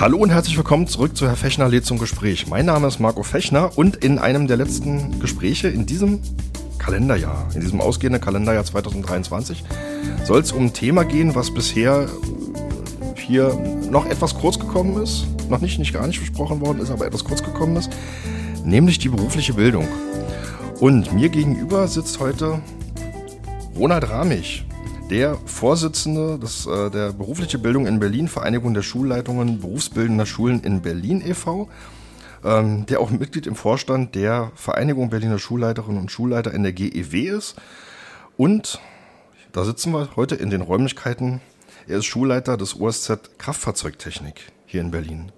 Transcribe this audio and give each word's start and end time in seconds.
Hallo 0.00 0.18
und 0.18 0.30
herzlich 0.30 0.56
willkommen 0.56 0.86
zurück 0.86 1.16
zu 1.16 1.26
Herr 1.26 1.34
Fechner 1.34 1.68
lädt 1.68 1.84
zum 1.84 1.98
Gespräch. 1.98 2.46
Mein 2.46 2.66
Name 2.66 2.86
ist 2.86 3.00
Marco 3.00 3.24
Fechner 3.24 3.76
und 3.76 3.96
in 3.96 4.20
einem 4.20 4.46
der 4.46 4.56
letzten 4.56 5.18
Gespräche 5.18 5.66
in 5.66 5.86
diesem 5.86 6.20
Kalenderjahr, 6.78 7.48
in 7.52 7.62
diesem 7.62 7.80
ausgehenden 7.80 8.20
Kalenderjahr 8.20 8.64
2023, 8.64 9.64
soll 10.22 10.40
es 10.40 10.52
um 10.52 10.66
ein 10.66 10.72
Thema 10.72 11.04
gehen, 11.04 11.34
was 11.34 11.52
bisher 11.52 12.08
hier 13.16 13.52
noch 13.90 14.06
etwas 14.06 14.36
kurz 14.36 14.60
gekommen 14.60 15.02
ist, 15.02 15.26
noch 15.50 15.60
nicht, 15.60 15.80
nicht 15.80 15.92
gar 15.92 16.06
nicht 16.06 16.20
besprochen 16.20 16.60
worden 16.60 16.78
ist, 16.78 16.92
aber 16.92 17.04
etwas 17.04 17.24
kurz 17.24 17.42
gekommen 17.42 17.74
ist, 17.74 17.90
nämlich 18.64 19.00
die 19.00 19.08
berufliche 19.08 19.54
Bildung. 19.54 19.88
Und 20.78 21.12
mir 21.12 21.28
gegenüber 21.28 21.88
sitzt 21.88 22.20
heute 22.20 22.60
Ronald 23.76 24.08
Ramich, 24.08 24.64
der 25.10 25.36
Vorsitzende 25.46 26.38
des, 26.38 26.66
äh, 26.66 26.90
der 26.90 27.12
berufliche 27.12 27.58
Bildung 27.58 27.86
in 27.86 27.98
Berlin, 27.98 28.28
Vereinigung 28.28 28.74
der 28.74 28.82
Schulleitungen 28.82 29.60
berufsbildender 29.60 30.26
Schulen 30.26 30.60
in 30.62 30.82
Berlin 30.82 31.22
e.V., 31.24 31.68
ähm, 32.44 32.86
der 32.86 33.00
auch 33.00 33.10
Mitglied 33.10 33.46
im 33.46 33.56
Vorstand 33.56 34.14
der 34.14 34.52
Vereinigung 34.54 35.10
Berliner 35.10 35.38
Schulleiterinnen 35.38 36.00
und 36.00 36.12
Schulleiter 36.12 36.52
in 36.52 36.62
der 36.62 36.72
GEW 36.72 37.36
ist. 37.36 37.56
Und 38.36 38.80
da 39.52 39.64
sitzen 39.64 39.92
wir 39.92 40.10
heute 40.14 40.34
in 40.34 40.50
den 40.50 40.60
Räumlichkeiten. 40.60 41.40
Er 41.88 41.98
ist 41.98 42.04
Schulleiter 42.04 42.56
des 42.56 42.78
OSZ 42.78 43.38
Kraftfahrzeugtechnik 43.38 44.52
hier 44.66 44.82
in 44.82 44.90
Berlin. 44.90 45.32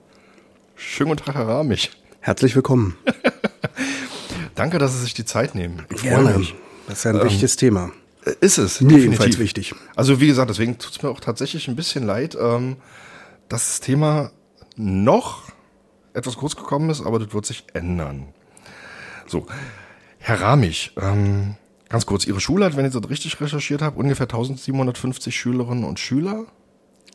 Schönen 0.75 1.11
guten 1.11 1.25
Tag, 1.25 1.37
Herr 1.37 1.49
Ramich. 1.49 1.91
Herzlich 2.21 2.55
willkommen. 2.55 2.97
Danke, 4.57 4.79
dass 4.79 4.93
Sie 4.95 5.01
sich 5.01 5.15
die 5.15 5.25
Zeit 5.25 5.55
nehmen. 5.55 5.87
Ich 5.95 6.03
Gerne. 6.03 6.37
Mich. 6.37 6.55
Das 6.89 6.99
ist 6.99 7.07
ein 7.07 7.17
ähm, 7.17 7.25
wichtiges 7.25 7.57
Thema. 7.57 7.93
Ist 8.41 8.59
es. 8.59 8.81
Mir 8.81 8.99
jedenfalls 8.99 9.39
wichtig. 9.39 9.75
Also 9.97 10.21
wie 10.21 10.27
gesagt, 10.27 10.51
deswegen 10.51 10.79
tut 10.79 10.93
es 10.93 11.03
mir 11.03 11.09
auch 11.09 11.21
tatsächlich 11.21 11.69
ein 11.69 11.77
bisschen 11.77 12.05
leid, 12.05 12.37
ähm, 12.41 12.77
dass 13.49 13.67
das 13.69 13.81
Thema 13.81 14.31
noch 14.77 15.45
etwas 16.13 16.37
kurz 16.37 16.57
gekommen 16.57 16.91
ist, 16.91 17.01
aber 17.05 17.19
das 17.19 17.33
wird 17.33 17.47
sich 17.47 17.65
ändern. 17.73 18.29
So, 19.27 19.47
Herr 20.19 20.41
Ramich, 20.41 20.93
ähm, 21.01 21.55
ganz 21.89 22.05
kurz, 22.05 22.27
Ihre 22.27 22.41
Schule 22.41 22.65
hat, 22.65 22.77
wenn 22.77 22.85
ich 22.85 22.93
das 22.93 23.09
richtig 23.09 23.41
recherchiert 23.41 23.81
habe, 23.81 23.99
ungefähr 23.99 24.27
1750 24.27 25.35
Schülerinnen 25.35 25.85
und 25.85 25.99
Schüler. 25.99 26.47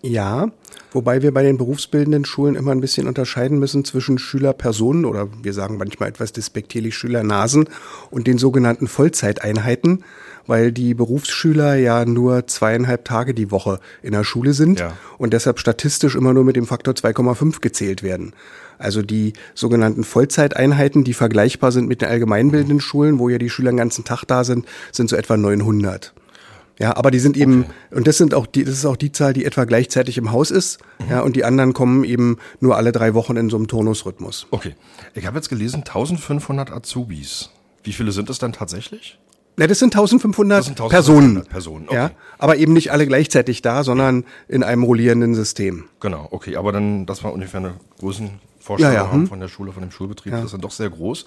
Ja, 0.01 0.51
wobei 0.91 1.21
wir 1.21 1.33
bei 1.33 1.43
den 1.43 1.57
berufsbildenden 1.57 2.25
Schulen 2.25 2.55
immer 2.55 2.71
ein 2.71 2.81
bisschen 2.81 3.07
unterscheiden 3.07 3.57
müssen 3.59 3.85
zwischen 3.85 4.17
Schülerpersonen 4.17 5.05
oder 5.05 5.29
wir 5.43 5.53
sagen 5.53 5.77
manchmal 5.77 6.09
etwas 6.09 6.31
despektierlich 6.31 6.95
Schülernasen 6.95 7.69
und 8.11 8.27
den 8.27 8.37
sogenannten 8.37 8.87
Vollzeiteinheiten 8.87 10.03
weil 10.47 10.71
die 10.71 10.93
Berufsschüler 10.93 11.75
ja 11.75 12.05
nur 12.05 12.47
zweieinhalb 12.47 13.05
Tage 13.05 13.33
die 13.33 13.51
Woche 13.51 13.79
in 14.01 14.11
der 14.11 14.23
Schule 14.23 14.53
sind 14.53 14.79
ja. 14.79 14.93
und 15.17 15.33
deshalb 15.33 15.59
statistisch 15.59 16.15
immer 16.15 16.33
nur 16.33 16.43
mit 16.43 16.55
dem 16.55 16.65
Faktor 16.65 16.93
2,5 16.93 17.61
gezählt 17.61 18.03
werden. 18.03 18.33
Also 18.77 19.01
die 19.01 19.33
sogenannten 19.53 20.03
Vollzeiteinheiten, 20.03 21.03
die 21.03 21.13
vergleichbar 21.13 21.71
sind 21.71 21.87
mit 21.87 22.01
den 22.01 22.09
allgemeinbildenden 22.09 22.81
Schulen, 22.81 23.19
wo 23.19 23.29
ja 23.29 23.37
die 23.37 23.49
Schüler 23.49 23.71
den 23.71 23.77
ganzen 23.77 24.03
Tag 24.03 24.25
da 24.25 24.43
sind, 24.43 24.65
sind 24.91 25.09
so 25.09 25.15
etwa 25.15 25.37
900. 25.37 26.13
Ja, 26.77 26.97
aber 26.97 27.09
die 27.09 27.19
sind 27.19 27.37
eben, 27.37 27.61
okay. 27.61 27.71
und 27.91 28.07
das 28.07 28.17
sind 28.17 28.33
auch 28.33 28.45
die, 28.45 28.65
das 28.65 28.73
ist 28.73 28.85
auch 28.85 28.97
die 28.97 29.11
Zahl, 29.11 29.31
die 29.31 29.45
etwa 29.45 29.63
gleichzeitig 29.63 30.17
im 30.17 30.31
Haus 30.31 30.51
ist. 30.51 30.79
Mhm. 30.99 31.09
Ja, 31.09 31.21
und 31.21 31.37
die 31.37 31.45
anderen 31.45 31.71
kommen 31.71 32.03
eben 32.03 32.37
nur 32.59 32.75
alle 32.75 32.91
drei 32.91 33.13
Wochen 33.13 33.37
in 33.37 33.49
so 33.49 33.55
einem 33.55 33.67
Turnusrhythmus. 33.67 34.47
Okay. 34.51 34.75
Ich 35.13 35.25
habe 35.25 35.37
jetzt 35.37 35.47
gelesen, 35.47 35.77
1500 35.77 36.71
Azubis. 36.71 37.49
Wie 37.83 37.93
viele 37.93 38.11
sind 38.11 38.29
es 38.29 38.39
dann 38.39 38.51
tatsächlich? 38.51 39.19
Ja, 39.57 39.67
das 39.67 39.79
sind 39.79 39.95
1500, 39.95 40.59
das 40.59 40.65
sind 40.65 40.81
1500 40.81 40.89
Personen. 40.89 41.45
Personen 41.45 41.87
okay. 41.87 41.95
ja, 41.95 42.11
aber 42.37 42.57
eben 42.57 42.73
nicht 42.73 42.91
alle 42.91 43.07
gleichzeitig 43.07 43.61
da, 43.61 43.83
sondern 43.83 44.25
in 44.47 44.63
einem 44.63 44.83
rollierenden 44.83 45.33
System. 45.33 45.85
Genau, 46.01 46.27
okay. 46.31 46.57
Aber 46.57 46.71
dann, 46.71 47.05
dass 47.05 47.23
wir 47.23 47.31
ungefähr 47.31 47.61
eine 47.61 47.73
Größenvorstellung 47.99 48.93
ja, 48.93 49.03
ja. 49.03 49.11
haben 49.11 49.21
hm. 49.21 49.27
von 49.27 49.39
der 49.39 49.47
Schule, 49.47 49.71
von 49.71 49.81
dem 49.81 49.91
Schulbetrieb, 49.91 50.33
ja. 50.33 50.39
das 50.39 50.47
ist 50.47 50.53
dann 50.53 50.61
doch 50.61 50.71
sehr 50.71 50.89
groß. 50.89 51.25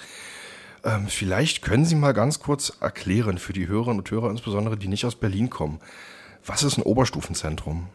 Ähm, 0.84 1.06
vielleicht 1.08 1.62
können 1.62 1.84
Sie 1.84 1.94
mal 1.94 2.12
ganz 2.12 2.38
kurz 2.38 2.72
erklären 2.80 3.38
für 3.38 3.52
die 3.52 3.66
Hörerinnen 3.66 3.98
und 3.98 4.10
Hörer, 4.10 4.30
insbesondere 4.30 4.76
die 4.76 4.88
nicht 4.88 5.06
aus 5.06 5.16
Berlin 5.16 5.48
kommen. 5.48 5.80
Was 6.44 6.62
ist 6.62 6.76
ein 6.78 6.82
Oberstufenzentrum? 6.82 7.88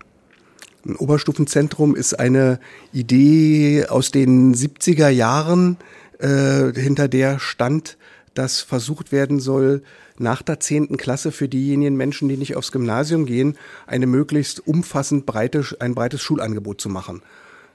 Ein 0.85 0.95
Oberstufenzentrum 0.97 1.95
ist 1.95 2.19
eine 2.19 2.59
Idee 2.91 3.85
aus 3.87 4.11
den 4.11 4.53
70er 4.53 5.09
Jahren, 5.09 5.77
äh, 6.19 6.73
hinter 6.73 7.07
der 7.07 7.39
stand, 7.39 7.97
dass 8.33 8.61
versucht 8.61 9.11
werden 9.11 9.39
soll, 9.39 9.83
nach 10.17 10.41
der 10.41 10.59
zehnten 10.59 10.97
Klasse 10.97 11.31
für 11.31 11.49
diejenigen 11.49 11.95
Menschen, 11.95 12.29
die 12.29 12.37
nicht 12.37 12.55
aufs 12.55 12.71
Gymnasium 12.71 13.25
gehen, 13.25 13.57
eine 13.87 14.07
möglichst 14.07 14.65
umfassend 14.67 15.25
breite, 15.25 15.63
ein 15.79 15.95
breites 15.95 16.21
Schulangebot 16.21 16.79
zu 16.81 16.89
machen. 16.89 17.21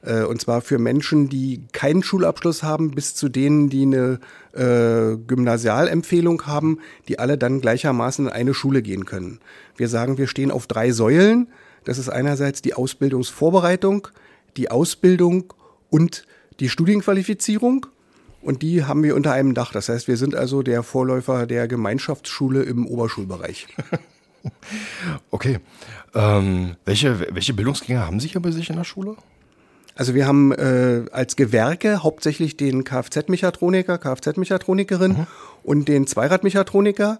Äh, 0.03 0.23
und 0.23 0.41
zwar 0.41 0.61
für 0.61 0.79
Menschen, 0.79 1.29
die 1.29 1.63
keinen 1.73 2.03
Schulabschluss 2.03 2.63
haben, 2.63 2.93
bis 2.93 3.15
zu 3.15 3.29
denen, 3.29 3.69
die 3.69 3.83
eine 3.83 4.21
äh, 4.53 5.17
Gymnasialempfehlung 5.17 6.47
haben, 6.47 6.79
die 7.09 7.19
alle 7.19 7.39
dann 7.39 7.61
gleichermaßen 7.61 8.27
in 8.27 8.33
eine 8.33 8.55
Schule 8.55 8.83
gehen 8.83 9.05
können. 9.05 9.41
Wir 9.77 9.89
sagen, 9.89 10.19
wir 10.19 10.27
stehen 10.27 10.51
auf 10.51 10.67
drei 10.67 10.93
Säulen. 10.93 11.49
Das 11.85 11.99
ist 11.99 12.09
einerseits 12.09 12.63
die 12.63 12.75
Ausbildungsvorbereitung, 12.75 14.09
die 14.57 14.71
Ausbildung 14.71 15.53
und 15.91 16.25
die 16.61 16.69
Studienqualifizierung. 16.69 17.87
Und 18.41 18.63
die 18.63 18.85
haben 18.85 19.03
wir 19.03 19.17
unter 19.17 19.33
einem 19.33 19.55
Dach. 19.55 19.73
Das 19.73 19.89
heißt, 19.89 20.09
wir 20.09 20.17
sind 20.17 20.35
also 20.35 20.63
der 20.63 20.83
Vorläufer 20.83 21.47
der 21.47 21.69
Gemeinschaftsschule 21.69 22.63
im 22.63 22.87
Oberschulbereich. 22.87 23.67
okay. 25.31 25.59
Ähm, 26.15 26.77
welche, 26.85 27.35
welche 27.35 27.55
Bildungsgänge 27.55 28.05
haben 28.07 28.21
Sie 28.21 28.29
hier 28.29 28.41
bei 28.41 28.51
sich 28.51 28.71
in 28.71 28.77
der 28.77 28.85
Schule? 28.85 29.17
Also 29.99 30.15
wir 30.15 30.27
haben 30.29 30.53
äh, 30.53 31.07
als 31.11 31.35
Gewerke 31.35 32.05
hauptsächlich 32.05 32.57
den 32.57 32.85
Kfz-Mechatroniker, 32.85 33.99
Kfz-Mechatronikerin 33.99 35.13
mhm. 35.13 35.27
und 35.65 35.89
den 35.89 36.07
Zweiradmechatroniker 36.07 37.19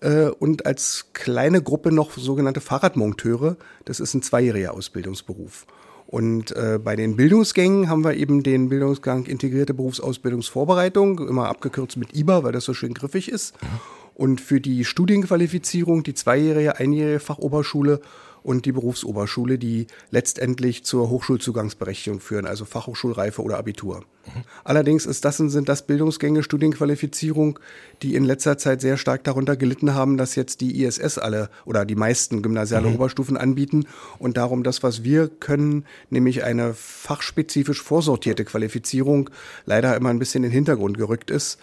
äh, 0.00 0.26
und 0.26 0.66
als 0.66 1.06
kleine 1.12 1.62
Gruppe 1.62 1.92
noch 1.92 2.10
sogenannte 2.12 2.60
Fahrradmonteure. 2.60 3.56
Das 3.84 4.00
ist 4.00 4.14
ein 4.14 4.22
zweijähriger 4.22 4.74
Ausbildungsberuf. 4.74 5.66
Und 6.06 6.52
äh, 6.52 6.78
bei 6.82 6.94
den 6.94 7.16
Bildungsgängen 7.16 7.88
haben 7.88 8.04
wir 8.04 8.14
eben 8.14 8.42
den 8.42 8.68
Bildungsgang 8.68 9.26
Integrierte 9.26 9.74
Berufsausbildungsvorbereitung, 9.74 11.18
immer 11.28 11.48
abgekürzt 11.48 11.96
mit 11.96 12.16
IBA, 12.16 12.44
weil 12.44 12.52
das 12.52 12.64
so 12.64 12.74
schön 12.74 12.94
griffig 12.94 13.28
ist. 13.28 13.54
Ja. 13.60 13.68
Und 14.14 14.40
für 14.40 14.60
die 14.60 14.84
Studienqualifizierung 14.84 16.02
die 16.02 16.14
zweijährige, 16.14 16.78
einjährige 16.78 17.20
Fachoberschule 17.20 18.00
und 18.46 18.64
die 18.64 18.70
Berufsoberschule, 18.70 19.58
die 19.58 19.88
letztendlich 20.10 20.84
zur 20.84 21.10
Hochschulzugangsberechtigung 21.10 22.20
führen, 22.20 22.46
also 22.46 22.64
Fachhochschulreife 22.64 23.42
oder 23.42 23.58
Abitur. 23.58 24.04
Mhm. 24.26 24.44
Allerdings 24.62 25.04
ist 25.04 25.24
das, 25.24 25.38
sind 25.38 25.68
das 25.68 25.84
Bildungsgänge 25.84 26.44
Studienqualifizierung, 26.44 27.58
die 28.02 28.14
in 28.14 28.24
letzter 28.24 28.56
Zeit 28.56 28.80
sehr 28.80 28.98
stark 28.98 29.24
darunter 29.24 29.56
gelitten 29.56 29.94
haben, 29.94 30.16
dass 30.16 30.36
jetzt 30.36 30.60
die 30.60 30.84
ISS 30.84 31.18
alle 31.18 31.50
oder 31.64 31.84
die 31.84 31.96
meisten 31.96 32.40
gymnasiale 32.40 32.88
mhm. 32.88 32.94
Oberstufen 32.94 33.36
anbieten 33.36 33.86
und 34.20 34.36
darum 34.36 34.62
das, 34.62 34.84
was 34.84 35.02
wir 35.02 35.26
können, 35.28 35.84
nämlich 36.10 36.44
eine 36.44 36.72
fachspezifisch 36.72 37.82
vorsortierte 37.82 38.44
Qualifizierung, 38.44 39.28
leider 39.64 39.96
immer 39.96 40.10
ein 40.10 40.20
bisschen 40.20 40.44
in 40.44 40.50
den 40.50 40.54
Hintergrund 40.54 40.96
gerückt 40.98 41.32
ist 41.32 41.58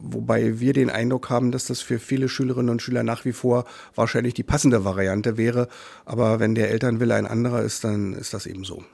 wobei 0.00 0.60
wir 0.60 0.72
den 0.72 0.90
Eindruck 0.90 1.30
haben, 1.30 1.52
dass 1.52 1.66
das 1.66 1.80
für 1.80 1.98
viele 1.98 2.28
Schülerinnen 2.28 2.70
und 2.70 2.82
Schüler 2.82 3.02
nach 3.02 3.24
wie 3.24 3.32
vor 3.32 3.64
wahrscheinlich 3.94 4.34
die 4.34 4.42
passende 4.42 4.84
Variante 4.84 5.36
wäre. 5.36 5.68
Aber 6.04 6.40
wenn 6.40 6.54
der 6.54 6.70
Elternwille 6.70 7.14
ein 7.14 7.26
anderer 7.26 7.62
ist, 7.62 7.84
dann 7.84 8.12
ist 8.14 8.34
das 8.34 8.46
eben 8.46 8.64
so. 8.64 8.84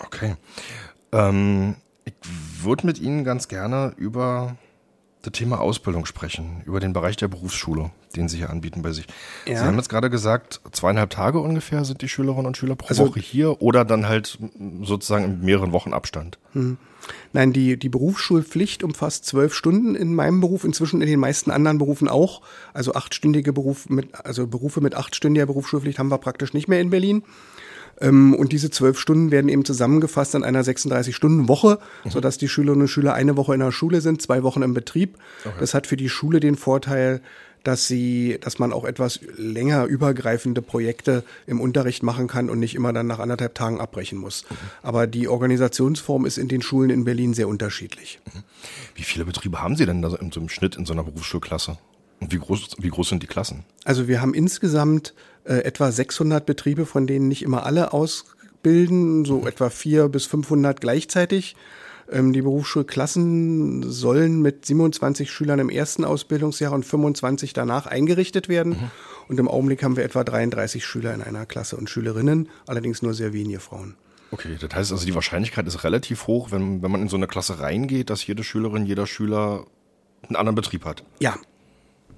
Okay. 0.00 0.36
Ähm, 1.12 1.76
ich 2.04 2.14
würde 2.62 2.86
mit 2.86 2.98
Ihnen 2.98 3.24
ganz 3.24 3.48
gerne 3.48 3.94
über 3.96 4.56
das 5.22 5.32
Thema 5.32 5.60
Ausbildung 5.60 6.04
sprechen, 6.04 6.62
über 6.66 6.80
den 6.80 6.92
Bereich 6.92 7.16
der 7.16 7.28
Berufsschule, 7.28 7.90
den 8.14 8.28
Sie 8.28 8.38
hier 8.38 8.50
anbieten 8.50 8.82
bei 8.82 8.92
sich. 8.92 9.06
Ja. 9.46 9.58
Sie 9.58 9.64
haben 9.64 9.76
jetzt 9.76 9.88
gerade 9.88 10.10
gesagt, 10.10 10.60
zweieinhalb 10.72 11.10
Tage 11.10 11.40
ungefähr 11.40 11.84
sind 11.84 12.02
die 12.02 12.08
Schülerinnen 12.08 12.46
und 12.46 12.56
Schüler 12.56 12.76
pro 12.76 12.88
also, 12.88 13.08
Woche 13.08 13.20
hier 13.20 13.62
oder 13.62 13.84
dann 13.84 14.06
halt 14.06 14.38
sozusagen 14.82 15.24
in 15.24 15.40
mehreren 15.40 15.72
Wochen 15.72 15.94
Abstand. 15.94 16.38
Hm. 16.52 16.76
Nein, 17.32 17.52
die, 17.52 17.76
die 17.78 17.88
Berufsschulpflicht 17.88 18.82
umfasst 18.82 19.24
zwölf 19.24 19.54
Stunden 19.54 19.94
in 19.94 20.14
meinem 20.14 20.40
Beruf, 20.40 20.64
inzwischen 20.64 21.00
in 21.00 21.08
den 21.08 21.20
meisten 21.20 21.50
anderen 21.50 21.78
Berufen 21.78 22.08
auch. 22.08 22.42
Also 22.72 22.94
achtstündige 22.94 23.52
Beruf 23.52 23.88
mit, 23.88 24.14
also 24.24 24.46
Berufe 24.46 24.80
mit 24.80 24.94
achtstündiger 24.94 25.46
Berufsschulpflicht 25.46 25.98
haben 25.98 26.10
wir 26.10 26.18
praktisch 26.18 26.54
nicht 26.54 26.68
mehr 26.68 26.80
in 26.80 26.90
Berlin. 26.90 27.22
Ähm, 28.00 28.34
und 28.34 28.52
diese 28.52 28.70
zwölf 28.70 28.98
Stunden 28.98 29.30
werden 29.30 29.48
eben 29.48 29.64
zusammengefasst 29.64 30.34
in 30.34 30.44
einer 30.44 30.62
36-Stunden-Woche, 30.62 31.78
mhm. 32.04 32.10
sodass 32.10 32.38
die 32.38 32.48
Schülerinnen 32.48 32.82
und 32.82 32.88
Schüler 32.88 33.14
eine 33.14 33.36
Woche 33.36 33.54
in 33.54 33.60
der 33.60 33.72
Schule 33.72 34.00
sind, 34.00 34.20
zwei 34.20 34.42
Wochen 34.42 34.62
im 34.62 34.74
Betrieb. 34.74 35.16
Okay. 35.44 35.54
Das 35.60 35.74
hat 35.74 35.86
für 35.86 35.96
die 35.96 36.08
Schule 36.08 36.40
den 36.40 36.56
Vorteil, 36.56 37.20
dass 37.64 37.88
sie, 37.88 38.38
dass 38.40 38.58
man 38.58 38.72
auch 38.72 38.84
etwas 38.84 39.20
länger 39.36 39.84
übergreifende 39.86 40.62
Projekte 40.62 41.24
im 41.46 41.60
Unterricht 41.60 42.02
machen 42.02 42.28
kann 42.28 42.50
und 42.50 42.60
nicht 42.60 42.74
immer 42.74 42.92
dann 42.92 43.06
nach 43.06 43.18
anderthalb 43.18 43.54
Tagen 43.54 43.80
abbrechen 43.80 44.18
muss. 44.18 44.44
Mhm. 44.48 44.54
Aber 44.82 45.06
die 45.06 45.28
Organisationsform 45.28 46.26
ist 46.26 46.38
in 46.38 46.48
den 46.48 46.62
Schulen 46.62 46.90
in 46.90 47.04
Berlin 47.04 47.34
sehr 47.34 47.48
unterschiedlich. 47.48 48.20
Mhm. 48.32 48.42
Wie 48.94 49.02
viele 49.02 49.24
Betriebe 49.24 49.60
haben 49.60 49.76
Sie 49.76 49.86
denn 49.86 50.02
da 50.02 50.14
im, 50.14 50.30
im 50.34 50.48
Schnitt 50.48 50.76
in 50.76 50.86
so 50.86 50.92
einer 50.92 51.04
Berufsschulklasse? 51.04 51.78
Und 52.20 52.32
wie 52.32 52.38
groß, 52.38 52.76
wie 52.78 52.88
groß 52.88 53.08
sind 53.08 53.22
die 53.22 53.26
Klassen? 53.26 53.64
Also 53.84 54.08
wir 54.08 54.20
haben 54.20 54.34
insgesamt 54.34 55.14
äh, 55.44 55.56
etwa 55.58 55.90
600 55.90 56.46
Betriebe, 56.46 56.86
von 56.86 57.06
denen 57.06 57.28
nicht 57.28 57.42
immer 57.42 57.66
alle 57.66 57.92
aus 57.92 58.26
bilden, 58.62 59.24
so 59.24 59.46
etwa 59.46 59.70
vier 59.70 60.08
bis 60.08 60.26
500 60.26 60.80
gleichzeitig. 60.80 61.56
Ähm, 62.10 62.32
die 62.32 62.42
Berufsschulklassen 62.42 63.90
sollen 63.90 64.42
mit 64.42 64.66
27 64.66 65.30
Schülern 65.30 65.58
im 65.58 65.70
ersten 65.70 66.04
Ausbildungsjahr 66.04 66.72
und 66.72 66.84
25 66.84 67.52
danach 67.52 67.86
eingerichtet 67.86 68.48
werden. 68.48 68.72
Mhm. 68.72 68.90
Und 69.28 69.40
im 69.40 69.48
Augenblick 69.48 69.82
haben 69.82 69.96
wir 69.96 70.04
etwa 70.04 70.24
33 70.24 70.84
Schüler 70.84 71.14
in 71.14 71.22
einer 71.22 71.46
Klasse 71.46 71.76
und 71.76 71.88
Schülerinnen, 71.88 72.48
allerdings 72.66 73.02
nur 73.02 73.14
sehr 73.14 73.32
wenige 73.32 73.60
Frauen. 73.60 73.96
Okay, 74.30 74.56
das 74.58 74.74
heißt 74.74 74.92
also, 74.92 75.06
die 75.06 75.14
Wahrscheinlichkeit 75.14 75.66
ist 75.66 75.84
relativ 75.84 76.26
hoch, 76.26 76.50
wenn, 76.50 76.82
wenn 76.82 76.90
man 76.90 77.02
in 77.02 77.08
so 77.08 77.16
eine 77.16 77.26
Klasse 77.26 77.60
reingeht, 77.60 78.10
dass 78.10 78.26
jede 78.26 78.42
Schülerin, 78.42 78.84
jeder 78.84 79.06
Schüler 79.06 79.64
einen 80.26 80.36
anderen 80.36 80.56
Betrieb 80.56 80.84
hat. 80.84 81.04
Ja, 81.20 81.36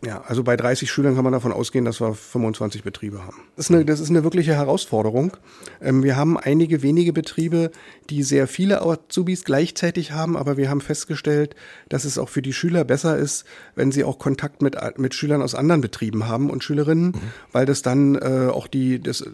ja, 0.04 0.22
also 0.26 0.42
bei 0.42 0.56
30 0.56 0.90
Schülern 0.90 1.14
kann 1.14 1.24
man 1.24 1.32
davon 1.32 1.52
ausgehen, 1.52 1.84
dass 1.84 2.00
wir 2.00 2.14
25 2.14 2.82
Betriebe 2.82 3.24
haben. 3.24 3.42
Das 3.56 3.66
ist 3.66 3.74
eine, 3.74 3.84
das 3.84 4.00
ist 4.00 4.10
eine 4.10 4.24
wirkliche 4.24 4.54
Herausforderung. 4.54 5.36
Ähm, 5.80 6.02
wir 6.02 6.16
haben 6.16 6.38
einige 6.38 6.82
wenige 6.82 7.12
Betriebe, 7.12 7.70
die 8.10 8.22
sehr 8.22 8.46
viele 8.46 8.82
Azubis 8.82 9.44
gleichzeitig 9.44 10.12
haben, 10.12 10.36
aber 10.36 10.56
wir 10.56 10.68
haben 10.68 10.80
festgestellt, 10.80 11.56
dass 11.88 12.04
es 12.04 12.18
auch 12.18 12.28
für 12.28 12.42
die 12.42 12.52
Schüler 12.52 12.84
besser 12.84 13.16
ist, 13.16 13.44
wenn 13.74 13.90
sie 13.90 14.04
auch 14.04 14.18
Kontakt 14.18 14.62
mit, 14.62 14.76
mit 14.98 15.14
Schülern 15.14 15.42
aus 15.42 15.54
anderen 15.54 15.80
Betrieben 15.80 16.28
haben 16.28 16.50
und 16.50 16.62
Schülerinnen, 16.62 17.06
mhm. 17.06 17.20
weil 17.52 17.66
das 17.66 17.82
dann 17.82 18.16
äh, 18.16 18.48
auch 18.52 18.66
die, 18.66 19.00
das, 19.00 19.22
äh, 19.22 19.30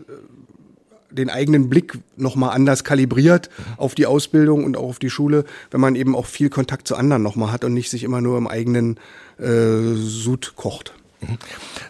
den 1.12 1.30
eigenen 1.30 1.68
Blick 1.68 1.98
nochmal 2.16 2.50
anders 2.50 2.84
kalibriert 2.84 3.50
auf 3.76 3.94
die 3.94 4.06
Ausbildung 4.06 4.64
und 4.64 4.76
auch 4.76 4.88
auf 4.88 4.98
die 4.98 5.10
Schule, 5.10 5.44
wenn 5.70 5.80
man 5.80 5.94
eben 5.94 6.16
auch 6.16 6.26
viel 6.26 6.50
Kontakt 6.50 6.88
zu 6.88 6.96
anderen 6.96 7.22
nochmal 7.22 7.52
hat 7.52 7.64
und 7.64 7.74
nicht 7.74 7.90
sich 7.90 8.04
immer 8.04 8.20
nur 8.20 8.38
im 8.38 8.46
eigenen 8.46 8.98
äh, 9.38 9.94
Sud 9.94 10.54
kocht. 10.56 10.94
Mhm. 11.20 11.38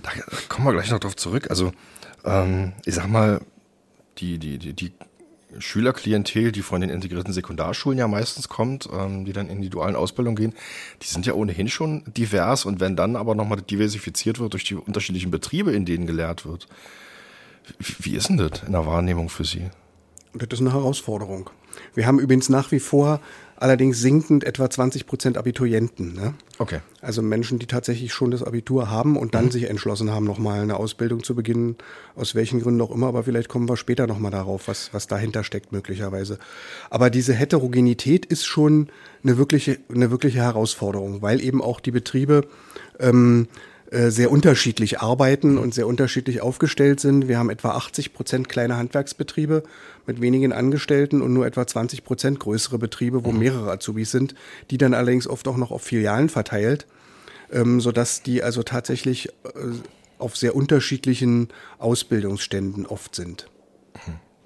Da 0.02 0.10
kommen 0.48 0.66
wir 0.66 0.72
gleich 0.72 0.90
noch 0.90 1.00
drauf 1.00 1.16
zurück. 1.16 1.48
Also 1.50 1.72
ähm, 2.24 2.72
ich 2.84 2.94
sag 2.94 3.08
mal, 3.08 3.40
die, 4.18 4.38
die, 4.38 4.58
die, 4.58 4.72
die 4.74 4.92
Schülerklientel, 5.58 6.52
die 6.52 6.62
von 6.62 6.80
den 6.80 6.90
integrierten 6.90 7.32
Sekundarschulen 7.32 7.98
ja 7.98 8.08
meistens 8.08 8.48
kommt, 8.48 8.88
ähm, 8.92 9.24
die 9.24 9.32
dann 9.32 9.48
in 9.48 9.60
die 9.60 9.70
dualen 9.70 9.96
Ausbildungen 9.96 10.36
gehen, 10.36 10.54
die 11.02 11.06
sind 11.06 11.26
ja 11.26 11.34
ohnehin 11.34 11.68
schon 11.68 12.04
divers 12.16 12.64
und 12.64 12.80
wenn 12.80 12.96
dann 12.96 13.16
aber 13.16 13.34
nochmal 13.34 13.60
diversifiziert 13.60 14.38
wird 14.38 14.52
durch 14.54 14.64
die 14.64 14.74
unterschiedlichen 14.74 15.30
Betriebe, 15.30 15.72
in 15.72 15.84
denen 15.84 16.06
gelehrt 16.06 16.46
wird, 16.46 16.68
wie 17.78 18.16
ist 18.16 18.28
denn 18.28 18.38
das 18.38 18.62
in 18.66 18.72
der 18.72 18.86
Wahrnehmung 18.86 19.28
für 19.28 19.44
Sie? 19.44 19.70
Das 20.34 20.48
ist 20.52 20.60
eine 20.60 20.72
Herausforderung. 20.72 21.50
Wir 21.94 22.06
haben 22.06 22.18
übrigens 22.18 22.48
nach 22.48 22.72
wie 22.72 22.80
vor 22.80 23.20
allerdings 23.62 24.00
sinkend 24.00 24.44
etwa 24.44 24.69
20 24.69 25.06
Prozent 25.06 25.38
Abiturienten. 25.38 26.14
Ne? 26.14 26.35
Okay. 26.59 26.81
Also 27.00 27.23
Menschen, 27.23 27.59
die 27.59 27.67
tatsächlich 27.67 28.12
schon 28.12 28.31
das 28.31 28.43
Abitur 28.43 28.91
haben 28.91 29.17
und 29.17 29.35
dann 29.35 29.47
mhm. 29.47 29.50
sich 29.53 29.70
entschlossen 29.70 30.11
haben, 30.11 30.25
nochmal 30.25 30.61
eine 30.61 30.76
Ausbildung 30.76 31.23
zu 31.23 31.35
beginnen, 31.35 31.76
aus 32.17 32.35
welchen 32.35 32.61
Gründen 32.61 32.81
auch 32.81 32.91
immer, 32.91 33.06
aber 33.06 33.25
vielleicht 33.25 33.49
kommen 33.49 33.69
wir 33.69 33.76
später 33.76 34.06
nochmal 34.06 34.32
darauf, 34.32 34.69
was, 34.69 34.93
was 34.93 35.06
dahinter 35.06 35.44
steckt 35.44 35.73
möglicherweise. 35.73 36.38
Aber 36.91 37.09
diese 37.09 37.35
Heterogenität 37.35 38.26
ist 38.26 38.44
schon 38.44 38.88
eine 39.23 39.38
wirkliche, 39.38 39.79
eine 39.93 40.11
wirkliche 40.11 40.38
Herausforderung, 40.38 41.23
weil 41.23 41.41
eben 41.41 41.62
auch 41.62 41.81
die 41.81 41.93
Betriebe 41.93 42.47
ähm, 42.99 43.47
äh, 43.49 43.71
sehr 43.92 44.30
unterschiedlich 44.30 45.00
arbeiten 45.00 45.58
und 45.58 45.74
sehr 45.74 45.86
unterschiedlich 45.86 46.40
aufgestellt 46.40 46.98
sind. 46.98 47.28
Wir 47.28 47.38
haben 47.38 47.50
etwa 47.50 47.72
80 47.72 48.14
Prozent 48.14 48.48
kleine 48.48 48.78
Handwerksbetriebe 48.78 49.64
mit 50.06 50.20
wenigen 50.20 50.52
Angestellten 50.52 51.20
und 51.20 51.34
nur 51.34 51.46
etwa 51.46 51.66
20 51.66 52.02
Prozent 52.04 52.40
größere 52.40 52.78
Betriebe, 52.78 53.24
wo 53.24 53.32
mehrere 53.32 53.70
Azubis 53.70 54.10
sind, 54.10 54.34
die 54.70 54.78
dann 54.78 54.94
allerdings 54.94 55.26
oft 55.26 55.46
auch 55.46 55.58
noch 55.58 55.70
auf 55.70 55.82
Filialen 55.82 56.28
verteilt, 56.30 56.86
ähm, 57.52 57.80
sodass 57.80 58.22
die 58.22 58.42
also 58.42 58.62
tatsächlich 58.62 59.28
äh, 59.28 59.30
auf 60.18 60.36
sehr 60.36 60.56
unterschiedlichen 60.56 61.48
Ausbildungsständen 61.78 62.86
oft 62.86 63.14
sind. 63.14 63.48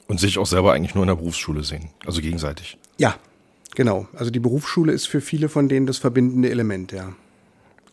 Und 0.09 0.21
sich 0.21 0.39
auch 0.39 0.47
selber 0.47 0.73
eigentlich 0.73 0.95
nur 0.95 1.05
in 1.05 1.09
der 1.09 1.17
Berufsschule 1.17 1.63
sehen, 1.63 1.91
also 2.05 2.21
gegenseitig. 2.21 2.79
Ja, 2.99 3.17
genau. 3.75 4.09
Also 4.15 4.31
die 4.31 4.41
Berufsschule 4.41 4.93
ist 4.93 5.07
für 5.07 5.21
viele 5.21 5.49
von 5.49 5.69
denen 5.69 5.87
das 5.87 5.99
verbindende 5.99 6.51
Element, 6.51 6.93
ja. 6.93 7.13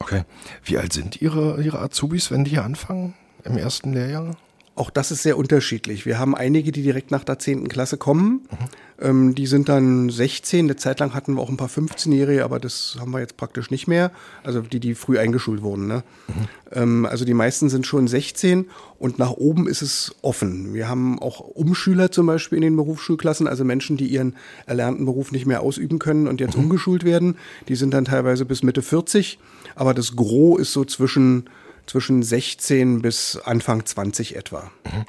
Okay. 0.03 0.23
Wie 0.65 0.77
alt 0.77 0.91
sind 0.91 1.21
Ihre, 1.21 1.61
Ihre 1.63 1.79
Azubis, 1.79 2.29
wenn 2.29 2.43
die 2.43 2.51
hier 2.51 2.65
anfangen 2.65 3.13
im 3.45 3.57
ersten 3.57 3.93
Lehrjahr? 3.93 4.35
Auch 4.75 4.89
das 4.89 5.11
ist 5.11 5.21
sehr 5.21 5.37
unterschiedlich. 5.37 6.07
Wir 6.07 6.17
haben 6.17 6.33
einige, 6.33 6.71
die 6.71 6.81
direkt 6.81 7.11
nach 7.11 7.23
der 7.23 7.37
10. 7.37 7.69
Klasse 7.69 7.97
kommen. 7.97 8.47
Mhm. 8.49 8.57
Ähm, 8.99 9.35
die 9.35 9.45
sind 9.45 9.69
dann 9.69 10.09
16. 10.09 10.65
Eine 10.65 10.75
Zeit 10.77 10.99
lang 10.99 11.13
hatten 11.13 11.35
wir 11.35 11.41
auch 11.41 11.49
ein 11.49 11.57
paar 11.57 11.69
15-Jährige, 11.69 12.43
aber 12.43 12.59
das 12.59 12.97
haben 12.99 13.11
wir 13.11 13.19
jetzt 13.19 13.37
praktisch 13.37 13.69
nicht 13.69 13.87
mehr. 13.87 14.11
Also 14.43 14.61
die, 14.61 14.79
die 14.79 14.95
früh 14.95 15.19
eingeschult 15.19 15.61
wurden. 15.61 15.85
Ne? 15.85 16.03
Mhm. 16.27 16.33
Ähm, 16.71 17.05
also 17.05 17.23
die 17.23 17.35
meisten 17.35 17.69
sind 17.69 17.85
schon 17.85 18.07
16 18.07 18.67
und 18.97 19.19
nach 19.19 19.31
oben 19.31 19.67
ist 19.67 19.83
es 19.83 20.15
offen. 20.23 20.73
Wir 20.73 20.89
haben 20.89 21.19
auch 21.19 21.39
Umschüler 21.39 22.11
zum 22.11 22.25
Beispiel 22.25 22.55
in 22.55 22.63
den 22.63 22.75
Berufsschulklassen, 22.75 23.47
also 23.47 23.63
Menschen, 23.63 23.97
die 23.97 24.07
ihren 24.07 24.35
erlernten 24.65 25.05
Beruf 25.05 25.31
nicht 25.31 25.45
mehr 25.45 25.61
ausüben 25.61 25.99
können 25.99 26.27
und 26.27 26.41
jetzt 26.41 26.57
mhm. 26.57 26.63
umgeschult 26.63 27.03
werden. 27.03 27.37
Die 27.67 27.75
sind 27.75 27.93
dann 27.93 28.05
teilweise 28.05 28.45
bis 28.45 28.63
Mitte 28.63 28.81
40. 28.81 29.37
Aber 29.75 29.93
das 29.93 30.15
Gros 30.15 30.59
ist 30.59 30.73
so 30.73 30.83
zwischen 30.83 31.47
zwischen 31.85 32.23
16 32.23 33.01
bis 33.01 33.37
Anfang 33.37 33.85
20 33.85 34.35
etwa. 34.35 34.71
Mhm. 34.85 35.05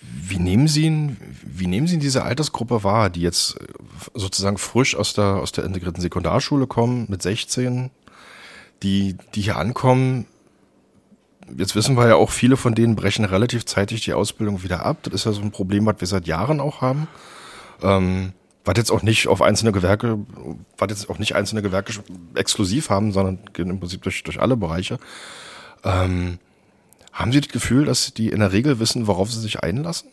Wie 0.00 0.38
nehmen 0.38 0.68
Sie 0.68 0.82
ihn, 0.82 1.16
wie 1.42 1.66
nehmen 1.66 1.86
Sie 1.86 1.98
diese 1.98 2.22
Altersgruppe 2.22 2.84
wahr, 2.84 3.10
die 3.10 3.20
jetzt 3.20 3.60
äh, 3.60 3.66
sozusagen 4.14 4.58
frisch 4.58 4.94
aus 4.94 5.14
der, 5.14 5.36
aus 5.36 5.52
der 5.52 5.64
integrierten 5.64 6.00
Sekundarschule 6.00 6.66
kommen, 6.66 7.06
mit 7.08 7.22
16, 7.22 7.90
die, 8.82 9.16
die 9.34 9.42
hier 9.42 9.56
ankommen? 9.56 10.26
Jetzt 11.56 11.74
wissen 11.74 11.96
wir 11.96 12.08
ja 12.08 12.14
auch, 12.14 12.30
viele 12.30 12.56
von 12.56 12.74
denen 12.74 12.94
brechen 12.94 13.24
relativ 13.24 13.66
zeitig 13.66 14.02
die 14.02 14.12
Ausbildung 14.12 14.62
wieder 14.62 14.84
ab. 14.84 14.98
Das 15.02 15.14
ist 15.14 15.24
ja 15.24 15.32
so 15.32 15.42
ein 15.42 15.50
Problem, 15.50 15.86
was 15.86 15.96
wir 15.98 16.06
seit 16.08 16.26
Jahren 16.26 16.60
auch 16.60 16.80
haben. 16.80 17.08
Ähm, 17.82 18.32
was 18.64 18.76
jetzt 18.76 18.92
auch 18.92 19.02
nicht 19.02 19.26
auf 19.28 19.42
einzelne 19.42 19.72
Gewerke, 19.72 20.18
was 20.78 20.90
jetzt 20.90 21.10
auch 21.10 21.18
nicht 21.18 21.34
einzelne 21.34 21.62
Gewerke 21.62 21.92
exklusiv 22.34 22.90
haben, 22.90 23.12
sondern 23.12 23.38
im 23.56 23.80
Prinzip 23.80 24.02
durch, 24.02 24.22
durch 24.22 24.40
alle 24.40 24.56
Bereiche. 24.56 24.98
Ähm, 25.84 26.38
haben 27.12 27.32
Sie 27.32 27.40
das 27.40 27.50
Gefühl, 27.50 27.84
dass 27.84 28.14
die 28.14 28.28
in 28.28 28.40
der 28.40 28.52
Regel 28.52 28.78
wissen, 28.78 29.06
worauf 29.06 29.30
sie 29.30 29.40
sich 29.40 29.60
einlassen? 29.60 30.08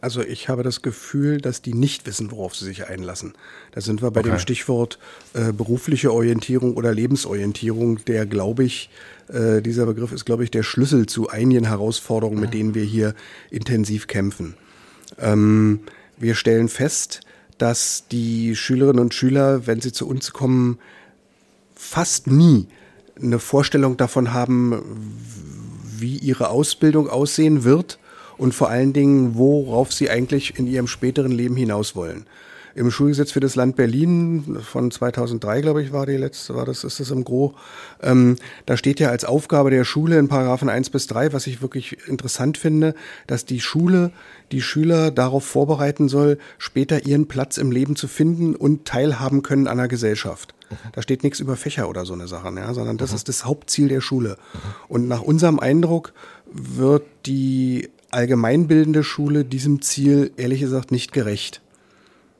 Also 0.00 0.22
ich 0.22 0.48
habe 0.48 0.62
das 0.62 0.82
Gefühl, 0.82 1.40
dass 1.40 1.60
die 1.60 1.74
nicht 1.74 2.06
wissen, 2.06 2.30
worauf 2.30 2.54
sie 2.54 2.64
sich 2.64 2.86
einlassen. 2.86 3.34
Da 3.72 3.80
sind 3.80 4.00
wir 4.00 4.12
bei 4.12 4.20
okay. 4.20 4.30
dem 4.30 4.38
Stichwort 4.38 4.98
äh, 5.34 5.52
berufliche 5.52 6.12
Orientierung 6.12 6.76
oder 6.76 6.94
Lebensorientierung, 6.94 8.04
der, 8.04 8.24
glaube 8.24 8.62
ich, 8.62 8.90
äh, 9.28 9.60
dieser 9.60 9.86
Begriff 9.86 10.12
ist, 10.12 10.24
glaube 10.24 10.44
ich, 10.44 10.52
der 10.52 10.62
Schlüssel 10.62 11.06
zu 11.06 11.28
einigen 11.28 11.64
Herausforderungen, 11.64 12.40
mit 12.40 12.54
denen 12.54 12.74
wir 12.76 12.84
hier 12.84 13.14
intensiv 13.50 14.06
kämpfen. 14.06 14.54
Ähm, 15.18 15.80
wir 16.18 16.34
stellen 16.34 16.68
fest, 16.68 17.20
dass 17.58 18.04
die 18.10 18.54
Schülerinnen 18.56 19.00
und 19.00 19.14
Schüler, 19.14 19.66
wenn 19.66 19.80
sie 19.80 19.92
zu 19.92 20.08
uns 20.08 20.32
kommen, 20.32 20.78
fast 21.74 22.26
nie 22.26 22.68
eine 23.20 23.38
Vorstellung 23.38 23.96
davon 23.96 24.32
haben, 24.32 24.82
wie 25.98 26.16
ihre 26.16 26.50
Ausbildung 26.50 27.08
aussehen 27.08 27.64
wird 27.64 27.98
und 28.36 28.54
vor 28.54 28.70
allen 28.70 28.92
Dingen, 28.92 29.36
worauf 29.36 29.92
sie 29.92 30.08
eigentlich 30.10 30.58
in 30.58 30.66
ihrem 30.68 30.86
späteren 30.86 31.32
Leben 31.32 31.56
hinaus 31.56 31.96
wollen 31.96 32.26
im 32.74 32.90
Schulgesetz 32.90 33.32
für 33.32 33.40
das 33.40 33.56
Land 33.56 33.76
Berlin 33.76 34.58
von 34.62 34.90
2003, 34.90 35.60
glaube 35.60 35.82
ich, 35.82 35.92
war 35.92 36.06
die 36.06 36.16
letzte, 36.16 36.54
war 36.54 36.64
das, 36.64 36.84
ist 36.84 37.00
das 37.00 37.10
im 37.10 37.24
Gro. 37.24 37.54
Ähm, 38.02 38.36
da 38.66 38.76
steht 38.76 39.00
ja 39.00 39.10
als 39.10 39.24
Aufgabe 39.24 39.70
der 39.70 39.84
Schule 39.84 40.18
in 40.18 40.28
Paragraphen 40.28 40.68
1 40.68 40.90
bis 40.90 41.06
3, 41.06 41.32
was 41.32 41.46
ich 41.46 41.62
wirklich 41.62 42.08
interessant 42.08 42.58
finde, 42.58 42.94
dass 43.26 43.44
die 43.44 43.60
Schule 43.60 44.12
die 44.52 44.62
Schüler 44.62 45.10
darauf 45.10 45.44
vorbereiten 45.44 46.08
soll, 46.08 46.38
später 46.58 47.06
ihren 47.06 47.28
Platz 47.28 47.58
im 47.58 47.70
Leben 47.70 47.96
zu 47.96 48.08
finden 48.08 48.54
und 48.54 48.86
teilhaben 48.86 49.42
können 49.42 49.66
an 49.66 49.78
der 49.78 49.88
Gesellschaft. 49.88 50.54
Mhm. 50.70 50.76
Da 50.92 51.02
steht 51.02 51.22
nichts 51.22 51.40
über 51.40 51.56
Fächer 51.56 51.88
oder 51.88 52.04
so 52.04 52.14
eine 52.14 52.28
Sache, 52.28 52.52
ja, 52.56 52.72
sondern 52.74 52.96
das 52.98 53.10
mhm. 53.10 53.16
ist 53.16 53.28
das 53.28 53.44
Hauptziel 53.44 53.88
der 53.88 54.00
Schule. 54.00 54.30
Mhm. 54.30 54.58
Und 54.88 55.08
nach 55.08 55.22
unserem 55.22 55.58
Eindruck 55.58 56.12
wird 56.50 57.04
die 57.26 57.88
allgemeinbildende 58.10 59.04
Schule 59.04 59.44
diesem 59.44 59.82
Ziel 59.82 60.32
ehrlich 60.36 60.60
gesagt 60.60 60.90
nicht 60.92 61.12
gerecht. 61.12 61.60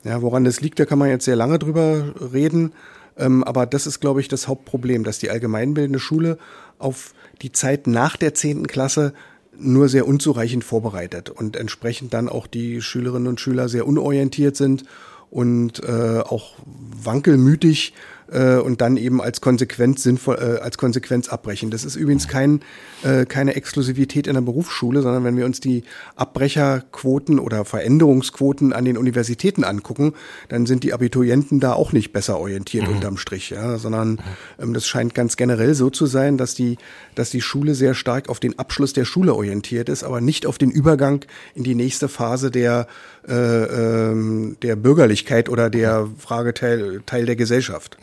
Ja, 0.05 0.23
woran 0.23 0.45
das 0.45 0.61
liegt, 0.61 0.79
da 0.79 0.85
kann 0.85 0.99
man 0.99 1.09
jetzt 1.09 1.25
sehr 1.25 1.37
lange 1.37 1.59
drüber 1.59 2.15
reden. 2.33 2.73
Ähm, 3.17 3.43
aber 3.45 3.67
das 3.67 3.87
ist, 3.87 4.01
glaube 4.01 4.21
ich, 4.21 4.29
das 4.29 4.49
Hauptproblem, 4.49 5.05
dass 5.05 5.19
die 5.19 5.31
allgemeinbildende 5.31 5.99
Schule 5.99 6.39
auf 6.79 7.15
die 7.43 7.53
Zeit 7.53 7.87
nach 7.87 8.17
der 8.17 8.35
zehnten 8.35 8.67
Klasse 8.67 9.13
nur 9.59 9.89
sehr 9.89 10.07
unzureichend 10.07 10.63
vorbereitet 10.63 11.31
und 11.31 11.57
entsprechend 11.57 12.15
dann 12.15 12.29
auch 12.29 12.47
die 12.47 12.81
Schülerinnen 12.81 13.27
und 13.27 13.41
Schüler 13.41 13.69
sehr 13.69 13.87
unorientiert 13.87 14.57
sind 14.57 14.85
und 15.31 15.83
äh, 15.83 16.21
auch 16.21 16.55
wankelmütig 16.65 17.93
äh, 18.31 18.57
und 18.57 18.81
dann 18.81 18.97
eben 18.97 19.21
als 19.21 19.41
Konsequenz 19.41 20.03
sinnvoll, 20.03 20.37
äh, 20.37 20.61
als 20.61 20.79
Konsequenz 20.79 21.29
abbrechen. 21.29 21.71
Das 21.71 21.85
ist 21.85 21.97
übrigens 21.97 22.29
kein, 22.29 22.61
äh, 23.03 23.27
keine 23.27 23.55
Exklusivität 23.55 24.27
in 24.27 24.35
der 24.35 24.41
Berufsschule, 24.41 25.03
sondern 25.03 25.25
wenn 25.25 25.37
wir 25.37 25.47
uns 25.47 25.61
die 25.61 25.85
Abbrecherquoten 26.17 27.39
oder 27.39 27.65
Veränderungsquoten 27.65 28.73
an 28.73 28.85
den 28.85 28.99
Universitäten 28.99 29.65
angucken, 29.65 30.15
dann 30.49 30.67
sind 30.67 30.85
die 30.85 30.93
Abiturienten 30.93 31.61
da 31.61 31.73
auch 31.73 31.93
nicht 31.93 32.13
besser 32.13 32.39
orientiert 32.39 32.89
mhm. 32.89 32.97
unterm 32.97 33.17
Strich, 33.17 33.51
ja, 33.51 33.79
sondern 33.79 34.19
ähm, 34.61 34.75
das 34.75 34.87
scheint 34.87 35.15
ganz 35.15 35.37
generell 35.37 35.75
so 35.75 35.91
zu 35.91 36.07
sein, 36.07 36.39
dass 36.39 36.55
die, 36.55 36.79
dass 37.15 37.31
die 37.31 37.41
Schule 37.41 37.75
sehr 37.75 37.95
stark 37.95 38.29
auf 38.29 38.41
den 38.41 38.59
Abschluss 38.59 38.93
der 38.93 39.05
Schule 39.05 39.35
orientiert 39.35 39.89
ist, 39.89 40.05
aber 40.05 40.21
nicht 40.21 40.47
auf 40.47 40.59
den 40.59 40.71
Übergang 40.71 41.25
in 41.55 41.65
die 41.65 41.75
nächste 41.75 42.09
Phase 42.09 42.51
der 42.51 42.87
äh, 43.29 44.11
ähm, 44.11 44.57
der 44.63 44.77
Bürgerlichkeit 44.77 45.49
oder 45.49 45.71
der 45.71 46.09
Frageteil 46.19 47.03
Teil 47.07 47.27
der 47.27 47.37
Gesellschaft. 47.37 47.99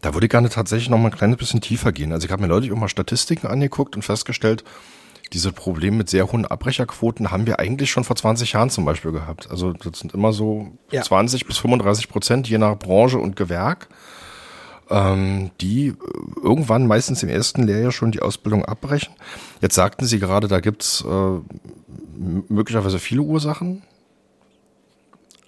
Da 0.00 0.14
würde 0.14 0.26
ich 0.26 0.30
gerne 0.30 0.48
tatsächlich 0.48 0.88
noch 0.88 0.98
mal 0.98 1.08
ein 1.08 1.16
kleines 1.16 1.36
bisschen 1.36 1.60
tiefer 1.60 1.92
gehen. 1.92 2.12
Also 2.12 2.26
ich 2.26 2.32
habe 2.32 2.42
mir 2.42 2.48
neulich 2.48 2.72
auch 2.72 2.76
mal 2.76 2.88
Statistiken 2.88 3.46
angeguckt 3.46 3.96
und 3.96 4.02
festgestellt, 4.02 4.64
diese 5.32 5.52
Probleme 5.52 5.98
mit 5.98 6.10
sehr 6.10 6.30
hohen 6.30 6.44
Abbrecherquoten 6.44 7.30
haben 7.30 7.46
wir 7.46 7.60
eigentlich 7.60 7.90
schon 7.90 8.04
vor 8.04 8.16
20 8.16 8.52
Jahren 8.52 8.70
zum 8.70 8.84
Beispiel 8.84 9.12
gehabt. 9.12 9.48
Also 9.50 9.72
das 9.72 10.00
sind 10.00 10.12
immer 10.12 10.32
so 10.32 10.72
ja. 10.90 11.02
20 11.02 11.46
bis 11.46 11.58
35 11.58 12.08
Prozent 12.08 12.48
je 12.48 12.58
nach 12.58 12.76
Branche 12.76 13.18
und 13.18 13.36
Gewerk, 13.36 13.88
ähm, 14.88 15.50
die 15.60 15.94
irgendwann 16.42 16.86
meistens 16.86 17.22
im 17.22 17.28
ersten 17.28 17.62
Lehrjahr 17.62 17.92
schon 17.92 18.10
die 18.10 18.22
Ausbildung 18.22 18.64
abbrechen. 18.64 19.14
Jetzt 19.60 19.76
sagten 19.76 20.04
Sie 20.04 20.18
gerade, 20.18 20.48
da 20.48 20.58
gibt's 20.58 21.04
äh, 21.04 21.38
möglicherweise 22.48 22.98
viele 22.98 23.22
Ursachen. 23.22 23.82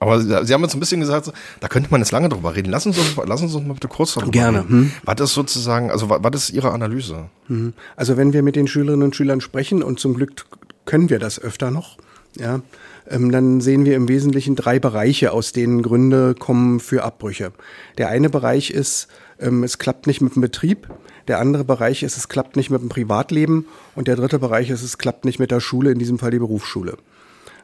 Aber 0.03 0.21
Sie 0.21 0.53
haben 0.53 0.63
jetzt 0.63 0.75
ein 0.75 0.81
bisschen 0.81 1.01
gesagt, 1.01 1.33
da 1.61 1.69
könnte 1.69 1.89
man 1.93 2.01
jetzt 2.01 2.11
lange 2.11 2.29
drüber 2.29 2.57
reden. 2.57 2.71
Lassen 2.71 2.93
Sie 2.93 3.01
uns, 3.01 3.17
lassen 3.25 3.49
Sie 3.49 3.57
uns 3.57 3.67
mal 3.67 3.75
bitte 3.75 3.87
kurz 3.87 4.15
darüber 4.15 4.33
Gerne. 4.33 4.59
reden. 4.59 4.69
Hm. 4.69 4.93
Was 5.05 5.21
ist 5.21 5.35
sozusagen, 5.35 5.93
also 5.93 6.11
was 6.11 6.35
ist 6.35 6.51
Ihre 6.51 6.73
Analyse? 6.73 7.29
Hm. 7.47 7.73
Also 7.95 8.17
wenn 8.17 8.33
wir 8.33 8.43
mit 8.43 8.57
den 8.57 8.67
Schülerinnen 8.67 9.05
und 9.05 9.15
Schülern 9.15 9.41
sprechen, 9.41 9.81
und 9.81 10.01
zum 10.01 10.15
Glück 10.15 10.45
können 10.87 11.09
wir 11.09 11.21
das 11.21 11.39
öfter 11.39 11.71
noch, 11.71 11.99
ja, 12.37 12.63
ähm, 13.09 13.31
dann 13.31 13.61
sehen 13.61 13.85
wir 13.85 13.95
im 13.95 14.09
Wesentlichen 14.09 14.57
drei 14.57 14.81
Bereiche, 14.81 15.33
aus 15.33 15.53
denen 15.53 15.83
Gründe 15.83 16.35
kommen 16.37 16.81
für 16.81 17.05
Abbrüche. 17.05 17.53
Der 17.97 18.09
eine 18.09 18.29
Bereich 18.29 18.71
ist, 18.71 19.07
ähm, 19.39 19.63
es 19.63 19.79
klappt 19.79 20.09
nicht 20.09 20.21
mit 20.21 20.35
dem 20.35 20.43
Betrieb. 20.43 20.89
Der 21.29 21.39
andere 21.39 21.63
Bereich 21.63 22.03
ist, 22.03 22.17
es 22.17 22.29
klappt 22.29 22.57
nicht 22.57 22.71
mit 22.71 22.81
dem 22.81 22.89
Privatleben. 22.89 23.67
Und 23.95 24.09
der 24.09 24.17
dritte 24.17 24.41
Bereich 24.41 24.69
ist, 24.71 24.83
es 24.83 24.99
klappt 24.99 25.25
nicht 25.25 25.39
mit 25.39 25.53
der 25.53 25.61
Schule, 25.61 25.93
in 25.93 26.01
diesem 26.01 26.19
Fall 26.19 26.33
die 26.33 26.41
Berufsschule. 26.41 26.97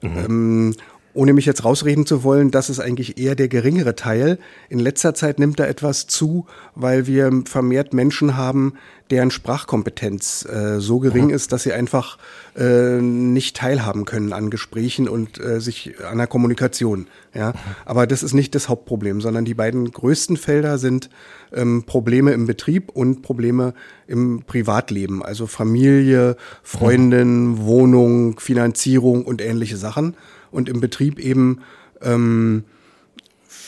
Mhm. 0.03 0.75
Ohne 1.19 1.33
mich 1.33 1.47
jetzt 1.47 1.65
rausreden 1.65 2.07
zu 2.07 2.23
wollen, 2.23 2.53
das 2.53 2.71
ist 2.71 2.79
eigentlich 2.79 3.19
eher 3.19 3.35
der 3.35 3.49
geringere 3.49 3.97
Teil. 3.97 4.39
In 4.69 4.79
letzter 4.79 5.15
Zeit 5.15 5.41
nimmt 5.41 5.59
da 5.59 5.67
etwas 5.67 6.07
zu, 6.07 6.47
weil 6.77 7.09
wir 7.09 7.43
vermehrt 7.45 7.93
Menschen 7.93 8.37
haben, 8.37 8.75
deren 9.11 9.33
Sprachkompetenz 9.33 10.45
äh, 10.45 10.79
so 10.79 11.01
gering 11.01 11.25
mhm. 11.25 11.31
ist, 11.31 11.51
dass 11.51 11.65
sie 11.65 11.73
einfach 11.73 12.19
äh, 12.57 13.01
nicht 13.01 13.57
teilhaben 13.57 14.05
können 14.05 14.33
an 14.33 14.49
Gesprächen 14.49 15.09
und 15.09 15.41
äh, 15.41 15.61
sich 15.61 15.95
an 16.09 16.19
der 16.19 16.29
Kommunikation. 16.29 17.09
Ja, 17.35 17.49
mhm. 17.49 17.55
aber 17.85 18.07
das 18.07 18.23
ist 18.23 18.35
nicht 18.35 18.55
das 18.55 18.69
Hauptproblem, 18.69 19.21
sondern 19.21 19.45
die 19.45 19.55
beiden 19.55 19.91
größten 19.91 20.37
Felder 20.37 20.79
sind 20.79 21.11
ähm, 21.53 21.83
Probleme 21.83 22.31
im 22.31 22.47
Betrieb 22.47 22.91
und 22.91 23.23
Probleme 23.23 23.75
im 24.07 24.45
Privatleben, 24.47 25.25
also 25.25 25.49
Familie, 25.49 26.37
Freundin, 26.63 27.49
mhm. 27.49 27.59
Wohnung, 27.65 28.39
Finanzierung 28.39 29.25
und 29.25 29.43
ähnliche 29.43 29.77
Sachen 29.77 30.15
und 30.51 30.69
im 30.69 30.81
Betrieb 30.81 31.19
eben 31.19 31.61
ähm, 32.03 32.65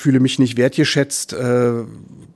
fühle 0.01 0.21
mich 0.21 0.39
nicht 0.39 0.57
wertgeschätzt, 0.57 1.33
äh, 1.35 1.73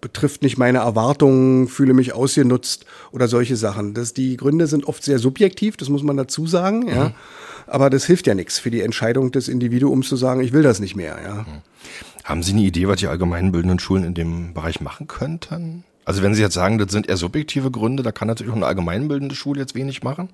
betrifft 0.01 0.43
nicht 0.43 0.59
meine 0.59 0.79
Erwartungen, 0.79 1.67
fühle 1.67 1.95
mich 1.95 2.13
ausgenutzt 2.13 2.85
oder 3.11 3.27
solche 3.27 3.57
Sachen. 3.57 3.95
Das, 3.95 4.13
die 4.13 4.37
Gründe 4.37 4.67
sind 4.67 4.87
oft 4.87 5.03
sehr 5.03 5.19
subjektiv, 5.19 5.77
das 5.77 5.89
muss 5.89 6.03
man 6.03 6.17
dazu 6.17 6.47
sagen, 6.47 6.89
ja. 6.89 7.09
Mhm. 7.09 7.15
Aber 7.67 7.89
das 7.89 8.05
hilft 8.05 8.27
ja 8.27 8.35
nichts 8.35 8.59
für 8.59 8.71
die 8.71 8.83
Entscheidung 8.83 9.33
des 9.33 9.49
Individuums 9.49 10.07
zu 10.07 10.17
sagen, 10.17 10.43
ich 10.43 10.53
will 10.53 10.63
das 10.63 10.81
nicht 10.81 10.97
mehr, 10.97 11.19
ja. 11.25 11.35
Mhm. 11.35 11.63
Haben 12.25 12.43
Sie 12.43 12.53
eine 12.53 12.63
Idee, 12.63 12.89
was 12.89 13.01
die 13.01 13.07
allgemeinbildenden 13.07 13.79
Schulen 13.79 14.05
in 14.05 14.15
dem 14.15 14.55
Bereich 14.55 14.81
machen 14.81 15.07
könnten? 15.07 15.85
Also 16.05 16.23
wenn 16.23 16.35
Sie 16.35 16.43
jetzt 16.43 16.55
sagen, 16.55 16.79
das 16.79 16.93
sind 16.93 17.09
eher 17.09 17.17
subjektive 17.17 17.71
Gründe, 17.71 18.03
da 18.03 18.13
kann 18.13 18.29
natürlich 18.29 18.53
auch 18.53 18.57
eine 18.57 18.67
allgemeinbildende 18.67 19.35
Schule 19.35 19.61
jetzt 19.61 19.75
wenig 19.75 20.03
machen. 20.03 20.29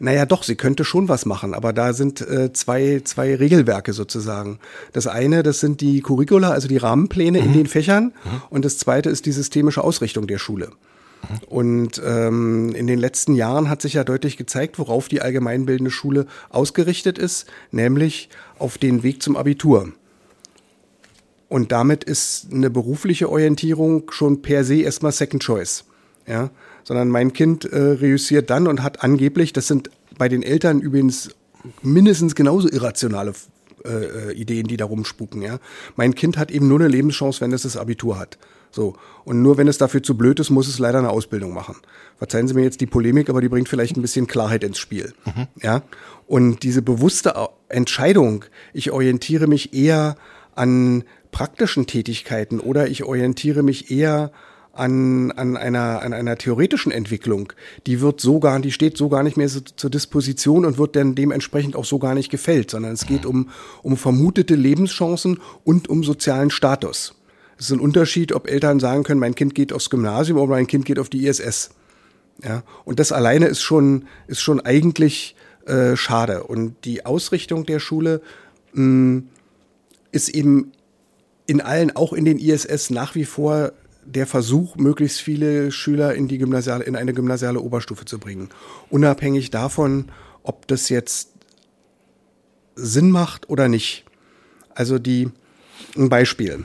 Naja, 0.00 0.26
doch, 0.26 0.42
sie 0.44 0.54
könnte 0.54 0.84
schon 0.84 1.08
was 1.08 1.26
machen, 1.26 1.54
aber 1.54 1.72
da 1.72 1.92
sind 1.92 2.20
äh, 2.20 2.52
zwei, 2.52 3.00
zwei 3.04 3.34
Regelwerke 3.34 3.92
sozusagen. 3.92 4.58
Das 4.92 5.06
eine, 5.06 5.42
das 5.42 5.60
sind 5.60 5.80
die 5.80 6.00
Curricula, 6.02 6.50
also 6.50 6.68
die 6.68 6.76
Rahmenpläne 6.76 7.40
mhm. 7.40 7.46
in 7.46 7.52
den 7.52 7.66
Fächern. 7.66 8.04
Mhm. 8.24 8.42
Und 8.50 8.64
das 8.64 8.78
zweite 8.78 9.10
ist 9.10 9.26
die 9.26 9.32
systemische 9.32 9.82
Ausrichtung 9.82 10.26
der 10.26 10.38
Schule. 10.38 10.68
Mhm. 10.68 11.38
Und 11.48 12.02
ähm, 12.04 12.74
in 12.74 12.86
den 12.86 12.98
letzten 12.98 13.34
Jahren 13.34 13.68
hat 13.68 13.82
sich 13.82 13.94
ja 13.94 14.04
deutlich 14.04 14.36
gezeigt, 14.36 14.78
worauf 14.78 15.08
die 15.08 15.20
allgemeinbildende 15.20 15.90
Schule 15.90 16.26
ausgerichtet 16.50 17.18
ist, 17.18 17.46
nämlich 17.72 18.28
auf 18.58 18.78
den 18.78 19.02
Weg 19.02 19.22
zum 19.22 19.36
Abitur. 19.36 19.92
Und 21.48 21.72
damit 21.72 22.04
ist 22.04 22.48
eine 22.52 22.70
berufliche 22.70 23.30
Orientierung 23.30 24.10
schon 24.10 24.42
per 24.42 24.64
se 24.64 24.82
erstmal 24.82 25.12
Second 25.12 25.42
Choice. 25.42 25.84
Ja, 26.26 26.50
sondern 26.88 27.10
mein 27.10 27.34
Kind 27.34 27.66
äh, 27.66 27.76
reüssiert 27.76 28.48
dann 28.48 28.66
und 28.66 28.82
hat 28.82 29.04
angeblich, 29.04 29.52
das 29.52 29.66
sind 29.66 29.90
bei 30.16 30.30
den 30.30 30.42
Eltern 30.42 30.80
übrigens 30.80 31.28
mindestens 31.82 32.34
genauso 32.34 32.66
irrationale 32.66 33.34
äh, 33.84 33.90
äh, 34.30 34.32
Ideen, 34.32 34.66
die 34.66 34.78
da 34.78 34.86
rumspuken. 34.86 35.42
Ja? 35.42 35.58
Mein 35.96 36.14
Kind 36.14 36.38
hat 36.38 36.50
eben 36.50 36.66
nur 36.66 36.80
eine 36.80 36.88
Lebenschance, 36.88 37.42
wenn 37.42 37.52
es 37.52 37.64
das 37.64 37.76
Abitur 37.76 38.18
hat. 38.18 38.38
So. 38.70 38.96
Und 39.26 39.42
nur 39.42 39.58
wenn 39.58 39.68
es 39.68 39.76
dafür 39.76 40.02
zu 40.02 40.16
blöd 40.16 40.40
ist, 40.40 40.48
muss 40.48 40.66
es 40.66 40.78
leider 40.78 40.98
eine 40.98 41.10
Ausbildung 41.10 41.52
machen. 41.52 41.76
Verzeihen 42.16 42.48
Sie 42.48 42.54
mir 42.54 42.64
jetzt 42.64 42.80
die 42.80 42.86
Polemik, 42.86 43.28
aber 43.28 43.42
die 43.42 43.50
bringt 43.50 43.68
vielleicht 43.68 43.98
ein 43.98 44.02
bisschen 44.02 44.26
Klarheit 44.26 44.64
ins 44.64 44.78
Spiel. 44.78 45.12
Mhm. 45.26 45.46
Ja. 45.62 45.82
Und 46.26 46.62
diese 46.62 46.80
bewusste 46.80 47.34
Entscheidung, 47.68 48.46
ich 48.72 48.92
orientiere 48.92 49.46
mich 49.46 49.74
eher 49.74 50.16
an 50.54 51.04
praktischen 51.32 51.86
Tätigkeiten 51.86 52.60
oder 52.60 52.88
ich 52.88 53.04
orientiere 53.04 53.62
mich 53.62 53.90
eher 53.90 54.32
an, 54.78 55.32
an, 55.32 55.56
einer, 55.56 56.02
an 56.02 56.12
einer 56.12 56.36
theoretischen 56.36 56.92
Entwicklung, 56.92 57.52
die 57.86 58.00
wird 58.00 58.20
so 58.20 58.40
gar, 58.40 58.58
die 58.60 58.72
steht 58.72 58.96
so 58.96 59.08
gar 59.08 59.22
nicht 59.22 59.36
mehr 59.36 59.48
so, 59.48 59.60
zur 59.60 59.90
Disposition 59.90 60.64
und 60.64 60.78
wird 60.78 60.96
dann 60.96 61.14
dementsprechend 61.14 61.76
auch 61.76 61.84
so 61.84 61.98
gar 61.98 62.14
nicht 62.14 62.30
gefällt, 62.30 62.70
sondern 62.70 62.92
es 62.92 63.06
geht 63.06 63.26
um, 63.26 63.50
um 63.82 63.96
vermutete 63.96 64.54
Lebenschancen 64.54 65.40
und 65.64 65.88
um 65.88 66.04
sozialen 66.04 66.50
Status. 66.50 67.14
Es 67.58 67.66
ist 67.66 67.72
ein 67.72 67.80
Unterschied, 67.80 68.32
ob 68.32 68.48
Eltern 68.48 68.78
sagen 68.78 69.02
können, 69.02 69.20
mein 69.20 69.34
Kind 69.34 69.54
geht 69.54 69.72
aufs 69.72 69.90
Gymnasium 69.90 70.38
oder 70.38 70.52
mein 70.52 70.68
Kind 70.68 70.84
geht 70.84 70.98
auf 70.98 71.08
die 71.08 71.26
ISS. 71.26 71.70
Ja, 72.44 72.62
und 72.84 73.00
das 73.00 73.10
alleine 73.10 73.46
ist 73.46 73.62
schon, 73.62 74.04
ist 74.28 74.40
schon 74.40 74.60
eigentlich 74.60 75.34
äh, 75.66 75.96
schade. 75.96 76.44
Und 76.44 76.76
die 76.84 77.04
Ausrichtung 77.04 77.66
der 77.66 77.80
Schule 77.80 78.22
mh, 78.74 78.84
mm, 78.84 79.28
ist 80.12 80.28
eben 80.28 80.72
in 81.46 81.60
allen, 81.60 81.96
auch 81.96 82.12
in 82.12 82.24
den 82.24 82.38
ISS, 82.38 82.90
nach 82.90 83.16
wie 83.16 83.24
vor 83.24 83.72
der 84.14 84.26
Versuch, 84.26 84.76
möglichst 84.76 85.20
viele 85.20 85.70
Schüler 85.70 86.14
in 86.14 86.28
die 86.28 86.38
gymnasiale, 86.38 86.84
in 86.84 86.96
eine 86.96 87.12
gymnasiale 87.12 87.60
Oberstufe 87.60 88.04
zu 88.04 88.18
bringen. 88.18 88.48
Unabhängig 88.90 89.50
davon, 89.50 90.06
ob 90.42 90.66
das 90.66 90.88
jetzt 90.88 91.32
Sinn 92.74 93.10
macht 93.10 93.50
oder 93.50 93.68
nicht. 93.68 94.04
Also 94.74 94.98
die, 94.98 95.30
ein 95.96 96.08
Beispiel. 96.08 96.64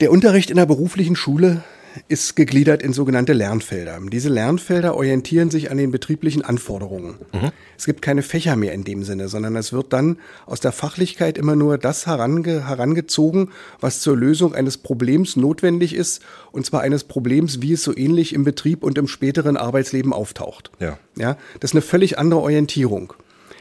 Der 0.00 0.10
Unterricht 0.10 0.50
in 0.50 0.56
der 0.56 0.66
beruflichen 0.66 1.16
Schule 1.16 1.62
ist 2.08 2.36
gegliedert 2.36 2.82
in 2.82 2.92
sogenannte 2.92 3.32
Lernfelder. 3.32 3.98
Diese 4.10 4.28
Lernfelder 4.28 4.94
orientieren 4.94 5.50
sich 5.50 5.70
an 5.70 5.76
den 5.76 5.90
betrieblichen 5.90 6.42
Anforderungen. 6.42 7.18
Mhm. 7.32 7.50
Es 7.76 7.86
gibt 7.86 8.02
keine 8.02 8.22
Fächer 8.22 8.56
mehr 8.56 8.72
in 8.72 8.84
dem 8.84 9.04
Sinne, 9.04 9.28
sondern 9.28 9.56
es 9.56 9.72
wird 9.72 9.92
dann 9.92 10.18
aus 10.46 10.60
der 10.60 10.72
Fachlichkeit 10.72 11.38
immer 11.38 11.56
nur 11.56 11.78
das 11.78 12.06
herange 12.06 12.68
herangezogen, 12.68 13.50
was 13.80 14.00
zur 14.00 14.16
Lösung 14.16 14.54
eines 14.54 14.78
Problems 14.78 15.36
notwendig 15.36 15.94
ist, 15.94 16.22
und 16.50 16.66
zwar 16.66 16.82
eines 16.82 17.04
Problems, 17.04 17.62
wie 17.62 17.72
es 17.72 17.82
so 17.82 17.96
ähnlich 17.96 18.32
im 18.34 18.44
Betrieb 18.44 18.82
und 18.82 18.98
im 18.98 19.08
späteren 19.08 19.56
Arbeitsleben 19.56 20.12
auftaucht. 20.12 20.70
Ja. 20.78 20.98
Ja, 21.16 21.36
das 21.60 21.70
ist 21.70 21.74
eine 21.74 21.82
völlig 21.82 22.18
andere 22.18 22.40
Orientierung. 22.40 23.14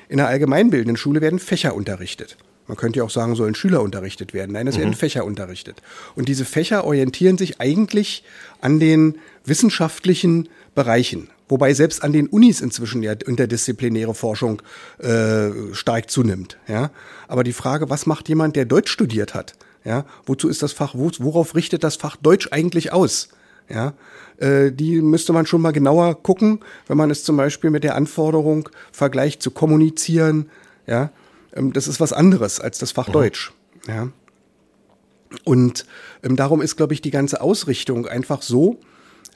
In 0.10 0.18
der 0.18 0.28
allgemeinbildenden 0.28 0.98
Schule 0.98 1.22
werden 1.22 1.40
Fächer 1.40 1.76
unterrichtet. 1.76 2.38
Man 2.72 2.78
könnte 2.78 3.00
ja 3.00 3.04
auch 3.04 3.10
sagen, 3.10 3.36
sollen 3.36 3.54
Schüler 3.54 3.82
unterrichtet 3.82 4.34
werden. 4.34 4.54
Nein, 4.54 4.66
es 4.66 4.78
werden 4.78 4.92
mhm. 4.92 4.94
Fächer 4.94 5.26
unterrichtet. 5.26 5.82
Und 6.16 6.30
diese 6.30 6.46
Fächer 6.46 6.86
orientieren 6.86 7.38
sich 7.38 7.60
eigentlich 7.60 8.24
an 8.62 8.80
den 8.80 9.18
wissenschaftlichen 9.44 10.48
Bereichen. 10.74 11.28
Wobei 11.50 11.74
selbst 11.74 12.02
an 12.02 12.14
den 12.14 12.28
Unis 12.28 12.62
inzwischen 12.62 13.04
ja 13.04 13.12
interdisziplinäre 13.12 14.14
Forschung 14.14 14.62
äh, 15.00 15.50
stark 15.74 16.10
zunimmt. 16.10 16.60
Ja? 16.70 16.92
Aber 17.28 17.44
die 17.44 17.52
Frage, 17.52 17.90
was 17.90 18.06
macht 18.06 18.30
jemand, 18.30 18.56
der 18.56 18.64
Deutsch 18.64 18.90
studiert 18.90 19.34
hat? 19.34 19.56
Ja? 19.84 20.06
Wozu 20.26 20.48
ist 20.48 20.64
das 20.64 20.72
Fach, 20.72 20.94
worauf 20.96 21.56
richtet 21.56 21.84
das 21.84 21.98
Fach 21.98 22.16
Deutsch 22.16 22.48
eigentlich 22.52 22.94
aus? 22.94 23.32
Ja? 23.68 23.96
Äh, 24.38 24.72
die 24.72 25.02
müsste 25.02 25.34
man 25.34 25.46
schon 25.46 25.60
mal 25.60 25.74
genauer 25.74 26.24
gucken, 26.24 26.62
wenn 26.88 26.96
man 26.96 27.12
es 27.12 27.26
zum 27.26 27.36
Beispiel 27.36 27.70
mit 27.70 27.84
der 27.84 27.96
Anforderung 27.96 28.70
vergleicht 28.94 29.42
zu 29.42 29.52
kommunizieren, 29.52 30.50
ja, 30.88 31.12
ähm, 31.54 31.74
das 31.74 31.88
ist 31.88 32.00
was 32.00 32.14
anderes 32.14 32.60
als 32.60 32.78
das 32.80 32.92
Fach 32.92 33.08
mhm. 33.08 33.14
Deutsch. 33.14 33.54
Ja. 33.88 34.10
Und 35.44 35.86
ähm, 36.24 36.36
darum 36.36 36.62
ist, 36.62 36.76
glaube 36.76 36.94
ich, 36.94 37.02
die 37.02 37.12
ganze 37.12 37.42
Ausrichtung 37.42 38.08
einfach 38.08 38.42
so, 38.42 38.80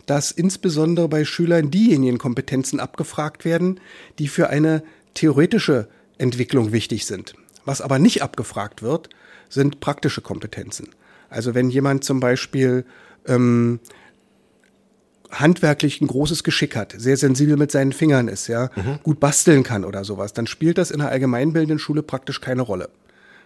dass 0.05 0.31
insbesondere 0.31 1.07
bei 1.07 1.25
Schülern 1.25 1.71
diejenigen 1.71 2.17
Kompetenzen 2.17 2.79
abgefragt 2.79 3.45
werden, 3.45 3.79
die 4.19 4.27
für 4.27 4.49
eine 4.49 4.83
theoretische 5.13 5.87
Entwicklung 6.17 6.71
wichtig 6.71 7.05
sind. 7.05 7.33
Was 7.63 7.81
aber 7.81 7.97
nicht 7.97 8.21
abgefragt 8.21 8.83
wird, 8.83 9.09
sind 9.49 9.79
praktische 9.79 10.21
Kompetenzen. 10.21 10.89
Also 11.29 11.55
wenn 11.55 11.69
jemand 11.69 12.03
zum 12.03 12.19
Beispiel 12.19 12.85
ähm, 13.25 13.79
handwerklich 15.39 16.01
ein 16.01 16.07
großes 16.07 16.43
Geschick 16.43 16.75
hat, 16.75 16.93
sehr 16.97 17.17
sensibel 17.17 17.57
mit 17.57 17.71
seinen 17.71 17.93
Fingern 17.93 18.27
ist, 18.27 18.47
ja, 18.47 18.69
mhm. 18.75 18.99
gut 19.03 19.19
basteln 19.19 19.63
kann 19.63 19.85
oder 19.85 20.03
sowas, 20.03 20.33
dann 20.33 20.47
spielt 20.47 20.77
das 20.77 20.91
in 20.91 21.01
einer 21.01 21.11
allgemeinbildenden 21.11 21.79
Schule 21.79 22.03
praktisch 22.03 22.41
keine 22.41 22.61
Rolle. 22.61 22.89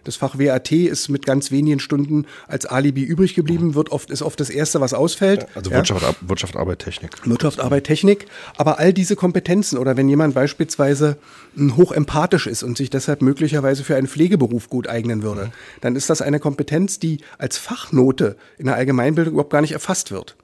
Das 0.03 0.15
Fach 0.15 0.39
WAT 0.39 0.71
ist 0.71 1.09
mit 1.09 1.25
ganz 1.25 1.51
wenigen 1.51 1.79
Stunden 1.79 2.25
als 2.47 2.65
Alibi 2.65 3.03
übrig 3.03 3.35
geblieben, 3.35 3.75
wird 3.75 3.91
oft, 3.91 4.09
ist 4.09 4.21
oft 4.21 4.39
das 4.39 4.49
erste, 4.49 4.79
was 4.81 4.93
ausfällt. 4.93 5.47
Also 5.55 5.71
Wirtschaft, 5.71 6.01
ja. 6.01 6.15
Wirtschaft, 6.21 6.55
Arbeit, 6.55 6.79
Technik. 6.79 7.11
Wirtschaft, 7.25 7.59
Arbeit, 7.59 7.83
Technik. 7.83 8.27
Aber 8.57 8.79
all 8.79 8.93
diese 8.93 9.15
Kompetenzen 9.15 9.77
oder 9.77 9.97
wenn 9.97 10.07
jemand 10.07 10.33
beispielsweise 10.35 11.17
hochempathisch 11.57 12.47
ist 12.47 12.63
und 12.63 12.77
sich 12.77 12.89
deshalb 12.89 13.21
möglicherweise 13.21 13.83
für 13.83 13.95
einen 13.97 14.07
Pflegeberuf 14.07 14.69
gut 14.69 14.87
eignen 14.87 15.21
würde, 15.21 15.47
mhm. 15.47 15.51
dann 15.81 15.95
ist 15.95 16.09
das 16.09 16.21
eine 16.21 16.39
Kompetenz, 16.39 16.99
die 16.99 17.19
als 17.37 17.57
Fachnote 17.57 18.37
in 18.57 18.67
der 18.67 18.75
Allgemeinbildung 18.75 19.33
überhaupt 19.33 19.51
gar 19.51 19.61
nicht 19.61 19.73
erfasst 19.73 20.11
wird. 20.11 20.37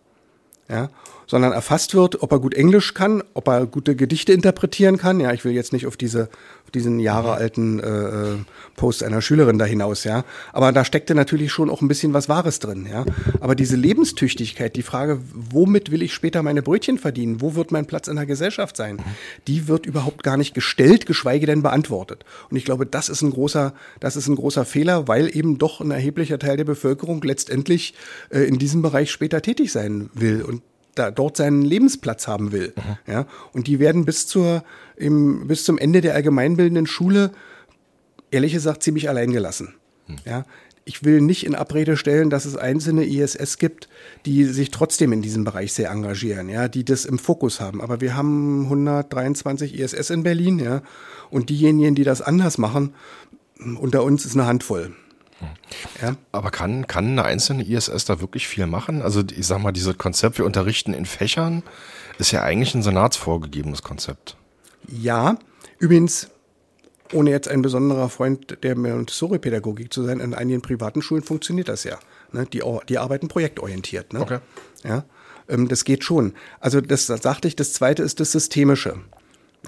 Ja 0.69 0.89
sondern 1.27 1.51
erfasst 1.51 1.95
wird, 1.95 2.21
ob 2.21 2.31
er 2.31 2.39
gut 2.39 2.53
Englisch 2.53 2.93
kann, 2.93 3.23
ob 3.33 3.47
er 3.47 3.65
gute 3.65 3.95
Gedichte 3.95 4.33
interpretieren 4.33 4.97
kann. 4.97 5.19
Ja, 5.19 5.33
ich 5.33 5.45
will 5.45 5.53
jetzt 5.53 5.73
nicht 5.73 5.87
auf 5.87 5.97
diese 5.97 6.29
auf 6.65 6.71
diesen 6.71 6.99
jahrealten 6.99 7.79
äh, 7.79 7.87
äh, 7.87 8.37
Post 8.75 9.03
einer 9.03 9.21
Schülerin 9.21 9.59
da 9.59 9.65
hinaus, 9.65 10.03
ja. 10.03 10.25
Aber 10.51 10.71
da 10.71 10.83
steckte 10.83 11.13
natürlich 11.13 11.51
schon 11.51 11.69
auch 11.69 11.81
ein 11.81 11.87
bisschen 11.87 12.13
was 12.13 12.27
Wahres 12.27 12.57
drin, 12.57 12.87
ja. 12.89 13.05
Aber 13.39 13.53
diese 13.53 13.75
Lebenstüchtigkeit, 13.75 14.75
die 14.75 14.81
Frage, 14.81 15.19
womit 15.31 15.91
will 15.91 16.01
ich 16.01 16.11
später 16.11 16.41
meine 16.41 16.63
Brötchen 16.63 16.97
verdienen, 16.97 17.39
wo 17.39 17.53
wird 17.53 17.71
mein 17.71 17.85
Platz 17.85 18.07
in 18.07 18.15
der 18.15 18.25
Gesellschaft 18.25 18.77
sein, 18.77 18.97
die 19.47 19.67
wird 19.67 19.85
überhaupt 19.85 20.23
gar 20.23 20.37
nicht 20.37 20.55
gestellt, 20.55 21.05
geschweige 21.05 21.45
denn 21.45 21.61
beantwortet. 21.61 22.25
Und 22.49 22.57
ich 22.57 22.65
glaube, 22.65 22.87
das 22.87 23.09
ist 23.09 23.21
ein 23.21 23.29
großer, 23.29 23.75
das 23.99 24.15
ist 24.15 24.27
ein 24.27 24.35
großer 24.35 24.65
Fehler, 24.65 25.07
weil 25.07 25.35
eben 25.37 25.59
doch 25.59 25.81
ein 25.81 25.91
erheblicher 25.91 26.39
Teil 26.39 26.57
der 26.57 26.65
Bevölkerung 26.65 27.21
letztendlich 27.21 27.93
äh, 28.29 28.39
in 28.39 28.57
diesem 28.57 28.81
Bereich 28.81 29.11
später 29.11 29.43
tätig 29.43 29.71
sein 29.71 30.09
will. 30.15 30.41
Und 30.41 30.63
da, 30.95 31.11
dort 31.11 31.37
seinen 31.37 31.61
Lebensplatz 31.61 32.27
haben 32.27 32.51
will. 32.51 32.73
Mhm. 32.75 33.11
Ja, 33.11 33.27
und 33.53 33.67
die 33.67 33.79
werden 33.79 34.05
bis 34.05 34.27
zur, 34.27 34.63
im, 34.95 35.47
bis 35.47 35.63
zum 35.63 35.77
Ende 35.77 36.01
der 36.01 36.15
allgemeinbildenden 36.15 36.87
Schule, 36.87 37.31
ehrlich 38.31 38.53
gesagt, 38.53 38.83
ziemlich 38.83 39.09
allein 39.09 39.31
gelassen. 39.31 39.75
Mhm. 40.07 40.15
Ja, 40.25 40.45
ich 40.85 41.03
will 41.03 41.19
nicht 41.19 41.45
in 41.45 41.55
Abrede 41.55 41.97
stellen, 41.97 42.29
dass 42.29 42.45
es 42.45 42.55
einzelne 42.55 43.05
ISS 43.05 43.57
gibt, 43.57 43.89
die 44.25 44.45
sich 44.45 44.69
trotzdem 44.69 45.11
in 45.13 45.23
diesem 45.23 45.43
Bereich 45.43 45.73
sehr 45.73 45.89
engagieren, 45.89 46.47
ja, 46.47 46.67
die 46.67 46.85
das 46.85 47.05
im 47.05 47.17
Fokus 47.17 47.59
haben. 47.59 47.81
Aber 47.81 48.01
wir 48.01 48.15
haben 48.15 48.65
123 48.65 49.79
ISS 49.79 50.11
in 50.11 50.23
Berlin, 50.23 50.59
ja, 50.59 50.83
und 51.31 51.49
diejenigen, 51.49 51.95
die 51.95 52.03
das 52.03 52.21
anders 52.21 52.59
machen, 52.59 52.93
unter 53.79 54.03
uns 54.03 54.25
ist 54.25 54.35
eine 54.35 54.45
Handvoll. 54.45 54.93
Ja. 56.01 56.15
Aber 56.31 56.51
kann, 56.51 56.87
kann 56.87 57.05
eine 57.05 57.23
einzelne 57.23 57.63
ISS 57.63 58.05
da 58.05 58.21
wirklich 58.21 58.47
viel 58.47 58.67
machen? 58.67 59.01
Also 59.01 59.23
ich 59.35 59.45
sag 59.45 59.61
mal, 59.61 59.71
dieses 59.71 59.97
Konzept, 59.97 60.37
wir 60.37 60.45
unterrichten 60.45 60.93
in 60.93 61.05
Fächern, 61.05 61.63
ist 62.17 62.31
ja 62.31 62.43
eigentlich 62.43 62.75
ein 62.75 62.83
senatsvorgegebenes 62.83 63.81
Konzept. 63.81 64.37
Ja, 64.87 65.37
übrigens, 65.79 66.29
ohne 67.13 67.29
jetzt 67.29 67.47
ein 67.47 67.61
besonderer 67.61 68.09
Freund 68.09 68.57
der 68.63 68.75
Montessori-Pädagogik 68.77 69.93
zu 69.93 70.03
sein, 70.03 70.19
in 70.19 70.33
einigen 70.33 70.61
privaten 70.61 71.01
Schulen 71.01 71.23
funktioniert 71.23 71.69
das 71.69 71.83
ja. 71.83 71.99
Ne? 72.31 72.45
Die, 72.51 72.63
die 72.89 72.97
arbeiten 72.97 73.27
projektorientiert. 73.27 74.13
Ne? 74.13 74.21
Okay. 74.21 74.39
Ja, 74.83 75.05
ähm, 75.47 75.67
das 75.67 75.85
geht 75.85 76.03
schon. 76.03 76.33
Also 76.59 76.81
das, 76.81 77.05
das 77.05 77.21
sagte 77.21 77.47
ich, 77.47 77.55
das 77.55 77.73
zweite 77.73 78.03
ist 78.03 78.19
das 78.19 78.31
Systemische. 78.31 78.99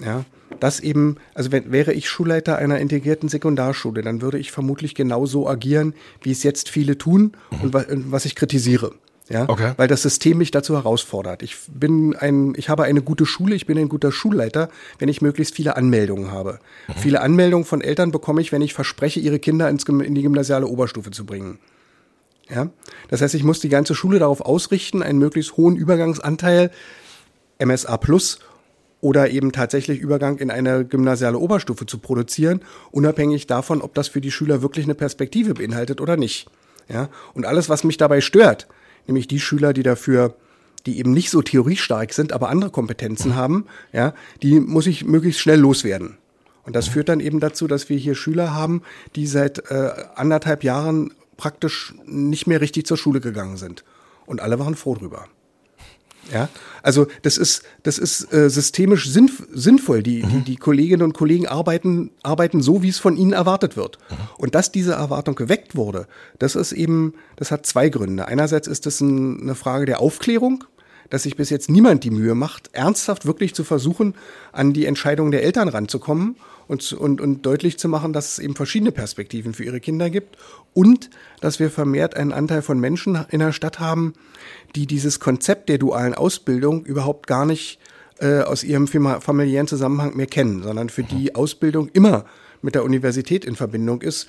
Ja, 0.04 0.24
das 0.60 0.80
eben, 0.80 1.16
also 1.34 1.52
wenn, 1.52 1.70
wäre 1.72 1.92
ich 1.92 2.08
Schulleiter 2.08 2.58
einer 2.58 2.78
integrierten 2.78 3.28
Sekundarschule, 3.28 4.02
dann 4.02 4.22
würde 4.22 4.38
ich 4.38 4.50
vermutlich 4.50 4.94
genauso 4.94 5.48
agieren, 5.48 5.94
wie 6.22 6.30
es 6.30 6.42
jetzt 6.42 6.68
viele 6.68 6.98
tun 6.98 7.32
mhm. 7.50 7.60
und, 7.60 7.74
und 7.74 8.12
was 8.12 8.24
ich 8.24 8.34
kritisiere. 8.34 8.92
Ja, 9.30 9.46
okay. 9.46 9.72
weil 9.76 9.88
das 9.88 10.00
System 10.00 10.38
mich 10.38 10.52
dazu 10.52 10.74
herausfordert. 10.74 11.42
Ich 11.42 11.58
bin 11.68 12.16
ein, 12.16 12.54
ich 12.56 12.70
habe 12.70 12.84
eine 12.84 13.02
gute 13.02 13.26
Schule, 13.26 13.54
ich 13.54 13.66
bin 13.66 13.76
ein 13.76 13.90
guter 13.90 14.10
Schulleiter, 14.10 14.70
wenn 14.98 15.10
ich 15.10 15.20
möglichst 15.20 15.54
viele 15.54 15.76
Anmeldungen 15.76 16.30
habe. 16.30 16.60
Mhm. 16.88 16.92
Viele 16.94 17.20
Anmeldungen 17.20 17.66
von 17.66 17.82
Eltern 17.82 18.10
bekomme 18.10 18.40
ich, 18.40 18.52
wenn 18.52 18.62
ich 18.62 18.72
verspreche, 18.72 19.20
ihre 19.20 19.38
Kinder 19.38 19.68
ins, 19.68 19.84
in 19.84 20.14
die 20.14 20.22
gymnasiale 20.22 20.66
Oberstufe 20.66 21.10
zu 21.10 21.26
bringen. 21.26 21.58
Ja, 22.48 22.70
das 23.08 23.20
heißt, 23.20 23.34
ich 23.34 23.44
muss 23.44 23.60
die 23.60 23.68
ganze 23.68 23.94
Schule 23.94 24.18
darauf 24.18 24.40
ausrichten, 24.40 25.02
einen 25.02 25.18
möglichst 25.18 25.58
hohen 25.58 25.76
Übergangsanteil 25.76 26.70
MSA 27.58 27.98
Plus 27.98 28.38
oder 29.00 29.30
eben 29.30 29.52
tatsächlich 29.52 30.00
Übergang 30.00 30.38
in 30.38 30.50
eine 30.50 30.84
gymnasiale 30.84 31.38
Oberstufe 31.38 31.86
zu 31.86 31.98
produzieren, 31.98 32.60
unabhängig 32.90 33.46
davon, 33.46 33.80
ob 33.80 33.94
das 33.94 34.08
für 34.08 34.20
die 34.20 34.32
Schüler 34.32 34.62
wirklich 34.62 34.86
eine 34.86 34.94
Perspektive 34.94 35.54
beinhaltet 35.54 36.00
oder 36.00 36.16
nicht. 36.16 36.48
Ja, 36.88 37.08
und 37.34 37.46
alles, 37.46 37.68
was 37.68 37.84
mich 37.84 37.96
dabei 37.98 38.20
stört, 38.20 38.66
nämlich 39.06 39.28
die 39.28 39.40
Schüler, 39.40 39.72
die 39.72 39.82
dafür 39.82 40.34
die 40.86 40.98
eben 40.98 41.12
nicht 41.12 41.30
so 41.30 41.42
theoriestark 41.42 42.12
sind, 42.12 42.32
aber 42.32 42.48
andere 42.48 42.70
Kompetenzen 42.70 43.34
haben, 43.34 43.66
ja, 43.92 44.14
die 44.42 44.60
muss 44.60 44.86
ich 44.86 45.04
möglichst 45.04 45.40
schnell 45.40 45.60
loswerden. 45.60 46.16
Und 46.64 46.76
das 46.76 46.88
führt 46.88 47.08
dann 47.08 47.20
eben 47.20 47.40
dazu, 47.40 47.66
dass 47.66 47.88
wir 47.88 47.96
hier 47.96 48.14
Schüler 48.14 48.54
haben, 48.54 48.82
die 49.16 49.26
seit 49.26 49.70
äh, 49.70 49.90
anderthalb 50.14 50.64
Jahren 50.64 51.12
praktisch 51.36 51.94
nicht 52.04 52.46
mehr 52.46 52.60
richtig 52.60 52.86
zur 52.86 52.96
Schule 52.96 53.20
gegangen 53.20 53.56
sind. 53.56 53.84
Und 54.26 54.40
alle 54.40 54.58
waren 54.58 54.74
froh 54.74 54.94
drüber. 54.94 55.26
Ja, 56.32 56.48
also 56.82 57.06
das 57.22 57.38
ist 57.38 57.62
das 57.82 57.98
ist 57.98 58.32
äh, 58.32 58.50
systemisch 58.50 59.08
sinnf 59.08 59.46
sinnvoll. 59.52 60.02
Die, 60.02 60.22
mhm. 60.22 60.28
die 60.30 60.40
die 60.42 60.56
Kolleginnen 60.56 61.02
und 61.02 61.14
Kollegen 61.14 61.46
arbeiten 61.46 62.10
arbeiten 62.22 62.60
so, 62.62 62.82
wie 62.82 62.88
es 62.88 62.98
von 62.98 63.16
ihnen 63.16 63.32
erwartet 63.32 63.76
wird. 63.76 63.98
Mhm. 64.10 64.16
Und 64.38 64.54
dass 64.54 64.72
diese 64.72 64.92
Erwartung 64.92 65.34
geweckt 65.34 65.76
wurde, 65.76 66.06
das 66.38 66.54
ist 66.54 66.72
eben 66.72 67.14
das 67.36 67.50
hat 67.50 67.66
zwei 67.66 67.88
Gründe. 67.88 68.26
Einerseits 68.26 68.68
ist 68.68 68.86
das 68.86 69.00
ein, 69.00 69.40
eine 69.40 69.54
Frage 69.54 69.86
der 69.86 70.00
Aufklärung, 70.00 70.64
dass 71.10 71.22
sich 71.22 71.36
bis 71.36 71.50
jetzt 71.50 71.70
niemand 71.70 72.04
die 72.04 72.10
Mühe 72.10 72.34
macht, 72.34 72.70
ernsthaft 72.72 73.26
wirklich 73.26 73.54
zu 73.54 73.64
versuchen, 73.64 74.14
an 74.52 74.72
die 74.72 74.86
Entscheidungen 74.86 75.30
der 75.30 75.42
Eltern 75.42 75.68
ranzukommen 75.68 76.36
und, 76.66 76.92
und, 76.92 77.20
und 77.20 77.42
deutlich 77.46 77.78
zu 77.78 77.88
machen, 77.88 78.12
dass 78.12 78.32
es 78.32 78.38
eben 78.38 78.54
verschiedene 78.54 78.92
Perspektiven 78.92 79.54
für 79.54 79.64
ihre 79.64 79.80
Kinder 79.80 80.10
gibt 80.10 80.36
und 80.74 81.10
dass 81.40 81.58
wir 81.58 81.70
vermehrt 81.70 82.16
einen 82.16 82.32
Anteil 82.32 82.62
von 82.62 82.78
Menschen 82.78 83.24
in 83.30 83.40
der 83.40 83.52
Stadt 83.52 83.80
haben, 83.80 84.12
die 84.74 84.86
dieses 84.86 85.18
Konzept 85.18 85.68
der 85.68 85.78
dualen 85.78 86.14
Ausbildung 86.14 86.84
überhaupt 86.84 87.26
gar 87.26 87.46
nicht 87.46 87.78
äh, 88.20 88.40
aus 88.40 88.64
ihrem 88.64 88.86
familiären 88.86 89.66
Zusammenhang 89.66 90.16
mehr 90.16 90.26
kennen, 90.26 90.62
sondern 90.62 90.90
für 90.90 91.04
die 91.04 91.34
Ausbildung 91.34 91.88
immer 91.92 92.24
mit 92.62 92.74
der 92.74 92.84
Universität 92.84 93.44
in 93.44 93.56
Verbindung 93.56 94.02
ist, 94.02 94.28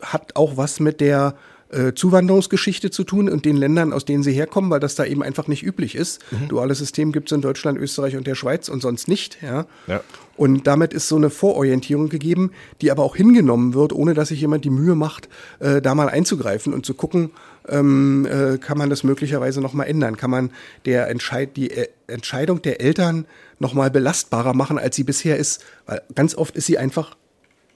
hat 0.00 0.36
auch 0.36 0.56
was 0.56 0.80
mit 0.80 1.00
der 1.00 1.36
äh, 1.70 1.92
Zuwanderungsgeschichte 1.92 2.90
zu 2.90 3.04
tun 3.04 3.28
und 3.28 3.44
den 3.44 3.56
Ländern, 3.56 3.92
aus 3.92 4.04
denen 4.04 4.22
sie 4.22 4.32
herkommen, 4.32 4.70
weil 4.70 4.80
das 4.80 4.94
da 4.94 5.04
eben 5.04 5.22
einfach 5.22 5.48
nicht 5.48 5.62
üblich 5.62 5.94
ist. 5.94 6.20
Mhm. 6.30 6.48
Duales 6.48 6.78
System 6.78 7.12
gibt 7.12 7.30
es 7.30 7.34
in 7.34 7.42
Deutschland, 7.42 7.78
Österreich 7.78 8.16
und 8.16 8.26
der 8.26 8.34
Schweiz 8.34 8.68
und 8.68 8.80
sonst 8.80 9.06
nicht. 9.08 9.38
Ja? 9.42 9.66
ja. 9.86 10.00
Und 10.36 10.66
damit 10.66 10.94
ist 10.94 11.08
so 11.08 11.16
eine 11.16 11.30
Vororientierung 11.30 12.08
gegeben, 12.08 12.52
die 12.80 12.90
aber 12.90 13.02
auch 13.02 13.16
hingenommen 13.16 13.74
wird, 13.74 13.92
ohne 13.92 14.14
dass 14.14 14.28
sich 14.28 14.40
jemand 14.40 14.64
die 14.64 14.70
Mühe 14.70 14.94
macht, 14.94 15.28
äh, 15.58 15.82
da 15.82 15.94
mal 15.94 16.08
einzugreifen 16.08 16.72
und 16.72 16.86
zu 16.86 16.94
gucken, 16.94 17.32
ähm, 17.68 18.26
äh, 18.26 18.56
kann 18.58 18.78
man 18.78 18.88
das 18.88 19.04
möglicherweise 19.04 19.60
nochmal 19.60 19.88
ändern? 19.88 20.16
Kann 20.16 20.30
man 20.30 20.50
der 20.86 21.08
Entscheid 21.08 21.56
die 21.56 21.70
äh, 21.70 21.88
Entscheidung 22.06 22.62
der 22.62 22.80
Eltern 22.80 23.26
nochmal 23.58 23.90
belastbarer 23.90 24.54
machen, 24.54 24.78
als 24.78 24.96
sie 24.96 25.04
bisher 25.04 25.36
ist? 25.36 25.62
Weil 25.86 26.02
ganz 26.14 26.34
oft 26.34 26.56
ist 26.56 26.66
sie 26.66 26.78
einfach 26.78 27.16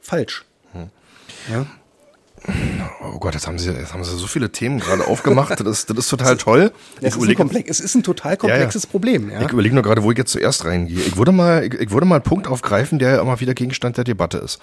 falsch. 0.01 0.45
Hm. 0.73 0.89
Ja. 1.51 1.67
Oh 3.05 3.19
Gott, 3.19 3.35
jetzt 3.35 3.47
haben 3.47 3.59
Sie, 3.59 3.71
jetzt 3.71 3.93
haben 3.93 4.03
Sie 4.05 4.17
so 4.17 4.27
viele 4.27 4.51
Themen 4.51 4.81
gerade 4.81 5.07
aufgemacht. 5.07 5.61
Das, 5.61 5.67
ist, 5.67 5.91
das 5.91 5.99
ist 5.99 6.09
total 6.09 6.37
toll. 6.37 6.73
Es 7.01 7.17
ist, 7.17 7.37
komplex, 7.37 7.71
es 7.71 7.81
ist, 7.81 7.95
ein 7.95 8.03
total 8.03 8.37
komplexes 8.37 8.83
ja, 8.83 8.87
ja. 8.87 8.91
Problem. 8.91 9.31
Ja? 9.31 9.43
Ich 9.43 9.53
überlege 9.53 9.75
nur 9.75 9.85
gerade, 9.85 10.03
wo 10.03 10.11
ich 10.11 10.19
jetzt 10.19 10.33
zuerst 10.33 10.65
reingehe. 10.65 10.99
Ich 10.99 11.17
würde 11.17 11.33
mal, 11.33 11.65
ich, 11.65 11.75
ich 11.75 11.91
würde 11.91 12.07
mal 12.07 12.17
einen 12.17 12.25
Punkt 12.25 12.49
aufgreifen, 12.49 12.99
der 12.99 13.21
immer 13.21 13.41
wieder 13.41 13.55
Gegenstand 13.55 13.97
der 13.97 14.05
Debatte 14.05 14.39
ist. 14.39 14.59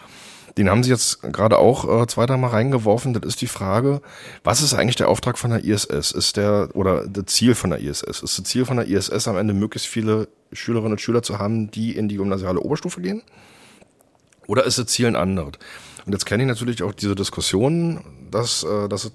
Den 0.57 0.69
haben 0.69 0.83
Sie 0.83 0.89
jetzt 0.89 1.21
gerade 1.21 1.57
auch 1.57 2.01
äh, 2.01 2.07
zwei, 2.07 2.25
drei 2.25 2.35
Mal 2.35 2.47
reingeworfen. 2.47 3.13
Das 3.13 3.23
ist 3.23 3.41
die 3.41 3.47
Frage, 3.47 4.01
was 4.43 4.61
ist 4.61 4.73
eigentlich 4.73 4.95
der 4.95 5.07
Auftrag 5.07 5.37
von 5.37 5.51
der 5.51 5.63
ISS? 5.63 6.11
Ist 6.11 6.37
der, 6.37 6.69
oder 6.73 7.07
das 7.07 7.25
Ziel 7.27 7.55
von 7.55 7.69
der 7.69 7.79
ISS? 7.79 8.01
Ist 8.01 8.39
das 8.39 8.43
Ziel 8.43 8.65
von 8.65 8.77
der 8.77 8.87
ISS 8.87 9.27
am 9.27 9.37
Ende 9.37 9.53
möglichst 9.53 9.87
viele 9.87 10.27
Schülerinnen 10.51 10.93
und 10.93 11.01
Schüler 11.01 11.21
zu 11.21 11.39
haben, 11.39 11.71
die 11.71 11.95
in 11.95 12.09
die 12.09 12.17
gymnasiale 12.17 12.59
Oberstufe 12.59 12.99
gehen? 12.99 13.21
Oder 14.47 14.65
ist 14.65 14.79
das 14.79 14.87
Ziel 14.87 15.05
ein 15.05 15.15
anderes? 15.15 15.53
Und 16.09 16.13
jetzt 16.13 16.25
kenne 16.25 16.41
ich 16.41 16.49
natürlich 16.49 16.81
auch 16.81 16.91
diese 16.91 17.13
Diskussion, 17.13 18.03
dass, 18.31 18.63
äh, 18.63 18.89
dass 18.89 19.05
es 19.05 19.11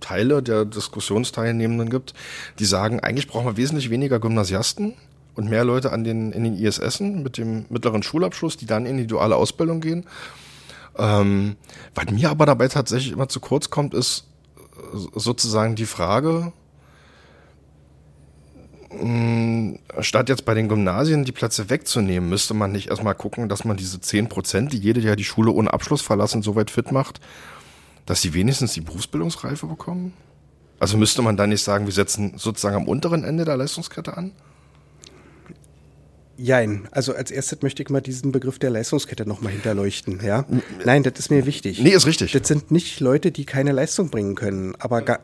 Teile 0.00 0.42
der 0.42 0.66
Diskussionsteilnehmenden 0.66 1.88
gibt, 1.88 2.12
die 2.58 2.66
sagen, 2.66 3.00
eigentlich 3.00 3.28
brauchen 3.28 3.46
wir 3.46 3.56
wesentlich 3.56 3.88
weniger 3.88 4.20
Gymnasiasten 4.20 4.92
und 5.36 5.48
mehr 5.48 5.64
Leute 5.64 5.92
an 5.92 6.04
den, 6.04 6.32
in 6.32 6.44
den 6.44 6.58
ISSen 6.58 7.22
mit 7.22 7.38
dem 7.38 7.64
mittleren 7.70 8.02
Schulabschluss, 8.02 8.58
die 8.58 8.66
dann 8.66 8.84
in 8.84 8.98
die 8.98 9.06
duale 9.06 9.36
Ausbildung 9.36 9.80
gehen. 9.80 10.04
Ähm, 10.98 11.56
was 11.94 12.10
mir 12.10 12.28
aber 12.28 12.44
dabei 12.44 12.68
tatsächlich 12.68 13.14
immer 13.14 13.30
zu 13.30 13.40
kurz 13.40 13.70
kommt, 13.70 13.94
ist 13.94 14.26
sozusagen 15.14 15.76
die 15.76 15.86
Frage, 15.86 16.52
statt 20.00 20.28
jetzt 20.28 20.44
bei 20.44 20.54
den 20.54 20.68
Gymnasien 20.68 21.24
die 21.24 21.32
Plätze 21.32 21.70
wegzunehmen, 21.70 22.28
müsste 22.28 22.54
man 22.54 22.72
nicht 22.72 22.88
erstmal 22.88 23.14
gucken, 23.14 23.48
dass 23.48 23.64
man 23.64 23.76
diese 23.76 24.00
10 24.00 24.28
Prozent, 24.28 24.72
die 24.72 24.78
jede 24.78 25.00
Jahr 25.00 25.16
die 25.16 25.24
Schule 25.24 25.50
ohne 25.50 25.72
Abschluss 25.72 26.02
verlassen, 26.02 26.42
so 26.42 26.56
weit 26.56 26.70
fit 26.70 26.92
macht, 26.92 27.20
dass 28.06 28.22
sie 28.22 28.34
wenigstens 28.34 28.72
die 28.72 28.80
Berufsbildungsreife 28.80 29.66
bekommen? 29.66 30.12
Also 30.78 30.96
müsste 30.96 31.22
man 31.22 31.36
dann 31.36 31.50
nicht 31.50 31.62
sagen, 31.62 31.86
wir 31.86 31.92
setzen 31.92 32.34
sozusagen 32.36 32.76
am 32.76 32.88
unteren 32.88 33.24
Ende 33.24 33.44
der 33.44 33.56
Leistungskette 33.56 34.16
an? 34.16 34.32
Jein. 36.38 36.86
Also 36.90 37.14
als 37.14 37.30
erstes 37.30 37.62
möchte 37.62 37.82
ich 37.82 37.88
mal 37.88 38.02
diesen 38.02 38.30
Begriff 38.30 38.58
der 38.58 38.70
Leistungskette 38.70 39.26
nochmal 39.26 39.52
hinterleuchten. 39.52 40.20
Ja? 40.22 40.44
Nein, 40.84 41.02
das 41.02 41.18
ist 41.18 41.30
mir 41.30 41.46
wichtig. 41.46 41.80
Nee, 41.80 41.90
ist 41.90 42.06
richtig. 42.06 42.32
Das 42.32 42.46
sind 42.46 42.70
nicht 42.70 43.00
Leute, 43.00 43.32
die 43.32 43.46
keine 43.46 43.72
Leistung 43.72 44.10
bringen 44.10 44.34
können, 44.34 44.74
aber 44.78 45.00
da, 45.00 45.18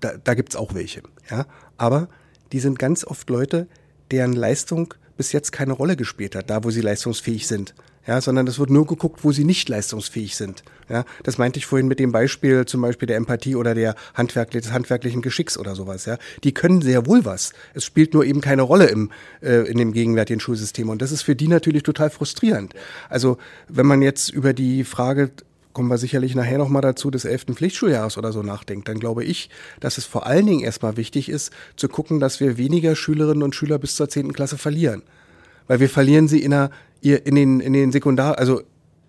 da 0.00 0.34
gibt's 0.34 0.56
auch 0.56 0.74
welche. 0.74 1.02
Ja? 1.30 1.46
Aber 1.76 2.08
die 2.52 2.60
sind 2.60 2.78
ganz 2.78 3.04
oft 3.04 3.28
Leute, 3.30 3.66
deren 4.10 4.32
Leistung 4.32 4.94
bis 5.16 5.32
jetzt 5.32 5.52
keine 5.52 5.72
Rolle 5.72 5.96
gespielt 5.96 6.34
hat, 6.34 6.50
da 6.50 6.64
wo 6.64 6.70
sie 6.70 6.80
leistungsfähig 6.80 7.46
sind. 7.46 7.74
Ja, 8.06 8.20
sondern 8.20 8.46
es 8.46 8.58
wird 8.58 8.68
nur 8.68 8.86
geguckt, 8.86 9.24
wo 9.24 9.32
sie 9.32 9.44
nicht 9.44 9.66
leistungsfähig 9.70 10.36
sind. 10.36 10.62
Ja, 10.90 11.06
das 11.22 11.38
meinte 11.38 11.58
ich 11.58 11.64
vorhin 11.64 11.88
mit 11.88 11.98
dem 11.98 12.12
Beispiel 12.12 12.66
zum 12.66 12.82
Beispiel 12.82 13.06
der 13.06 13.16
Empathie 13.16 13.56
oder 13.56 13.74
der 13.74 13.94
Handwerk, 14.12 14.50
des 14.50 14.72
handwerklichen 14.72 15.22
Geschicks 15.22 15.56
oder 15.56 15.74
sowas. 15.74 16.04
Ja, 16.04 16.18
die 16.42 16.52
können 16.52 16.82
sehr 16.82 17.06
wohl 17.06 17.24
was. 17.24 17.54
Es 17.72 17.84
spielt 17.84 18.12
nur 18.12 18.26
eben 18.26 18.42
keine 18.42 18.60
Rolle 18.60 18.88
im 18.88 19.10
äh, 19.40 19.66
in 19.70 19.78
dem 19.78 19.92
gegenwärtigen 19.92 20.38
Schulsystem 20.38 20.90
und 20.90 21.00
das 21.00 21.12
ist 21.12 21.22
für 21.22 21.34
die 21.34 21.48
natürlich 21.48 21.82
total 21.82 22.10
frustrierend. 22.10 22.74
Also 23.08 23.38
wenn 23.68 23.86
man 23.86 24.02
jetzt 24.02 24.28
über 24.28 24.52
die 24.52 24.84
Frage 24.84 25.30
kommen 25.74 25.90
wir 25.90 25.98
sicherlich 25.98 26.34
nachher 26.34 26.56
nochmal 26.56 26.80
dazu, 26.80 27.10
des 27.10 27.26
elften 27.26 27.54
Pflichtschuljahres 27.54 28.16
oder 28.16 28.32
so 28.32 28.42
nachdenkt, 28.42 28.88
dann 28.88 28.98
glaube 28.98 29.24
ich, 29.24 29.50
dass 29.80 29.98
es 29.98 30.06
vor 30.06 30.26
allen 30.26 30.46
Dingen 30.46 30.60
erstmal 30.60 30.96
wichtig 30.96 31.28
ist, 31.28 31.52
zu 31.76 31.88
gucken, 31.88 32.20
dass 32.20 32.40
wir 32.40 32.56
weniger 32.56 32.96
Schülerinnen 32.96 33.42
und 33.42 33.54
Schüler 33.54 33.78
bis 33.78 33.96
zur 33.96 34.08
zehnten 34.08 34.32
Klasse 34.32 34.56
verlieren. 34.56 35.02
Weil 35.66 35.80
wir 35.80 35.90
verlieren 35.90 36.28
sie 36.28 36.40
in, 36.40 36.54
einer, 36.54 36.70
in, 37.02 37.34
den, 37.34 37.60
in 37.60 37.72
den 37.72 37.92
Sekundar, 37.92 38.38
also 38.38 38.62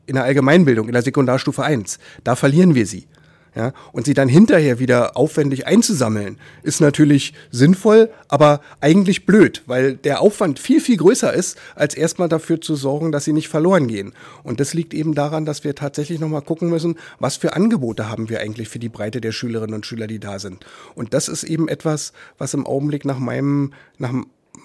in 0.08 0.16
der 0.16 0.24
Allgemeinbildung, 0.24 0.88
in 0.88 0.94
der 0.94 1.02
Sekundarstufe 1.04 1.64
1. 1.64 2.00
Da 2.24 2.36
verlieren 2.36 2.76
wir 2.76 2.86
sie. 2.86 3.08
Ja, 3.56 3.72
und 3.94 4.06
sie 4.06 4.14
dann 4.14 4.28
hinterher 4.28 4.80
wieder 4.80 5.16
aufwendig 5.16 5.66
einzusammeln, 5.66 6.38
ist 6.62 6.82
natürlich 6.82 7.34
sinnvoll, 7.52 8.10
aber 8.28 8.60
eigentlich 8.82 9.26
blöd, 9.26 9.64
weil 9.66 9.96
der 9.96 10.20
Aufwand 10.20 10.60
viel, 10.60 10.82
viel 10.82 10.98
größer 10.98 11.34
ist, 11.34 11.58
als 11.74 11.96
erstmal 11.96 12.28
dafür 12.28 12.60
zu 12.60 12.76
sorgen, 12.76 13.14
dass 13.14 13.24
sie 13.24 13.32
nicht 13.32 13.48
verloren 13.48 13.88
gehen. 13.88 14.12
Und 14.44 14.60
das 14.60 14.74
liegt 14.74 14.94
eben 14.94 15.16
daran, 15.16 15.46
dass 15.46 15.64
wir 15.64 15.74
tatsächlich 15.74 16.20
nochmal 16.20 16.42
gucken 16.42 16.70
müssen, 16.70 16.98
was 17.20 17.38
für 17.38 17.54
Angebote 17.54 18.10
haben 18.10 18.28
wir 18.28 18.42
eigentlich 18.42 18.68
für 18.68 18.80
die 18.80 18.90
Breite 18.90 19.22
der 19.22 19.32
Schülerinnen 19.32 19.76
und 19.76 19.86
Schüler, 19.86 20.08
die 20.08 20.20
da 20.20 20.38
sind. 20.38 20.66
Und 20.94 21.14
das 21.14 21.30
ist 21.30 21.46
eben 21.46 21.70
etwas, 21.70 22.12
was 22.38 22.54
im 22.54 22.66
Augenblick 22.66 23.06
nach 23.06 23.20
meinem, 23.20 23.72
nach 23.98 24.12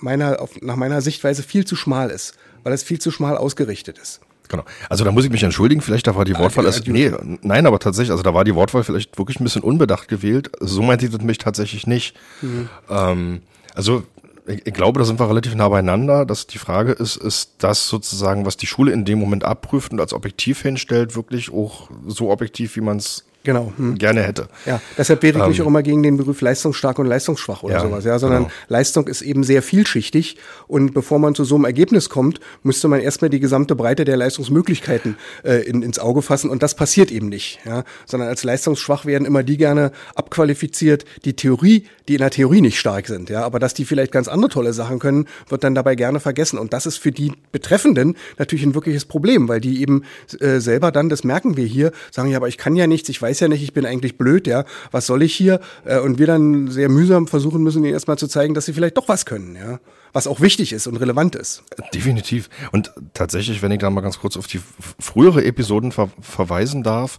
meiner, 0.01 0.45
nach 0.63 0.77
meiner 0.77 1.01
Sichtweise 1.01 1.45
viel 1.45 1.65
zu 1.65 1.77
schmal 1.77 2.11
ist, 2.11 2.35
weil 2.65 2.73
es 2.73 2.83
viel 2.83 3.01
zu 3.01 3.13
schmal 3.13 3.37
ausgerichtet 3.37 3.99
ist. 3.99 4.21
Genau. 4.51 4.65
Also 4.89 5.05
da 5.05 5.13
muss 5.13 5.25
ich 5.25 5.31
mich 5.31 5.45
entschuldigen, 5.45 5.81
vielleicht 5.81 6.09
da 6.09 6.17
war 6.17 6.25
die 6.25 6.37
Wortwahl 6.37 6.67
erst, 6.67 6.87
nee, 6.89 7.13
nein, 7.43 7.67
aber 7.67 7.79
tatsächlich, 7.79 8.11
also 8.11 8.25
da 8.25 8.35
war 8.35 8.43
die 8.43 8.57
Wortwahl 8.57 8.83
vielleicht 8.83 9.17
wirklich 9.17 9.39
ein 9.39 9.45
bisschen 9.45 9.63
unbedacht 9.63 10.09
gewählt. 10.09 10.51
So 10.59 10.83
meinte 10.83 11.07
ich 11.07 11.13
das 11.13 11.23
mich 11.23 11.39
tatsächlich 11.39 11.87
nicht. 11.87 12.17
Mhm. 12.43 12.69
Ähm, 12.91 13.43
also 13.77 14.03
ich, 14.49 14.67
ich, 14.67 14.75
glaube, 14.75 14.99
da 14.99 15.05
sind 15.05 15.21
wir 15.21 15.29
relativ 15.29 15.55
nah 15.55 15.69
beieinander. 15.69 16.27
Dass 16.27 16.49
die 16.49 16.59
Frage 16.59 16.93
ist, 16.93 17.17
ist 17.17 17.53
das 17.59 17.87
sozusagen, 17.87 18.45
was 18.45 18.57
die 18.57 18.67
Schule 18.67 18.91
in 18.91 19.05
dem 19.05 19.21
Moment 19.21 19.45
abprüft 19.45 19.93
und 19.93 20.01
als 20.01 20.13
objektiv 20.13 20.63
hinstellt, 20.63 21.15
wirklich 21.15 21.53
auch 21.53 21.89
so 22.09 22.31
objektiv, 22.31 22.75
wie 22.75 22.81
man 22.81 22.97
es 22.97 23.25
genau. 23.43 23.73
Hm. 23.77 23.97
gerne 23.99 24.23
hätte. 24.23 24.49
Ja, 24.67 24.81
deshalb 24.97 25.23
wäre 25.23 25.39
ich 25.39 25.43
ähm, 25.43 25.51
nicht 25.51 25.63
auch 25.63 25.67
immer 25.67 25.83
gegen 25.83 26.03
den 26.03 26.17
Begriff 26.17 26.41
leistungsstark 26.41 26.99
und 26.99 27.07
leistungsschwach 27.07 27.63
oder 27.63 27.75
ja, 27.75 27.81
sowas, 27.81 28.05
ja, 28.05 28.19
sondern 28.19 28.45
genau. 28.45 28.55
Leistung 28.69 29.09
ist 29.09 29.23
eben 29.23 29.45
sehr 29.45 29.63
vielschichtig 29.63 30.37
und 30.67 30.93
bevor 30.93 31.19
man 31.19 31.35
zu 31.35 31.45
so 31.45 31.55
einem 31.55 31.65
Ergebnis 31.65 32.09
kommt, 32.09 32.41
müsste 32.63 32.89
man 32.89 33.01
erstmal 33.01 33.31
die 33.31 33.41
gesamte 33.41 33.75
Breite 33.75 34.05
der 34.05 34.17
Leistungsmöglichkeiten 34.17 35.17
äh, 35.45 35.63
in, 35.63 35.83
ins 35.83 35.99
Auge 35.99 36.23
fassen 36.23 36.51
und 36.51 36.63
das 36.63 36.75
passiert 36.75 37.11
eben 37.11 37.29
nicht, 37.29 37.61
ja, 37.65 37.85
sondern 38.07 38.29
als 38.29 38.45
leistungsschwach 38.45 39.07
werden 39.07 39.27
immer 39.27 39.43
die 39.43 39.57
gerne 39.57 39.93
abqualifiziert, 40.15 41.05
die 41.25 41.35
Theorie, 41.35 41.87
die 42.09 42.15
in 42.15 42.21
der 42.21 42.31
Theorie 42.31 42.61
nicht 42.61 42.79
stark 42.79 43.07
sind, 43.07 43.31
ja, 43.31 43.45
aber 43.45 43.59
dass 43.59 43.75
die 43.75 43.85
vielleicht 43.85 44.13
ganz 44.13 44.29
andere 44.29 44.51
tolle 44.51 44.73
Sachen 44.73 44.99
können, 44.99 45.27
wird 45.49 45.65
dann 45.65 45.75
dabei 45.75 45.95
gerne 45.95 46.21
vergessen 46.21 46.59
und 46.59 46.73
das 46.73 46.87
ist 46.87 46.99
für 46.99 47.13
die 47.13 47.33
Betreffenden 47.53 48.17
natürlich 48.39 48.65
ein 48.65 48.75
wirkliches 48.75 49.05
Problem, 49.05 49.49
weil 49.49 49.61
die 49.61 49.81
eben 49.81 50.05
äh, 50.41 50.59
selber 50.59 50.93
dann, 50.93 51.09
das 51.09 51.25
merken 51.25 51.57
wir 51.57 51.67
hier, 51.67 51.93
sagen 52.11 52.31
ja, 52.31 52.37
aber 52.37 52.49
ich 52.49 52.59
kann 52.59 52.77
ja 52.77 52.87
nichts, 52.87 53.09
ich 53.09 53.21
weiß 53.21 53.30
weiß 53.31 53.41
ja 53.41 53.49
nicht, 53.49 53.63
ich 53.63 53.73
bin 53.73 53.87
eigentlich 53.87 54.19
blöd, 54.19 54.47
ja, 54.47 54.65
was 54.91 55.07
soll 55.07 55.23
ich 55.23 55.35
hier? 55.35 55.61
Äh, 55.85 56.01
und 56.01 56.19
wir 56.19 56.27
dann 56.27 56.69
sehr 56.69 56.89
mühsam 56.89 57.27
versuchen 57.27 57.63
müssen, 57.63 57.85
ihnen 57.85 57.95
erstmal 57.95 58.19
zu 58.19 58.29
zeigen, 58.29 58.55
dass 58.55 58.67
sie 58.67 58.73
vielleicht 58.73 58.97
doch 58.97 59.09
was 59.09 59.25
können, 59.25 59.57
ja. 59.57 59.81
Was 60.13 60.27
auch 60.27 60.41
wichtig 60.41 60.73
ist 60.73 60.89
und 60.89 60.97
relevant 60.97 61.37
ist. 61.37 61.63
Definitiv. 61.95 62.51
Und 62.73 62.93
tatsächlich, 63.15 63.63
wenn 63.63 63.71
ich 63.71 63.79
da 63.79 63.89
mal 63.91 64.01
ganz 64.01 64.19
kurz 64.19 64.37
auf 64.37 64.49
die 64.49 64.61
frühere 64.99 65.45
Episoden 65.45 65.93
ver 65.93 66.11
verweisen 66.21 66.83
darf, 66.83 67.19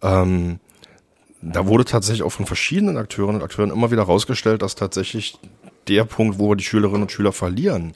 ähm, 0.00 0.58
da 1.42 1.66
wurde 1.66 1.84
tatsächlich 1.84 2.22
auch 2.22 2.32
von 2.32 2.46
verschiedenen 2.46 2.96
Akteuren 2.96 3.36
und 3.36 3.42
Akteuren 3.42 3.70
immer 3.70 3.90
wieder 3.90 4.04
rausgestellt, 4.04 4.62
dass 4.62 4.76
tatsächlich 4.76 5.38
der 5.88 6.04
Punkt, 6.04 6.38
wo 6.38 6.48
wir 6.50 6.56
die 6.56 6.64
Schülerinnen 6.64 7.02
und 7.02 7.12
Schüler 7.12 7.32
verlieren, 7.32 7.92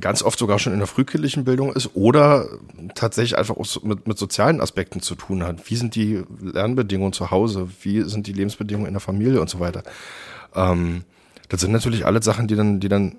ganz 0.00 0.22
oft 0.22 0.38
sogar 0.38 0.58
schon 0.58 0.72
in 0.72 0.78
der 0.78 0.86
frühkindlichen 0.86 1.44
Bildung 1.44 1.72
ist 1.72 1.90
oder 1.94 2.48
tatsächlich 2.94 3.38
einfach 3.38 3.56
auch 3.56 3.82
mit, 3.82 4.06
mit 4.06 4.18
sozialen 4.18 4.60
Aspekten 4.60 5.00
zu 5.00 5.14
tun 5.14 5.44
hat. 5.44 5.70
Wie 5.70 5.76
sind 5.76 5.94
die 5.94 6.22
Lernbedingungen 6.40 7.12
zu 7.12 7.30
Hause? 7.30 7.68
Wie 7.82 8.02
sind 8.02 8.26
die 8.26 8.32
Lebensbedingungen 8.32 8.86
in 8.86 8.94
der 8.94 9.00
Familie 9.00 9.40
und 9.40 9.48
so 9.48 9.60
weiter? 9.60 9.82
Ähm, 10.54 11.04
das 11.48 11.60
sind 11.60 11.72
natürlich 11.72 12.04
alle 12.04 12.22
Sachen, 12.22 12.48
die 12.48 12.56
dann, 12.56 12.80
die 12.80 12.88
dann 12.88 13.18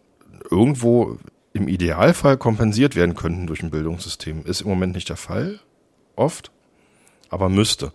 irgendwo 0.49 1.17
im 1.53 1.67
Idealfall 1.67 2.37
kompensiert 2.37 2.95
werden 2.95 3.15
könnten 3.15 3.47
durch 3.47 3.63
ein 3.63 3.71
Bildungssystem. 3.71 4.45
Ist 4.45 4.61
im 4.61 4.67
Moment 4.67 4.93
nicht 4.93 5.09
der 5.09 5.17
Fall, 5.17 5.59
oft, 6.15 6.51
aber 7.29 7.49
müsste. 7.49 7.91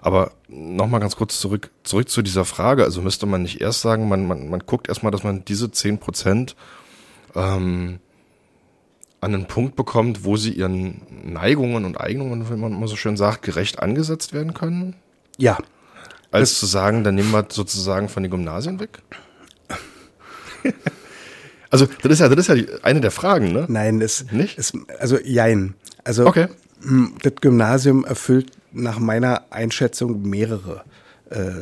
Aber 0.00 0.32
nochmal 0.48 1.00
ganz 1.00 1.16
kurz 1.16 1.40
zurück, 1.40 1.70
zurück 1.82 2.08
zu 2.08 2.22
dieser 2.22 2.44
Frage. 2.44 2.84
Also 2.84 3.02
müsste 3.02 3.26
man 3.26 3.42
nicht 3.42 3.60
erst 3.60 3.80
sagen, 3.80 4.08
man, 4.08 4.26
man, 4.26 4.48
man 4.48 4.60
guckt 4.60 4.88
erstmal, 4.88 5.12
dass 5.12 5.24
man 5.24 5.44
diese 5.44 5.70
zehn 5.70 5.98
Prozent 5.98 6.54
ähm, 7.34 7.98
an 9.22 9.34
einen 9.34 9.46
Punkt 9.46 9.76
bekommt, 9.76 10.24
wo 10.24 10.36
sie 10.36 10.50
ihren 10.50 11.00
Neigungen 11.24 11.84
und 11.84 11.98
Eignungen, 11.98 12.50
wie 12.50 12.56
man 12.56 12.72
immer 12.72 12.88
so 12.88 12.96
schön 12.96 13.16
sagt, 13.16 13.42
gerecht 13.42 13.78
angesetzt 13.78 14.32
werden 14.32 14.52
können? 14.52 14.96
Ja. 15.38 15.58
Als 16.32 16.58
zu 16.58 16.66
sagen, 16.66 17.04
dann 17.04 17.14
nehmen 17.14 17.30
wir 17.30 17.46
sozusagen 17.48 18.08
von 18.08 18.24
den 18.24 18.30
Gymnasien 18.30 18.80
weg? 18.80 18.98
also, 21.70 21.86
das 22.02 22.12
ist 22.12 22.18
ja, 22.18 22.28
das 22.28 22.48
ist 22.48 22.56
ja 22.56 22.78
eine 22.82 23.00
der 23.00 23.12
Fragen, 23.12 23.52
ne? 23.52 23.66
Nein, 23.68 24.00
das, 24.00 24.26
nicht? 24.32 24.58
Es, 24.58 24.72
also, 24.98 25.20
jein. 25.20 25.74
Also, 26.02 26.26
okay. 26.26 26.48
Hm, 26.82 27.14
das 27.22 27.34
Gymnasium 27.40 28.04
erfüllt 28.04 28.50
nach 28.72 28.98
meiner 28.98 29.44
Einschätzung 29.50 30.22
mehrere 30.22 30.82
äh, 31.30 31.52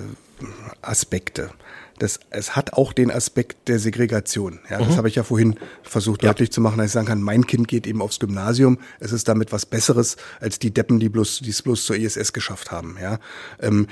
Aspekte 0.81 1.51
das, 2.01 2.19
es 2.31 2.57
hat 2.57 2.73
auch 2.73 2.93
den 2.93 3.11
Aspekt 3.11 3.69
der 3.69 3.79
Segregation. 3.79 4.61
Ja, 4.71 4.81
mhm. 4.81 4.87
Das 4.87 4.97
habe 4.97 5.09
ich 5.09 5.17
ja 5.17 5.23
vorhin 5.23 5.57
versucht 5.83 6.23
ja. 6.23 6.31
deutlich 6.31 6.51
zu 6.51 6.61
machen, 6.61 6.79
dass 6.79 6.87
ich 6.87 6.93
sagen 6.93 7.07
kann, 7.07 7.21
mein 7.21 7.47
Kind 7.47 7.69
geht 7.69 7.87
eben 7.87 8.01
aufs 8.01 8.19
Gymnasium. 8.19 8.79
Es 9.01 9.13
ist 9.13 9.29
damit 9.29 9.53
was 9.53 9.67
Besseres 9.67 10.17
als 10.41 10.59
die 10.59 10.73
Deppen, 10.73 10.99
die 10.99 11.11
bloß, 11.11 11.41
die 11.41 11.51
es 11.51 11.61
bloß 11.63 11.85
zur 11.85 11.97
ISS 11.97 12.33
geschafft 12.33 12.71
haben. 12.71 12.97
Ja, 13.01 13.19
ähm, 13.61 13.87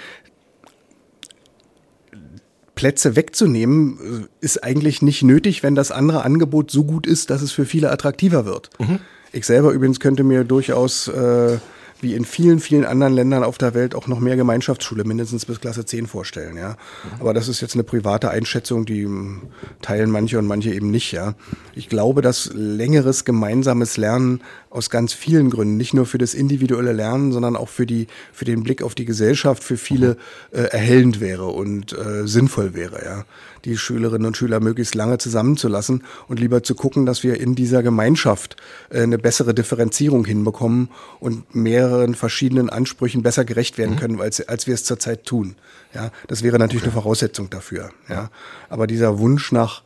Plätze 2.75 3.15
wegzunehmen 3.15 3.99
äh, 4.23 4.27
ist 4.41 4.65
eigentlich 4.65 5.03
nicht 5.03 5.23
nötig, 5.23 5.63
wenn 5.63 5.75
das 5.75 5.91
andere 5.91 6.25
Angebot 6.25 6.71
so 6.71 6.85
gut 6.85 7.07
ist, 7.07 7.29
dass 7.29 7.43
es 7.43 7.53
für 7.53 7.67
viele 7.67 7.91
attraktiver 7.91 8.47
wird. 8.47 8.71
Mhm. 8.79 9.01
Ich 9.33 9.45
selber 9.45 9.73
übrigens 9.73 10.01
könnte 10.01 10.25
mir 10.25 10.45
durchaus 10.45 11.09
äh, 11.09 11.59
wie 12.01 12.15
in 12.15 12.25
vielen, 12.25 12.61
vielen 12.61 12.85
anderen 12.85 13.13
Ländern 13.13 13.43
auf 13.43 13.59
der 13.59 13.75
Welt 13.75 13.95
auch 13.95 14.07
noch 14.07 14.21
mehr 14.21 14.37
Gemeinschaftsschule, 14.37 15.05
mindestens 15.05 15.47
bis 15.47 15.61
Klasse 15.61 15.85
10 15.85 16.07
vorstellen, 16.07 16.57
ja. 16.57 16.77
Aber 17.21 17.35
das 17.35 17.49
ist 17.49 17.61
jetzt 17.61 17.75
eine 17.75 17.85
private 17.85 18.31
Einschätzung, 18.31 18.85
die 18.85 19.05
hm, 19.05 19.43
teilen 19.83 20.11
manche 20.11 20.39
und 20.39 20.47
manche 20.47 20.73
eben 20.73 20.91
nicht, 20.91 21.13
ja. 21.13 21.35
Ich 21.75 21.89
glaube, 21.89 22.23
dass 22.23 22.51
längeres 22.55 23.25
gemeinsames 23.25 23.97
Lernen 23.97 24.41
aus 24.71 24.91
ganz 24.91 25.13
vielen 25.13 25.51
Gründen, 25.51 25.77
nicht 25.77 25.95
nur 25.95 26.07
für 26.07 26.19
das 26.19 26.35
individuelle 26.35 26.93
Lernen, 26.93 27.33
sondern 27.33 27.57
auch 27.57 27.69
für 27.69 27.87
die, 27.87 28.07
für 28.33 28.45
den 28.45 28.63
Blick 28.63 28.83
auf 28.83 28.95
die 28.95 29.05
Gesellschaft 29.05 29.65
für 29.65 29.77
viele 29.77 30.17
äh, 30.53 30.63
erhellend 30.63 31.21
wäre 31.21 31.47
und 31.47 31.93
äh, 31.93 32.27
sinnvoll 32.27 32.75
wäre, 32.75 33.05
ja 33.05 33.25
die 33.65 33.77
Schülerinnen 33.77 34.27
und 34.27 34.37
Schüler 34.37 34.61
möglichst 34.61 34.95
lange 34.95 35.19
zusammenzulassen 35.19 36.05
und 36.27 36.41
lieber 36.41 36.63
zu 36.63 36.75
gucken, 36.75 37.07
dass 37.07 37.23
wir 37.23 37.41
in 37.41 37.55
dieser 37.55 37.83
Gemeinschaft 37.83 38.57
äh, 38.91 39.03
eine 39.03 39.19
bessere 39.19 39.55
Differenzierung 39.55 40.25
hinbekommen 40.25 40.91
und 41.21 41.55
mehreren 41.55 42.15
verschiedenen 42.15 42.71
Ansprüchen 42.71 43.23
besser 43.23 43.45
gerecht 43.45 43.79
werden 43.79 43.95
mhm. 43.95 43.99
können, 43.99 44.21
als, 44.21 44.47
als 44.49 44.67
wir 44.67 44.75
es 44.75 44.85
zurzeit 44.85 45.25
tun. 45.25 45.57
Ja, 45.95 46.11
das 46.27 46.43
wäre 46.43 46.59
natürlich 46.59 46.85
eine 46.85 46.93
Voraussetzung 46.93 47.51
dafür. 47.51 47.91
Ja, 48.09 48.31
aber 48.69 48.87
dieser 48.87 49.19
Wunsch 49.19 49.53
nach 49.53 49.83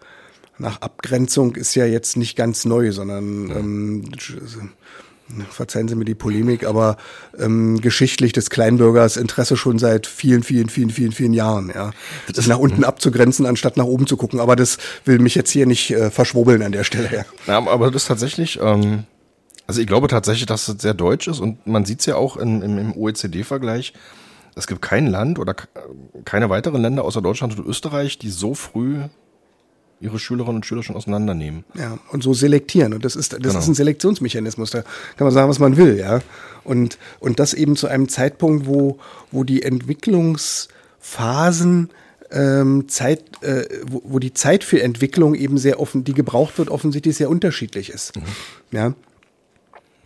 nach 0.58 0.80
Abgrenzung 0.80 1.56
ist 1.56 1.74
ja 1.74 1.86
jetzt 1.86 2.16
nicht 2.16 2.36
ganz 2.36 2.64
neu, 2.64 2.92
sondern 2.92 3.50
ähm, 3.50 4.04
verzeihen 5.50 5.88
Sie 5.88 5.94
mir 5.94 6.04
die 6.04 6.14
Polemik, 6.14 6.64
aber 6.66 6.96
ähm, 7.38 7.80
geschichtlich 7.80 8.32
des 8.32 8.50
Kleinbürgers 8.50 9.16
Interesse 9.16 9.56
schon 9.56 9.78
seit 9.78 10.06
vielen, 10.06 10.42
vielen, 10.42 10.68
vielen, 10.68 10.90
vielen, 10.90 11.12
vielen 11.12 11.32
Jahren, 11.32 11.70
ja. 11.74 11.92
Das 12.26 12.38
ist 12.38 12.48
nach 12.48 12.58
unten 12.58 12.78
mhm. 12.78 12.84
abzugrenzen, 12.84 13.46
anstatt 13.46 13.76
nach 13.76 13.84
oben 13.84 14.06
zu 14.06 14.16
gucken. 14.16 14.40
Aber 14.40 14.56
das 14.56 14.78
will 15.04 15.18
mich 15.18 15.34
jetzt 15.34 15.50
hier 15.50 15.66
nicht 15.66 15.90
äh, 15.90 16.10
verschwurbeln 16.10 16.62
an 16.62 16.72
der 16.72 16.84
Stelle. 16.84 17.08
Ja, 17.12 17.24
ja 17.46 17.66
aber 17.66 17.90
das 17.90 18.02
ist 18.02 18.08
tatsächlich, 18.08 18.58
ähm, 18.62 19.04
also 19.66 19.80
ich 19.80 19.86
glaube 19.86 20.08
tatsächlich, 20.08 20.46
dass 20.46 20.68
es 20.68 20.80
sehr 20.80 20.94
deutsch 20.94 21.28
ist 21.28 21.40
und 21.40 21.66
man 21.66 21.84
sieht 21.84 22.00
es 22.00 22.06
ja 22.06 22.16
auch 22.16 22.36
in, 22.36 22.62
im, 22.62 22.78
im 22.78 22.96
OECD-Vergleich. 22.96 23.92
Es 24.54 24.66
gibt 24.66 24.82
kein 24.82 25.06
Land 25.06 25.38
oder 25.38 25.54
keine 26.24 26.50
weiteren 26.50 26.82
Länder 26.82 27.04
außer 27.04 27.22
Deutschland 27.22 27.58
und 27.58 27.66
Österreich, 27.66 28.18
die 28.18 28.28
so 28.28 28.54
früh 28.54 28.98
ihre 30.02 30.18
Schülerinnen 30.18 30.56
und 30.56 30.66
Schüler 30.66 30.82
schon 30.82 30.96
auseinandernehmen. 30.96 31.64
Ja, 31.74 31.98
und 32.10 32.22
so 32.22 32.34
selektieren. 32.34 32.92
Und 32.92 33.02
das 33.04 33.14
ist, 33.16 33.32
das 33.32 33.40
genau. 33.40 33.58
ist 33.58 33.68
ein 33.68 33.74
Selektionsmechanismus. 33.74 34.70
Da 34.70 34.82
kann 34.82 35.24
man 35.24 35.32
sagen, 35.32 35.48
was 35.48 35.60
man 35.60 35.76
will, 35.76 35.96
ja. 35.98 36.20
Und, 36.64 36.98
und 37.20 37.38
das 37.38 37.54
eben 37.54 37.76
zu 37.76 37.86
einem 37.86 38.08
Zeitpunkt, 38.08 38.66
wo, 38.66 38.98
wo 39.30 39.44
die 39.44 39.62
Entwicklungsphasen 39.62 41.90
ähm, 42.32 42.88
Zeit, 42.88 43.22
äh, 43.42 43.64
wo, 43.86 44.02
wo 44.04 44.18
die 44.18 44.34
Zeit 44.34 44.64
für 44.64 44.82
Entwicklung 44.82 45.34
eben 45.34 45.56
sehr 45.58 45.78
offen, 45.80 46.04
die 46.04 46.14
gebraucht 46.14 46.58
wird, 46.58 46.68
offensichtlich 46.68 47.16
sehr 47.16 47.30
unterschiedlich 47.30 47.90
ist. 47.90 48.16
Mhm. 48.16 48.22
Ja. 48.72 48.94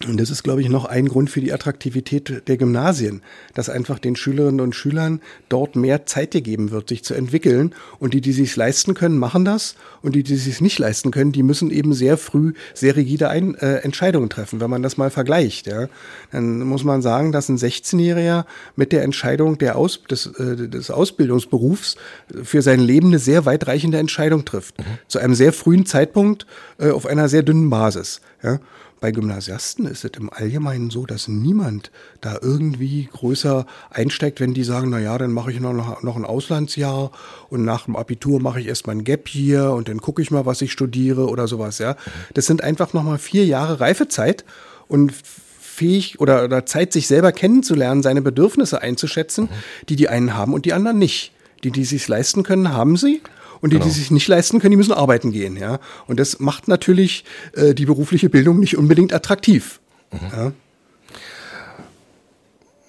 Und 0.04 0.20
das 0.20 0.28
ist, 0.28 0.42
glaube 0.42 0.60
ich, 0.60 0.68
noch 0.68 0.84
ein 0.84 1.08
Grund 1.08 1.30
für 1.30 1.40
die 1.40 1.54
Attraktivität 1.54 2.42
der 2.48 2.56
Gymnasien, 2.58 3.22
dass 3.54 3.70
einfach 3.70 3.98
den 3.98 4.14
Schülerinnen 4.14 4.60
und 4.60 4.74
Schülern 4.74 5.22
dort 5.48 5.74
mehr 5.74 6.04
Zeit 6.04 6.32
gegeben 6.32 6.70
wird, 6.70 6.90
sich 6.90 7.02
zu 7.02 7.14
entwickeln. 7.14 7.74
Und 7.98 8.12
die, 8.12 8.20
die 8.20 8.32
sich 8.32 8.54
leisten 8.56 8.92
können, 8.92 9.16
machen 9.16 9.46
das. 9.46 9.74
Und 10.02 10.14
die, 10.14 10.22
die 10.22 10.36
sich 10.36 10.60
nicht 10.60 10.78
leisten 10.78 11.12
können, 11.12 11.32
die 11.32 11.42
müssen 11.42 11.70
eben 11.70 11.94
sehr 11.94 12.18
früh 12.18 12.52
sehr 12.74 12.94
rigide 12.94 13.30
ein, 13.30 13.54
äh, 13.54 13.76
Entscheidungen 13.76 14.28
treffen. 14.28 14.60
Wenn 14.60 14.68
man 14.68 14.82
das 14.82 14.98
mal 14.98 15.08
vergleicht, 15.08 15.66
ja, 15.66 15.88
dann 16.30 16.60
muss 16.60 16.84
man 16.84 17.00
sagen, 17.00 17.32
dass 17.32 17.48
ein 17.48 17.56
16-Jähriger 17.56 18.44
mit 18.76 18.92
der 18.92 19.02
Entscheidung 19.02 19.56
der 19.56 19.76
Aus, 19.76 20.02
des, 20.10 20.26
äh, 20.26 20.68
des 20.68 20.90
Ausbildungsberufs 20.90 21.96
für 22.42 22.60
sein 22.60 22.80
Leben 22.80 23.08
eine 23.08 23.18
sehr 23.18 23.46
weitreichende 23.46 23.96
Entscheidung 23.96 24.44
trifft. 24.44 24.78
Mhm. 24.78 24.84
Zu 25.08 25.20
einem 25.20 25.34
sehr 25.34 25.54
frühen 25.54 25.86
Zeitpunkt 25.86 26.46
äh, 26.78 26.90
auf 26.90 27.06
einer 27.06 27.30
sehr 27.30 27.42
dünnen 27.42 27.70
Basis. 27.70 28.20
Ja. 28.42 28.60
Bei 29.06 29.12
Gymnasiasten 29.12 29.86
ist 29.86 30.04
es 30.04 30.10
im 30.18 30.32
Allgemeinen 30.32 30.90
so, 30.90 31.06
dass 31.06 31.28
niemand 31.28 31.92
da 32.20 32.38
irgendwie 32.42 33.08
größer 33.12 33.64
einsteigt, 33.88 34.40
wenn 34.40 34.52
die 34.52 34.64
sagen, 34.64 34.90
na 34.90 34.98
ja, 34.98 35.16
dann 35.16 35.30
mache 35.30 35.52
ich 35.52 35.60
noch, 35.60 36.02
noch 36.02 36.16
ein 36.16 36.24
Auslandsjahr 36.24 37.12
und 37.48 37.64
nach 37.64 37.84
dem 37.84 37.94
Abitur 37.94 38.40
mache 38.40 38.58
ich 38.58 38.66
erstmal 38.66 38.96
ein 38.96 39.04
Gap 39.04 39.28
hier 39.28 39.70
und 39.70 39.86
dann 39.86 40.00
gucke 40.00 40.22
ich 40.22 40.32
mal, 40.32 40.44
was 40.44 40.60
ich 40.60 40.72
studiere 40.72 41.28
oder 41.28 41.46
sowas, 41.46 41.78
ja. 41.78 41.94
Das 42.34 42.46
sind 42.46 42.64
einfach 42.64 42.94
nochmal 42.94 43.18
vier 43.18 43.46
Jahre 43.46 43.78
Reifezeit 43.78 44.44
und 44.88 45.12
fähig 45.60 46.18
oder, 46.18 46.42
oder 46.42 46.66
Zeit, 46.66 46.92
sich 46.92 47.06
selber 47.06 47.30
kennenzulernen, 47.30 48.02
seine 48.02 48.22
Bedürfnisse 48.22 48.82
einzuschätzen, 48.82 49.48
die 49.88 49.94
die 49.94 50.08
einen 50.08 50.34
haben 50.34 50.52
und 50.52 50.64
die 50.64 50.72
anderen 50.72 50.98
nicht. 50.98 51.30
Die, 51.62 51.70
die 51.70 51.84
sich 51.84 52.08
leisten 52.08 52.42
können, 52.42 52.72
haben 52.72 52.96
sie 52.96 53.22
und 53.60 53.72
die, 53.72 53.76
genau. 53.76 53.86
die 53.86 53.90
sich 53.90 54.10
nicht 54.10 54.28
leisten 54.28 54.60
können, 54.60 54.72
die 54.72 54.76
müssen 54.76 54.92
arbeiten 54.92 55.32
gehen. 55.32 55.56
Ja? 55.56 55.78
Und 56.06 56.20
das 56.20 56.40
macht 56.40 56.68
natürlich 56.68 57.24
äh, 57.54 57.74
die 57.74 57.86
berufliche 57.86 58.28
Bildung 58.28 58.60
nicht 58.60 58.76
unbedingt 58.76 59.12
attraktiv. 59.12 59.80
Mhm. 60.12 60.18
Ja? 60.36 60.52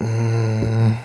Mmh. 0.00 0.98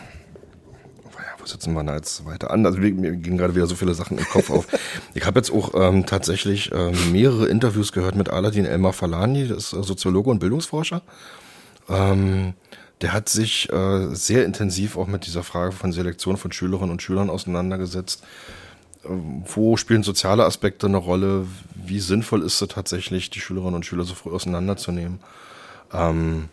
Wo 1.44 1.48
setzen 1.48 1.74
wir 1.74 1.84
da 1.84 1.96
jetzt 1.98 2.26
weiter 2.26 2.52
an? 2.52 2.66
Also 2.66 2.80
mir 2.80 3.12
gehen 3.18 3.38
gerade 3.38 3.54
wieder 3.54 3.68
so 3.68 3.76
viele 3.76 3.94
Sachen 3.94 4.18
im 4.18 4.24
Kopf 4.24 4.50
auf. 4.50 4.66
Ich 5.14 5.26
habe 5.26 5.40
jetzt 5.40 5.52
auch 5.52 5.74
ähm, 5.76 6.06
tatsächlich 6.06 6.72
ähm, 6.74 6.94
mehrere 7.12 7.48
Interviews 7.48 7.92
gehört 7.92 8.16
mit 8.16 8.30
Aladin 8.30 8.66
Elmar 8.66 8.94
Falani, 8.94 9.50
das 9.50 9.74
ist 9.74 9.86
Soziologe 9.86 10.30
und 10.30 10.40
Bildungsforscher. 10.40 11.02
Ähm, 11.90 12.54
der 13.02 13.12
hat 13.12 13.28
sich 13.28 13.70
äh, 13.74 14.16
sehr 14.16 14.46
intensiv 14.46 14.98
auch 14.98 15.08
mit 15.08 15.26
dieser 15.26 15.44
Frage 15.44 15.74
von 15.74 15.92
Selektion 15.92 16.38
von 16.38 16.54
Schülerinnen 16.54 16.92
und 16.92 17.02
Schülern 17.02 17.30
auseinandergesetzt 17.30 18.24
wo 19.06 19.78
spielen 19.78 20.04
soziale 20.04 20.46
Aspekte 20.46 20.88
eine 20.88 20.98
Rolle? 20.98 21.46
Wie 21.76 22.00
sinnvoll 22.00 22.42
ist 22.44 22.62
es 22.62 22.68
tatsächlich, 22.70 23.30
die 23.30 23.40
Schülerinnen 23.40 23.76
und 23.76 23.86
Schüler 23.86 24.04
so 24.04 24.16
früh 24.16 24.32
auseinanderzunehmen? 24.32 25.20
Ähm, 25.92 26.50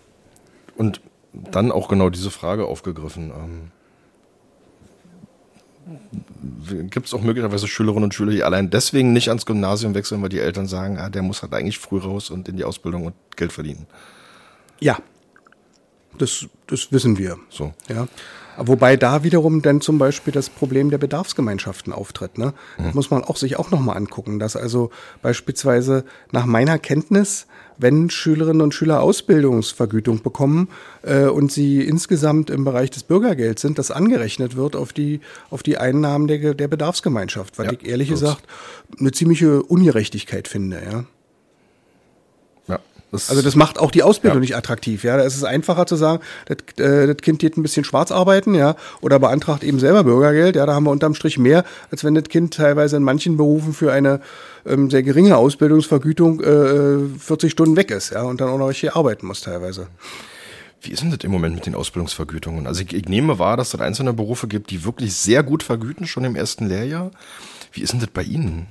und 0.77 1.01
dann 1.33 1.71
auch 1.71 1.89
genau 1.89 2.11
diese 2.11 2.31
Frage 2.31 2.67
aufgegriffen. 2.67 3.31
Ähm, 3.31 3.71
Gibt 6.91 7.07
es 7.07 7.15
auch 7.15 7.23
möglicherweise 7.23 7.67
Schülerinnen 7.69 8.05
und 8.05 8.15
Schüler, 8.15 8.33
die 8.33 8.45
allein 8.45 8.71
deswegen 8.71 9.13
nicht 9.13 9.29
ans 9.29 9.47
Gymnasium 9.47 9.95
wechseln, 9.95 10.23
weil 10.23 10.29
die 10.29 10.39
Eltern 10.39 10.67
sagen, 10.67 10.99
ah, 10.99 11.09
der 11.09 11.23
muss 11.23 11.43
halt 11.43 11.55
eigentlich 11.55 11.79
früh 11.79 11.99
raus 11.99 12.31
und 12.31 12.49
in 12.49 12.57
die 12.57 12.65
Ausbildung 12.65 13.07
und 13.07 13.15
Geld 13.37 13.53
verdienen? 13.53 13.87
Ja, 14.79 14.99
das, 16.19 16.47
das 16.67 16.93
wissen 16.93 17.19
wir. 17.19 17.39
So. 17.49 17.73
Ja. 17.89 18.09
Wobei 18.63 18.97
da 18.97 19.25
wiederum 19.25 19.63
dann 19.63 19.81
zum 19.81 19.99
Beispiel 19.99 20.33
das 20.33 20.51
Problem 20.51 20.91
der 20.91 20.99
Bedarfsgemeinschaften 20.99 21.93
auftritt. 21.93 22.37
Ne? 22.37 22.53
Mhm. 22.79 22.91
muss 22.93 23.11
man 23.11 23.25
auch 23.25 23.37
sich 23.37 23.59
auch 23.59 23.71
nochmal 23.71 23.97
angucken, 23.97 24.39
dass 24.39 24.55
also 24.55 24.91
beispielsweise 25.23 26.05
nach 26.31 26.45
meiner 26.45 26.79
Kenntnis, 26.79 27.47
wenn 27.79 28.11
Schülerinnen 28.11 28.61
und 28.61 28.75
Schüler 28.75 29.01
Ausbildungsvergütung 29.01 30.23
bekommen 30.23 30.69
äh, 31.03 31.25
und 31.25 31.51
sie 31.51 31.81
insgesamt 31.83 32.51
im 32.51 32.65
Bereich 32.65 32.91
des 32.91 33.03
Bürgergelds 33.05 33.63
sind, 33.63 33.79
das 33.79 33.91
angerechnet 33.91 34.57
wird 34.57 34.77
auf 34.77 34.93
die, 34.93 35.21
auf 35.49 35.63
die 35.63 35.79
Einnahmen 35.79 36.27
der, 36.27 36.55
der 36.55 36.69
Bedarfsgemeinschaft, 36.69 37.59
was 37.59 37.67
ja, 37.67 37.73
ich 37.73 37.87
ehrlich 37.87 38.11
gesagt 38.11 38.43
eine 38.99 39.13
ziemliche 39.13 39.63
Ungerechtigkeit 39.63 40.49
finde. 40.49 40.83
Ja. 40.85 41.05
Das 43.13 43.31
also 43.31 43.43
das 43.43 43.57
macht 43.57 43.79
auch 43.79 43.91
die 43.91 44.03
Ausbildung 44.03 44.39
ja. 44.39 44.41
nicht 44.41 44.57
attraktiv. 44.57 45.03
Ja, 45.03 45.17
da 45.17 45.25
ist 45.25 45.37
es 45.37 45.45
einfacher 45.45 45.87
zu 45.87 45.97
sagen, 45.97 46.23
das, 46.47 46.59
äh, 46.85 47.07
das 47.07 47.17
Kind 47.19 47.41
geht 47.41 47.57
ein 47.57 47.63
bisschen 47.63 47.85
schwarz 47.85 48.13
arbeiten, 48.13 48.55
ja, 48.55 48.77
oder 49.01 49.19
beantragt 49.19 49.65
eben 49.65 49.81
selber 49.81 50.05
Bürgergeld. 50.05 50.57
Ja, 50.57 50.67
da 50.67 50.75
haben 50.75 50.85
wir 50.85 50.91
unterm 50.91 51.15
Strich 51.15 51.39
mehr, 51.39 51.65
als 51.91 52.05
wenn 52.05 52.15
das 52.15 52.25
Kind 52.25 52.55
teilweise 52.55 52.97
in 52.97 53.03
manchen 53.03 53.37
Berufen 53.37 53.73
für 53.73 53.93
eine 53.93 54.21
ähm, 54.67 54.91
sehr 54.91 55.03
geringe 55.03 55.37
Ausbildungsvergütung 55.37 56.41
äh, 56.41 57.19
40 57.19 57.51
Stunden 57.51 57.77
weg 57.77 57.91
ist, 57.91 58.11
ja, 58.11 58.23
und 58.23 58.41
dann 58.41 58.49
auch 58.49 58.59
noch 58.59 58.71
hier 58.71 58.97
arbeiten 58.97 59.27
muss 59.27 59.41
teilweise. 59.41 59.89
Wie 60.83 60.93
ist 60.93 61.03
denn 61.03 61.11
das 61.11 61.21
im 61.25 61.31
Moment 61.31 61.57
mit 61.57 61.67
den 61.67 61.75
Ausbildungsvergütungen? 61.75 62.67
Also 62.67 62.83
ich, 62.83 62.95
ich 62.95 63.07
nehme 63.07 63.39
wahr, 63.39 63.57
dass 63.57 63.75
es 63.75 63.81
einzelne 63.81 64.15
Berufe 64.15 64.49
gibt, 64.49 64.71
die 64.71 64.85
wirklich 64.85 65.15
sehr 65.15 65.43
gut 65.43 65.63
vergüten, 65.63 66.07
schon 66.07 66.25
im 66.25 66.37
ersten 66.37 66.69
Lehrjahr. 66.69 67.11
Wie 67.73 67.83
ist 67.83 67.93
denn 67.93 68.01
das 68.01 68.09
bei 68.09 68.23
Ihnen 68.23 68.67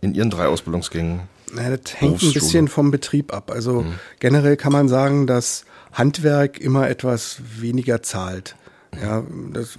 in 0.00 0.14
Ihren 0.14 0.30
drei 0.30 0.46
Ausbildungsgängen? 0.46 1.22
Ja, 1.54 1.76
das 1.76 2.00
hängt 2.00 2.22
ein 2.22 2.32
bisschen 2.32 2.68
vom 2.68 2.90
Betrieb 2.90 3.32
ab. 3.32 3.50
Also 3.50 3.82
mhm. 3.82 3.94
generell 4.18 4.56
kann 4.56 4.72
man 4.72 4.88
sagen, 4.88 5.26
dass 5.26 5.64
Handwerk 5.92 6.58
immer 6.58 6.88
etwas 6.88 7.40
weniger 7.58 8.02
zahlt. 8.02 8.56
Ja, 9.00 9.24
das, 9.52 9.78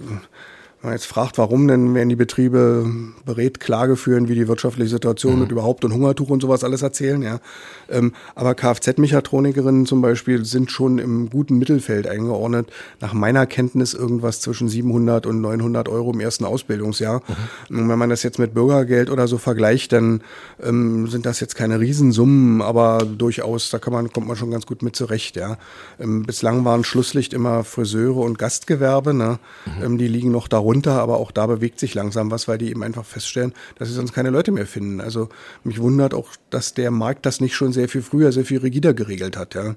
wenn 0.80 0.90
man 0.90 0.96
jetzt 0.96 1.06
fragt, 1.06 1.38
warum, 1.38 1.66
dann 1.66 1.92
werden 1.94 2.08
die 2.08 2.14
Betriebe 2.14 2.88
berät 3.24 3.58
Klage 3.58 3.96
führen, 3.96 4.28
wie 4.28 4.36
die 4.36 4.46
wirtschaftliche 4.46 4.88
Situation 4.88 5.36
mhm. 5.36 5.42
und 5.42 5.52
überhaupt 5.52 5.84
und 5.84 5.92
Hungertuch 5.92 6.30
und 6.30 6.40
sowas 6.40 6.62
alles 6.62 6.82
erzählen, 6.82 7.20
ja. 7.20 7.40
Ähm, 7.88 8.12
aber 8.36 8.54
Kfz-Mechatronikerinnen 8.54 9.86
zum 9.86 10.02
Beispiel 10.02 10.44
sind 10.44 10.70
schon 10.70 10.98
im 10.98 11.30
guten 11.30 11.58
Mittelfeld 11.58 12.06
eingeordnet. 12.06 12.70
Nach 13.00 13.12
meiner 13.12 13.46
Kenntnis 13.46 13.92
irgendwas 13.92 14.40
zwischen 14.40 14.68
700 14.68 15.26
und 15.26 15.40
900 15.40 15.88
Euro 15.88 16.12
im 16.12 16.20
ersten 16.20 16.44
Ausbildungsjahr. 16.44 17.22
Mhm. 17.68 17.80
Und 17.80 17.88
wenn 17.88 17.98
man 17.98 18.10
das 18.10 18.22
jetzt 18.22 18.38
mit 18.38 18.54
Bürgergeld 18.54 19.10
oder 19.10 19.26
so 19.26 19.38
vergleicht, 19.38 19.92
dann 19.92 20.20
ähm, 20.62 21.08
sind 21.08 21.26
das 21.26 21.40
jetzt 21.40 21.56
keine 21.56 21.80
Riesensummen, 21.80 22.62
aber 22.62 22.98
durchaus, 22.98 23.70
da 23.70 23.80
kann 23.80 23.92
man, 23.92 24.12
kommt 24.12 24.28
man 24.28 24.36
schon 24.36 24.52
ganz 24.52 24.64
gut 24.64 24.82
mit 24.82 24.94
zurecht, 24.94 25.34
ja. 25.34 25.58
Ähm, 25.98 26.22
bislang 26.22 26.64
waren 26.64 26.84
Schlusslicht 26.84 27.32
immer 27.32 27.64
Friseure 27.64 28.18
und 28.18 28.38
Gastgewerbe, 28.38 29.12
ne. 29.12 29.40
Mhm. 29.66 29.84
Ähm, 29.84 29.98
die 29.98 30.06
liegen 30.06 30.30
noch 30.30 30.46
da 30.46 30.67
runter, 30.68 31.00
aber 31.00 31.16
auch 31.16 31.30
da 31.30 31.46
bewegt 31.46 31.80
sich 31.80 31.94
langsam 31.94 32.30
was, 32.30 32.46
weil 32.46 32.58
die 32.58 32.68
eben 32.68 32.82
einfach 32.82 33.06
feststellen, 33.06 33.54
dass 33.76 33.88
sie 33.88 33.94
sonst 33.94 34.12
keine 34.12 34.28
Leute 34.28 34.52
mehr 34.52 34.66
finden. 34.66 35.00
Also 35.00 35.30
mich 35.64 35.80
wundert 35.80 36.12
auch, 36.12 36.28
dass 36.50 36.74
der 36.74 36.90
Markt 36.90 37.24
das 37.24 37.40
nicht 37.40 37.54
schon 37.54 37.72
sehr 37.72 37.88
viel 37.88 38.02
früher, 38.02 38.32
sehr 38.32 38.44
viel 38.44 38.58
rigider 38.58 38.92
geregelt 38.92 39.38
hat, 39.38 39.54
ja. 39.54 39.76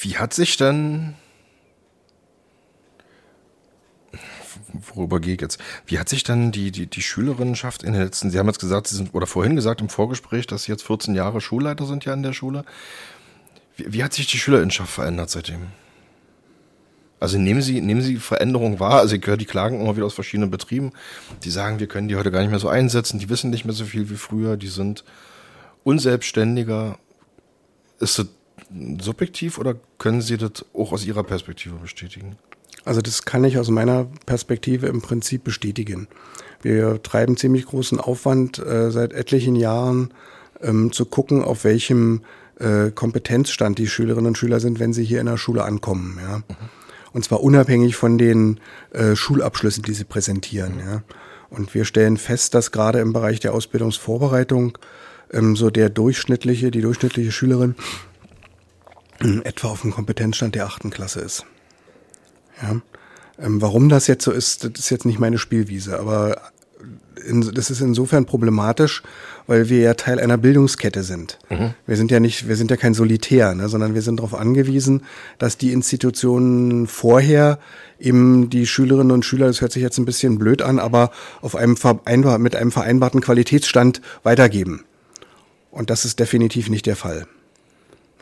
Wie 0.00 0.18
hat 0.18 0.34
sich 0.34 0.58
dann 0.58 1.14
worüber 4.94 5.20
gehe 5.20 5.34
ich 5.34 5.40
jetzt? 5.40 5.58
Wie 5.86 5.98
hat 5.98 6.10
sich 6.10 6.22
dann 6.22 6.52
die, 6.52 6.70
die, 6.70 6.86
die 6.86 7.02
Schülerinnenschaft 7.02 7.82
in 7.82 7.94
den 7.94 8.02
letzten, 8.02 8.30
Sie 8.30 8.38
haben 8.38 8.46
jetzt 8.46 8.60
gesagt, 8.60 8.88
Sie 8.88 8.96
sind, 8.96 9.14
oder 9.14 9.26
vorhin 9.26 9.56
gesagt 9.56 9.80
im 9.80 9.88
Vorgespräch, 9.88 10.46
dass 10.46 10.64
Sie 10.64 10.72
jetzt 10.72 10.84
14 10.84 11.14
Jahre 11.14 11.40
Schulleiter 11.40 11.86
sind 11.86 12.04
ja 12.04 12.12
in 12.12 12.22
der 12.22 12.34
Schule. 12.34 12.64
Wie, 13.76 13.94
wie 13.94 14.04
hat 14.04 14.12
sich 14.12 14.26
die 14.26 14.38
Schülerinnenschaft 14.38 14.92
verändert 14.92 15.30
seitdem? 15.30 15.68
Also 17.18 17.38
nehmen 17.38 17.62
Sie, 17.62 17.80
nehmen 17.80 18.02
Sie 18.02 18.16
Veränderungen 18.16 18.78
wahr. 18.78 19.00
Also 19.00 19.16
ich 19.16 19.26
höre 19.26 19.36
die 19.36 19.46
Klagen 19.46 19.80
immer 19.80 19.96
wieder 19.96 20.06
aus 20.06 20.14
verschiedenen 20.14 20.50
Betrieben, 20.50 20.92
die 21.44 21.50
sagen, 21.50 21.80
wir 21.80 21.86
können 21.86 22.08
die 22.08 22.16
heute 22.16 22.30
gar 22.30 22.40
nicht 22.40 22.50
mehr 22.50 22.58
so 22.58 22.68
einsetzen, 22.68 23.18
die 23.18 23.28
wissen 23.28 23.50
nicht 23.50 23.64
mehr 23.64 23.74
so 23.74 23.84
viel 23.84 24.10
wie 24.10 24.16
früher, 24.16 24.56
die 24.56 24.68
sind 24.68 25.04
unselbstständiger. 25.84 26.98
Ist 27.98 28.18
das 28.18 28.26
subjektiv 29.00 29.58
oder 29.58 29.76
können 29.98 30.20
Sie 30.20 30.36
das 30.36 30.64
auch 30.74 30.92
aus 30.92 31.06
Ihrer 31.06 31.22
Perspektive 31.22 31.76
bestätigen? 31.76 32.36
Also 32.84 33.00
das 33.00 33.24
kann 33.24 33.44
ich 33.44 33.58
aus 33.58 33.70
meiner 33.70 34.06
Perspektive 34.26 34.86
im 34.86 35.00
Prinzip 35.00 35.42
bestätigen. 35.42 36.08
Wir 36.62 37.02
treiben 37.02 37.36
ziemlich 37.36 37.66
großen 37.66 37.98
Aufwand 37.98 38.58
äh, 38.58 38.90
seit 38.90 39.12
etlichen 39.12 39.56
Jahren 39.56 40.12
ähm, 40.60 40.92
zu 40.92 41.06
gucken, 41.06 41.42
auf 41.42 41.64
welchem 41.64 42.22
äh, 42.58 42.90
Kompetenzstand 42.90 43.78
die 43.78 43.88
Schülerinnen 43.88 44.28
und 44.28 44.38
Schüler 44.38 44.60
sind, 44.60 44.78
wenn 44.78 44.92
sie 44.92 45.04
hier 45.04 45.20
in 45.20 45.26
der 45.26 45.36
Schule 45.36 45.64
ankommen. 45.64 46.18
Ja. 46.20 46.38
Mhm. 46.38 46.44
Und 47.16 47.24
zwar 47.24 47.42
unabhängig 47.42 47.96
von 47.96 48.18
den 48.18 48.60
äh, 48.90 49.16
Schulabschlüssen, 49.16 49.82
die 49.82 49.94
sie 49.94 50.04
präsentieren. 50.04 50.78
Ja. 50.78 51.02
Und 51.48 51.72
wir 51.74 51.86
stellen 51.86 52.18
fest, 52.18 52.52
dass 52.52 52.72
gerade 52.72 53.00
im 53.00 53.14
Bereich 53.14 53.40
der 53.40 53.54
Ausbildungsvorbereitung 53.54 54.76
ähm, 55.32 55.56
so 55.56 55.70
der 55.70 55.88
durchschnittliche, 55.88 56.70
die 56.70 56.82
durchschnittliche 56.82 57.32
Schülerin 57.32 57.74
äh, 59.22 59.38
etwa 59.44 59.68
auf 59.68 59.80
dem 59.80 59.92
Kompetenzstand 59.92 60.56
der 60.56 60.66
achten 60.66 60.90
Klasse 60.90 61.20
ist. 61.20 61.46
Ja. 62.60 62.82
Ähm, 63.38 63.62
warum 63.62 63.88
das 63.88 64.08
jetzt 64.08 64.24
so 64.24 64.30
ist, 64.30 64.64
das 64.64 64.72
ist 64.78 64.90
jetzt 64.90 65.06
nicht 65.06 65.18
meine 65.18 65.38
Spielwiese, 65.38 65.98
aber 65.98 66.42
in, 67.26 67.52
das 67.54 67.70
ist 67.70 67.80
insofern 67.80 68.24
problematisch, 68.24 69.02
weil 69.46 69.68
wir 69.68 69.80
ja 69.80 69.94
Teil 69.94 70.18
einer 70.18 70.38
Bildungskette 70.38 71.02
sind. 71.02 71.38
Mhm. 71.50 71.74
Wir 71.86 71.96
sind 71.96 72.10
ja 72.10 72.20
nicht, 72.20 72.48
wir 72.48 72.56
sind 72.56 72.70
ja 72.70 72.76
kein 72.76 72.94
Solitär, 72.94 73.54
ne, 73.54 73.68
sondern 73.68 73.94
wir 73.94 74.02
sind 74.02 74.18
darauf 74.18 74.34
angewiesen, 74.34 75.02
dass 75.38 75.58
die 75.58 75.72
Institutionen 75.72 76.86
vorher 76.86 77.58
eben 77.98 78.50
die 78.50 78.66
Schülerinnen 78.66 79.12
und 79.12 79.24
Schüler, 79.24 79.46
das 79.46 79.60
hört 79.60 79.72
sich 79.72 79.82
jetzt 79.82 79.98
ein 79.98 80.04
bisschen 80.04 80.38
blöd 80.38 80.62
an, 80.62 80.78
aber 80.78 81.10
auf 81.40 81.56
einem 81.56 81.76
vereinbar, 81.76 82.38
mit 82.38 82.56
einem 82.56 82.72
vereinbarten 82.72 83.20
Qualitätsstand 83.20 84.00
weitergeben. 84.22 84.84
Und 85.70 85.90
das 85.90 86.04
ist 86.04 86.20
definitiv 86.20 86.70
nicht 86.70 86.86
der 86.86 86.96
Fall. 86.96 87.26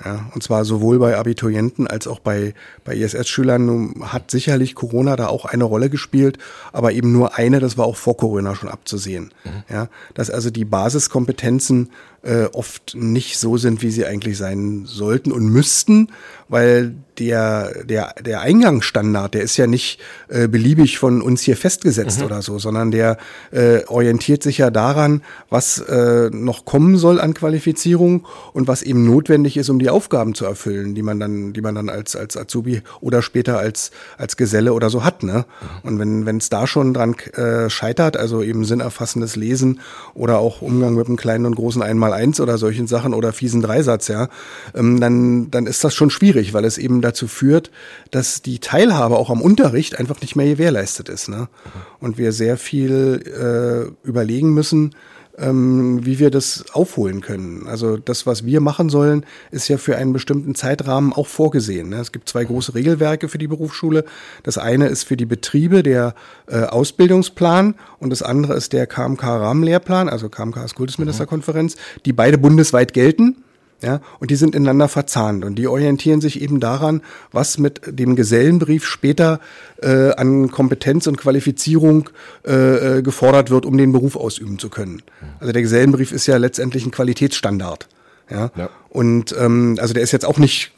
Ja, 0.04 0.26
und 0.34 0.42
zwar 0.42 0.64
sowohl 0.64 0.98
bei 0.98 1.16
Abiturienten 1.16 1.86
als 1.86 2.08
auch 2.08 2.18
bei, 2.18 2.54
bei 2.84 2.96
ISS-Schülern 2.96 3.94
hat 4.02 4.30
sicherlich 4.30 4.74
Corona 4.74 5.14
da 5.14 5.28
auch 5.28 5.44
eine 5.44 5.62
Rolle 5.62 5.88
gespielt, 5.88 6.38
aber 6.72 6.92
eben 6.92 7.12
nur 7.12 7.36
eine, 7.36 7.60
das 7.60 7.78
war 7.78 7.86
auch 7.86 7.96
vor 7.96 8.16
Corona 8.16 8.56
schon 8.56 8.68
abzusehen. 8.68 9.32
Mhm. 9.44 9.62
Ja, 9.72 9.88
dass 10.14 10.30
also 10.30 10.50
die 10.50 10.64
Basiskompetenzen 10.64 11.90
äh, 12.24 12.46
oft 12.52 12.94
nicht 12.94 13.38
so 13.38 13.56
sind, 13.56 13.82
wie 13.82 13.90
sie 13.90 14.06
eigentlich 14.06 14.36
sein 14.36 14.84
sollten 14.86 15.30
und 15.30 15.46
müssten, 15.46 16.08
weil 16.48 16.94
der, 17.18 17.84
der, 17.84 18.14
der 18.20 18.40
Eingangsstandard, 18.40 19.34
der 19.34 19.42
ist 19.42 19.56
ja 19.56 19.66
nicht 19.66 20.00
äh, 20.28 20.48
beliebig 20.48 20.98
von 20.98 21.22
uns 21.22 21.42
hier 21.42 21.56
festgesetzt 21.56 22.20
mhm. 22.20 22.26
oder 22.26 22.42
so, 22.42 22.58
sondern 22.58 22.90
der 22.90 23.18
äh, 23.52 23.84
orientiert 23.86 24.42
sich 24.42 24.58
ja 24.58 24.70
daran, 24.70 25.22
was 25.48 25.78
äh, 25.78 26.30
noch 26.30 26.64
kommen 26.64 26.96
soll 26.96 27.20
an 27.20 27.34
Qualifizierung 27.34 28.26
und 28.52 28.66
was 28.66 28.82
eben 28.82 29.04
notwendig 29.04 29.56
ist, 29.56 29.68
um 29.68 29.78
die 29.78 29.90
Aufgaben 29.90 30.34
zu 30.34 30.44
erfüllen, 30.44 30.94
die 30.94 31.02
man 31.02 31.20
dann, 31.20 31.52
die 31.52 31.60
man 31.60 31.74
dann 31.74 31.88
als, 31.88 32.16
als 32.16 32.36
Azubi 32.36 32.82
oder 33.00 33.22
später 33.22 33.58
als, 33.58 33.92
als 34.18 34.36
Geselle 34.36 34.72
oder 34.72 34.90
so 34.90 35.04
hat. 35.04 35.22
Ne? 35.22 35.44
Mhm. 35.82 35.88
Und 35.88 35.98
wenn 35.98 36.26
wenn 36.26 36.38
es 36.38 36.48
da 36.48 36.66
schon 36.66 36.94
dran 36.94 37.14
äh, 37.34 37.70
scheitert, 37.70 38.16
also 38.16 38.42
eben 38.42 38.64
sinnerfassendes 38.64 39.36
Lesen 39.36 39.80
oder 40.14 40.38
auch 40.38 40.62
Umgang 40.62 40.94
mit 40.94 41.06
einem 41.06 41.16
kleinen 41.16 41.46
und 41.46 41.54
großen 41.54 41.82
Einmal-Eins 42.14 42.40
oder 42.40 42.58
solchen 42.58 42.86
Sachen 42.86 43.14
oder 43.14 43.32
fiesen 43.32 43.60
Dreisatz, 43.60 44.08
ja, 44.08 44.28
ähm, 44.74 45.00
dann, 45.00 45.50
dann 45.50 45.66
ist 45.66 45.84
das 45.84 45.94
schon 45.94 46.10
schwierig, 46.10 46.52
weil 46.54 46.64
es 46.64 46.78
eben 46.78 47.00
dazu 47.00 47.26
führt, 47.26 47.70
dass 48.10 48.42
die 48.42 48.58
Teilhabe 48.58 49.16
auch 49.16 49.30
am 49.30 49.42
Unterricht 49.42 49.98
einfach 49.98 50.20
nicht 50.20 50.36
mehr 50.36 50.46
gewährleistet 50.46 51.08
ist. 51.08 51.28
Ne? 51.28 51.48
Und 52.00 52.18
wir 52.18 52.32
sehr 52.32 52.56
viel 52.56 53.92
äh, 54.04 54.08
überlegen 54.08 54.54
müssen, 54.54 54.94
ähm, 55.38 56.04
wie 56.04 56.18
wir 56.18 56.30
das 56.30 56.64
aufholen 56.72 57.20
können. 57.20 57.66
Also 57.66 57.96
das, 57.96 58.26
was 58.26 58.44
wir 58.44 58.60
machen 58.60 58.88
sollen, 58.88 59.24
ist 59.50 59.68
ja 59.68 59.78
für 59.78 59.96
einen 59.96 60.12
bestimmten 60.12 60.54
Zeitrahmen 60.54 61.12
auch 61.12 61.26
vorgesehen. 61.26 61.88
Ne? 61.88 61.96
Es 61.96 62.12
gibt 62.12 62.28
zwei 62.28 62.44
große 62.44 62.74
Regelwerke 62.74 63.28
für 63.28 63.38
die 63.38 63.48
Berufsschule. 63.48 64.04
Das 64.42 64.58
eine 64.58 64.86
ist 64.86 65.04
für 65.04 65.16
die 65.16 65.26
Betriebe 65.26 65.82
der 65.82 66.14
äh, 66.46 66.62
Ausbildungsplan 66.64 67.74
und 67.98 68.10
das 68.10 68.22
andere 68.22 68.54
ist 68.54 68.72
der 68.72 68.86
KMK-Rahmenlehrplan, 68.86 70.08
also 70.08 70.28
KMK 70.28 70.64
ist 70.64 70.74
Kultusministerkonferenz, 70.74 71.76
die 72.04 72.12
beide 72.12 72.38
bundesweit 72.38 72.92
gelten. 72.92 73.44
Ja, 73.82 74.00
und 74.18 74.30
die 74.30 74.36
sind 74.36 74.54
ineinander 74.54 74.88
verzahnt 74.88 75.44
und 75.44 75.56
die 75.56 75.66
orientieren 75.66 76.20
sich 76.20 76.40
eben 76.40 76.58
daran, 76.58 77.02
was 77.32 77.58
mit 77.58 77.82
dem 77.86 78.16
Gesellenbrief 78.16 78.86
später 78.86 79.40
äh, 79.82 80.12
an 80.12 80.50
Kompetenz 80.50 81.06
und 81.06 81.18
Qualifizierung 81.18 82.08
äh, 82.46 82.98
äh 82.98 83.02
gefordert 83.02 83.50
wird, 83.50 83.66
um 83.66 83.76
den 83.76 83.92
Beruf 83.92 84.16
ausüben 84.16 84.58
zu 84.58 84.70
können. 84.70 85.02
Also 85.38 85.52
der 85.52 85.60
Gesellenbrief 85.60 86.12
ist 86.12 86.26
ja 86.26 86.38
letztendlich 86.38 86.86
ein 86.86 86.92
Qualitätsstandard. 86.92 87.88
Ja, 88.30 88.50
ja. 88.56 88.70
und 88.88 89.34
ähm, 89.38 89.76
also 89.78 89.92
der 89.92 90.02
ist 90.02 90.12
jetzt 90.12 90.24
auch 90.24 90.38
nicht 90.38 90.73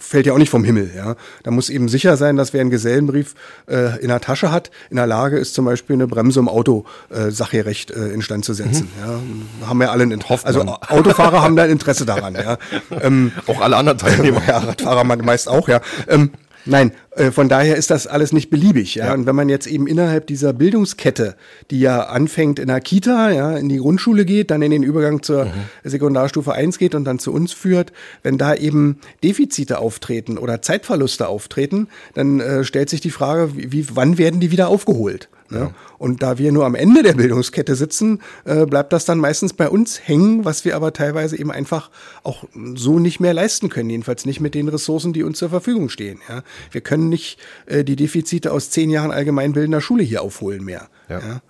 fällt 0.00 0.26
ja 0.26 0.32
auch 0.32 0.38
nicht 0.38 0.50
vom 0.50 0.64
Himmel. 0.64 0.90
Ja, 0.96 1.14
da 1.42 1.50
muss 1.50 1.70
eben 1.70 1.88
sicher 1.88 2.16
sein, 2.16 2.36
dass 2.36 2.52
wer 2.52 2.60
einen 2.60 2.70
Gesellenbrief 2.70 3.34
äh, 3.68 4.00
in 4.00 4.08
der 4.08 4.20
Tasche 4.20 4.50
hat, 4.50 4.70
in 4.90 4.96
der 4.96 5.06
Lage 5.06 5.38
ist, 5.38 5.54
zum 5.54 5.64
Beispiel 5.64 5.94
eine 5.94 6.06
Bremse 6.06 6.40
im 6.40 6.48
Auto 6.48 6.84
äh, 7.10 7.30
sachgerecht 7.30 7.90
äh, 7.90 8.08
instand 8.08 8.44
zu 8.44 8.54
setzen. 8.54 8.88
Mhm. 8.98 9.46
Ja, 9.60 9.68
haben 9.68 9.80
wir 9.80 9.92
alle 9.92 10.02
ein 10.02 10.10
Interesse. 10.10 10.46
Also 10.46 10.60
Autofahrer 10.88 11.42
haben 11.42 11.56
da 11.56 11.64
ein 11.64 11.70
Interesse 11.70 12.06
daran. 12.06 12.34
Ja, 12.34 12.58
ähm, 13.02 13.32
auch 13.46 13.60
alle 13.60 13.76
anderen 13.76 13.98
Teilnehmer. 13.98 14.42
ja, 14.46 14.58
Radfahrer 14.58 15.04
meist 15.04 15.48
auch. 15.48 15.68
Ja. 15.68 15.80
Ähm, 16.08 16.30
Nein, 16.66 16.92
äh, 17.16 17.30
von 17.30 17.48
daher 17.48 17.76
ist 17.76 17.90
das 17.90 18.06
alles 18.06 18.32
nicht 18.32 18.50
beliebig. 18.50 18.94
Ja? 18.94 19.06
ja? 19.06 19.14
Und 19.14 19.26
wenn 19.26 19.36
man 19.36 19.48
jetzt 19.48 19.66
eben 19.66 19.86
innerhalb 19.86 20.26
dieser 20.26 20.52
Bildungskette, 20.52 21.36
die 21.70 21.80
ja 21.80 22.04
anfängt 22.04 22.58
in 22.58 22.68
der 22.68 22.80
Kita, 22.80 23.30
ja, 23.30 23.56
in 23.56 23.68
die 23.68 23.78
Grundschule 23.78 24.24
geht, 24.24 24.50
dann 24.50 24.62
in 24.62 24.70
den 24.70 24.82
Übergang 24.82 25.22
zur 25.22 25.46
mhm. 25.46 25.50
Sekundarstufe 25.84 26.52
1 26.52 26.78
geht 26.78 26.94
und 26.94 27.04
dann 27.04 27.18
zu 27.18 27.32
uns 27.32 27.52
führt, 27.52 27.92
wenn 28.22 28.38
da 28.38 28.54
eben 28.54 29.00
Defizite 29.22 29.78
auftreten 29.78 30.38
oder 30.38 30.62
Zeitverluste 30.62 31.28
auftreten, 31.28 31.88
dann 32.14 32.40
äh, 32.40 32.64
stellt 32.64 32.90
sich 32.90 33.00
die 33.00 33.10
Frage, 33.10 33.50
wie, 33.54 33.86
wann 33.94 34.18
werden 34.18 34.40
die 34.40 34.50
wieder 34.50 34.68
aufgeholt? 34.68 35.28
Ja. 35.50 35.72
Und 35.98 36.22
da 36.22 36.38
wir 36.38 36.52
nur 36.52 36.64
am 36.64 36.74
Ende 36.74 37.02
der 37.02 37.14
Bildungskette 37.14 37.74
sitzen, 37.74 38.20
äh, 38.44 38.66
bleibt 38.66 38.92
das 38.92 39.04
dann 39.04 39.18
meistens 39.18 39.52
bei 39.52 39.68
uns 39.68 40.06
hängen, 40.06 40.44
was 40.44 40.64
wir 40.64 40.76
aber 40.76 40.92
teilweise 40.92 41.38
eben 41.38 41.50
einfach 41.50 41.90
auch 42.22 42.44
so 42.74 42.98
nicht 42.98 43.20
mehr 43.20 43.34
leisten 43.34 43.68
können, 43.68 43.90
jedenfalls 43.90 44.26
nicht 44.26 44.40
mit 44.40 44.54
den 44.54 44.68
Ressourcen, 44.68 45.12
die 45.12 45.22
uns 45.22 45.38
zur 45.38 45.50
Verfügung 45.50 45.88
stehen. 45.88 46.20
Ja? 46.28 46.42
Wir 46.70 46.80
können 46.80 47.08
nicht 47.08 47.38
äh, 47.66 47.84
die 47.84 47.96
Defizite 47.96 48.52
aus 48.52 48.70
zehn 48.70 48.90
Jahren 48.90 49.10
allgemeinbildender 49.10 49.80
Schule 49.80 50.02
hier 50.02 50.22
aufholen 50.22 50.64
mehr. 50.64 50.88
Ja. 51.08 51.18
ja? 51.18 51.42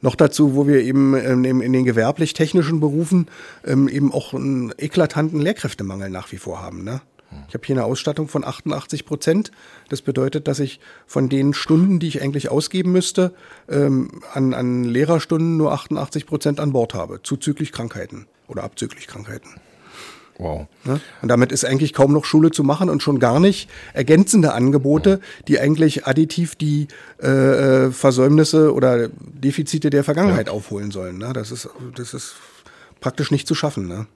Noch 0.00 0.16
dazu, 0.16 0.54
wo 0.54 0.66
wir 0.66 0.82
eben 0.82 1.14
ähm, 1.14 1.62
in 1.62 1.72
den 1.72 1.84
gewerblich-technischen 1.84 2.78
Berufen 2.78 3.28
ähm, 3.64 3.88
eben 3.88 4.12
auch 4.12 4.34
einen 4.34 4.70
eklatanten 4.76 5.40
Lehrkräftemangel 5.40 6.10
nach 6.10 6.30
wie 6.30 6.36
vor 6.36 6.60
haben. 6.60 6.84
Ne? 6.84 7.00
Ich 7.48 7.54
habe 7.54 7.66
hier 7.66 7.76
eine 7.76 7.84
Ausstattung 7.84 8.28
von 8.28 8.44
88 8.44 9.04
Prozent. 9.04 9.50
Das 9.88 10.02
bedeutet, 10.02 10.48
dass 10.48 10.60
ich 10.60 10.80
von 11.06 11.28
den 11.28 11.54
Stunden, 11.54 11.98
die 11.98 12.08
ich 12.08 12.22
eigentlich 12.22 12.50
ausgeben 12.50 12.92
müsste, 12.92 13.34
ähm, 13.68 14.22
an, 14.32 14.54
an 14.54 14.84
Lehrerstunden 14.84 15.56
nur 15.56 15.72
88 15.72 16.26
Prozent 16.26 16.60
an 16.60 16.72
Bord 16.72 16.94
habe, 16.94 17.22
zuzüglich 17.22 17.72
Krankheiten 17.72 18.26
oder 18.48 18.64
abzüglich 18.64 19.06
Krankheiten. 19.06 19.60
Wow. 20.38 20.66
Und 21.22 21.28
damit 21.28 21.52
ist 21.52 21.64
eigentlich 21.64 21.92
kaum 21.92 22.12
noch 22.12 22.24
Schule 22.24 22.50
zu 22.50 22.64
machen 22.64 22.90
und 22.90 23.02
schon 23.02 23.20
gar 23.20 23.38
nicht 23.38 23.70
ergänzende 23.92 24.52
Angebote, 24.52 25.20
die 25.46 25.60
eigentlich 25.60 26.06
additiv 26.06 26.56
die 26.56 26.88
äh, 27.22 27.28
äh 27.86 27.90
Versäumnisse 27.92 28.74
oder 28.74 29.08
Defizite 29.08 29.90
der 29.90 30.02
Vergangenheit 30.02 30.48
ja. 30.48 30.52
aufholen 30.52 30.90
sollen. 30.90 31.18
Ne? 31.18 31.32
Das 31.32 31.52
ist 31.52 31.68
das 31.94 32.14
ist 32.14 32.34
praktisch 33.00 33.30
nicht 33.30 33.46
zu 33.46 33.54
schaffen. 33.54 33.86
Ne? 33.86 34.06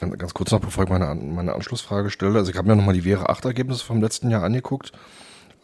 Hm. 0.00 0.18
Ganz 0.18 0.34
kurz 0.34 0.50
noch, 0.50 0.60
bevor 0.60 0.84
ich 0.84 0.90
meine, 0.90 1.14
meine 1.14 1.54
Anschlussfrage 1.54 2.10
stelle. 2.10 2.38
Also 2.38 2.50
ich 2.50 2.56
habe 2.56 2.68
mir 2.68 2.76
nochmal 2.76 2.94
die 2.94 3.04
Wäre 3.04 3.28
8 3.28 3.44
Ergebnisse 3.44 3.84
vom 3.84 4.00
letzten 4.00 4.30
Jahr 4.30 4.42
angeguckt. 4.42 4.92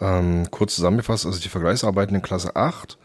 Ähm, 0.01 0.51
kurz 0.51 0.75
zusammengefasst, 0.77 1.27
also 1.27 1.41
die 1.41 1.49
Vergleichsarbeiten 1.49 2.15
in 2.15 2.23
Klasse 2.23 2.55
8. 2.55 2.99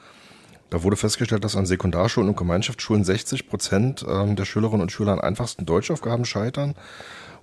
Da 0.70 0.84
wurde 0.84 0.96
festgestellt, 0.96 1.44
dass 1.44 1.56
an 1.56 1.66
Sekundarschulen 1.66 2.30
und 2.30 2.38
Gemeinschaftsschulen 2.38 3.04
60 3.04 3.48
Prozent 3.48 4.06
ähm, 4.08 4.36
der 4.36 4.46
Schülerinnen 4.46 4.82
und 4.82 4.92
Schüler 4.92 5.14
an 5.14 5.20
einfachsten 5.20 5.66
Deutschaufgaben 5.66 6.26
scheitern. 6.26 6.76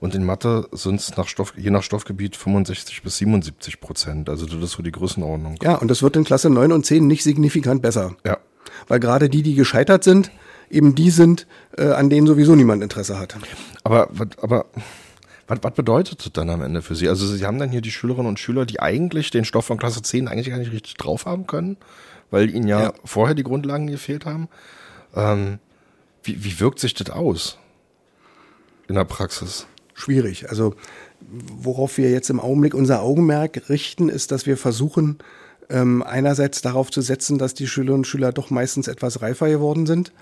Und 0.01 0.15
in 0.15 0.25
Mathe 0.25 0.69
sind 0.73 1.01
es 1.01 1.17
nach 1.17 1.27
Stoff, 1.27 1.55
je 1.57 1.71
nach 1.71 1.83
Stoffgebiet 1.83 2.37
65 2.37 3.03
bis 3.03 3.19
77 3.19 3.81
Prozent. 3.81 4.31
Also 4.31 4.47
das 4.47 4.63
ist 4.63 4.73
so 4.73 4.83
die 4.83 4.93
Größenordnung. 4.93 5.57
Ja, 5.63 5.75
und 5.75 5.89
das 5.89 6.03
wird 6.03 6.17
in 6.17 6.25
Klasse 6.25 6.51
9 6.51 6.73
und 6.73 6.87
10 6.87 7.07
nicht 7.07 7.23
signifikant 7.23 7.83
besser. 7.83 8.15
Ja. 8.25 8.39
Weil 8.87 9.01
gerade 9.01 9.29
die, 9.29 9.43
die 9.43 9.55
gescheitert 9.55 10.05
sind, 10.05 10.31
eben 10.71 10.95
die 10.95 11.11
sind, 11.11 11.47
äh, 11.77 11.87
an 11.87 12.11
denen 12.11 12.27
sowieso 12.27 12.55
niemand 12.55 12.83
Interesse 12.83 13.19
hat. 13.19 13.37
Aber, 13.85 14.09
aber 14.41 14.67
was, 15.49 15.59
was 15.63 15.75
bedeutet 15.75 16.25
das 16.25 16.33
dann 16.33 16.51
am 16.51 16.63
Ende 16.63 16.83
für 16.83 16.95
Sie? 16.95 17.09
Also 17.09 17.27
Sie 17.27 17.45
haben 17.45 17.59
dann 17.59 17.71
hier 17.71 17.81
die 17.81 17.91
Schülerinnen 17.91 18.27
und 18.27 18.39
Schüler, 18.39 18.67
die 18.67 18.81
eigentlich 18.81 19.31
den 19.31 19.45
Stoff 19.45 19.65
von 19.65 19.79
Klasse 19.79 20.03
10 20.03 20.29
eigentlich 20.29 20.51
gar 20.51 20.59
nicht 20.59 20.73
richtig 20.73 20.95
drauf 20.95 21.27
haben 21.27 21.47
können, 21.47 21.77
weil 22.31 22.55
ihnen 22.55 22.69
ja, 22.69 22.83
ja. 22.83 22.93
vorher 23.05 23.35
die 23.35 23.43
Grundlagen 23.43 23.87
gefehlt 23.87 24.27
haben. 24.27 24.49
Ähm, 25.17 25.59
wie, 26.23 26.45
wie 26.45 26.61
wirkt 26.61 26.79
sich 26.79 26.95
das 26.95 27.11
aus 27.11 27.59
in 28.89 28.95
der 28.95 29.05
Praxis? 29.05 29.67
Schwierig. 29.95 30.51
Also 30.51 30.75
worauf 31.21 31.99
wir 31.99 32.11
jetzt 32.11 32.31
im 32.31 32.41
Augenblick 32.41 32.75
unser 32.75 33.03
Augenmerk 33.03 33.69
richten, 33.69 34.09
ist, 34.09 34.31
dass 34.31 34.47
wir 34.47 34.57
versuchen, 34.57 35.19
ähm, 35.71 36.03
einerseits 36.03 36.63
darauf 36.63 36.91
zu 36.91 37.01
setzen, 37.01 37.39
dass 37.39 37.55
die 37.55 37.67
Schülerinnen 37.67 38.01
und 38.01 38.07
Schüler 38.07 38.33
doch 38.33 38.51
meistens 38.51 38.87
etwas 38.87 39.23
reifer 39.23 39.49
geworden 39.49 39.87
sind 39.87 40.13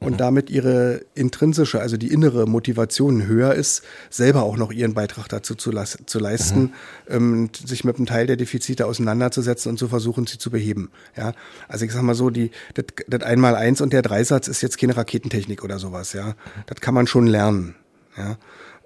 und 0.00 0.12
mhm. 0.12 0.16
damit 0.16 0.50
ihre 0.50 1.02
intrinsische, 1.14 1.80
also 1.80 1.96
die 1.96 2.12
innere 2.12 2.46
Motivation 2.46 3.26
höher 3.26 3.54
ist, 3.54 3.82
selber 4.10 4.42
auch 4.42 4.56
noch 4.56 4.72
ihren 4.72 4.94
Beitrag 4.94 5.28
dazu 5.28 5.54
zu, 5.54 5.70
zu 5.70 6.18
leisten, 6.18 6.60
mhm. 6.60 6.70
ähm, 7.08 7.50
sich 7.52 7.84
mit 7.84 7.96
einem 7.96 8.06
Teil 8.06 8.26
der 8.26 8.36
Defizite 8.36 8.86
auseinanderzusetzen 8.86 9.70
und 9.70 9.78
zu 9.78 9.88
versuchen, 9.88 10.26
sie 10.26 10.38
zu 10.38 10.50
beheben. 10.50 10.90
Ja, 11.16 11.32
also 11.68 11.84
ich 11.84 11.92
sag 11.92 12.02
mal 12.02 12.14
so, 12.14 12.30
die 12.30 12.50
das, 12.74 12.86
das 13.08 13.22
Einmal-Eins 13.22 13.80
und 13.80 13.92
der 13.92 14.02
Dreisatz 14.02 14.48
ist 14.48 14.62
jetzt 14.62 14.78
keine 14.78 14.96
Raketentechnik 14.96 15.64
oder 15.64 15.78
sowas. 15.78 16.12
Ja, 16.12 16.34
das 16.66 16.80
kann 16.80 16.94
man 16.94 17.06
schon 17.06 17.26
lernen. 17.26 17.74
Ja, 18.16 18.38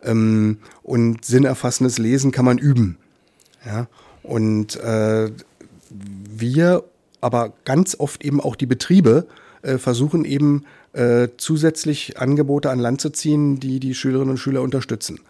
ähm, 0.03 0.59
und 0.83 1.25
sinnerfassendes 1.25 1.99
Lesen 1.99 2.33
kann 2.33 2.45
man 2.45 2.59
üben. 2.59 2.99
Ja, 3.65 3.89
und 4.23 4.77
äh, 4.77 5.31
wir, 5.91 6.85
aber 7.21 7.53
ganz 7.65 7.97
oft 7.99 8.25
eben 8.25 8.41
auch 8.41 8.57
die 8.57 8.67
Betriebe 8.67 9.27
äh, 9.63 9.79
versuchen 9.79 10.25
eben 10.25 10.65
äh, 10.93 11.28
zusätzlich 11.36 12.18
Angebote 12.18 12.70
an 12.70 12.78
Land 12.78 13.01
zu 13.01 13.11
ziehen, 13.11 13.61
die 13.61 13.80
die 13.80 13.95
Schülerinnen 13.95 14.30
und 14.30 14.38
Schüler 14.38 14.62
unterstützen. 14.62 15.20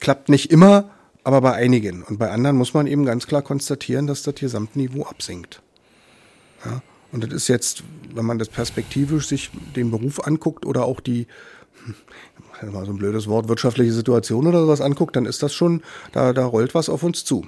Klappt 0.00 0.28
nicht 0.28 0.50
immer, 0.50 0.90
aber 1.24 1.40
bei 1.40 1.52
einigen. 1.52 2.02
Und 2.02 2.18
bei 2.18 2.30
anderen 2.30 2.56
muss 2.56 2.74
man 2.74 2.86
eben 2.86 3.04
ganz 3.04 3.26
klar 3.26 3.42
konstatieren, 3.42 4.06
dass 4.06 4.22
das 4.22 4.34
Gesamtniveau 4.34 5.04
absinkt. 5.04 5.62
Ja? 6.64 6.82
Und 7.12 7.24
das 7.24 7.32
ist 7.32 7.48
jetzt, 7.48 7.82
wenn 8.14 8.24
man 8.24 8.38
das 8.38 8.48
perspektivisch 8.48 9.26
sich 9.26 9.50
den 9.76 9.90
Beruf 9.90 10.26
anguckt 10.26 10.64
oder 10.64 10.84
auch 10.84 11.00
die, 11.00 11.26
hm, 11.84 12.72
mal 12.72 12.86
so 12.86 12.92
ein 12.92 12.98
blödes 12.98 13.26
Wort, 13.26 13.48
wirtschaftliche 13.48 13.92
Situation 13.92 14.46
oder 14.46 14.60
sowas 14.60 14.80
anguckt, 14.80 15.16
dann 15.16 15.26
ist 15.26 15.42
das 15.42 15.54
schon, 15.54 15.82
da, 16.12 16.32
da 16.32 16.44
rollt 16.44 16.74
was 16.74 16.88
auf 16.88 17.02
uns 17.02 17.24
zu. 17.24 17.46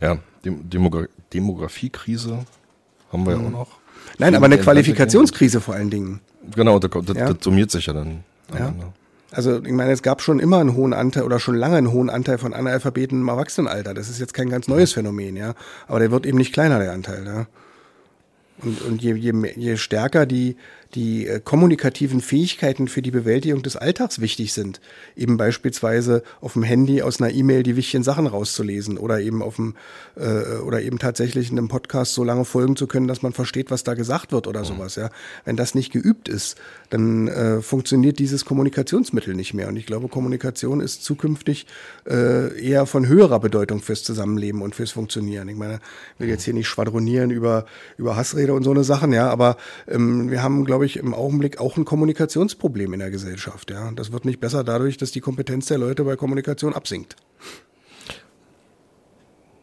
Ja, 0.00 0.18
Demogra 0.44 1.06
Demografiekrise 1.32 2.44
haben 3.12 3.26
wir 3.26 3.36
mhm. 3.36 3.42
ja 3.42 3.46
auch 3.46 3.52
noch. 3.52 3.79
Nein, 4.20 4.34
aber 4.34 4.46
eine 4.46 4.58
Qualifikationskrise 4.58 5.60
vor 5.60 5.74
allen 5.74 5.90
Dingen. 5.90 6.20
Genau, 6.54 6.78
das, 6.78 6.90
das, 7.04 7.16
ja? 7.16 7.32
das 7.32 7.42
summiert 7.42 7.70
sich 7.70 7.86
ja 7.86 7.92
dann. 7.92 8.24
Ja. 8.56 8.72
Also 9.32 9.62
ich 9.62 9.72
meine, 9.72 9.92
es 9.92 10.02
gab 10.02 10.22
schon 10.22 10.40
immer 10.40 10.58
einen 10.58 10.74
hohen 10.74 10.92
Anteil 10.92 11.22
oder 11.22 11.38
schon 11.38 11.54
lange 11.54 11.76
einen 11.76 11.92
hohen 11.92 12.10
Anteil 12.10 12.38
von 12.38 12.52
Analphabeten 12.52 13.20
im 13.20 13.28
Erwachsenenalter. 13.28 13.94
Das 13.94 14.08
ist 14.08 14.18
jetzt 14.18 14.34
kein 14.34 14.50
ganz 14.50 14.66
neues 14.66 14.92
Phänomen, 14.92 15.36
ja. 15.36 15.54
Aber 15.86 16.00
der 16.00 16.10
wird 16.10 16.26
eben 16.26 16.38
nicht 16.38 16.52
kleiner, 16.52 16.78
der 16.80 16.92
Anteil, 16.92 17.24
ja. 17.24 17.46
Und, 18.62 18.82
und 18.82 19.02
je, 19.02 19.14
je, 19.14 19.32
je 19.56 19.76
stärker 19.76 20.26
die, 20.26 20.56
die 20.94 21.26
äh, 21.26 21.40
kommunikativen 21.40 22.20
Fähigkeiten 22.20 22.88
für 22.88 23.02
die 23.02 23.10
Bewältigung 23.10 23.62
des 23.62 23.76
Alltags 23.76 24.20
wichtig 24.20 24.52
sind. 24.52 24.80
Eben 25.16 25.36
beispielsweise 25.36 26.22
auf 26.40 26.54
dem 26.54 26.62
Handy 26.62 27.02
aus 27.02 27.20
einer 27.20 27.32
E-Mail 27.32 27.62
die 27.62 27.76
wichtigen 27.76 28.02
Sachen 28.02 28.26
rauszulesen 28.26 28.98
oder 28.98 29.20
eben 29.20 29.42
auf 29.42 29.56
dem 29.56 29.74
äh, 30.16 30.58
oder 30.58 30.82
eben 30.82 30.98
tatsächlich 30.98 31.50
in 31.50 31.58
einem 31.58 31.68
Podcast 31.68 32.14
so 32.14 32.24
lange 32.24 32.44
folgen 32.44 32.76
zu 32.76 32.86
können, 32.86 33.06
dass 33.06 33.22
man 33.22 33.32
versteht, 33.32 33.70
was 33.70 33.84
da 33.84 33.94
gesagt 33.94 34.32
wird 34.32 34.46
oder 34.46 34.60
mhm. 34.60 34.66
sowas. 34.66 34.96
Ja, 34.96 35.10
wenn 35.44 35.56
das 35.56 35.74
nicht 35.74 35.92
geübt 35.92 36.28
ist, 36.28 36.56
dann 36.90 37.28
äh, 37.28 37.62
funktioniert 37.62 38.18
dieses 38.18 38.44
Kommunikationsmittel 38.44 39.34
nicht 39.34 39.54
mehr. 39.54 39.68
Und 39.68 39.76
ich 39.76 39.86
glaube, 39.86 40.08
Kommunikation 40.08 40.80
ist 40.80 41.04
zukünftig 41.04 41.66
äh, 42.08 42.60
eher 42.60 42.86
von 42.86 43.06
höherer 43.06 43.40
Bedeutung 43.40 43.80
fürs 43.80 44.02
Zusammenleben 44.02 44.62
und 44.62 44.74
fürs 44.74 44.90
Funktionieren. 44.90 45.48
Ich 45.48 45.56
meine, 45.56 45.80
ich 46.14 46.20
will 46.20 46.28
jetzt 46.28 46.44
hier 46.44 46.54
nicht 46.54 46.68
schwadronieren 46.68 47.30
über 47.30 47.64
über 47.96 48.16
Hassrede 48.16 48.54
und 48.54 48.64
so 48.64 48.70
eine 48.70 48.84
Sachen, 48.84 49.12
ja, 49.12 49.28
aber 49.28 49.56
ähm, 49.88 50.30
wir 50.30 50.42
haben, 50.42 50.64
glaube 50.64 50.79
glaube 50.80 50.86
ich, 50.86 50.96
im 50.96 51.12
Augenblick 51.12 51.60
auch 51.60 51.76
ein 51.76 51.84
Kommunikationsproblem 51.84 52.94
in 52.94 53.00
der 53.00 53.10
Gesellschaft. 53.10 53.70
Ja, 53.70 53.90
das 53.90 54.12
wird 54.12 54.24
nicht 54.24 54.40
besser 54.40 54.64
dadurch, 54.64 54.96
dass 54.96 55.10
die 55.10 55.20
Kompetenz 55.20 55.66
der 55.66 55.76
Leute 55.76 56.04
bei 56.04 56.16
Kommunikation 56.16 56.72
absinkt. 56.72 57.16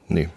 Nee. 0.08 0.30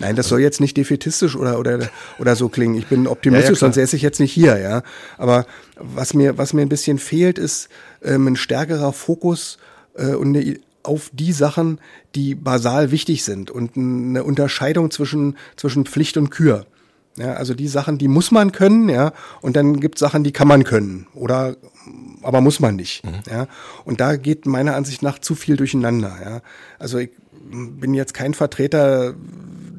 Nein, 0.00 0.16
das 0.16 0.26
soll 0.26 0.40
jetzt 0.40 0.60
nicht 0.60 0.76
defetistisch 0.76 1.36
oder, 1.36 1.60
oder, 1.60 1.88
oder 2.18 2.34
so 2.34 2.48
klingen. 2.48 2.74
Ich 2.74 2.88
bin 2.88 3.06
optimistisch, 3.06 3.50
ja, 3.50 3.54
ja, 3.54 3.60
sonst 3.60 3.74
säße 3.76 3.94
ich 3.94 4.02
jetzt 4.02 4.18
nicht 4.18 4.32
hier, 4.32 4.58
ja. 4.58 4.82
Aber 5.16 5.46
was 5.76 6.12
mir, 6.12 6.36
was 6.38 6.52
mir 6.52 6.62
ein 6.62 6.68
bisschen 6.68 6.98
fehlt, 6.98 7.38
ist 7.38 7.68
ähm, 8.02 8.26
ein 8.26 8.34
stärkerer 8.34 8.92
Fokus 8.92 9.58
äh, 9.94 10.14
und 10.14 10.36
eine, 10.36 10.58
auf 10.82 11.10
die 11.12 11.32
Sachen, 11.32 11.80
die 12.16 12.34
basal 12.34 12.90
wichtig 12.90 13.22
sind 13.22 13.52
und 13.52 13.76
eine 13.76 14.24
Unterscheidung 14.24 14.90
zwischen, 14.90 15.36
zwischen 15.54 15.86
Pflicht 15.86 16.16
und 16.16 16.30
Kür. 16.30 16.66
Ja, 17.18 17.34
also 17.34 17.54
die 17.54 17.68
Sachen, 17.68 17.98
die 17.98 18.08
muss 18.08 18.30
man 18.30 18.52
können, 18.52 18.88
ja, 18.88 19.12
und 19.40 19.56
dann 19.56 19.80
gibt 19.80 19.98
Sachen, 19.98 20.24
die 20.24 20.32
kann 20.32 20.48
man 20.48 20.64
können 20.64 21.06
oder 21.14 21.56
aber 22.22 22.40
muss 22.40 22.60
man 22.60 22.76
nicht. 22.76 23.04
Mhm. 23.04 23.20
Ja. 23.30 23.46
Und 23.84 24.00
da 24.00 24.16
geht 24.16 24.46
meiner 24.46 24.74
Ansicht 24.74 25.02
nach 25.02 25.18
zu 25.18 25.34
viel 25.34 25.56
durcheinander. 25.56 26.16
Ja. 26.22 26.40
Also 26.78 26.98
ich 26.98 27.10
bin 27.50 27.94
jetzt 27.94 28.14
kein 28.14 28.34
Vertreter 28.34 29.14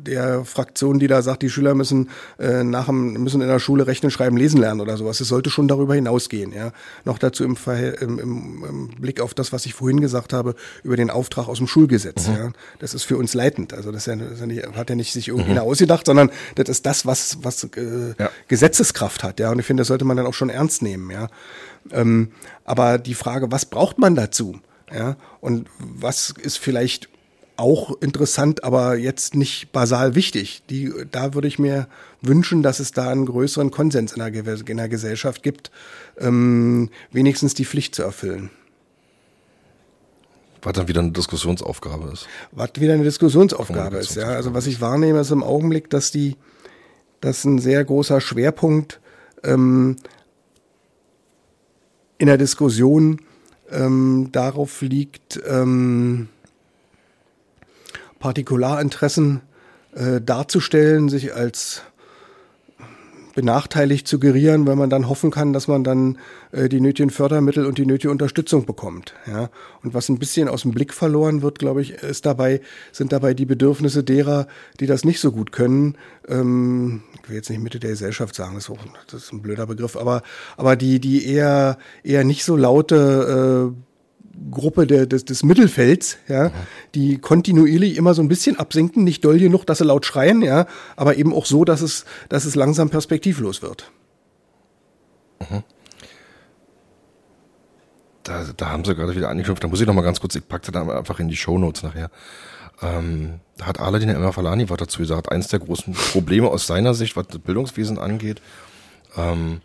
der 0.03 0.45
Fraktion, 0.45 0.99
die 0.99 1.07
da 1.07 1.21
sagt, 1.21 1.41
die 1.41 1.49
Schüler 1.49 1.75
müssen 1.75 2.09
äh, 2.39 2.63
nach 2.63 2.85
dem, 2.85 3.13
müssen 3.13 3.41
in 3.41 3.47
der 3.47 3.59
Schule 3.59 3.87
rechnen, 3.87 4.11
schreiben, 4.11 4.37
lesen 4.37 4.59
lernen 4.59 4.81
oder 4.81 4.97
sowas. 4.97 5.19
Es 5.19 5.27
sollte 5.27 5.49
schon 5.49 5.67
darüber 5.67 5.95
hinausgehen. 5.95 6.51
Ja. 6.53 6.71
Noch 7.05 7.17
dazu 7.17 7.43
im, 7.43 7.57
im, 8.01 8.19
im, 8.19 8.65
im 8.67 8.87
Blick 8.99 9.21
auf 9.21 9.33
das, 9.33 9.51
was 9.51 9.65
ich 9.65 9.73
vorhin 9.73 10.01
gesagt 10.01 10.33
habe, 10.33 10.55
über 10.83 10.95
den 10.95 11.09
Auftrag 11.09 11.47
aus 11.47 11.57
dem 11.57 11.67
Schulgesetz. 11.67 12.27
Mhm. 12.27 12.33
Ja. 12.35 12.51
Das 12.79 12.93
ist 12.93 13.03
für 13.03 13.17
uns 13.17 13.33
leitend. 13.33 13.73
Also 13.73 13.91
das, 13.91 14.05
ja, 14.05 14.15
das 14.15 14.33
ist 14.33 14.39
ja 14.39 14.45
nicht, 14.45 14.65
hat 14.75 14.89
ja 14.89 14.95
nicht 14.95 15.13
sich 15.13 15.27
irgendwie 15.27 15.51
mhm. 15.51 15.59
ausgedacht, 15.59 16.05
sondern 16.05 16.31
das 16.55 16.69
ist 16.69 16.85
das, 16.85 17.05
was, 17.05 17.37
was 17.41 17.63
äh, 17.63 18.13
ja. 18.17 18.29
Gesetzeskraft 18.47 19.23
hat. 19.23 19.39
Ja. 19.39 19.51
Und 19.51 19.59
ich 19.59 19.65
finde, 19.65 19.81
das 19.81 19.87
sollte 19.87 20.05
man 20.05 20.17
dann 20.17 20.25
auch 20.25 20.33
schon 20.33 20.49
ernst 20.49 20.81
nehmen. 20.81 21.11
Ja. 21.11 21.27
Ähm, 21.91 22.31
aber 22.65 22.97
die 22.97 23.13
Frage, 23.15 23.51
was 23.51 23.65
braucht 23.65 23.97
man 23.99 24.15
dazu? 24.15 24.59
Ja, 24.91 25.17
und 25.39 25.67
was 25.77 26.31
ist 26.41 26.57
vielleicht 26.57 27.09
auch 27.59 28.01
interessant, 28.01 28.63
aber 28.63 28.95
jetzt 28.95 29.35
nicht 29.35 29.71
basal 29.71 30.15
wichtig. 30.15 30.63
Die, 30.69 30.91
da 31.11 31.33
würde 31.33 31.47
ich 31.47 31.59
mir 31.59 31.87
wünschen, 32.21 32.63
dass 32.63 32.79
es 32.79 32.91
da 32.91 33.09
einen 33.09 33.25
größeren 33.25 33.71
Konsens 33.71 34.13
in 34.13 34.19
der, 34.19 34.33
in 34.67 34.77
der 34.77 34.89
Gesellschaft 34.89 35.43
gibt, 35.43 35.71
ähm, 36.17 36.89
wenigstens 37.11 37.53
die 37.53 37.65
Pflicht 37.65 37.95
zu 37.95 38.03
erfüllen. 38.03 38.49
Was 40.61 40.73
dann 40.73 40.87
wieder 40.87 41.01
eine 41.01 41.11
Diskussionsaufgabe 41.11 42.09
ist. 42.11 42.27
Was 42.51 42.71
wieder 42.77 42.93
eine 42.93 43.03
Diskussionsaufgabe 43.03 43.97
ist, 43.97 44.15
ja. 44.15 44.27
Also 44.27 44.53
was 44.53 44.67
ich 44.67 44.81
wahrnehme, 44.81 45.19
ist 45.19 45.31
im 45.31 45.43
Augenblick, 45.43 45.89
dass 45.89 46.11
die, 46.11 46.35
dass 47.21 47.45
ein 47.45 47.59
sehr 47.59 47.83
großer 47.85 48.19
Schwerpunkt 48.19 48.99
ähm, 49.43 49.97
in 52.17 52.27
der 52.27 52.37
Diskussion 52.37 53.21
ähm, 53.71 54.29
darauf 54.31 54.81
liegt, 54.81 55.39
ähm, 55.47 56.27
Partikularinteressen 58.19 59.41
äh, 59.95 60.21
darzustellen, 60.21 61.09
sich 61.09 61.33
als 61.33 61.83
benachteiligt 63.39 64.05
zu 64.05 64.19
gerieren, 64.19 64.67
weil 64.67 64.75
man 64.75 64.89
dann 64.89 65.07
hoffen 65.07 65.31
kann, 65.31 65.53
dass 65.53 65.69
man 65.69 65.83
dann 65.85 66.17
äh, 66.51 66.67
die 66.67 66.81
nötigen 66.81 67.09
Fördermittel 67.09 67.65
und 67.65 67.77
die 67.77 67.85
nötige 67.85 68.11
Unterstützung 68.11 68.65
bekommt. 68.65 69.13
Ja? 69.27 69.49
Und 69.81 69.93
was 69.93 70.09
ein 70.09 70.19
bisschen 70.19 70.49
aus 70.49 70.63
dem 70.63 70.71
Blick 70.71 70.93
verloren 70.93 71.41
wird, 71.41 71.57
glaube 71.59 71.81
ich, 71.81 71.91
ist 71.91 72.25
dabei, 72.25 72.59
sind 72.91 73.13
dabei 73.13 73.33
die 73.33 73.45
Bedürfnisse 73.45 74.03
derer, 74.03 74.47
die 74.81 74.87
das 74.87 75.05
nicht 75.05 75.21
so 75.21 75.31
gut 75.31 75.53
können. 75.53 75.95
Ähm, 76.27 77.03
ich 77.23 77.29
will 77.29 77.37
jetzt 77.37 77.49
nicht 77.49 77.61
Mitte 77.61 77.79
der 77.79 77.91
Gesellschaft 77.91 78.35
sagen, 78.35 78.55
das 78.55 78.69
ist, 79.13 79.31
ein 79.31 79.41
blöder 79.41 79.67
Begriff, 79.67 79.95
aber, 79.95 80.21
aber 80.57 80.75
die, 80.75 80.99
die 80.99 81.25
eher, 81.25 81.77
eher 82.03 82.25
nicht 82.25 82.43
so 82.43 82.57
laute 82.57 83.71
äh, 83.73 83.88
Gruppe 84.51 84.87
der, 84.87 85.05
des, 85.05 85.25
des 85.25 85.43
Mittelfelds, 85.43 86.17
ja, 86.27 86.49
mhm. 86.49 86.53
die 86.95 87.17
kontinuierlich 87.17 87.97
immer 87.97 88.13
so 88.13 88.21
ein 88.21 88.27
bisschen 88.27 88.57
absinken, 88.57 89.03
nicht 89.03 89.23
doll 89.25 89.39
genug, 89.39 89.65
dass 89.65 89.79
sie 89.79 89.85
laut 89.85 90.05
schreien, 90.05 90.41
ja, 90.41 90.65
aber 90.95 91.17
eben 91.17 91.33
auch 91.33 91.45
so, 91.45 91.65
dass 91.65 91.81
es, 91.81 92.05
dass 92.29 92.45
es 92.45 92.55
langsam 92.55 92.89
perspektivlos 92.89 93.61
wird. 93.61 93.91
Mhm. 95.39 95.63
Da, 98.23 98.45
da 98.55 98.69
haben 98.69 98.85
sie 98.85 98.95
gerade 98.95 99.15
wieder 99.15 99.29
angeknüpft. 99.29 99.63
Da 99.63 99.67
muss 99.67 99.81
ich 99.81 99.87
noch 99.87 99.93
mal 99.93 100.01
ganz 100.01 100.19
kurz, 100.19 100.35
ich 100.35 100.47
packte 100.47 100.71
da 100.71 100.87
einfach 100.87 101.19
in 101.19 101.29
die 101.29 101.37
Shownotes 101.37 101.83
nachher. 101.83 102.11
Ähm, 102.81 103.39
da 103.57 103.65
hat 103.65 103.79
Aladin 103.79 104.09
Emma 104.09 104.31
Falani 104.31 104.69
was 104.69 104.77
dazu 104.77 104.99
gesagt. 104.99 105.31
Eins 105.31 105.47
der 105.47 105.59
großen 105.59 105.93
Probleme 105.93 106.47
aus 106.47 106.67
seiner 106.67 106.93
Sicht, 106.93 107.15
was 107.15 107.27
das 107.27 107.39
Bildungswesen 107.39 107.97
angeht, 107.97 108.41
ähm, 109.17 109.61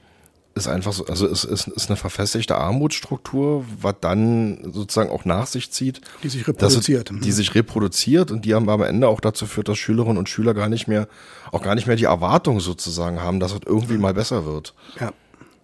ist 0.55 0.69
einfach 0.69 0.93
so, 0.93 1.07
also 1.07 1.27
es 1.27 1.45
ist, 1.45 1.67
ist 1.67 1.89
eine 1.89 1.97
verfestigte 1.97 2.57
Armutsstruktur, 2.57 3.65
was 3.81 3.97
dann 4.01 4.73
sozusagen 4.73 5.11
auch 5.11 5.25
nach 5.25 5.47
sich 5.47 5.73
zieht. 5.73 6.01
Die 6.23 6.29
sich 6.29 6.47
reproduziert. 6.47 7.11
Es, 7.11 7.21
die 7.21 7.33
sich 7.33 7.55
reproduziert 7.55 8.31
und 8.31 8.45
die 8.45 8.55
am 8.55 8.69
Ende 8.83 9.09
auch 9.09 9.21
dazu 9.21 9.47
führt, 9.47 9.69
dass 9.69 9.79
Schülerinnen 9.79 10.19
und 10.19 10.29
Schüler 10.29 10.55
gar 10.55 10.69
nicht 10.69 10.87
mehr, 10.87 11.09
auch 11.51 11.63
gar 11.63 11.75
nicht 11.75 11.87
mehr 11.87 11.97
die 11.97 12.05
Erwartung 12.05 12.61
sozusagen 12.61 13.21
haben, 13.21 13.41
dass 13.41 13.53
es 13.53 13.61
irgendwie 13.67 13.99
mal 13.99 14.15
besser 14.15 14.47
wird. 14.47 14.75
Ja. 15.01 15.13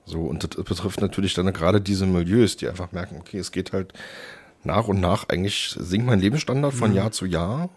So, 0.07 0.23
und 0.23 0.43
das 0.43 0.65
betrifft 0.65 1.01
natürlich 1.01 1.35
dann 1.35 1.53
gerade 1.53 1.81
diese 1.81 2.07
Milieus, 2.07 2.57
die 2.57 2.69
einfach 2.69 2.91
merken, 2.91 3.17
okay, 3.21 3.39
es 3.39 3.53
geht 3.53 3.73
halt 3.73 3.93
nach 4.65 4.89
und 4.89 5.01
nach, 5.01 5.29
eigentlich 5.29 5.77
sinkt 5.79 6.07
mein 6.07 6.21
Lebensstandard 6.21 6.75
von 6.75 6.91
mhm. 6.91 6.97
Jahr 6.97 7.13
zu 7.13 7.27
Jahr. 7.27 7.71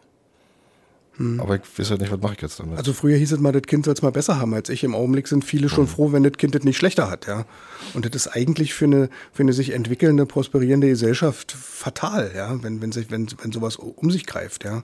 Hm. 1.17 1.39
Aber 1.39 1.55
ich 1.55 1.61
weiß 1.77 1.91
halt 1.91 2.01
nicht, 2.01 2.11
was 2.11 2.19
mache 2.19 2.33
ich 2.33 2.41
jetzt 2.41 2.59
damit. 2.59 2.77
Also 2.77 2.93
früher 2.93 3.17
hieß 3.17 3.33
es 3.33 3.39
mal, 3.39 3.51
das 3.51 3.63
Kind 3.63 3.85
soll 3.85 3.93
es 3.93 4.01
mal 4.01 4.11
besser 4.11 4.39
haben 4.39 4.53
als 4.53 4.69
ich. 4.69 4.83
Im 4.83 4.95
Augenblick 4.95 5.27
sind 5.27 5.45
viele 5.45 5.69
schon 5.69 5.85
hm. 5.85 5.91
froh, 5.91 6.11
wenn 6.11 6.23
das 6.23 6.33
Kind 6.33 6.55
das 6.55 6.63
nicht 6.63 6.77
schlechter 6.77 7.09
hat, 7.09 7.27
ja. 7.27 7.45
Und 7.93 8.05
das 8.05 8.13
ist 8.15 8.27
eigentlich 8.35 8.73
für 8.73 8.85
eine, 8.85 9.09
für 9.31 9.43
eine 9.43 9.53
sich 9.53 9.71
entwickelnde, 9.73 10.25
prosperierende 10.25 10.87
Gesellschaft 10.87 11.51
fatal, 11.51 12.31
ja, 12.35 12.61
wenn, 12.63 12.81
wenn 12.81 12.91
sich, 12.91 13.11
wenn, 13.11 13.27
wenn 13.41 13.51
sowas 13.51 13.75
um 13.75 14.09
sich 14.09 14.25
greift, 14.25 14.63
ja. 14.63 14.83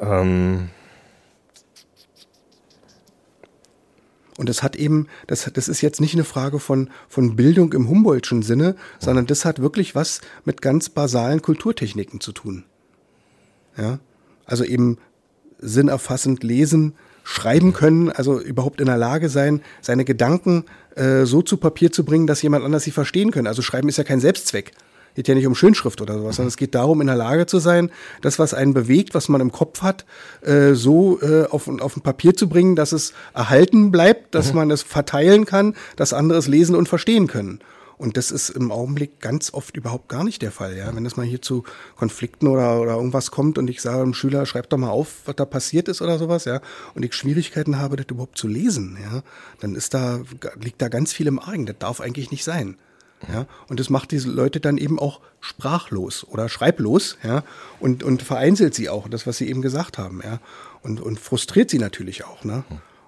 Ähm, 0.00 0.68
Und 4.36 4.48
das 4.48 4.62
hat 4.62 4.74
eben, 4.76 5.06
das, 5.26 5.48
das 5.52 5.68
ist 5.68 5.80
jetzt 5.80 6.00
nicht 6.00 6.14
eine 6.14 6.24
Frage 6.24 6.58
von, 6.58 6.90
von 7.08 7.36
Bildung 7.36 7.72
im 7.72 7.88
Humboldtschen 7.88 8.42
Sinne, 8.42 8.74
sondern 8.98 9.26
das 9.26 9.44
hat 9.44 9.60
wirklich 9.60 9.94
was 9.94 10.20
mit 10.44 10.60
ganz 10.60 10.88
basalen 10.88 11.40
Kulturtechniken 11.40 12.20
zu 12.20 12.32
tun. 12.32 12.64
Ja, 13.76 13.98
also 14.46 14.64
eben 14.64 14.98
sinnerfassend 15.58 16.42
lesen, 16.42 16.94
schreiben 17.24 17.72
können, 17.72 18.10
also 18.10 18.38
überhaupt 18.38 18.80
in 18.80 18.86
der 18.86 18.98
Lage 18.98 19.28
sein, 19.28 19.62
seine 19.80 20.04
Gedanken 20.04 20.64
äh, 20.94 21.24
so 21.24 21.42
zu 21.42 21.56
Papier 21.56 21.90
zu 21.90 22.04
bringen, 22.04 22.26
dass 22.26 22.42
jemand 22.42 22.64
anders 22.64 22.84
sie 22.84 22.90
verstehen 22.90 23.30
kann. 23.30 23.46
Also 23.46 23.62
schreiben 23.62 23.88
ist 23.88 23.96
ja 23.96 24.04
kein 24.04 24.20
Selbstzweck. 24.20 24.72
Geht 25.14 25.28
ja 25.28 25.34
nicht 25.34 25.46
um 25.46 25.54
Schönschrift 25.54 26.00
oder 26.00 26.18
sowas, 26.18 26.36
sondern 26.36 26.48
es 26.48 26.56
geht 26.56 26.74
darum, 26.74 27.00
in 27.00 27.06
der 27.06 27.16
Lage 27.16 27.46
zu 27.46 27.60
sein, 27.60 27.90
das, 28.20 28.40
was 28.40 28.52
einen 28.52 28.74
bewegt, 28.74 29.14
was 29.14 29.28
man 29.28 29.40
im 29.40 29.52
Kopf 29.52 29.80
hat, 29.80 30.04
äh, 30.42 30.74
so 30.74 31.20
äh, 31.22 31.44
auf, 31.44 31.68
auf 31.68 31.96
ein 31.96 32.02
Papier 32.02 32.34
zu 32.34 32.48
bringen, 32.48 32.74
dass 32.74 32.90
es 32.92 33.12
erhalten 33.32 33.92
bleibt, 33.92 34.34
dass 34.34 34.50
mhm. 34.50 34.56
man 34.56 34.70
es 34.72 34.82
verteilen 34.82 35.46
kann, 35.46 35.76
dass 35.94 36.12
andere 36.12 36.38
es 36.38 36.48
lesen 36.48 36.74
und 36.74 36.88
verstehen 36.88 37.28
können. 37.28 37.60
Und 37.96 38.16
das 38.16 38.30
ist 38.30 38.50
im 38.50 38.72
Augenblick 38.72 39.20
ganz 39.20 39.52
oft 39.54 39.76
überhaupt 39.76 40.08
gar 40.08 40.24
nicht 40.24 40.42
der 40.42 40.50
Fall. 40.50 40.76
Ja? 40.76 40.94
Wenn 40.94 41.06
es 41.06 41.16
mal 41.16 41.26
hier 41.26 41.42
zu 41.42 41.64
Konflikten 41.96 42.48
oder, 42.48 42.80
oder 42.80 42.94
irgendwas 42.94 43.30
kommt 43.30 43.58
und 43.58 43.68
ich 43.68 43.80
sage 43.80 44.02
dem 44.02 44.14
Schüler, 44.14 44.46
schreib 44.46 44.68
doch 44.70 44.78
mal 44.78 44.90
auf, 44.90 45.22
was 45.26 45.36
da 45.36 45.44
passiert 45.44 45.88
ist 45.88 46.02
oder 46.02 46.18
sowas, 46.18 46.44
ja, 46.44 46.60
und 46.94 47.04
ich 47.04 47.14
Schwierigkeiten 47.14 47.78
habe, 47.78 47.96
das 47.96 48.06
überhaupt 48.08 48.38
zu 48.38 48.48
lesen, 48.48 48.98
ja, 49.02 49.22
dann 49.60 49.74
ist 49.74 49.94
da, 49.94 50.20
liegt 50.60 50.82
da 50.82 50.88
ganz 50.88 51.12
viel 51.12 51.26
im 51.26 51.38
Argen. 51.38 51.66
Das 51.66 51.76
darf 51.78 52.00
eigentlich 52.00 52.30
nicht 52.30 52.44
sein. 52.44 52.76
Ja, 53.28 53.46
und 53.68 53.80
das 53.80 53.88
macht 53.88 54.10
diese 54.10 54.28
Leute 54.28 54.60
dann 54.60 54.76
eben 54.76 54.98
auch 54.98 55.20
sprachlos 55.40 56.26
oder 56.28 56.48
schreiblos, 56.50 57.16
ja, 57.22 57.42
und, 57.80 58.02
und 58.02 58.22
vereinzelt 58.22 58.74
sie 58.74 58.90
auch, 58.90 59.08
das, 59.08 59.26
was 59.26 59.38
sie 59.38 59.48
eben 59.48 59.62
gesagt 59.62 59.96
haben, 59.96 60.20
ja, 60.22 60.40
und, 60.82 61.00
und 61.00 61.18
frustriert 61.18 61.70
sie 61.70 61.78
natürlich 61.78 62.24
auch, 62.24 62.44
ne. 62.44 62.64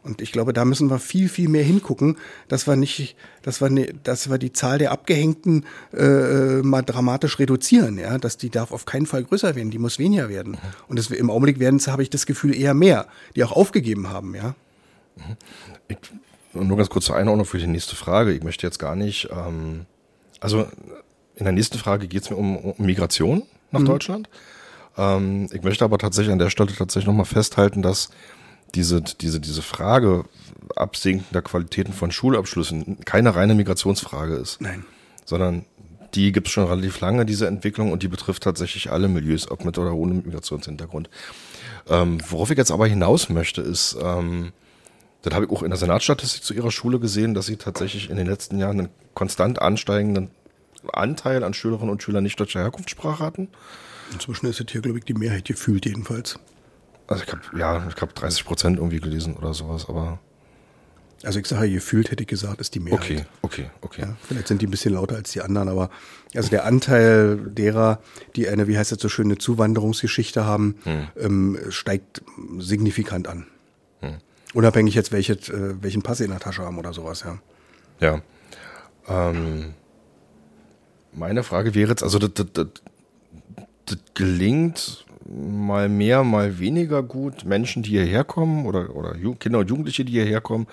Und 0.07 0.23
ich 0.23 0.33
glaube, 0.33 0.53
da 0.53 0.65
müssen 0.65 0.89
wir 0.89 0.99
viel, 0.99 1.29
viel 1.29 1.49
mehr 1.49 1.65
hingucken, 1.65 2.17
dass 2.49 2.67
wir 2.67 2.77
nicht, 2.77 3.17
dass 3.43 3.61
wir, 3.61 3.69
ne, 3.69 3.93
dass 4.05 4.31
wir 4.31 4.39
die 4.39 4.53
Zahl 4.53 4.79
der 4.79 4.93
Abgehängten 4.93 5.67
äh, 5.93 6.63
mal 6.63 6.83
dramatisch 6.83 7.39
reduzieren. 7.39 7.99
Ja, 7.99 8.19
dass 8.19 8.37
die 8.37 8.51
darf 8.51 8.73
auf 8.73 8.85
keinen 8.85 9.07
Fall 9.07 9.25
größer 9.25 9.55
werden, 9.55 9.71
die 9.71 9.79
muss 9.79 9.99
weniger 9.99 10.29
werden. 10.29 10.53
Mhm. 10.53 10.59
Und 10.89 10.99
das, 10.99 11.11
im 11.11 11.31
Augenblick 11.31 11.59
werden 11.59 11.77
es, 11.77 11.89
habe 11.89 12.03
ich 12.03 12.11
das 12.11 12.27
Gefühl, 12.27 12.55
eher 12.55 12.75
mehr, 12.75 13.07
die 13.35 13.45
auch 13.45 13.53
aufgegeben 13.53 14.09
haben. 14.09 14.35
Ja. 14.35 14.55
Mhm. 15.17 15.37
Ich, 15.89 15.99
nur 16.53 16.77
ganz 16.77 16.89
kurz 16.89 17.07
zur 17.07 17.17
Einordnung 17.17 17.47
für 17.47 17.59
die 17.59 17.67
nächste 17.67 17.97
Frage. 17.97 18.33
Ich 18.33 18.43
möchte 18.43 18.67
jetzt 18.67 18.79
gar 18.79 18.97
nicht, 18.97 19.29
ähm, 19.31 19.87
also 20.41 20.67
in 21.35 21.45
der 21.45 21.53
nächsten 21.53 21.79
Frage 21.79 22.09
geht 22.09 22.23
es 22.23 22.31
mir 22.31 22.37
um, 22.37 22.57
um, 22.57 22.75
Migration 22.79 23.43
nach 23.71 23.81
mhm. 23.81 23.87
Deutschland. 23.87 24.29
Ähm, 24.97 25.49
ich 25.53 25.63
möchte 25.63 25.85
aber 25.85 25.99
tatsächlich 25.99 26.33
an 26.33 26.39
der 26.39 26.51
Stelle 26.51 26.73
tatsächlich 26.73 27.07
nochmal 27.07 27.27
festhalten, 27.27 27.83
dass 27.83 28.11
diese, 28.77 29.01
diese, 29.01 29.41
diese 29.41 29.63
Frage 29.63 30.25
absinkender 30.77 31.43
Qualitäten 31.43 31.93
von 31.93 32.13
Schulabschlüssen 32.13 33.05
keine 33.05 33.35
reine 33.35 33.55
Migrationsfrage 33.55 34.35
ist. 34.35 34.61
Nein. 34.61 34.85
Sondern 35.25 35.65
die 36.15 36.33
gibt 36.33 36.47
es 36.47 36.53
schon 36.53 36.67
relativ 36.67 37.01
lange, 37.01 37.27
diese 37.27 37.47
Entwicklung, 37.47 37.93
und 37.93 38.03
die 38.03 38.09
betrifft 38.09 38.43
tatsächlich 38.43 38.91
alle 38.91 39.09
Milieus, 39.09 39.51
ob 39.51 39.65
mit 39.65 39.79
oder 39.79 39.95
ohne 39.95 40.15
Migrationshintergrund. 40.15 41.11
Ähm, 41.89 42.19
worauf 42.29 42.51
ich 42.51 42.59
jetzt 42.59 42.71
aber 42.71 42.87
hinaus 42.87 43.29
möchte, 43.29 43.61
ist, 43.61 43.97
ähm, 44.01 44.53
das 45.23 45.35
habe 45.35 45.47
ich 45.47 45.51
auch 45.51 45.63
in 45.63 45.71
der 45.71 45.79
Senatsstatistik 45.79 46.45
zu 46.45 46.55
ihrer 46.55 46.71
Schule 46.71 47.01
gesehen, 47.01 47.35
dass 47.35 47.47
sie 47.47 47.57
tatsächlich 47.57 48.11
in 48.11 48.17
den 48.17 48.27
letzten 48.27 48.59
Jahren 48.59 48.79
einen 48.79 48.89
konstant 49.15 49.61
ansteigenden 49.61 50.31
Anteil 50.93 51.43
an 51.43 51.55
Schülerinnen 51.55 51.91
und 51.91 52.03
Schülern 52.03 52.23
nicht 52.23 52.39
deutscher 52.39 52.61
Herkunftssprache 52.61 53.25
hatten. 53.25 53.49
Inzwischen 54.13 54.47
ist 54.47 54.61
es 54.61 54.67
hier, 54.71 54.83
glaube 54.83 54.99
ich, 54.99 55.05
die 55.05 55.15
Mehrheit 55.15 55.45
gefühlt 55.45 55.85
jedenfalls. 55.85 56.39
Also 57.07 57.25
ich 57.25 57.33
habe 57.33 57.43
ja, 57.57 57.87
ich 57.89 58.01
habe 58.01 58.13
30 58.13 58.45
Prozent 58.45 58.77
irgendwie 58.79 59.01
gelesen 59.01 59.37
oder 59.37 59.55
sowas, 59.55 59.89
aber. 59.89 60.19
Also 61.23 61.41
ich 61.41 61.47
sage, 61.47 61.71
gefühlt 61.71 62.11
hätte 62.11 62.23
ich 62.23 62.29
gesagt, 62.29 62.61
ist 62.61 62.75
die 62.75 62.81
Mehrheit. 62.81 63.01
Okay, 63.01 63.25
okay, 63.43 63.71
okay. 63.81 64.03
Ja, 64.03 64.17
vielleicht 64.23 64.49
sind 64.49 64.61
die 64.61 64.67
ein 64.67 64.71
bisschen 64.71 64.95
lauter 64.95 65.17
als 65.17 65.33
die 65.33 65.41
anderen, 65.41 65.69
aber 65.69 65.91
also 66.35 66.51
der 66.51 66.67
Anteil 66.67 67.39
derer, 67.39 68.01
die 68.37 68.49
eine, 68.49 68.69
wie 68.69 68.77
heißt 68.77 68.93
das 68.93 69.01
so 69.01 69.09
schön, 69.09 69.27
eine 69.27 69.39
Zuwanderungsgeschichte 69.39 70.45
haben, 70.45 70.77
hm. 70.85 71.09
ähm, 71.19 71.59
steigt 71.71 72.23
signifikant 72.59 73.29
an. 73.29 73.47
Hm. 74.01 74.19
Unabhängig 74.53 74.95
jetzt, 74.95 75.11
welche, 75.11 75.33
äh, 75.33 75.83
welchen 75.83 76.03
Pass 76.03 76.19
sie 76.19 76.25
in 76.25 76.31
der 76.31 76.41
Tasche 76.41 76.63
haben 76.63 76.79
oder 76.79 76.93
sowas, 76.93 77.25
ja. 77.25 77.39
Ja. 77.99 78.21
Ähm, 79.09 79.73
meine 81.13 81.43
Frage 81.43 81.75
wäre 81.75 81.91
jetzt, 81.91 82.03
also 82.03 82.19
das, 82.19 82.35
das, 82.35 82.47
das, 82.53 82.67
das 83.87 83.99
gelingt 84.15 85.06
mal 85.29 85.89
mehr, 85.89 86.25
mal 86.25 86.59
weniger 86.59 87.03
gut 87.03 87.45
Menschen, 87.45 87.83
die 87.83 87.91
hierher 87.91 88.25
kommen 88.25 88.67
oder, 88.67 88.95
oder 88.95 89.15
Kinder 89.39 89.61
und 89.61 89.69
Jugendliche, 89.69 90.05
die 90.05 90.13
hierher 90.13 90.41
kommen, 90.41 90.67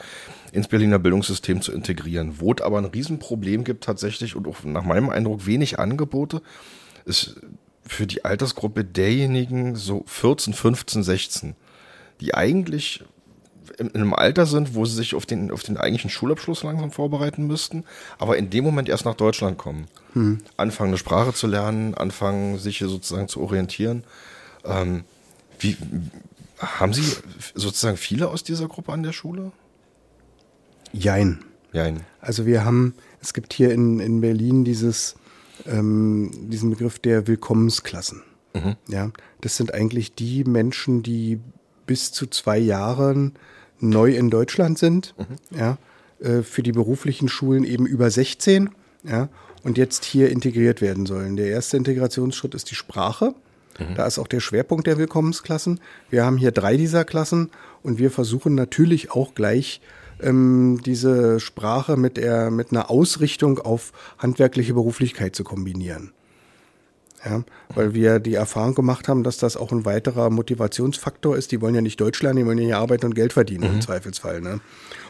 ins 0.51 0.67
Berliner 0.67 0.99
Bildungssystem 0.99 1.61
zu 1.61 1.71
integrieren. 1.71 2.39
Wo 2.39 2.53
es 2.53 2.61
aber 2.61 2.77
ein 2.77 2.85
Riesenproblem 2.85 3.63
gibt 3.63 3.83
tatsächlich 3.83 4.35
und 4.35 4.47
auch 4.47 4.63
nach 4.63 4.83
meinem 4.83 5.09
Eindruck 5.09 5.45
wenig 5.45 5.79
Angebote, 5.79 6.41
ist 7.05 7.41
für 7.85 8.07
die 8.07 8.23
Altersgruppe 8.23 8.85
derjenigen 8.85 9.75
so 9.75 10.03
14, 10.05 10.53
15, 10.53 11.03
16, 11.03 11.55
die 12.21 12.33
eigentlich 12.33 13.03
in 13.77 13.93
einem 13.95 14.13
Alter 14.13 14.45
sind, 14.45 14.75
wo 14.75 14.85
sie 14.85 14.95
sich 14.95 15.15
auf 15.15 15.25
den, 15.25 15.51
auf 15.51 15.63
den 15.63 15.77
eigentlichen 15.77 16.09
Schulabschluss 16.09 16.63
langsam 16.63 16.91
vorbereiten 16.91 17.47
müssten, 17.47 17.85
aber 18.19 18.37
in 18.37 18.49
dem 18.49 18.63
Moment 18.63 18.89
erst 18.89 19.05
nach 19.05 19.15
Deutschland 19.15 19.57
kommen. 19.57 19.87
Hm. 20.13 20.39
Anfangen, 20.57 20.91
eine 20.91 20.97
Sprache 20.97 21.33
zu 21.33 21.47
lernen, 21.47 21.93
anfangen, 21.95 22.59
sich 22.59 22.77
hier 22.77 22.87
sozusagen 22.87 23.27
zu 23.27 23.41
orientieren. 23.41 24.03
Ähm, 24.65 25.03
wie, 25.59 25.77
haben 26.57 26.93
Sie 26.93 27.15
sozusagen 27.55 27.97
viele 27.97 28.29
aus 28.29 28.43
dieser 28.43 28.67
Gruppe 28.67 28.91
an 28.91 29.03
der 29.03 29.13
Schule? 29.13 29.51
Jein. 30.91 31.43
Jein. 31.71 32.01
Also 32.21 32.45
wir 32.45 32.63
haben, 32.63 32.93
es 33.21 33.33
gibt 33.33 33.53
hier 33.53 33.71
in, 33.71 33.99
in 33.99 34.21
Berlin 34.21 34.63
dieses, 34.63 35.15
ähm, 35.65 36.31
diesen 36.49 36.69
Begriff 36.69 36.99
der 36.99 37.27
Willkommensklassen. 37.27 38.21
Mhm. 38.53 38.75
Ja, 38.87 39.11
das 39.41 39.57
sind 39.57 39.73
eigentlich 39.73 40.13
die 40.13 40.43
Menschen, 40.43 41.01
die 41.01 41.39
bis 41.85 42.11
zu 42.11 42.27
zwei 42.27 42.57
Jahren 42.59 43.33
neu 43.79 44.15
in 44.15 44.29
Deutschland 44.29 44.77
sind, 44.77 45.15
mhm. 45.17 45.57
ja, 45.57 45.77
äh, 46.19 46.43
für 46.43 46.63
die 46.63 46.71
beruflichen 46.71 47.27
Schulen 47.27 47.63
eben 47.63 47.85
über 47.85 48.09
16, 48.09 48.69
ja, 49.03 49.29
und 49.63 49.77
jetzt 49.77 50.05
hier 50.05 50.29
integriert 50.29 50.81
werden 50.81 51.05
sollen. 51.05 51.35
Der 51.35 51.47
erste 51.47 51.77
Integrationsschritt 51.77 52.53
ist 52.53 52.69
die 52.69 52.75
Sprache. 52.75 53.33
Mhm. 53.79 53.95
Da 53.95 54.05
ist 54.05 54.19
auch 54.19 54.27
der 54.27 54.39
Schwerpunkt 54.39 54.87
der 54.87 54.97
Willkommensklassen. 54.97 55.79
Wir 56.09 56.25
haben 56.25 56.37
hier 56.37 56.51
drei 56.51 56.77
dieser 56.77 57.05
Klassen 57.05 57.49
und 57.81 57.97
wir 57.97 58.11
versuchen 58.11 58.55
natürlich 58.55 59.11
auch 59.11 59.35
gleich 59.35 59.81
ähm, 60.21 60.81
diese 60.85 61.39
Sprache 61.39 61.97
mit, 61.97 62.17
der, 62.17 62.51
mit 62.51 62.71
einer 62.71 62.89
Ausrichtung 62.89 63.59
auf 63.59 63.91
handwerkliche 64.17 64.73
Beruflichkeit 64.73 65.35
zu 65.35 65.43
kombinieren. 65.43 66.11
Ja, 67.25 67.43
weil 67.73 67.93
wir 67.93 68.19
die 68.19 68.33
Erfahrung 68.33 68.75
gemacht 68.75 69.07
haben, 69.07 69.23
dass 69.23 69.37
das 69.37 69.55
auch 69.55 69.71
ein 69.71 69.85
weiterer 69.85 70.29
Motivationsfaktor 70.29 71.37
ist. 71.37 71.53
Die 71.53 71.61
wollen 71.61 71.73
ja 71.73 71.79
nicht 71.79 72.01
Deutsch 72.01 72.21
lernen, 72.21 72.39
die 72.39 72.45
wollen 72.45 72.57
ja 72.57 72.65
hier 72.65 72.77
arbeiten 72.79 73.05
und 73.05 73.15
Geld 73.15 73.31
verdienen 73.31 73.69
mhm. 73.69 73.75
im 73.75 73.81
Zweifelsfall. 73.81 74.41
Ne? 74.41 74.59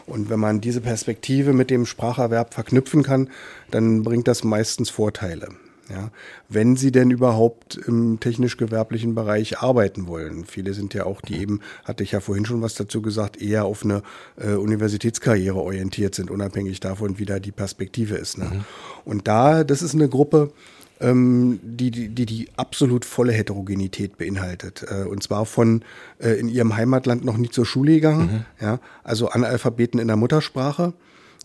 Und 0.06 0.30
wenn 0.30 0.40
man 0.40 0.62
diese 0.62 0.82
Perspektive 0.82 1.54
mit 1.54 1.72
dem 1.72 1.88
Spracherwerb 1.88 2.54
verknüpfen 2.54 3.02
kann, 3.02 3.30
dann 3.72 4.04
bringt 4.04 4.28
das 4.28 4.44
meistens 4.44 4.92
Vorteile. 4.92 5.50
Ja, 5.90 6.12
wenn 6.48 6.78
sie 6.78 6.94
denn 6.94 7.12
überhaupt 7.12 7.76
im 7.76 8.18
technisch-gewerblichen 8.22 9.16
Bereich 9.16 9.60
arbeiten 9.60 10.08
wollen. 10.08 10.46
Viele 10.46 10.74
sind 10.74 10.94
ja 10.94 11.06
auch, 11.06 11.20
die 11.20 11.42
eben, 11.42 11.60
hatte 11.84 12.04
ich 12.04 12.14
ja 12.14 12.22
vorhin 12.22 12.46
schon 12.46 12.62
was 12.62 12.76
dazu 12.76 13.02
gesagt, 13.02 13.42
eher 13.42 13.66
auf 13.66 13.84
eine 13.84 14.02
äh, 14.38 14.54
Universitätskarriere 14.54 15.58
orientiert 15.58 16.16
sind, 16.16 16.32
unabhängig 16.32 16.80
davon, 16.80 17.20
wie 17.20 17.26
da 17.26 17.40
die 17.40 17.52
Perspektive 17.52 18.16
ist. 18.16 18.38
Ne? 18.38 18.46
Mhm. 18.46 18.64
Und 19.04 19.28
da, 19.28 19.66
das 19.66 19.82
ist 19.82 19.94
eine 19.94 20.08
Gruppe, 20.08 20.54
ähm, 21.02 21.60
die, 21.62 21.92
die, 21.92 22.10
die 22.10 22.26
die 22.26 22.50
absolut 22.56 23.04
volle 23.04 23.34
Heterogenität 23.34 24.18
beinhaltet. 24.18 24.86
Äh, 24.90 25.04
und 25.04 25.22
zwar 25.22 25.46
von 25.46 25.84
äh, 26.20 26.40
in 26.40 26.48
ihrem 26.48 26.78
Heimatland 26.78 27.26
noch 27.26 27.36
nie 27.36 27.50
zur 27.50 27.66
Schule 27.66 27.96
gegangen, 27.96 28.46
mhm. 28.60 28.66
ja, 28.66 28.80
also 29.04 29.28
Analphabeten 29.28 30.00
in 30.00 30.08
der 30.08 30.16
Muttersprache, 30.16 30.94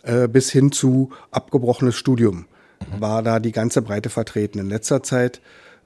äh, 0.04 0.28
bis 0.28 0.52
hin 0.52 0.70
zu 0.70 1.10
abgebrochenes 1.32 1.96
Studium 1.96 2.46
war 2.98 3.22
da 3.22 3.40
die 3.40 3.52
ganze 3.52 3.82
Breite 3.82 4.10
vertreten. 4.10 4.58
In 4.58 4.68
letzter 4.68 5.02
Zeit 5.02 5.40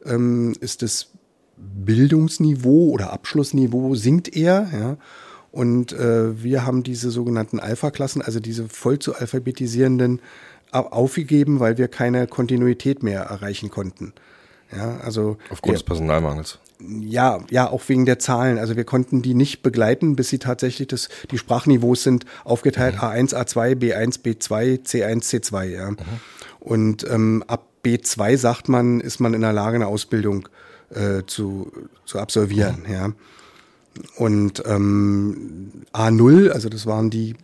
ähm, 0.05 0.55
ist 0.61 0.82
das 0.82 1.09
Bildungsniveau 1.57 2.90
oder 2.90 3.12
Abschlussniveau 3.12 3.95
sinkt 3.95 4.34
eher, 4.34 4.68
ja. 4.72 4.97
Und 5.51 5.93
äh, 5.93 6.43
wir 6.43 6.64
haben 6.64 6.82
diese 6.82 7.11
sogenannten 7.11 7.61
Alpha-Klassen, 7.61 8.22
also 8.22 8.40
diese 8.40 8.70
voll 8.70 8.99
zu 8.99 9.14
alphabetisierenden, 9.14 10.22
aufgegeben, 10.72 11.61
weil 11.61 11.76
wir 11.76 11.88
keine 11.88 12.26
Kontinuität 12.26 13.03
mehr 13.03 13.24
erreichen 13.24 13.70
konnten. 13.70 14.14
Ja, 14.74 14.97
also 15.01 15.36
aufgrund 15.51 15.74
des 15.74 15.82
Personalmangels. 15.82 16.59
Ja, 16.80 17.40
ja, 17.51 17.68
auch 17.70 17.82
wegen 17.88 18.07
der 18.07 18.18
Zahlen. 18.18 18.59
Also 18.59 18.74
wir 18.74 18.84
konnten 18.84 19.20
die 19.20 19.34
nicht 19.34 19.62
begleiten, 19.62 20.16
bis 20.16 20.30
sie 20.30 20.38
tatsächlich 20.38 20.88
das, 20.88 21.11
die 21.30 21.36
Sprachniveaus 21.36 22.03
sind 22.03 22.24
aufgeteilt 22.45 22.95
mhm. 22.95 23.01
A1, 23.01 23.34
A2, 23.34 23.74
B1, 23.74 24.22
B2, 24.22 24.84
C1, 24.86 25.24
C2. 25.24 25.64
Ja. 25.64 25.90
Mhm. 25.90 25.97
Und 26.62 27.04
ähm, 27.10 27.42
ab 27.48 27.66
B2 27.84 28.36
sagt 28.36 28.68
man, 28.68 29.00
ist 29.00 29.18
man 29.18 29.34
in 29.34 29.40
der 29.40 29.52
Lage, 29.52 29.76
eine 29.76 29.88
Ausbildung 29.88 30.48
äh, 30.90 31.22
zu, 31.26 31.72
zu 32.06 32.20
absolvieren. 32.20 32.86
Ja. 32.88 33.12
Und 34.16 34.62
ähm, 34.64 35.72
A0, 35.92 36.50
also 36.50 36.68
das 36.68 36.86
waren 36.86 37.10
die 37.10 37.34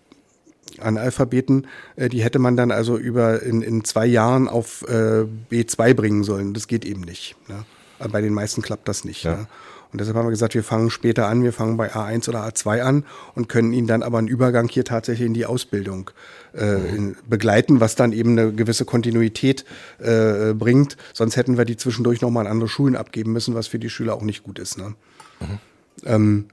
Analphabeten, 0.78 1.66
äh, 1.96 2.08
die 2.08 2.22
hätte 2.22 2.38
man 2.38 2.56
dann 2.56 2.70
also 2.70 2.96
über 2.96 3.42
in, 3.42 3.62
in 3.62 3.84
zwei 3.84 4.06
Jahren 4.06 4.48
auf 4.48 4.82
äh, 4.88 5.24
B2 5.50 5.94
bringen 5.94 6.22
sollen. 6.22 6.54
Das 6.54 6.68
geht 6.68 6.84
eben 6.84 7.00
nicht. 7.00 7.36
Ne? 7.48 7.64
Bei 8.10 8.20
den 8.20 8.32
meisten 8.32 8.62
klappt 8.62 8.86
das 8.86 9.04
nicht. 9.04 9.24
Ja. 9.24 9.36
Ne? 9.36 9.46
Und 9.90 10.00
deshalb 10.00 10.16
haben 10.16 10.26
wir 10.26 10.30
gesagt, 10.30 10.54
wir 10.54 10.62
fangen 10.62 10.90
später 10.90 11.26
an, 11.28 11.42
wir 11.42 11.52
fangen 11.52 11.76
bei 11.78 11.92
A1 11.92 12.28
oder 12.28 12.46
A2 12.46 12.82
an 12.82 13.04
und 13.34 13.48
können 13.48 13.72
ihn 13.72 13.86
dann 13.86 14.02
aber 14.02 14.18
einen 14.18 14.28
Übergang 14.28 14.68
hier 14.68 14.84
tatsächlich 14.84 15.26
in 15.26 15.34
die 15.34 15.46
Ausbildung 15.46 16.10
äh, 16.52 17.12
begleiten, 17.28 17.80
was 17.80 17.94
dann 17.94 18.12
eben 18.12 18.38
eine 18.38 18.52
gewisse 18.52 18.84
Kontinuität 18.84 19.64
äh, 19.98 20.52
bringt. 20.54 20.96
Sonst 21.12 21.36
hätten 21.36 21.58
wir 21.58 21.64
die 21.64 21.76
zwischendurch 21.76 22.20
nochmal 22.20 22.46
an 22.46 22.52
andere 22.52 22.68
Schulen 22.68 22.96
abgeben 22.96 23.32
müssen, 23.32 23.54
was 23.54 23.66
für 23.66 23.78
die 23.78 23.90
Schüler 23.90 24.14
auch 24.14 24.22
nicht 24.22 24.42
gut 24.42 24.58
ist. 24.58 24.78
Ne? 24.78 24.94
Mhm. 25.40 25.58
Ähm, 26.04 26.44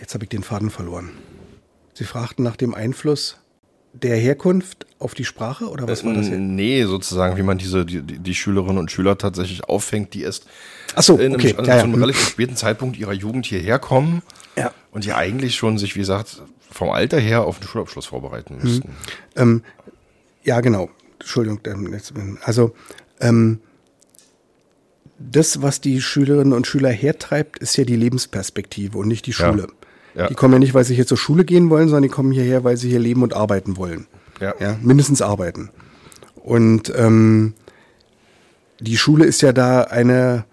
jetzt 0.00 0.14
habe 0.14 0.24
ich 0.24 0.30
den 0.30 0.42
Faden 0.42 0.70
verloren. 0.70 1.10
Sie 1.94 2.04
fragten 2.04 2.44
nach 2.44 2.56
dem 2.56 2.74
Einfluss 2.74 3.38
der 3.92 4.16
Herkunft 4.16 4.86
auf 4.98 5.14
die 5.14 5.24
Sprache 5.24 5.68
oder 5.68 5.88
was 5.88 6.04
war 6.04 6.14
das? 6.14 6.26
Hier? 6.26 6.38
Nee, 6.38 6.84
sozusagen, 6.84 7.36
wie 7.36 7.42
man 7.42 7.58
diese 7.58 7.84
die, 7.84 8.02
die 8.02 8.34
Schülerinnen 8.34 8.78
und 8.78 8.90
Schüler 8.90 9.18
tatsächlich 9.18 9.64
auffängt, 9.64 10.14
die 10.14 10.22
erst 10.22 10.46
Ach 10.94 11.02
so, 11.02 11.16
in 11.16 11.34
okay. 11.34 11.54
einem, 11.54 11.66
ja, 11.66 11.74
einem 11.82 11.94
ja. 11.94 12.00
relativ 12.00 12.28
späten 12.28 12.56
Zeitpunkt 12.56 12.96
ihrer 12.96 13.12
Jugend 13.12 13.46
hierher 13.46 13.78
kommen 13.78 14.22
ja. 14.56 14.72
und 14.92 15.04
die 15.04 15.12
eigentlich 15.12 15.56
schon 15.56 15.78
sich, 15.78 15.94
wie 15.94 16.00
gesagt, 16.00 16.42
vom 16.70 16.90
Alter 16.90 17.18
her 17.18 17.44
auf 17.44 17.58
den 17.58 17.68
Schulabschluss 17.68 18.06
vorbereiten 18.06 18.56
mhm. 18.56 18.62
müssten. 18.62 18.88
Mhm. 18.88 18.94
Ähm, 19.36 19.62
ja, 20.42 20.60
genau. 20.60 20.90
Entschuldigung. 21.18 21.60
Also 22.42 22.74
ähm, 23.20 23.60
das, 25.18 25.62
was 25.62 25.80
die 25.80 26.00
Schülerinnen 26.00 26.52
und 26.52 26.66
Schüler 26.66 26.90
hertreibt, 26.90 27.58
ist 27.58 27.76
ja 27.76 27.84
die 27.84 27.96
Lebensperspektive 27.96 28.96
und 28.96 29.08
nicht 29.08 29.26
die 29.26 29.32
Schule. 29.32 29.62
Ja. 29.62 30.22
Ja. 30.22 30.26
Die 30.28 30.34
kommen 30.34 30.54
ja 30.54 30.58
nicht, 30.58 30.74
weil 30.74 30.84
sie 30.84 30.94
hier 30.94 31.06
zur 31.06 31.18
Schule 31.18 31.44
gehen 31.44 31.70
wollen, 31.70 31.88
sondern 31.88 32.02
die 32.02 32.08
kommen 32.08 32.32
hierher, 32.32 32.64
weil 32.64 32.76
sie 32.76 32.88
hier 32.88 32.98
leben 32.98 33.22
und 33.22 33.34
arbeiten 33.34 33.76
wollen. 33.76 34.06
Ja. 34.40 34.54
ja 34.58 34.76
mindestens 34.82 35.22
arbeiten. 35.22 35.70
Und 36.34 36.92
ähm, 36.96 37.54
die 38.80 38.96
Schule 38.96 39.24
ist 39.26 39.42
ja 39.42 39.52
da 39.52 39.82
eine 39.82 40.44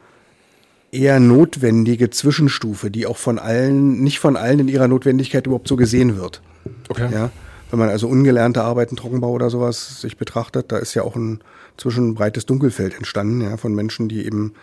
eher 0.91 1.19
notwendige 1.19 2.09
Zwischenstufe, 2.09 2.89
die 2.91 3.05
auch 3.05 3.17
von 3.17 3.39
allen, 3.39 4.01
nicht 4.01 4.19
von 4.19 4.37
allen 4.37 4.59
in 4.59 4.67
ihrer 4.67 4.87
Notwendigkeit 4.87 5.45
überhaupt 5.45 5.67
so 5.67 5.75
gesehen 5.75 6.17
wird. 6.17 6.41
Okay. 6.89 7.09
Ja, 7.11 7.31
wenn 7.71 7.79
man 7.79 7.89
also 7.89 8.07
ungelernte 8.07 8.63
Arbeiten, 8.63 8.95
Trockenbau 8.95 9.31
oder 9.31 9.49
sowas 9.49 10.01
sich 10.01 10.17
betrachtet, 10.17 10.71
da 10.71 10.77
ist 10.77 10.93
ja 10.93 11.03
auch 11.03 11.15
ein 11.15 11.39
zwischen 11.77 12.15
breites 12.15 12.45
Dunkelfeld 12.45 12.95
entstanden, 12.95 13.41
ja, 13.41 13.57
von 13.57 13.75
Menschen, 13.75 14.07
die 14.07 14.25
eben 14.25 14.53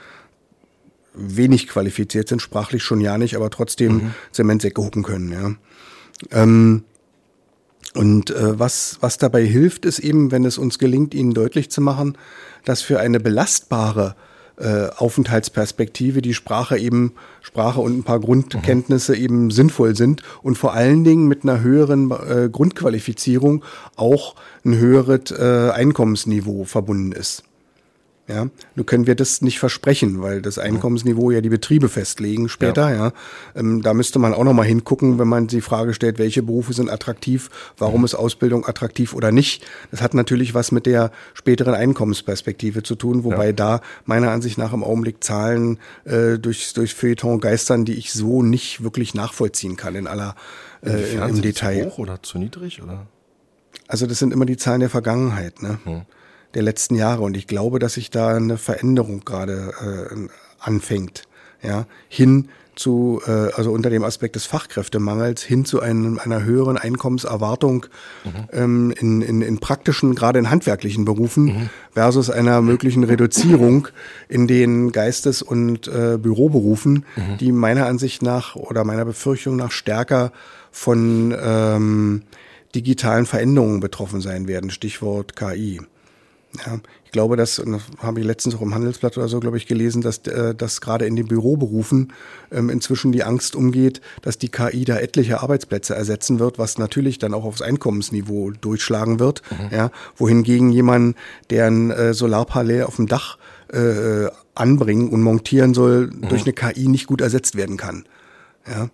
wenig 1.14 1.68
qualifiziert 1.68 2.28
sind, 2.28 2.40
sprachlich 2.40 2.82
schon 2.82 3.00
ja 3.00 3.18
nicht, 3.18 3.36
aber 3.36 3.50
trotzdem 3.50 3.92
mhm. 3.92 4.14
Zementsäcke 4.30 4.82
hucken 4.82 5.02
können. 5.02 5.32
Ja. 5.32 6.42
Ähm, 6.42 6.84
und 7.94 8.30
äh, 8.30 8.58
was, 8.58 8.96
was 9.00 9.18
dabei 9.18 9.44
hilft, 9.44 9.84
ist 9.84 9.98
eben, 9.98 10.30
wenn 10.30 10.44
es 10.44 10.56
uns 10.56 10.78
gelingt, 10.78 11.12
ihnen 11.12 11.34
deutlich 11.34 11.70
zu 11.70 11.82
machen, 11.82 12.16
dass 12.64 12.80
für 12.80 13.00
eine 13.00 13.20
belastbare 13.20 14.16
äh, 14.56 14.88
Aufenthaltsperspektive 14.96 16.22
die 16.22 16.34
Sprache 16.34 16.78
eben, 16.78 17.14
Sprache 17.40 17.80
und 17.80 17.98
ein 17.98 18.04
paar 18.04 18.20
Grundkenntnisse 18.20 19.12
mhm. 19.12 19.22
eben 19.22 19.50
sinnvoll 19.50 19.96
sind 19.96 20.22
und 20.42 20.56
vor 20.56 20.74
allen 20.74 21.04
Dingen 21.04 21.28
mit 21.28 21.42
einer 21.42 21.60
höheren 21.60 22.10
äh, 22.10 22.48
Grundqualifizierung 22.50 23.64
auch 23.96 24.34
ein 24.64 24.76
höheres 24.76 25.30
äh, 25.30 25.70
Einkommensniveau 25.70 26.64
verbunden 26.64 27.12
ist. 27.12 27.44
Ja, 28.28 28.46
nur 28.76 28.86
können 28.86 29.08
wir 29.08 29.16
das 29.16 29.42
nicht 29.42 29.58
versprechen, 29.58 30.22
weil 30.22 30.42
das 30.42 30.56
Einkommensniveau 30.56 31.32
ja 31.32 31.40
die 31.40 31.48
Betriebe 31.48 31.88
festlegen 31.88 32.48
später. 32.48 32.90
Ja, 32.90 33.06
ja. 33.06 33.12
Ähm, 33.56 33.82
da 33.82 33.94
müsste 33.94 34.20
man 34.20 34.32
auch 34.32 34.44
noch 34.44 34.52
mal 34.52 34.62
hingucken, 34.62 35.18
wenn 35.18 35.26
man 35.26 35.48
die 35.48 35.60
Frage 35.60 35.92
stellt, 35.92 36.20
welche 36.20 36.44
Berufe 36.44 36.72
sind 36.72 36.88
attraktiv, 36.88 37.50
warum 37.78 38.04
ist 38.04 38.14
Ausbildung 38.14 38.64
attraktiv 38.64 39.12
oder 39.14 39.32
nicht. 39.32 39.66
Das 39.90 40.00
hat 40.02 40.14
natürlich 40.14 40.54
was 40.54 40.70
mit 40.70 40.86
der 40.86 41.10
späteren 41.34 41.74
Einkommensperspektive 41.74 42.84
zu 42.84 42.94
tun, 42.94 43.24
wobei 43.24 43.46
ja. 43.46 43.52
da 43.52 43.80
meiner 44.04 44.30
Ansicht 44.30 44.56
nach 44.56 44.72
im 44.72 44.84
Augenblick 44.84 45.24
Zahlen 45.24 45.80
äh, 46.04 46.38
durch 46.38 46.74
durch 46.74 46.94
Feuilleton 46.94 47.40
geistern, 47.40 47.84
die 47.84 47.94
ich 47.94 48.12
so 48.12 48.44
nicht 48.44 48.84
wirklich 48.84 49.14
nachvollziehen 49.14 49.76
kann 49.76 49.96
in 49.96 50.06
aller 50.06 50.36
äh, 50.84 51.16
im 51.16 51.42
Detail. 51.42 51.82
Zu 51.82 51.90
hoch 51.90 51.98
oder 51.98 52.22
zu 52.22 52.38
niedrig 52.38 52.82
oder? 52.82 53.08
Also 53.88 54.06
das 54.06 54.20
sind 54.20 54.32
immer 54.32 54.46
die 54.46 54.56
Zahlen 54.56 54.80
der 54.80 54.90
Vergangenheit. 54.90 55.60
Ne? 55.60 55.80
Hm 55.82 56.02
der 56.54 56.62
letzten 56.62 56.94
Jahre. 56.94 57.22
Und 57.22 57.36
ich 57.36 57.46
glaube, 57.46 57.78
dass 57.78 57.94
sich 57.94 58.10
da 58.10 58.28
eine 58.28 58.58
Veränderung 58.58 59.24
gerade 59.24 60.08
äh, 60.10 60.28
anfängt. 60.58 61.24
Ja, 61.62 61.86
hin 62.08 62.48
zu, 62.74 63.20
äh, 63.26 63.30
also 63.30 63.70
unter 63.70 63.90
dem 63.90 64.02
Aspekt 64.02 64.34
des 64.34 64.46
Fachkräftemangels 64.46 65.42
hin 65.42 65.64
zu 65.64 65.80
einem, 65.80 66.18
einer 66.18 66.42
höheren 66.42 66.78
Einkommenserwartung 66.78 67.86
mhm. 68.24 68.30
ähm, 68.52 68.94
in, 68.98 69.22
in, 69.22 69.42
in 69.42 69.58
praktischen, 69.58 70.14
gerade 70.14 70.38
in 70.38 70.50
handwerklichen 70.50 71.04
Berufen 71.04 71.44
mhm. 71.44 71.70
versus 71.92 72.30
einer 72.30 72.62
möglichen 72.62 73.04
Reduzierung 73.04 73.88
in 74.28 74.46
den 74.46 74.92
Geistes- 74.92 75.42
und 75.42 75.88
äh, 75.88 76.18
Büroberufen, 76.18 77.04
mhm. 77.16 77.38
die 77.38 77.52
meiner 77.52 77.86
Ansicht 77.86 78.22
nach 78.22 78.56
oder 78.56 78.84
meiner 78.84 79.04
Befürchtung 79.04 79.56
nach 79.56 79.70
stärker 79.70 80.32
von 80.70 81.36
ähm, 81.38 82.22
digitalen 82.74 83.26
Veränderungen 83.26 83.80
betroffen 83.80 84.22
sein 84.22 84.48
werden. 84.48 84.70
Stichwort 84.70 85.36
KI. 85.36 85.80
Ja, 86.66 86.78
ich 87.04 87.12
glaube, 87.12 87.36
dass, 87.36 87.58
und 87.58 87.72
das 87.72 87.82
habe 87.98 88.20
ich 88.20 88.26
letztens 88.26 88.54
auch 88.54 88.60
im 88.60 88.74
Handelsblatt 88.74 89.16
oder 89.16 89.28
so, 89.28 89.40
glaube 89.40 89.56
ich, 89.56 89.66
gelesen, 89.66 90.02
dass, 90.02 90.18
äh, 90.18 90.54
dass 90.54 90.82
gerade 90.82 91.06
in 91.06 91.16
den 91.16 91.26
Büroberufen 91.26 92.12
ähm, 92.50 92.68
inzwischen 92.68 93.10
die 93.10 93.24
Angst 93.24 93.56
umgeht, 93.56 94.02
dass 94.20 94.36
die 94.36 94.50
KI 94.50 94.84
da 94.84 94.98
etliche 94.98 95.42
Arbeitsplätze 95.42 95.94
ersetzen 95.94 96.38
wird, 96.38 96.58
was 96.58 96.76
natürlich 96.76 97.18
dann 97.18 97.32
auch 97.32 97.44
aufs 97.44 97.62
Einkommensniveau 97.62 98.50
durchschlagen 98.50 99.18
wird. 99.18 99.42
Mhm. 99.50 99.76
Ja, 99.76 99.90
wohingegen 100.16 100.70
jemand, 100.70 101.16
der 101.48 101.66
ein 101.66 101.90
äh, 101.90 102.12
Solarpanel 102.12 102.84
auf 102.84 102.96
dem 102.96 103.06
Dach 103.06 103.38
äh, 103.72 104.28
anbringen 104.54 105.08
und 105.08 105.22
montieren 105.22 105.72
soll, 105.72 106.08
mhm. 106.08 106.28
durch 106.28 106.42
eine 106.42 106.52
KI 106.52 106.88
nicht 106.88 107.06
gut 107.06 107.22
ersetzt 107.22 107.56
werden 107.56 107.78
kann. 107.78 108.04
Ja. 108.68 108.90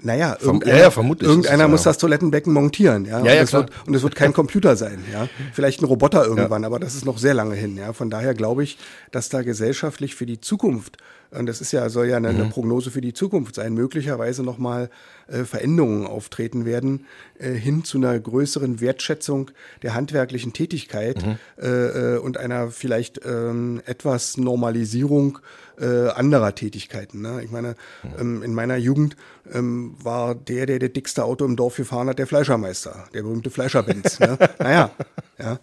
Naja, 0.00 0.36
irgendeiner, 0.40 0.76
ja, 0.76 0.82
ja, 0.84 0.90
vermutlich 0.92 1.28
irgendeiner 1.28 1.66
muss 1.66 1.82
das 1.82 1.98
Toilettenbecken 1.98 2.52
montieren, 2.52 3.04
ja. 3.04 3.18
ja, 3.18 3.34
ja 3.34 3.40
und, 3.40 3.44
es 3.44 3.52
wird, 3.52 3.70
und 3.86 3.94
es 3.94 4.02
wird 4.02 4.14
kein 4.14 4.32
Computer 4.32 4.76
sein, 4.76 5.04
ja. 5.12 5.28
Vielleicht 5.52 5.82
ein 5.82 5.86
Roboter 5.86 6.24
irgendwann, 6.24 6.64
aber 6.64 6.78
das 6.78 6.94
ist 6.94 7.04
noch 7.04 7.18
sehr 7.18 7.34
lange 7.34 7.56
hin, 7.56 7.76
ja. 7.76 7.92
Von 7.92 8.08
daher 8.08 8.34
glaube 8.34 8.62
ich, 8.62 8.78
dass 9.10 9.28
da 9.28 9.42
gesellschaftlich 9.42 10.14
für 10.14 10.26
die 10.26 10.40
Zukunft 10.40 10.98
und 11.30 11.46
das 11.46 11.60
ist 11.60 11.72
ja, 11.72 11.88
soll 11.88 12.06
ja 12.06 12.16
eine, 12.16 12.32
mhm. 12.32 12.40
eine 12.40 12.50
Prognose 12.50 12.90
für 12.90 13.00
die 13.00 13.12
Zukunft 13.12 13.54
sein, 13.54 13.74
möglicherweise 13.74 14.42
nochmal 14.42 14.90
äh, 15.28 15.44
Veränderungen 15.44 16.06
auftreten 16.06 16.64
werden, 16.64 17.06
äh, 17.38 17.52
hin 17.52 17.84
zu 17.84 17.98
einer 17.98 18.18
größeren 18.18 18.80
Wertschätzung 18.80 19.50
der 19.82 19.94
handwerklichen 19.94 20.52
Tätigkeit 20.52 21.24
mhm. 21.24 21.38
äh, 21.60 22.14
äh 22.14 22.18
und 22.18 22.38
einer 22.38 22.70
vielleicht 22.70 23.20
ähm, 23.24 23.82
etwas 23.84 24.36
Normalisierung 24.36 25.38
äh, 25.80 26.08
anderer 26.08 26.54
Tätigkeiten. 26.54 27.22
Ne? 27.22 27.42
Ich 27.44 27.50
meine, 27.50 27.76
mhm. 28.02 28.10
ähm, 28.20 28.42
in 28.42 28.54
meiner 28.54 28.76
Jugend 28.76 29.16
ähm, 29.52 29.96
war 30.02 30.34
der, 30.34 30.66
der 30.66 30.78
das 30.78 30.92
dickste 30.92 31.24
Auto 31.24 31.44
im 31.44 31.56
Dorf 31.56 31.76
gefahren 31.76 32.08
hat, 32.08 32.18
der 32.18 32.26
Fleischermeister, 32.26 33.04
der 33.14 33.22
berühmte 33.22 33.50
Fleischerbenz. 33.50 34.18
ne? 34.18 34.38
Naja, 34.58 34.90
ja, 35.38 35.58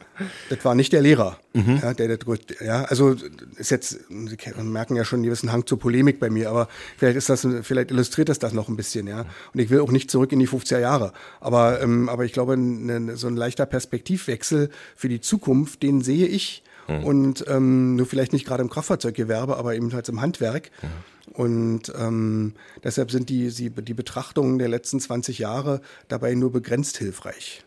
das 0.49 0.63
war 0.63 0.73
nicht 0.75 0.93
der 0.93 1.01
Lehrer. 1.01 1.37
Mhm. 1.53 1.79
Ja, 1.81 1.93
der, 1.93 2.17
der, 2.17 2.37
ja, 2.61 2.83
also 2.85 3.15
ist 3.57 3.71
jetzt, 3.71 3.99
Sie 4.07 4.63
merken 4.63 4.95
ja 4.95 5.03
schon 5.03 5.17
einen 5.17 5.25
gewissen 5.25 5.51
Hang 5.55 5.65
zur 5.65 5.79
Polemik 5.79 6.19
bei 6.19 6.29
mir, 6.29 6.49
aber 6.49 6.67
vielleicht 6.97 7.17
ist 7.17 7.29
das, 7.29 7.47
vielleicht 7.61 7.91
illustriert 7.91 8.29
das 8.29 8.39
das 8.39 8.53
noch 8.53 8.69
ein 8.69 8.75
bisschen, 8.75 9.07
ja. 9.07 9.25
Und 9.53 9.59
ich 9.59 9.69
will 9.69 9.79
auch 9.79 9.91
nicht 9.91 10.11
zurück 10.11 10.31
in 10.31 10.39
die 10.39 10.47
50er 10.47 10.79
Jahre. 10.79 11.13
Aber, 11.39 11.81
ähm, 11.81 12.09
aber 12.09 12.25
ich 12.25 12.33
glaube, 12.33 12.57
ne, 12.57 13.15
so 13.15 13.27
ein 13.27 13.35
leichter 13.35 13.65
Perspektivwechsel 13.65 14.69
für 14.95 15.09
die 15.09 15.21
Zukunft, 15.21 15.81
den 15.83 16.01
sehe 16.01 16.27
ich. 16.27 16.63
Mhm. 16.87 17.03
Und 17.03 17.45
ähm, 17.47 17.95
nur 17.95 18.05
vielleicht 18.05 18.33
nicht 18.33 18.45
gerade 18.45 18.61
im 18.61 18.69
Kraftfahrzeuggewerbe, 18.69 19.57
aber 19.57 19.75
ebenfalls 19.75 20.09
im 20.09 20.21
Handwerk. 20.21 20.69
Mhm. 20.83 20.87
Und 21.33 21.91
ähm, 21.97 22.53
deshalb 22.83 23.11
sind 23.11 23.29
die, 23.29 23.49
die, 23.49 23.69
die 23.69 23.93
Betrachtungen 23.93 24.59
der 24.59 24.69
letzten 24.69 24.99
20 24.99 25.39
Jahre 25.39 25.81
dabei 26.07 26.33
nur 26.35 26.51
begrenzt 26.51 26.97
hilfreich. 26.97 27.63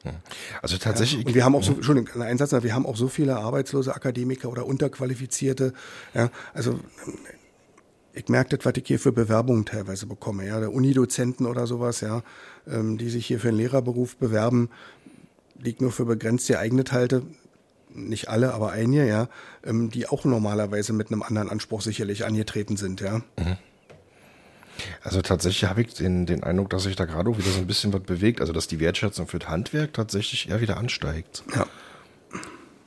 Also 0.62 0.78
tatsächlich. 0.78 1.22
Ja, 1.22 1.26
und 1.26 1.34
wir 1.34 1.45
haben 1.45 1.57
auch 1.57 1.64
so, 1.64 1.72
Entschuldigung, 1.72 2.22
ein 2.22 2.39
Satz, 2.39 2.53
wir 2.62 2.74
haben 2.74 2.86
auch 2.86 2.97
so 2.97 3.09
viele 3.09 3.36
arbeitslose 3.36 3.95
Akademiker 3.95 4.49
oder 4.49 4.64
Unterqualifizierte. 4.64 5.72
Ja, 6.14 6.30
also 6.55 6.78
ich 8.18 8.28
merke 8.28 8.56
das, 8.56 8.66
was 8.66 8.74
ich 8.76 8.86
hier 8.86 8.98
für 8.98 9.12
Bewerbungen 9.12 9.64
teilweise 9.64 10.06
bekomme, 10.06 10.46
ja, 10.46 10.60
der 10.60 10.72
Unidozenten 10.72 11.46
oder 11.46 11.66
sowas, 11.66 12.00
ja, 12.00 12.22
ähm, 12.66 12.98
die 12.98 13.10
sich 13.10 13.26
hier 13.26 13.40
für 13.40 13.48
einen 13.48 13.58
Lehrerberuf 13.58 14.16
bewerben, 14.16 14.70
die 15.54 15.70
ich 15.70 15.80
nur 15.80 15.92
für 15.92 16.04
begrenzt 16.04 16.48
geeignet 16.48 16.92
halte 16.92 17.22
nicht 17.94 18.28
alle, 18.28 18.54
aber 18.54 18.70
einige, 18.72 19.06
ja, 19.06 19.28
ähm, 19.64 19.90
die 19.90 20.08
auch 20.08 20.24
normalerweise 20.24 20.92
mit 20.92 21.10
einem 21.10 21.22
anderen 21.22 21.48
Anspruch 21.48 21.82
sicherlich 21.82 22.24
angetreten 22.24 22.76
sind, 22.76 23.00
ja. 23.00 23.18
Mhm. 23.38 23.56
Also 25.02 25.22
tatsächlich 25.22 25.68
habe 25.68 25.82
ich 25.82 25.94
den, 25.94 26.24
den 26.24 26.44
Eindruck, 26.44 26.70
dass 26.70 26.84
sich 26.84 26.94
da 26.94 27.04
gerade 27.04 27.28
auch 27.28 27.38
wieder 27.38 27.50
so 27.50 27.58
ein 27.58 27.66
bisschen 27.66 27.92
was 27.92 28.02
bewegt. 28.02 28.40
Also 28.40 28.52
dass 28.52 28.68
die 28.68 28.78
Wertschätzung 28.78 29.26
für 29.26 29.40
das 29.40 29.48
Handwerk 29.48 29.92
tatsächlich 29.92 30.48
eher 30.48 30.60
wieder 30.60 30.76
ansteigt. 30.76 31.42
Ja. 31.52 31.66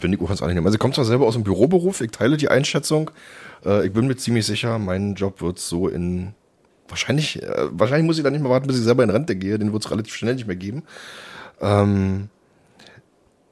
Finde 0.02 0.18
ich 0.18 0.24
auch 0.24 0.42
angenehm. 0.42 0.66
Also 0.66 0.76
ich 0.76 0.80
komme 0.80 0.96
zwar 0.96 1.06
selber 1.06 1.28
aus 1.28 1.36
dem 1.36 1.44
Büroberuf, 1.44 2.02
ich 2.02 2.10
teile 2.10 2.36
die 2.36 2.50
Einschätzung. 2.50 3.12
Äh, 3.64 3.86
ich 3.86 3.94
bin 3.94 4.08
mir 4.08 4.18
ziemlich 4.18 4.48
sicher, 4.48 4.80
mein 4.80 5.14
Job 5.14 5.42
wird 5.42 5.60
so 5.60 5.88
in 5.88 6.34
wahrscheinlich, 6.90 7.42
äh, 7.42 7.68
wahrscheinlich 7.72 8.08
muss 8.08 8.18
ich 8.18 8.24
dann 8.24 8.34
nicht 8.34 8.42
mehr 8.42 8.50
warten, 8.50 8.66
bis 8.68 8.80
ich 8.80 8.84
selber 8.84 9.04
in 9.04 9.12
Rente 9.12 9.36
gehe. 9.36 9.60
Den 9.60 9.74
wird 9.74 9.86
es 9.86 9.92
relativ 9.92 10.16
schnell 10.16 10.34
nicht 10.34 10.48
mehr 10.48 10.56
geben. 10.56 10.84
Ähm, 11.62 12.30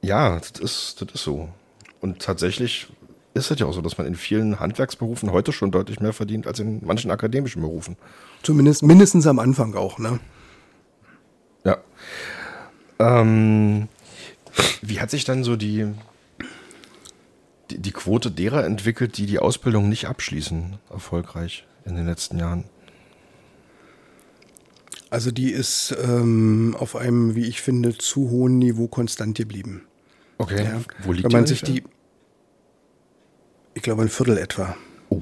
ja, 0.02 0.40
das 0.40 0.60
ist, 0.60 1.00
das 1.00 1.14
ist 1.14 1.22
so. 1.22 1.48
Und 2.00 2.20
tatsächlich 2.20 2.88
ist 3.34 3.50
es 3.50 3.58
ja 3.60 3.66
auch 3.66 3.72
so, 3.72 3.80
dass 3.80 3.96
man 3.96 4.08
in 4.08 4.16
vielen 4.16 4.58
Handwerksberufen 4.58 5.30
heute 5.30 5.52
schon 5.52 5.70
deutlich 5.70 6.00
mehr 6.00 6.12
verdient 6.12 6.48
als 6.48 6.58
in 6.58 6.84
manchen 6.84 7.12
akademischen 7.12 7.62
Berufen. 7.62 7.96
Zumindest 8.42 8.82
mindestens 8.82 9.26
am 9.28 9.38
Anfang 9.38 9.74
auch, 9.74 9.98
ne? 9.98 10.18
Ja. 11.64 11.78
Ähm, 12.98 13.88
wie 14.82 15.00
hat 15.00 15.10
sich 15.10 15.24
dann 15.24 15.44
so 15.44 15.56
die, 15.56 15.86
die, 17.70 17.78
die 17.78 17.92
Quote 17.92 18.30
derer 18.30 18.64
entwickelt, 18.64 19.16
die 19.16 19.26
die 19.26 19.38
Ausbildung 19.38 19.88
nicht 19.88 20.06
abschließen, 20.06 20.78
erfolgreich 20.90 21.66
in 21.84 21.96
den 21.96 22.06
letzten 22.06 22.38
Jahren? 22.38 22.64
Also 25.10 25.30
die 25.30 25.50
ist 25.50 25.94
ähm, 26.02 26.76
auf 26.78 26.94
einem, 26.94 27.34
wie 27.34 27.46
ich 27.46 27.60
finde, 27.60 27.98
zu 27.98 28.30
hohen 28.30 28.58
Niveau 28.58 28.86
konstant 28.86 29.36
geblieben. 29.36 29.82
Okay. 30.38 30.64
Ja. 30.64 30.80
Wo 31.02 31.12
liegt 31.12 31.24
Wenn 31.24 31.32
man 31.32 31.44
die 31.44 31.48
sich 31.50 31.62
die, 31.62 31.82
ich 33.74 33.82
glaube 33.82 34.02
ein 34.02 34.08
Viertel 34.08 34.38
etwa, 34.38 34.76
Oh. 35.08 35.20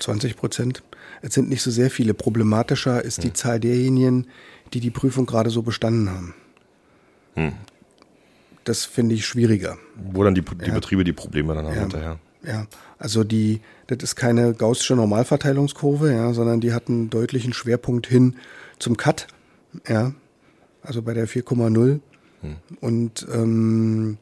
20 0.00 0.36
Prozent. 0.36 0.82
Es 1.22 1.34
sind 1.34 1.48
nicht 1.48 1.62
so 1.62 1.70
sehr 1.70 1.90
viele. 1.90 2.14
Problematischer 2.14 3.04
ist 3.04 3.22
die 3.22 3.32
Zahl 3.32 3.60
derjenigen, 3.60 4.26
die 4.72 4.80
die 4.80 4.90
Prüfung 4.90 5.26
gerade 5.26 5.50
so 5.50 5.62
bestanden 5.62 6.10
haben. 6.10 6.34
Das 8.64 8.84
finde 8.84 9.14
ich 9.14 9.26
schwieriger. 9.26 9.78
Wo 10.12 10.24
dann 10.24 10.34
die, 10.34 10.42
die 10.42 10.70
Betriebe 10.70 11.04
die 11.04 11.12
Probleme 11.12 11.54
dann 11.54 11.66
haben 11.66 11.74
hinterher. 11.74 12.18
Ja, 12.42 12.66
also 12.98 13.24
die, 13.24 13.60
das 13.86 13.98
ist 14.02 14.16
keine 14.16 14.52
gaußsche 14.52 14.94
Normalverteilungskurve, 14.96 16.12
ja, 16.12 16.32
sondern 16.34 16.60
die 16.60 16.72
hat 16.72 16.88
einen 16.88 17.08
deutlichen 17.08 17.52
Schwerpunkt 17.54 18.06
hin 18.06 18.36
zum 18.78 18.96
Cut, 18.96 19.28
ja, 19.88 20.12
also 20.82 21.00
bei 21.00 21.14
der 21.14 21.26
4,0. 21.26 22.00
Und 22.80 23.26
ähm, 23.32 24.18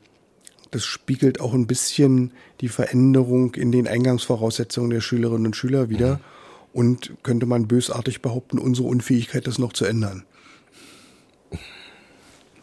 das 0.70 0.84
spiegelt 0.84 1.40
auch 1.40 1.54
ein 1.54 1.66
bisschen 1.66 2.32
die 2.60 2.68
Veränderung 2.68 3.54
in 3.54 3.72
den 3.72 3.88
Eingangsvoraussetzungen 3.88 4.90
der 4.90 5.00
Schülerinnen 5.00 5.46
und 5.46 5.56
Schüler 5.56 5.90
wieder 5.90 6.20
und 6.72 7.12
könnte 7.22 7.46
man 7.46 7.68
bösartig 7.68 8.22
behaupten, 8.22 8.58
unsere 8.58 8.88
Unfähigkeit, 8.88 9.46
das 9.46 9.58
noch 9.58 9.72
zu 9.72 9.84
ändern. 9.84 10.24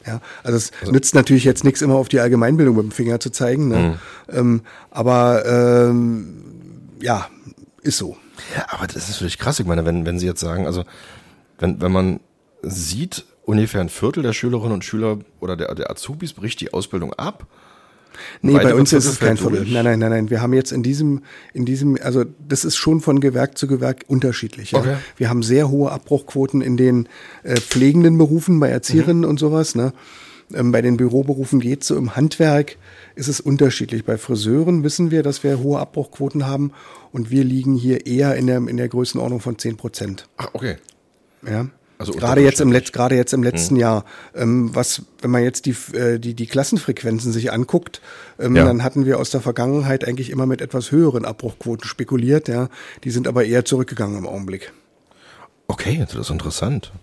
Ja, 0.10 0.22
also 0.44 0.58
es 0.58 0.72
nützt 0.90 1.14
natürlich 1.14 1.44
jetzt 1.44 1.64
nichts, 1.64 1.84
immer 1.84 1.96
auf 1.96 2.10
die 2.10 2.20
Allgemeinbildung 2.20 2.76
mit 2.76 2.86
dem 2.86 2.92
Finger 2.92 3.20
zu 3.20 3.30
zeigen, 3.30 3.68
ne? 3.68 4.00
ähm, 4.30 4.62
aber 4.90 5.46
ähm, 5.46 6.44
ja, 7.00 7.28
ist 7.84 7.98
so. 7.98 8.18
Aber 8.70 8.88
das 8.88 9.08
ist 9.10 9.22
wirklich 9.22 9.38
krass. 9.38 9.60
Ich 9.60 9.68
meine, 9.68 9.86
wenn, 9.86 10.06
wenn 10.08 10.18
Sie 10.18 10.26
jetzt 10.26 10.40
sagen, 10.40 10.66
also 10.66 10.84
wenn, 11.60 11.80
wenn 11.80 11.92
man 11.92 12.20
sieht, 12.64 13.26
ungefähr 13.46 13.82
ein 13.82 13.90
Viertel 13.90 14.24
der 14.24 14.34
Schülerinnen 14.34 14.74
und 14.74 14.84
Schüler 14.84 15.20
oder 15.40 15.56
der, 15.56 15.76
der 15.76 15.92
Azubis 15.92 16.34
bricht 16.34 16.60
die 16.62 16.74
Ausbildung 16.74 17.14
ab. 17.14 17.46
Nee, 18.42 18.54
bei 18.54 18.74
uns 18.74 18.94
ist 18.94 19.06
es 19.06 19.20
kein 19.20 19.36
durch. 19.36 19.72
Nein, 19.72 19.84
nein, 19.86 20.00
nein, 20.00 20.10
nein. 20.10 20.30
Wir 20.30 20.42
haben 20.42 20.54
jetzt 20.54 20.72
in 20.72 20.84
diesem, 20.84 21.22
in 21.54 21.66
diesem, 21.66 21.98
also 22.02 22.26
das 22.48 22.66
ist 22.66 22.76
schon 22.78 23.02
von 23.02 23.20
Gewerk 23.20 23.58
zu 23.58 23.68
Gewerk 23.68 24.06
unterschiedlich. 24.08 24.72
Ja. 24.72 24.80
Okay. 24.80 24.96
Wir 25.18 25.30
haben 25.30 25.44
sehr 25.44 25.70
hohe 25.70 25.92
Abbruchquoten 25.92 26.62
in 26.62 26.78
den 26.78 27.08
äh, 27.44 27.56
pflegenden 27.56 28.18
Berufen, 28.18 28.60
bei 28.60 28.70
Erzieherinnen 28.70 29.24
Mhm. 29.24 29.30
und 29.30 29.40
sowas. 29.40 29.76
Ne? 29.76 29.94
Ähm, 30.54 30.72
bei 30.72 30.82
den 30.82 30.98
Büroberufen 30.98 31.60
geht 31.60 31.84
so. 31.84 31.96
Im 31.96 32.16
Handwerk 32.16 32.78
ist 33.16 33.28
es 33.28 33.40
unterschiedlich. 33.40 34.06
Bei 34.06 34.18
Friseuren 34.18 34.84
wissen 34.84 35.12
wir, 35.12 35.24
dass 35.24 35.44
wir 35.44 35.60
hohe 35.60 35.80
Abbruchquoten 35.80 36.48
haben 36.48 36.72
und 37.12 37.30
wir 37.32 37.44
liegen 37.44 37.76
hier 37.76 38.06
eher 38.08 38.36
in 38.36 38.48
der, 38.48 38.58
in 38.58 38.78
der 38.78 38.88
Größenordnung 38.88 39.40
von 39.42 39.58
10 39.58 39.78
Prozent. 39.78 40.28
Ach, 40.38 40.50
okay. 40.54 40.78
Ja. 41.48 41.68
Also 42.02 42.14
gerade 42.14 42.40
jetzt 42.42 42.62
im 42.62 42.70
unterdurchschnittlich. 42.70 42.82
Letz, 42.88 42.92
gerade 42.94 43.16
jetzt 43.16 43.34
im 43.34 43.44
letzten 43.44 43.76
Jahr, 43.76 44.06
ähm, 44.34 44.74
was, 44.74 45.02
wenn 45.22 45.32
man 45.32 45.44
jetzt 45.44 45.66
die, 45.66 45.76
äh, 45.94 46.18
die, 46.18 46.34
die 46.34 46.48
Klassenfrequenzen 46.48 47.34
sich 47.34 47.52
anguckt, 47.52 48.00
ähm, 48.40 48.56
Ja. 48.56 48.64
dann 48.64 48.86
hatten 48.86 49.06
wir 49.06 49.20
aus 49.20 49.32
der 49.32 49.42
Vergangenheit 49.42 50.08
eigentlich 50.08 50.30
immer 50.30 50.46
mit 50.46 50.62
etwas 50.62 50.92
höheren 50.92 51.26
Abbruchquoten 51.26 51.86
spekuliert, 51.86 52.48
ja. 52.48 52.70
Die 53.04 53.12
sind 53.12 53.28
aber 53.28 53.44
eher 53.44 53.66
zurückgegangen 53.66 54.18
im 54.18 54.26
Augenblick. 54.28 54.72
Okay, 55.68 55.98
das 56.00 56.16
ist 56.16 56.30
interessant. 56.30 56.94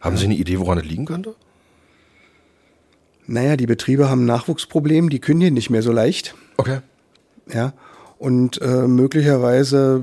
Haben 0.00 0.16
Sie 0.16 0.24
eine 0.24 0.34
Idee, 0.36 0.58
woran 0.58 0.78
es 0.78 0.84
liegen 0.86 1.04
könnte? 1.04 1.34
Naja, 3.26 3.56
die 3.58 3.66
Betriebe 3.66 4.08
haben 4.08 4.22
ein 4.22 4.26
Nachwuchsproblem, 4.26 5.10
die 5.10 5.20
kündigen 5.20 5.52
nicht 5.54 5.68
mehr 5.68 5.82
so 5.82 5.92
leicht, 5.92 6.34
Okay. 6.56 6.78
ja. 7.52 7.74
Und 8.18 8.60
äh, 8.60 8.86
möglicherweise 8.86 10.02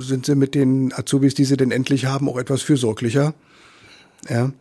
sind 0.00 0.26
sie 0.26 0.34
mit 0.36 0.54
den 0.54 0.92
Azubis, 0.92 1.34
die 1.34 1.44
sie 1.44 1.56
denn 1.56 1.70
endlich 1.72 2.06
haben, 2.06 2.28
auch 2.28 2.38
etwas 2.38 2.62
fürsorglicher. 2.62 3.34
Ja. 4.28 4.52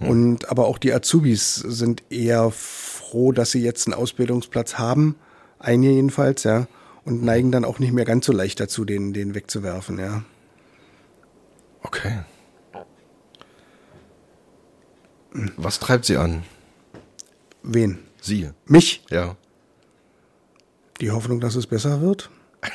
Und 0.00 0.48
aber 0.48 0.66
auch 0.66 0.78
die 0.78 0.92
Azubis 0.92 1.54
sind 1.56 2.02
eher 2.10 2.50
froh, 2.50 3.32
dass 3.32 3.52
sie 3.52 3.62
jetzt 3.62 3.86
einen 3.86 3.94
Ausbildungsplatz 3.94 4.74
haben, 4.74 5.16
einige 5.58 5.92
jedenfalls, 5.92 6.44
ja, 6.44 6.66
und 7.04 7.22
neigen 7.22 7.52
dann 7.52 7.64
auch 7.64 7.78
nicht 7.78 7.92
mehr 7.92 8.04
ganz 8.04 8.26
so 8.26 8.32
leicht 8.32 8.60
dazu, 8.60 8.84
den, 8.84 9.12
den 9.12 9.34
wegzuwerfen, 9.34 9.98
ja. 9.98 10.22
Okay. 11.82 12.18
Was 15.56 15.78
treibt 15.78 16.04
Sie 16.04 16.16
an? 16.16 16.42
Wen? 17.62 17.98
Sie. 18.20 18.50
Mich? 18.66 19.04
Ja. 19.10 19.36
Die 21.00 21.10
Hoffnung, 21.10 21.40
dass 21.40 21.54
es 21.54 21.66
besser 21.66 22.00
wird? 22.00 22.30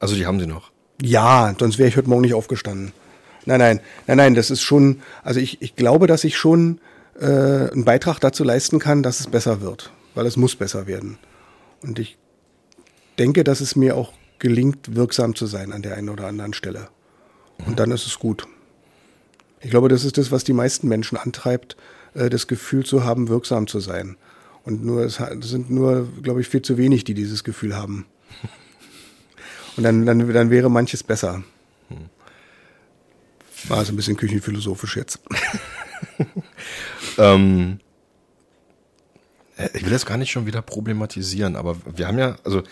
Also 0.00 0.16
die 0.16 0.26
haben 0.26 0.40
Sie 0.40 0.48
noch. 0.48 0.72
Ja, 1.00 1.54
sonst 1.56 1.78
wäre 1.78 1.88
ich 1.88 1.96
heute 1.96 2.08
Morgen 2.08 2.22
nicht 2.22 2.34
aufgestanden. 2.34 2.92
Nein, 3.44 3.58
nein, 3.58 3.80
nein, 4.06 4.16
nein, 4.16 4.34
das 4.34 4.50
ist 4.50 4.62
schon, 4.62 5.02
also 5.22 5.40
ich, 5.40 5.60
ich 5.62 5.74
glaube, 5.74 6.06
dass 6.06 6.24
ich 6.24 6.36
schon 6.36 6.80
äh, 7.18 7.26
einen 7.26 7.84
Beitrag 7.84 8.20
dazu 8.20 8.44
leisten 8.44 8.78
kann, 8.78 9.02
dass 9.02 9.20
es 9.20 9.26
besser 9.26 9.60
wird, 9.60 9.92
weil 10.14 10.26
es 10.26 10.36
muss 10.36 10.54
besser 10.56 10.86
werden. 10.86 11.18
Und 11.82 11.98
ich 11.98 12.18
denke, 13.18 13.44
dass 13.44 13.60
es 13.60 13.76
mir 13.76 13.96
auch 13.96 14.12
gelingt, 14.38 14.94
wirksam 14.94 15.34
zu 15.34 15.46
sein 15.46 15.72
an 15.72 15.82
der 15.82 15.96
einen 15.96 16.08
oder 16.08 16.26
anderen 16.26 16.54
Stelle. 16.54 16.88
Und 17.66 17.78
dann 17.78 17.90
ist 17.90 18.06
es 18.06 18.18
gut. 18.18 18.46
Ich 19.60 19.70
glaube, 19.70 19.88
das 19.88 20.04
ist 20.04 20.18
das, 20.18 20.32
was 20.32 20.44
die 20.44 20.52
meisten 20.52 20.88
Menschen 20.88 21.16
antreibt, 21.16 21.76
äh, 22.14 22.30
das 22.30 22.46
Gefühl 22.46 22.84
zu 22.84 23.04
haben, 23.04 23.28
wirksam 23.28 23.66
zu 23.66 23.80
sein. 23.80 24.16
Und 24.64 24.84
nur 24.84 25.04
es 25.04 25.20
sind 25.40 25.70
nur, 25.70 26.08
glaube 26.22 26.40
ich, 26.40 26.48
viel 26.48 26.62
zu 26.62 26.76
wenig, 26.78 27.04
die 27.04 27.14
dieses 27.14 27.44
Gefühl 27.44 27.76
haben. 27.76 28.06
Und 29.76 29.84
dann, 29.84 30.06
dann, 30.06 30.32
dann 30.32 30.50
wäre 30.50 30.70
manches 30.70 31.02
besser. 31.02 31.42
War 33.68 33.78
also 33.78 33.92
ein 33.92 33.96
bisschen 33.96 34.16
küchenphilosophisch 34.16 34.96
jetzt. 34.96 35.20
Ähm, 37.18 37.78
äh, 39.56 39.68
ich 39.74 39.84
will 39.84 39.90
das 39.90 40.06
gar 40.06 40.16
nicht 40.16 40.30
schon 40.30 40.46
wieder 40.46 40.62
problematisieren, 40.62 41.56
aber 41.56 41.76
wir 41.96 42.06
haben 42.08 42.18
ja, 42.18 42.36
also 42.44 42.62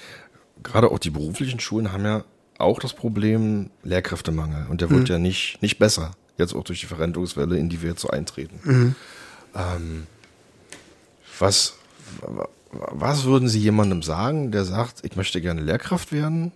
gerade 0.62 0.90
auch 0.90 0.98
die 0.98 1.10
beruflichen 1.10 1.60
Schulen 1.60 1.92
haben 1.92 2.04
ja 2.04 2.24
auch 2.58 2.78
das 2.78 2.92
Problem 2.94 3.70
Lehrkräftemangel 3.82 4.66
und 4.68 4.80
der 4.80 4.90
wird 4.90 5.08
ja 5.08 5.18
nicht, 5.18 5.60
nicht 5.62 5.78
besser, 5.78 6.12
jetzt 6.38 6.54
auch 6.54 6.64
durch 6.64 6.80
die 6.80 6.86
Verrentungswelle, 6.86 7.56
in 7.58 7.68
die 7.68 7.82
wir 7.82 7.90
jetzt 7.90 8.00
so 8.02 8.08
eintreten. 8.08 8.94
Ähm, 9.54 10.06
was, 11.38 11.74
wa- 12.20 12.48
was 12.72 13.24
würden 13.24 13.48
Sie 13.48 13.58
jemandem 13.60 14.02
sagen, 14.02 14.50
der 14.52 14.64
sagt, 14.64 15.04
ich 15.04 15.16
möchte 15.16 15.40
gerne 15.40 15.60
Lehrkraft 15.60 16.12
werden, 16.12 16.52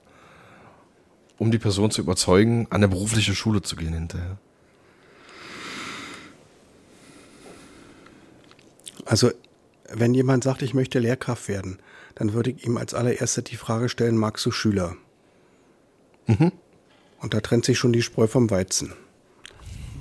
um 1.39 1.51
die 1.51 1.59
Person 1.59 1.91
zu 1.91 2.01
überzeugen, 2.01 2.67
an 2.71 2.77
eine 2.77 2.89
berufliche 2.89 3.35
Schule 3.35 3.63
zu 3.63 3.77
gehen 3.77 3.93
hinterher? 3.93 4.39
Also, 9.05 9.31
wenn 9.93 10.15
jemand 10.15 10.45
sagt, 10.45 10.63
ich 10.63 10.75
möchte 10.75 10.99
Lehrkraft 10.99 11.49
werden, 11.49 11.79
dann 12.15 12.33
würde 12.33 12.51
ich 12.51 12.67
ihm 12.67 12.77
als 12.77 12.95
allererstes 12.95 13.45
die 13.45 13.57
Frage 13.57 13.89
stellen, 13.89 14.17
magst 14.17 14.47
du 14.47 14.51
Schüler? 14.51 14.97
Und 17.21 17.35
da 17.35 17.41
trennt 17.41 17.65
sich 17.65 17.79
schon 17.79 17.93
die 17.93 18.03
Spreu 18.03 18.27
vom 18.27 18.51
Weizen. 18.51 18.95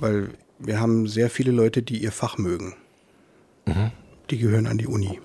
Weil 0.00 0.30
wir 0.58 0.80
haben 0.80 1.06
sehr 1.06 1.30
viele 1.30 1.52
Leute, 1.52 1.82
die 1.82 2.02
ihr 2.02 2.12
Fach 2.12 2.38
mögen. 2.38 2.74
Die 4.30 4.38
gehören 4.38 4.66
an 4.66 4.78
die 4.78 4.86
Uni. 4.86 5.20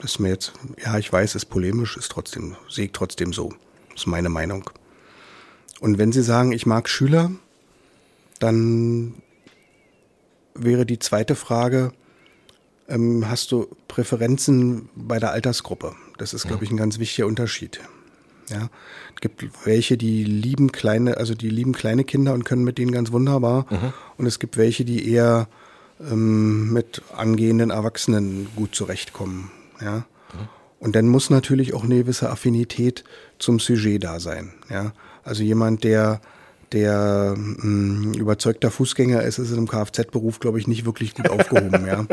Das 0.00 0.12
ist 0.12 0.18
mir 0.18 0.30
jetzt, 0.30 0.52
ja, 0.82 0.98
ich 0.98 1.12
weiß, 1.12 1.34
ist 1.34 1.46
polemisch, 1.46 1.96
ist 1.96 2.10
trotzdem, 2.10 2.56
sehe 2.68 2.86
ich 2.86 2.92
trotzdem 2.92 3.32
so. 3.32 3.52
Das 3.92 4.02
ist 4.02 4.06
meine 4.06 4.28
Meinung. 4.28 4.70
Und 5.80 5.98
wenn 5.98 6.12
Sie 6.12 6.22
sagen, 6.22 6.52
ich 6.52 6.66
mag 6.66 6.88
Schüler, 6.88 7.30
dann 8.38 9.14
wäre 10.54 10.86
die 10.86 10.98
zweite 10.98 11.34
Frage, 11.34 11.92
ähm, 12.88 13.28
hast 13.28 13.52
du 13.52 13.68
Präferenzen 13.88 14.88
bei 14.94 15.18
der 15.18 15.30
Altersgruppe? 15.32 15.94
Das 16.18 16.34
ist, 16.34 16.46
glaube 16.46 16.64
ich, 16.64 16.70
ein 16.70 16.76
ganz 16.76 16.98
wichtiger 16.98 17.26
Unterschied. 17.26 17.80
Ja, 18.48 18.68
es 19.14 19.20
gibt 19.20 19.44
welche, 19.64 19.96
die 19.96 20.24
lieben 20.24 20.72
kleine, 20.72 21.16
also 21.18 21.34
die 21.34 21.50
lieben 21.50 21.72
kleine 21.72 22.02
Kinder 22.02 22.34
und 22.34 22.44
können 22.44 22.64
mit 22.64 22.78
denen 22.78 22.90
ganz 22.90 23.12
wunderbar. 23.12 23.66
Und 24.16 24.26
es 24.26 24.40
gibt 24.40 24.56
welche, 24.56 24.84
die 24.84 25.08
eher 25.08 25.48
ähm, 26.00 26.72
mit 26.72 27.02
angehenden 27.16 27.70
Erwachsenen 27.70 28.48
gut 28.56 28.74
zurechtkommen. 28.74 29.50
Ja. 29.80 30.04
Und 30.80 30.96
dann 30.96 31.06
muss 31.06 31.30
natürlich 31.30 31.74
auch 31.74 31.84
eine 31.84 31.96
gewisse 31.96 32.30
Affinität 32.30 33.04
zum 33.38 33.60
Sujet 33.60 34.02
da 34.02 34.18
sein. 34.18 34.52
Ja. 34.68 34.92
Also 35.22 35.42
jemand, 35.42 35.84
der 35.84 36.20
der 36.72 37.34
mh, 37.36 37.66
mm, 37.66 38.14
überzeugter 38.14 38.70
Fußgänger 38.70 39.22
ist, 39.22 39.38
ist 39.38 39.50
in 39.50 39.56
einem 39.56 39.68
Kfz-Beruf, 39.68 40.40
glaube 40.40 40.58
ich, 40.58 40.68
nicht 40.68 40.84
wirklich 40.84 41.14
gut 41.14 41.28
aufgehoben. 41.28 41.86
ja. 41.86 42.06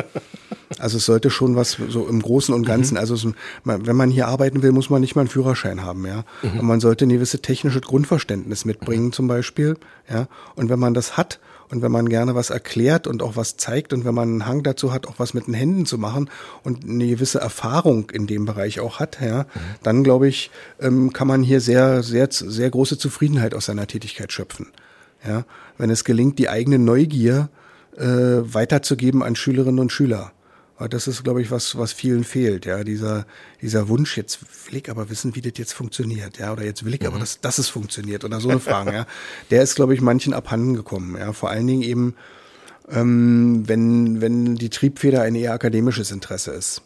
Also 0.80 0.98
es 0.98 1.06
sollte 1.06 1.30
schon 1.30 1.56
was 1.56 1.78
so 1.90 2.08
im 2.08 2.22
Großen 2.22 2.54
und 2.54 2.66
Ganzen, 2.66 2.96
mhm. 2.96 3.00
also 3.00 3.16
so, 3.16 3.34
wenn 3.64 3.96
man 3.96 4.10
hier 4.10 4.28
arbeiten 4.28 4.64
will, 4.64 4.72
muss 4.72 4.90
man 4.90 5.02
nicht 5.02 5.16
mal 5.16 5.22
einen 5.22 5.30
Führerschein 5.30 5.84
haben, 5.84 6.06
ja. 6.06 6.24
Mhm. 6.42 6.60
Und 6.60 6.66
man 6.66 6.80
sollte 6.80 7.06
ein 7.06 7.10
gewisses 7.10 7.42
technisches 7.42 7.82
Grundverständnis 7.82 8.66
mitbringen 8.66 9.06
mhm. 9.06 9.12
zum 9.12 9.28
Beispiel, 9.28 9.78
ja. 10.10 10.28
Und 10.56 10.70
wenn 10.70 10.80
man 10.80 10.94
das 10.94 11.18
hat 11.18 11.40
und 11.70 11.82
wenn 11.82 11.92
man 11.92 12.10
gerne 12.10 12.36
was 12.36 12.50
erklärt 12.50 13.08
und 13.08 13.22
auch 13.22 13.36
was 13.36 13.58
zeigt 13.58 13.94
und 13.94 14.06
wenn 14.06 14.16
man 14.16 14.30
einen 14.30 14.46
Hang 14.46 14.64
dazu 14.64 14.94
hat, 14.94 15.08
auch 15.08 15.16
was 15.18 15.34
mit 15.34 15.48
den 15.48 15.54
Händen 15.54 15.86
zu 15.86 15.98
machen 15.98 16.30
und 16.64 16.86
eine 16.86 17.08
gewisse 17.08 17.40
Erfahrung 17.40 18.10
in 18.10 18.28
dem 18.28 18.46
Bereich 18.46 18.80
auch 18.80 19.00
hat, 19.00 19.20
ja, 19.22 19.44
mhm. 19.44 19.46
dann 19.84 20.04
glaube 20.04 20.28
ich, 20.28 20.52
ähm, 20.80 21.14
kann 21.14 21.28
man 21.28 21.44
hier 21.44 21.62
sehr, 21.62 22.04
sehr, 22.04 22.28
sehr 22.32 22.70
große 22.70 22.98
Zufriedenheit 22.98 23.54
aus 23.54 23.66
seiner 23.66 23.88
Tätigkeit 23.88 24.32
schöpfen. 24.32 24.68
Ja, 25.26 25.46
wenn 25.78 25.90
es 25.90 26.04
gelingt, 26.04 26.40
die 26.40 26.48
eigene 26.48 26.80
Neugier 26.80 27.50
äh, 27.98 28.04
weiterzugeben 28.06 29.24
an 29.24 29.36
Schülerinnen 29.36 29.80
und 29.80 29.92
Schüler. 29.92 30.32
Aber 30.78 30.90
das 30.90 31.08
ist, 31.08 31.24
glaube 31.24 31.42
ich, 31.42 31.50
was, 31.50 31.78
was 31.78 31.92
vielen 31.92 32.24
fehlt, 32.24 32.68
ja, 32.68 32.84
dieser, 32.84 33.26
dieser 33.62 33.88
Wunsch, 33.90 34.16
jetzt 34.16 34.40
will 34.68 34.78
ich 34.78 34.92
aber 34.92 35.10
wissen, 35.10 35.36
wie 35.36 35.42
das 35.42 35.54
jetzt 35.56 35.74
funktioniert, 35.74 36.38
ja, 36.38 36.54
oder 36.54 36.64
jetzt 36.64 36.86
will 36.86 36.94
ich 36.94 37.02
mhm. 37.02 37.08
aber, 37.08 37.20
dass, 37.20 37.42
dass 37.42 37.58
es 37.58 37.68
funktioniert, 37.68 38.24
oder 38.24 38.40
so 38.40 38.50
eine 38.50 38.60
Frage, 38.60 38.94
ja. 38.94 39.08
Der 39.50 39.64
ist, 39.64 39.76
glaube 39.76 39.96
ich, 39.96 40.02
manchen 40.02 40.34
abhanden 40.34 40.76
gekommen, 40.76 41.18
ja. 41.18 41.34
Vor 41.34 41.50
allen 41.50 41.66
Dingen 41.66 41.82
eben, 41.82 42.16
ähm, 42.90 43.64
wenn, 43.66 44.22
wenn 44.22 44.56
die 44.56 44.70
Triebfeder 44.70 45.24
ein 45.24 45.34
eher 45.34 45.54
akademisches 45.54 46.12
Interesse 46.12 46.52
ist. 46.52 46.84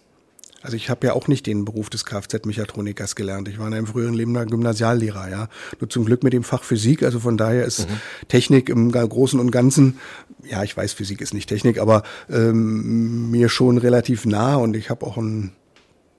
Also 0.63 0.75
ich 0.75 0.89
habe 0.89 1.07
ja 1.07 1.13
auch 1.13 1.27
nicht 1.27 1.47
den 1.47 1.65
Beruf 1.65 1.89
des 1.89 2.05
Kfz-Mechatronikers 2.05 3.15
gelernt. 3.15 3.47
Ich 3.47 3.57
war 3.57 3.67
in 3.67 3.73
einem 3.73 3.87
früheren 3.87 4.13
Leben 4.13 4.33
Gymnasiallehrer, 4.33 5.29
ja. 5.29 5.47
Nur 5.79 5.89
zum 5.89 6.05
Glück 6.05 6.23
mit 6.23 6.33
dem 6.33 6.43
Fach 6.43 6.63
Physik. 6.63 7.03
Also 7.03 7.19
von 7.19 7.37
daher 7.37 7.65
ist 7.65 7.89
mhm. 7.89 7.93
Technik 8.27 8.69
im 8.69 8.91
Großen 8.91 9.39
und 9.39 9.51
Ganzen, 9.51 9.99
ja, 10.43 10.63
ich 10.63 10.75
weiß, 10.77 10.93
Physik 10.93 11.21
ist 11.21 11.33
nicht 11.33 11.49
Technik, 11.49 11.79
aber 11.79 12.03
ähm, 12.29 13.31
mir 13.31 13.49
schon 13.49 13.77
relativ 13.77 14.25
nah 14.25 14.55
und 14.55 14.75
ich 14.75 14.89
habe 14.89 15.05
auch 15.05 15.17
ein 15.17 15.51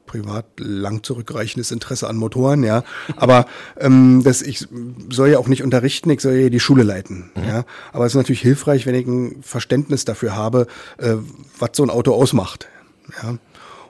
privat 0.06 0.44
lang 0.58 1.02
zurückreichendes 1.02 1.70
Interesse 1.70 2.08
an 2.08 2.16
Motoren, 2.16 2.64
ja. 2.64 2.84
Aber 3.16 3.46
ähm, 3.78 4.22
das, 4.24 4.42
ich 4.42 4.66
soll 5.08 5.30
ja 5.30 5.38
auch 5.38 5.48
nicht 5.48 5.62
unterrichten, 5.62 6.10
ich 6.10 6.20
soll 6.20 6.34
ja 6.34 6.48
die 6.50 6.60
Schule 6.60 6.82
leiten, 6.82 7.30
mhm. 7.34 7.44
ja. 7.44 7.64
Aber 7.92 8.04
es 8.04 8.12
ist 8.12 8.16
natürlich 8.16 8.42
hilfreich, 8.42 8.84
wenn 8.86 8.94
ich 8.94 9.06
ein 9.06 9.42
Verständnis 9.42 10.04
dafür 10.04 10.36
habe, 10.36 10.66
äh, 10.98 11.14
was 11.58 11.70
so 11.74 11.82
ein 11.82 11.90
Auto 11.90 12.12
ausmacht, 12.12 12.68
ja. 13.22 13.38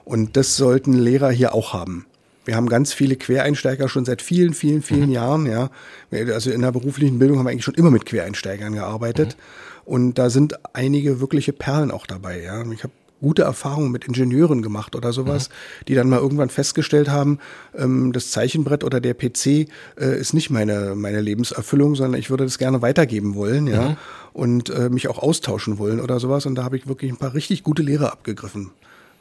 Und 0.05 0.35
das 0.37 0.57
sollten 0.57 0.93
Lehrer 0.93 1.31
hier 1.31 1.53
auch 1.53 1.73
haben. 1.73 2.05
Wir 2.45 2.55
haben 2.55 2.67
ganz 2.67 2.91
viele 2.91 3.15
Quereinsteiger 3.15 3.87
schon 3.87 4.05
seit 4.05 4.21
vielen, 4.21 4.53
vielen, 4.53 4.81
vielen 4.81 5.07
mhm. 5.07 5.13
Jahren, 5.13 5.45
ja. 5.45 5.69
Also 6.11 6.51
in 6.51 6.61
der 6.61 6.71
beruflichen 6.71 7.19
Bildung 7.19 7.37
haben 7.39 7.45
wir 7.45 7.51
eigentlich 7.51 7.63
schon 7.63 7.75
immer 7.75 7.91
mit 7.91 8.05
Quereinsteigern 8.05 8.73
gearbeitet. 8.73 9.37
Mhm. 9.37 9.83
Und 9.85 10.13
da 10.15 10.29
sind 10.29 10.59
einige 10.73 11.19
wirkliche 11.19 11.53
Perlen 11.53 11.91
auch 11.91 12.05
dabei, 12.05 12.41
ja. 12.41 12.63
Ich 12.71 12.83
habe 12.83 12.93
gute 13.21 13.43
Erfahrungen 13.43 13.91
mit 13.91 14.03
Ingenieuren 14.03 14.61
gemacht 14.61 14.97
oder 14.97 15.13
sowas, 15.13 15.47
mhm. 15.47 15.85
die 15.87 15.95
dann 15.95 16.09
mal 16.09 16.19
irgendwann 16.19 16.49
festgestellt 16.49 17.09
haben, 17.09 17.39
ähm, 17.75 18.11
das 18.11 18.31
Zeichenbrett 18.31 18.83
oder 18.83 18.99
der 18.99 19.13
PC 19.13 19.45
äh, 19.47 20.19
ist 20.19 20.33
nicht 20.33 20.49
meine, 20.49 20.93
meine 20.95 21.21
Lebenserfüllung, 21.21 21.95
sondern 21.95 22.19
ich 22.19 22.29
würde 22.29 22.43
das 22.43 22.57
gerne 22.57 22.81
weitergeben 22.81 23.35
wollen, 23.35 23.67
ja, 23.67 23.89
mhm. 23.89 23.97
und 24.33 24.69
äh, 24.69 24.89
mich 24.89 25.07
auch 25.07 25.19
austauschen 25.19 25.77
wollen 25.77 26.01
oder 26.01 26.19
sowas. 26.19 26.45
Und 26.45 26.55
da 26.55 26.65
habe 26.65 26.75
ich 26.75 26.87
wirklich 26.87 27.09
ein 27.11 27.17
paar 27.17 27.33
richtig 27.33 27.63
gute 27.63 27.81
Lehrer 27.81 28.11
abgegriffen, 28.11 28.71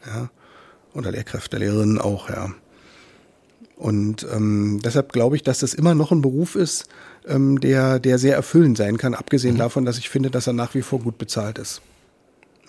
ja. 0.04 0.28
Oder 0.94 1.10
Lehrkräfte, 1.10 1.58
Lehrerinnen 1.58 1.98
auch, 1.98 2.28
ja. 2.28 2.52
Und 3.76 4.26
ähm, 4.32 4.80
deshalb 4.84 5.12
glaube 5.12 5.34
ich, 5.34 5.42
dass 5.42 5.58
das 5.60 5.74
immer 5.74 5.94
noch 5.94 6.12
ein 6.12 6.22
Beruf 6.22 6.54
ist, 6.54 6.86
ähm, 7.26 7.60
der, 7.60 7.98
der 7.98 8.18
sehr 8.18 8.36
erfüllend 8.36 8.76
sein 8.76 8.96
kann, 8.96 9.14
abgesehen 9.14 9.54
mhm. 9.54 9.58
davon, 9.58 9.84
dass 9.84 9.98
ich 9.98 10.08
finde, 10.08 10.30
dass 10.30 10.46
er 10.46 10.52
nach 10.52 10.74
wie 10.74 10.82
vor 10.82 11.00
gut 11.00 11.18
bezahlt 11.18 11.58
ist. 11.58 11.82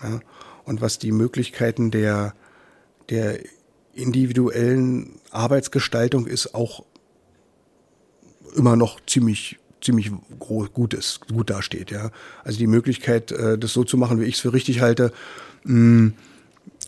Ja. 0.02 0.20
Und 0.64 0.80
was 0.80 0.98
die 0.98 1.12
Möglichkeiten 1.12 1.90
der, 1.90 2.34
der 3.10 3.38
individuellen 3.92 5.20
Arbeitsgestaltung 5.30 6.26
ist, 6.26 6.54
auch 6.54 6.84
immer 8.56 8.76
noch 8.76 8.98
ziemlich 9.06 9.58
ziemlich 9.80 10.10
groß, 10.38 10.72
gut 10.72 10.94
ist, 10.94 11.28
gut 11.28 11.50
dasteht, 11.50 11.90
ja. 11.90 12.10
Also 12.42 12.58
die 12.58 12.66
Möglichkeit, 12.66 13.30
äh, 13.32 13.58
das 13.58 13.72
so 13.72 13.84
zu 13.84 13.96
machen, 13.96 14.18
wie 14.18 14.24
ich 14.24 14.36
es 14.36 14.40
für 14.40 14.52
richtig 14.52 14.80
halte, 14.80 15.12
mh, 15.64 15.74
mm, 15.74 16.14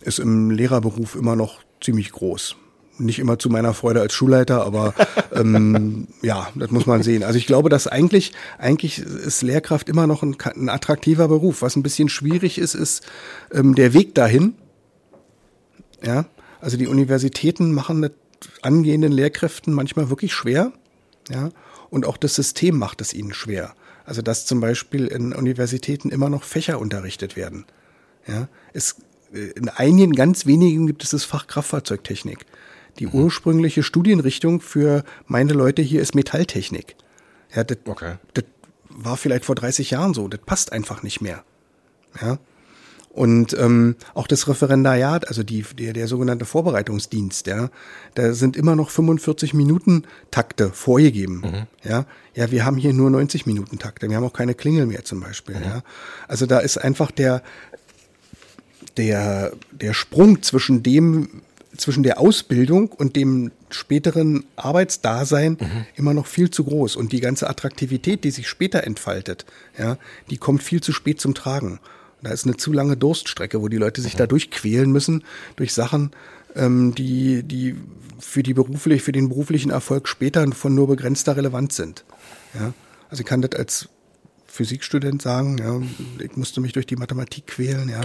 ist 0.01 0.19
im 0.19 0.51
Lehrerberuf 0.51 1.15
immer 1.15 1.35
noch 1.35 1.61
ziemlich 1.81 2.11
groß. 2.11 2.55
Nicht 2.99 3.19
immer 3.19 3.37
zu 3.37 3.49
meiner 3.49 3.75
Freude 3.75 4.01
als 4.01 4.13
Schulleiter, 4.13 4.65
aber 4.65 4.93
ähm, 5.33 6.07
ja, 6.21 6.47
das 6.55 6.71
muss 6.71 6.85
man 6.85 7.03
sehen. 7.03 7.23
Also 7.23 7.37
ich 7.37 7.45
glaube, 7.45 7.69
dass 7.69 7.87
eigentlich, 7.87 8.31
eigentlich 8.57 8.99
ist 8.99 9.43
Lehrkraft 9.43 9.87
immer 9.87 10.07
noch 10.07 10.23
ein, 10.23 10.35
ein 10.55 10.69
attraktiver 10.69 11.27
Beruf. 11.27 11.61
Was 11.61 11.75
ein 11.75 11.83
bisschen 11.83 12.09
schwierig 12.09 12.57
ist, 12.57 12.73
ist 12.73 13.05
ähm, 13.53 13.75
der 13.75 13.93
Weg 13.93 14.15
dahin. 14.15 14.55
Ja, 16.03 16.25
also 16.59 16.77
die 16.77 16.87
Universitäten 16.87 17.71
machen 17.71 17.99
mit 17.99 18.13
angehenden 18.61 19.11
Lehrkräften 19.11 19.73
manchmal 19.73 20.09
wirklich 20.09 20.33
schwer. 20.33 20.71
Ja, 21.29 21.49
und 21.89 22.05
auch 22.05 22.17
das 22.17 22.35
System 22.35 22.77
macht 22.77 23.01
es 23.01 23.13
ihnen 23.13 23.33
schwer. 23.33 23.73
Also 24.05 24.21
dass 24.21 24.45
zum 24.45 24.61
Beispiel 24.61 25.07
in 25.07 25.33
Universitäten 25.33 26.09
immer 26.09 26.29
noch 26.29 26.43
Fächer 26.43 26.79
unterrichtet 26.79 27.35
werden. 27.35 27.65
Ja, 28.27 28.47
es 28.73 28.95
in 29.31 29.69
einigen 29.69 30.13
ganz 30.13 30.45
wenigen 30.45 30.87
gibt 30.87 31.03
es 31.03 31.09
das 31.09 31.25
Fach 31.25 31.47
Kraftfahrzeugtechnik. 31.47 32.45
Die 32.99 33.07
mhm. 33.07 33.13
ursprüngliche 33.13 33.83
Studienrichtung 33.83 34.61
für 34.61 35.03
meine 35.25 35.53
Leute 35.53 35.81
hier 35.81 36.01
ist 36.01 36.15
Metalltechnik. 36.15 36.95
Ja, 37.53 37.63
das, 37.63 37.77
okay. 37.85 38.15
das 38.33 38.45
war 38.89 39.17
vielleicht 39.17 39.45
vor 39.45 39.55
30 39.55 39.91
Jahren 39.91 40.13
so. 40.13 40.27
Das 40.27 40.39
passt 40.45 40.71
einfach 40.71 41.03
nicht 41.03 41.21
mehr. 41.21 41.43
Ja. 42.21 42.39
Und 43.17 43.57
ähm, 43.57 43.95
auch 44.13 44.27
das 44.27 44.47
Referendariat, 44.47 45.27
also 45.27 45.41
die, 45.41 45.63
der, 45.63 45.93
der 45.93 46.07
sogenannte 46.07 46.45
Vorbereitungsdienst, 46.45 47.47
ja, 47.47 47.69
da 48.13 48.33
sind 48.33 48.55
immer 48.55 48.75
noch 48.75 48.91
45 48.91 49.55
Minuten 49.55 50.03
Takte 50.29 50.69
vorgegeben. 50.69 51.41
Mhm. 51.43 51.89
Ja, 51.89 52.05
ja, 52.35 52.51
wir 52.51 52.63
haben 52.63 52.77
hier 52.77 52.93
nur 52.93 53.09
90 53.09 53.47
Minuten 53.47 53.79
Takte. 53.79 54.07
Wir 54.07 54.17
haben 54.17 54.23
auch 54.23 54.33
keine 54.33 54.53
Klingel 54.53 54.85
mehr 54.85 55.03
zum 55.03 55.19
Beispiel. 55.19 55.55
Mhm. 55.55 55.63
Ja, 55.63 55.81
also 56.27 56.45
da 56.45 56.59
ist 56.59 56.77
einfach 56.77 57.09
der 57.09 57.41
der, 58.97 59.53
der 59.71 59.93
Sprung 59.93 60.41
zwischen 60.41 60.83
dem, 60.83 61.41
zwischen 61.77 62.03
der 62.03 62.19
Ausbildung 62.19 62.89
und 62.89 63.15
dem 63.15 63.51
späteren 63.69 64.45
Arbeitsdasein 64.55 65.57
mhm. 65.59 65.85
immer 65.95 66.13
noch 66.13 66.25
viel 66.25 66.49
zu 66.49 66.63
groß. 66.63 66.95
Und 66.95 67.11
die 67.11 67.19
ganze 67.19 67.49
Attraktivität, 67.49 68.23
die 68.23 68.31
sich 68.31 68.47
später 68.47 68.83
entfaltet, 68.83 69.45
ja, 69.77 69.97
die 70.29 70.37
kommt 70.37 70.63
viel 70.63 70.81
zu 70.81 70.93
spät 70.93 71.21
zum 71.21 71.33
Tragen. 71.33 71.79
Da 72.23 72.31
ist 72.31 72.45
eine 72.45 72.57
zu 72.57 72.73
lange 72.73 72.97
Durststrecke, 72.97 73.61
wo 73.61 73.67
die 73.67 73.77
Leute 73.77 74.01
sich 74.01 74.15
mhm. 74.15 74.19
da 74.19 74.27
durchquälen 74.27 74.91
müssen 74.91 75.23
durch 75.55 75.73
Sachen, 75.73 76.11
ähm, 76.55 76.95
die, 76.95 77.43
die 77.43 77.75
für 78.19 78.41
die 78.41 78.53
beruflich, 78.53 79.03
für 79.03 79.11
den 79.11 79.29
beruflichen 79.29 79.69
Erfolg 79.69 80.07
später 80.07 80.51
von 80.53 80.73
nur 80.73 80.87
begrenzter 80.87 81.37
Relevanz 81.37 81.75
sind. 81.75 82.03
Ja. 82.55 82.73
Also 83.09 83.21
ich 83.21 83.27
kann 83.27 83.41
das 83.41 83.51
als 83.51 83.89
Physikstudent 84.47 85.21
sagen, 85.21 85.57
ja, 85.59 85.79
ich 86.23 86.35
musste 86.35 86.61
mich 86.61 86.73
durch 86.73 86.87
die 86.87 86.95
Mathematik 86.95 87.45
quälen, 87.45 87.89
ja 87.89 88.01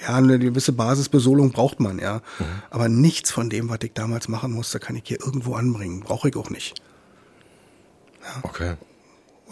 ja, 0.00 0.14
eine 0.14 0.38
gewisse 0.38 0.72
Basisbesolung 0.72 1.52
braucht 1.52 1.80
man, 1.80 1.98
ja. 1.98 2.22
Mhm. 2.38 2.44
Aber 2.70 2.88
nichts 2.88 3.30
von 3.30 3.50
dem, 3.50 3.68
was 3.68 3.78
ich 3.82 3.92
damals 3.92 4.28
machen 4.28 4.52
musste, 4.52 4.78
kann 4.80 4.96
ich 4.96 5.04
hier 5.06 5.20
irgendwo 5.20 5.54
anbringen. 5.54 6.00
Brauche 6.00 6.28
ich 6.28 6.36
auch 6.36 6.50
nicht. 6.50 6.80
Ja. 8.22 8.40
Okay. 8.42 8.74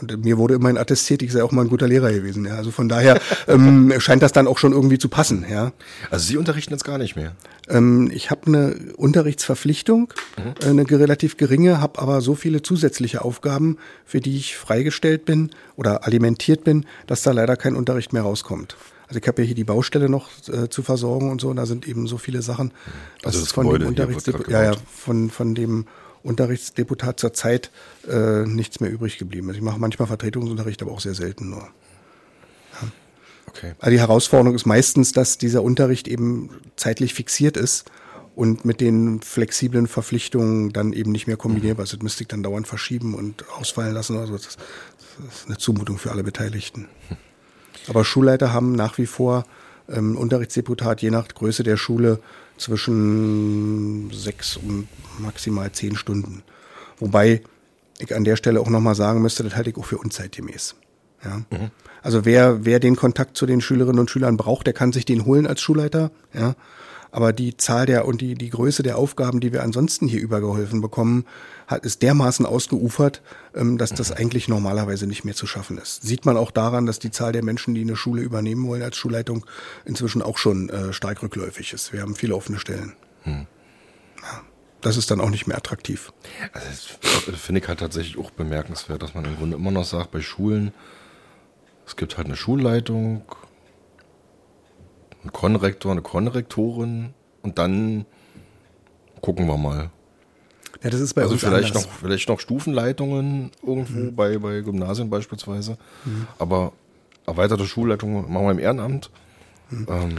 Und 0.01 0.25
mir 0.25 0.37
wurde 0.37 0.55
immerhin 0.55 0.77
attestiert, 0.77 1.23
ich 1.23 1.33
sei 1.33 1.43
auch 1.43 1.53
mal 1.53 1.63
ein 1.63 1.69
guter 1.69 1.89
Lehrer 1.89 2.13
gewesen. 2.13 2.45
Ja. 2.45 2.57
Also 2.57 2.71
von 2.71 2.89
daher 2.89 3.21
ähm, 3.49 3.93
scheint 3.99 4.23
das 4.23 4.33
dann 4.33 4.47
auch 4.47 4.59
schon 4.59 4.73
irgendwie 4.73 4.99
zu 4.99 5.09
passen. 5.09 5.47
Ja. 5.51 5.73
Also 6.11 6.27
Sie 6.27 6.37
unterrichten 6.37 6.73
jetzt 6.73 6.85
gar 6.85 6.99
nicht 6.99 7.17
mehr? 7.17 7.33
Ähm, 7.69 8.11
ich 8.13 8.31
habe 8.31 8.47
eine 8.47 8.77
Unterrichtsverpflichtung, 8.97 10.13
mhm. 10.37 10.55
Äh, 10.63 10.71
eine 10.71 10.91
relativ 10.91 11.37
geringe, 11.37 11.81
habe 11.81 12.01
aber 12.01 12.21
so 12.21 12.35
viele 12.35 12.63
zusätzliche 12.63 13.25
Aufgaben, 13.25 13.79
für 14.05 14.21
die 14.21 14.37
ich 14.37 14.57
freigestellt 14.57 15.25
bin 15.25 15.51
oder 15.77 16.07
alimentiert 16.07 16.65
bin, 16.65 16.85
dass 17.07 17.23
da 17.23 17.33
leider 17.33 17.57
kein 17.57 17.75
Unterricht 17.75 18.13
mehr 18.13 18.23
rauskommt. 18.23 18.77
Also 19.09 19.21
ich 19.21 19.29
habe 19.29 19.43
ja 19.43 19.47
hier 19.47 19.55
die 19.55 19.65
Baustelle 19.65 20.09
noch 20.09 20.29
äh, 20.49 20.69
zu 20.69 20.83
versorgen 20.83 21.31
und 21.31 21.41
so, 21.41 21.49
und 21.49 21.57
da 21.57 21.67
sind 21.67 21.87
eben 21.87 22.07
so 22.07 22.19
viele 22.19 22.43
Sachen. 22.43 22.73
Also 23.23 23.41
das 23.41 23.53
von 23.53 23.65
Gebäude 23.65 23.85
dem 23.85 23.89
Unterrichts 23.89 24.27
ja, 24.49 24.65
ja, 24.65 24.73
von, 24.93 25.31
von 25.31 25.55
dem 25.55 25.87
Unterrichtsdeputat 26.27 27.21
zur 27.21 27.33
Zeit 27.33 27.71
äh, 28.09 28.45
nichts 28.45 28.81
mehr 28.81 28.91
übrig 28.91 29.19
geblieben 29.19 29.49
ist. 29.51 29.57
Ich 29.57 29.63
mache 29.63 29.79
manchmal 29.79 30.09
Vertretungsunterricht, 30.09 30.83
aber 30.83 30.93
auch 30.93 31.01
sehr 31.01 31.15
selten 31.15 31.51
nur. 31.51 31.63
Ja. 31.63 32.89
Okay. 33.49 33.73
Also 33.79 33.91
die 33.91 34.01
Herausforderung 34.01 34.55
ist 34.55 34.67
meistens, 34.67 35.13
dass 35.13 35.39
dieser 35.39 35.63
Unterricht 35.63 36.09
eben 36.09 36.51
zeitlich 36.77 37.15
fixiert 37.15 37.57
ist 37.57 37.91
und 38.35 38.65
mit 38.65 38.81
den 38.81 39.23
flexiblen 39.23 39.87
Verpflichtungen 39.87 40.73
dann 40.73 40.93
eben 40.93 41.11
nicht 41.11 41.27
mehr 41.27 41.39
kombinierbar 41.39 41.85
ist. 41.85 41.95
Das 41.95 42.03
müsste 42.03 42.23
ich 42.25 42.29
dann 42.29 42.43
dauernd 42.43 42.69
verschieben 42.69 43.15
und 43.15 43.45
ausfallen 43.59 43.95
lassen. 43.95 44.19
Also 44.19 44.35
das, 44.35 44.43
das 44.45 44.57
ist 45.35 45.47
eine 45.47 45.57
Zumutung 45.57 45.97
für 45.97 46.11
alle 46.11 46.23
Beteiligten. 46.23 46.89
Aber 47.89 48.05
Schulleiter 48.05 48.53
haben 48.53 48.73
nach 48.73 48.99
wie 48.99 49.07
vor 49.07 49.45
ähm, 49.89 50.17
Unterrichtsdeputat 50.17 51.01
je 51.03 51.11
nach 51.11 51.29
Größe 51.29 51.63
der 51.63 51.77
Schule 51.77 52.21
zwischen 52.59 54.11
sechs 54.13 54.57
und 54.57 54.89
maximal 55.19 55.73
zehn 55.73 55.97
Stunden. 55.97 56.43
Wobei 56.99 57.43
ich 57.99 58.15
an 58.15 58.25
der 58.25 58.37
Stelle 58.37 58.61
auch 58.61 58.69
nochmal 58.69 58.95
sagen 58.95 59.23
müsste, 59.23 59.43
das 59.43 59.57
halte 59.57 59.71
ich 59.71 59.77
auch 59.77 59.85
für 59.85 59.99
unzeitgemäß. 59.99 60.77
Ja. 61.25 61.39
Mhm. 61.51 61.71
Also 62.03 62.25
wer, 62.25 62.65
wer 62.65 62.79
den 62.79 62.97
Kontakt 62.97 63.37
zu 63.37 63.47
den 63.47 63.61
Schülerinnen 63.61 63.99
und 63.99 64.11
Schülern 64.11 64.37
braucht, 64.37 64.67
der 64.67 64.75
kann 64.75 64.93
sich 64.93 65.05
den 65.05 65.25
holen 65.25 65.47
als 65.47 65.61
Schulleiter. 65.61 66.11
Ja. 66.33 66.55
Aber 67.17 67.33
die 67.33 67.57
Zahl 67.57 67.87
der 67.87 68.05
und 68.05 68.21
die, 68.21 68.35
die 68.35 68.51
Größe 68.51 68.83
der 68.83 68.99
Aufgaben, 68.99 69.41
die 69.41 69.51
wir 69.51 69.63
ansonsten 69.63 70.07
hier 70.07 70.21
übergeholfen 70.21 70.83
bekommen, 70.83 71.25
hat, 71.67 71.83
ist 71.87 72.03
dermaßen 72.03 72.45
ausgeufert, 72.45 73.23
ähm, 73.55 73.79
dass 73.79 73.95
das 73.95 74.13
eigentlich 74.13 74.49
normalerweise 74.49 75.07
nicht 75.07 75.25
mehr 75.25 75.35
zu 75.35 75.47
schaffen 75.47 75.79
ist. 75.79 76.03
Sieht 76.03 76.27
man 76.27 76.37
auch 76.37 76.51
daran, 76.51 76.85
dass 76.85 76.99
die 76.99 77.11
Zahl 77.11 77.33
der 77.33 77.43
Menschen, 77.43 77.75
die 77.75 77.81
eine 77.81 77.97
Schule 77.97 78.21
übernehmen 78.21 78.69
wollen 78.69 78.83
als 78.83 78.99
Schulleitung, 78.99 79.47
inzwischen 79.87 80.21
auch 80.21 80.37
schon 80.37 80.69
äh, 80.69 80.93
stark 80.93 81.23
rückläufig 81.23 81.73
ist. 81.73 81.91
Wir 81.95 82.03
haben 82.03 82.17
viele 82.17 82.37
offene 82.37 82.59
Stellen. 82.59 82.93
Hm. 83.23 83.47
Ja, 84.21 84.43
das 84.83 84.99
ist 84.99 85.11
dann 85.11 85.23
auch 85.23 85.31
nicht 85.31 85.47
mehr 85.47 85.57
attraktiv. 85.57 86.13
Also 86.53 86.69
das 87.31 87.41
finde 87.41 87.63
ich 87.63 87.69
halt 87.69 87.81
tatsächlich 87.81 88.19
auch 88.19 88.31
bemerkenswert, 88.31 89.03
dass 89.03 89.15
man 89.15 89.25
im 89.25 89.37
Grunde 89.39 89.57
immer 89.57 89.71
noch 89.71 89.87
sagt, 89.87 90.11
bei 90.11 90.21
Schulen, 90.21 90.75
es 91.87 91.97
gibt 91.97 92.19
halt 92.19 92.27
eine 92.27 92.37
Schulleitung, 92.37 93.23
einen 95.27 95.33
Konrektor, 95.33 95.93
eine 95.93 96.03
Konrektorin 96.03 97.11
und 97.43 97.59
dann 97.59 98.07
gucken 99.21 99.47
wir 99.47 99.57
mal. 99.57 99.91
Ja, 100.83 100.91
das 100.91 101.01
ist 101.01 101.15
bei 101.15 101.23
also 101.23 101.35
uns 101.35 101.43
vielleicht 101.43 101.69
anders. 101.69 101.87
noch 101.87 101.93
vielleicht 101.93 102.29
noch 102.29 102.41
Stufenleitungen 102.41 103.51
irgendwo 103.67 103.99
mhm. 103.99 104.15
bei, 104.15 104.39
bei 104.39 104.61
Gymnasien 104.61 105.11
beispielsweise. 105.11 105.79
Mhm. 106.05 106.27
Aber 106.39 106.73
erweiterte 107.27 107.67
Schulleitung 107.67 108.31
machen 108.33 108.47
wir 108.47 108.53
im 108.53 108.59
Ehrenamt. 108.59 109.11
Mhm. 109.71 109.87
Ähm, 109.89 110.17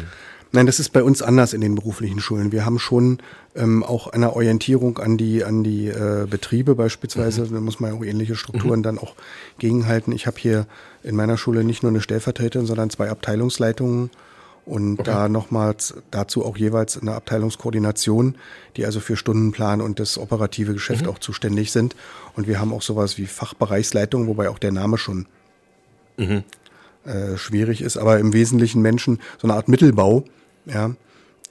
Nein, 0.53 0.65
das 0.65 0.79
ist 0.79 0.89
bei 0.89 1.03
uns 1.03 1.21
anders 1.21 1.53
in 1.53 1.61
den 1.61 1.75
beruflichen 1.75 2.19
Schulen. 2.19 2.51
Wir 2.51 2.65
haben 2.65 2.79
schon 2.79 3.19
ähm, 3.55 3.83
auch 3.83 4.07
eine 4.07 4.33
Orientierung 4.33 4.97
an 4.97 5.17
die 5.17 5.43
an 5.43 5.63
die 5.63 5.87
äh, 5.87 6.25
Betriebe 6.29 6.73
beispielsweise. 6.73 7.43
Mhm. 7.43 7.53
Da 7.53 7.59
muss 7.59 7.79
man 7.79 7.91
ja 7.91 7.97
auch 7.97 8.03
ähnliche 8.03 8.35
Strukturen 8.35 8.79
mhm. 8.79 8.83
dann 8.83 8.97
auch 8.97 9.15
gegenhalten. 9.59 10.11
Ich 10.13 10.25
habe 10.25 10.37
hier 10.39 10.65
in 11.03 11.15
meiner 11.15 11.37
Schule 11.37 11.63
nicht 11.63 11.83
nur 11.83 11.91
eine 11.91 12.01
Stellvertreterin, 12.01 12.65
sondern 12.65 12.89
zwei 12.89 13.09
Abteilungsleitungen 13.09 14.09
und 14.67 14.99
okay. 14.99 15.09
da 15.09 15.29
nochmals 15.29 15.95
dazu 16.11 16.45
auch 16.45 16.57
jeweils 16.57 17.01
eine 17.01 17.13
Abteilungskoordination, 17.13 18.35
die 18.75 18.85
also 18.85 18.99
für 18.99 19.15
Stundenplan 19.15 19.79
und 19.79 19.99
das 19.99 20.17
operative 20.17 20.73
Geschäft 20.73 21.05
mhm. 21.05 21.11
auch 21.11 21.19
zuständig 21.19 21.71
sind. 21.71 21.95
Und 22.35 22.47
wir 22.47 22.59
haben 22.59 22.73
auch 22.73 22.81
sowas 22.81 23.17
wie 23.17 23.27
Fachbereichsleitung, 23.27 24.27
wobei 24.27 24.49
auch 24.49 24.59
der 24.59 24.73
Name 24.73 24.97
schon 24.97 25.25
mhm. 26.17 26.43
äh, 27.05 27.37
schwierig 27.37 27.81
ist, 27.81 27.95
aber 27.95 28.19
im 28.19 28.33
Wesentlichen 28.33 28.81
Menschen, 28.81 29.19
so 29.37 29.47
eine 29.47 29.53
Art 29.53 29.69
Mittelbau, 29.69 30.25
ja, 30.65 30.91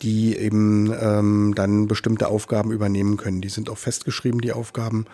die 0.02 0.36
eben 0.36 0.92
ähm, 1.00 1.54
dann 1.56 1.88
bestimmte 1.88 2.28
Aufgaben 2.28 2.70
übernehmen 2.70 3.16
können. 3.16 3.40
Die 3.40 3.48
sind 3.48 3.70
auch 3.70 3.78
festgeschrieben, 3.78 4.42
die 4.42 4.52
Aufgaben. 4.52 5.06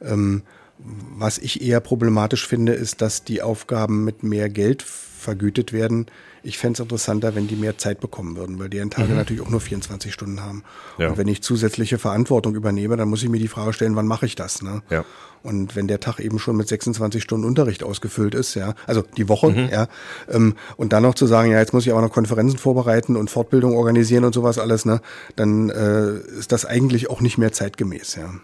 Ähm, 0.00 0.42
was 0.78 1.38
ich 1.38 1.60
eher 1.62 1.80
problematisch 1.80 2.46
finde, 2.46 2.74
ist, 2.74 3.02
dass 3.02 3.24
die 3.24 3.42
Aufgaben 3.42 4.04
mit 4.04 4.22
mehr 4.22 4.48
Geld 4.48 4.82
vergütet 4.82 5.72
werden. 5.72 6.06
Ich 6.42 6.58
fände 6.58 6.74
es 6.74 6.80
interessanter, 6.80 7.34
wenn 7.34 7.48
die 7.48 7.56
mehr 7.56 7.78
Zeit 7.78 8.00
bekommen 8.00 8.36
würden, 8.36 8.58
weil 8.58 8.68
deren 8.68 8.90
Tage 8.90 9.08
mhm. 9.08 9.16
natürlich 9.16 9.42
auch 9.42 9.50
nur 9.50 9.60
24 9.60 10.12
Stunden 10.12 10.42
haben. 10.42 10.64
Ja. 10.98 11.10
Und 11.10 11.18
wenn 11.18 11.28
ich 11.28 11.42
zusätzliche 11.42 11.98
Verantwortung 11.98 12.54
übernehme, 12.54 12.96
dann 12.96 13.08
muss 13.08 13.22
ich 13.22 13.28
mir 13.28 13.38
die 13.38 13.48
Frage 13.48 13.72
stellen, 13.72 13.96
wann 13.96 14.06
mache 14.06 14.26
ich 14.26 14.34
das? 14.34 14.62
Ne? 14.62 14.82
Ja. 14.90 15.04
Und 15.42 15.74
wenn 15.74 15.88
der 15.88 16.00
Tag 16.00 16.20
eben 16.20 16.38
schon 16.38 16.56
mit 16.56 16.68
26 16.68 17.22
Stunden 17.22 17.46
Unterricht 17.46 17.82
ausgefüllt 17.82 18.34
ist, 18.34 18.54
ja, 18.54 18.74
also 18.86 19.02
die 19.16 19.28
Woche, 19.28 19.50
mhm. 19.50 19.68
ja, 19.70 19.88
ähm, 20.28 20.54
und 20.76 20.92
dann 20.92 21.02
noch 21.02 21.14
zu 21.14 21.26
sagen, 21.26 21.50
ja, 21.50 21.58
jetzt 21.58 21.72
muss 21.72 21.86
ich 21.86 21.92
aber 21.92 22.02
noch 22.02 22.12
Konferenzen 22.12 22.58
vorbereiten 22.58 23.16
und 23.16 23.30
Fortbildung 23.30 23.74
organisieren 23.76 24.24
und 24.24 24.34
sowas 24.34 24.58
alles, 24.58 24.84
ne, 24.84 25.00
dann 25.36 25.70
äh, 25.70 26.18
ist 26.38 26.52
das 26.52 26.66
eigentlich 26.66 27.08
auch 27.08 27.20
nicht 27.20 27.38
mehr 27.38 27.52
zeitgemäß, 27.52 28.16
ja. 28.16 28.34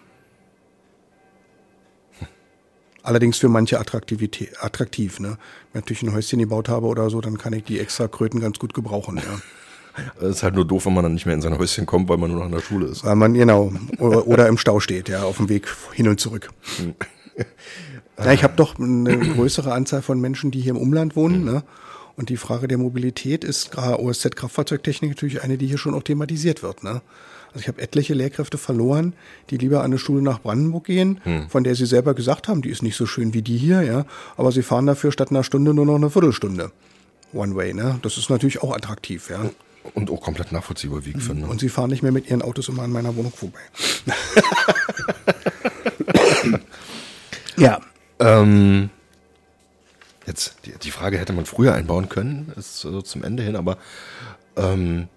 Allerdings 3.06 3.38
für 3.38 3.48
manche 3.48 3.78
Attraktivität, 3.78 4.50
attraktiv. 4.60 5.20
Ne? 5.20 5.38
Wenn 5.72 5.78
ich 5.78 5.84
natürlich 5.84 6.02
ein 6.02 6.12
Häuschen 6.12 6.40
gebaut 6.40 6.68
habe 6.68 6.86
oder 6.86 7.08
so, 7.08 7.20
dann 7.20 7.38
kann 7.38 7.52
ich 7.52 7.62
die 7.62 7.78
extra 7.78 8.08
Kröten 8.08 8.40
ganz 8.40 8.58
gut 8.58 8.74
gebrauchen. 8.74 9.18
Ja. 9.18 9.22
Es 10.20 10.28
ist 10.28 10.42
halt 10.42 10.54
nur 10.54 10.66
doof, 10.66 10.84
wenn 10.84 10.92
man 10.92 11.04
dann 11.04 11.14
nicht 11.14 11.24
mehr 11.24 11.34
in 11.34 11.40
sein 11.40 11.56
Häuschen 11.56 11.86
kommt, 11.86 12.10
weil 12.10 12.18
man 12.18 12.30
nur 12.30 12.40
noch 12.40 12.46
in 12.46 12.52
der 12.52 12.60
Schule 12.60 12.88
ist. 12.88 13.02
Weil 13.02 13.16
man, 13.16 13.32
genau, 13.32 13.72
oder, 13.98 14.26
oder 14.26 14.46
im 14.46 14.58
Stau 14.58 14.78
steht, 14.78 15.08
ja, 15.08 15.22
auf 15.22 15.38
dem 15.38 15.48
Weg 15.48 15.74
hin 15.94 16.06
und 16.06 16.20
zurück. 16.20 16.50
ja, 18.18 18.32
ich 18.32 18.44
habe 18.44 18.52
doch 18.56 18.78
eine 18.78 19.18
größere 19.18 19.72
Anzahl 19.72 20.02
von 20.02 20.20
Menschen, 20.20 20.50
die 20.50 20.60
hier 20.60 20.72
im 20.72 20.76
Umland 20.76 21.16
wohnen. 21.16 21.46
Ne? 21.46 21.62
Und 22.14 22.28
die 22.28 22.36
Frage 22.36 22.68
der 22.68 22.76
Mobilität 22.76 23.42
ist 23.42 23.70
gerade 23.70 23.98
OSZ-Kraftfahrzeugtechnik 24.02 25.12
natürlich 25.12 25.42
eine, 25.42 25.56
die 25.56 25.66
hier 25.66 25.78
schon 25.78 25.94
auch 25.94 26.02
thematisiert 26.02 26.62
wird. 26.62 26.84
Ne? 26.84 27.00
Also 27.56 27.62
ich 27.62 27.68
habe 27.68 27.80
etliche 27.80 28.12
Lehrkräfte 28.12 28.58
verloren, 28.58 29.14
die 29.48 29.56
lieber 29.56 29.78
an 29.78 29.86
eine 29.86 29.98
Schule 29.98 30.20
nach 30.20 30.42
Brandenburg 30.42 30.84
gehen, 30.84 31.22
hm. 31.24 31.48
von 31.48 31.64
der 31.64 31.74
sie 31.74 31.86
selber 31.86 32.12
gesagt 32.12 32.48
haben, 32.48 32.60
die 32.60 32.68
ist 32.68 32.82
nicht 32.82 32.96
so 32.96 33.06
schön 33.06 33.32
wie 33.32 33.40
die 33.40 33.56
hier, 33.56 33.80
ja. 33.80 34.04
Aber 34.36 34.52
sie 34.52 34.62
fahren 34.62 34.84
dafür 34.84 35.10
statt 35.10 35.30
einer 35.30 35.42
Stunde 35.42 35.72
nur 35.72 35.86
noch 35.86 35.94
eine 35.94 36.10
Viertelstunde. 36.10 36.70
One 37.32 37.56
way, 37.56 37.72
ne? 37.72 37.98
Das 38.02 38.18
ist 38.18 38.28
natürlich 38.28 38.60
auch 38.60 38.76
attraktiv, 38.76 39.30
ja. 39.30 39.50
Und 39.94 40.10
auch 40.10 40.20
komplett 40.20 40.52
nachvollziehbar, 40.52 41.06
wie 41.06 41.10
ich 41.10 41.16
mhm. 41.16 41.20
finde. 41.20 41.46
Und 41.46 41.60
sie 41.60 41.70
fahren 41.70 41.88
nicht 41.88 42.02
mehr 42.02 42.12
mit 42.12 42.28
ihren 42.28 42.42
Autos 42.42 42.68
immer 42.68 42.82
an 42.82 42.92
meiner 42.92 43.16
Wohnung 43.16 43.32
vorbei. 43.32 43.60
ja. 47.56 47.80
Ähm, 48.20 48.90
jetzt, 50.26 50.56
die, 50.66 50.72
die, 50.72 50.90
Frage 50.90 51.16
hätte 51.16 51.32
man 51.32 51.46
früher 51.46 51.72
einbauen 51.72 52.10
können, 52.10 52.52
ist 52.54 52.80
so 52.80 53.00
zum 53.00 53.24
Ende 53.24 53.42
hin, 53.42 53.56
aber 53.56 53.78
ähm, 54.56 55.08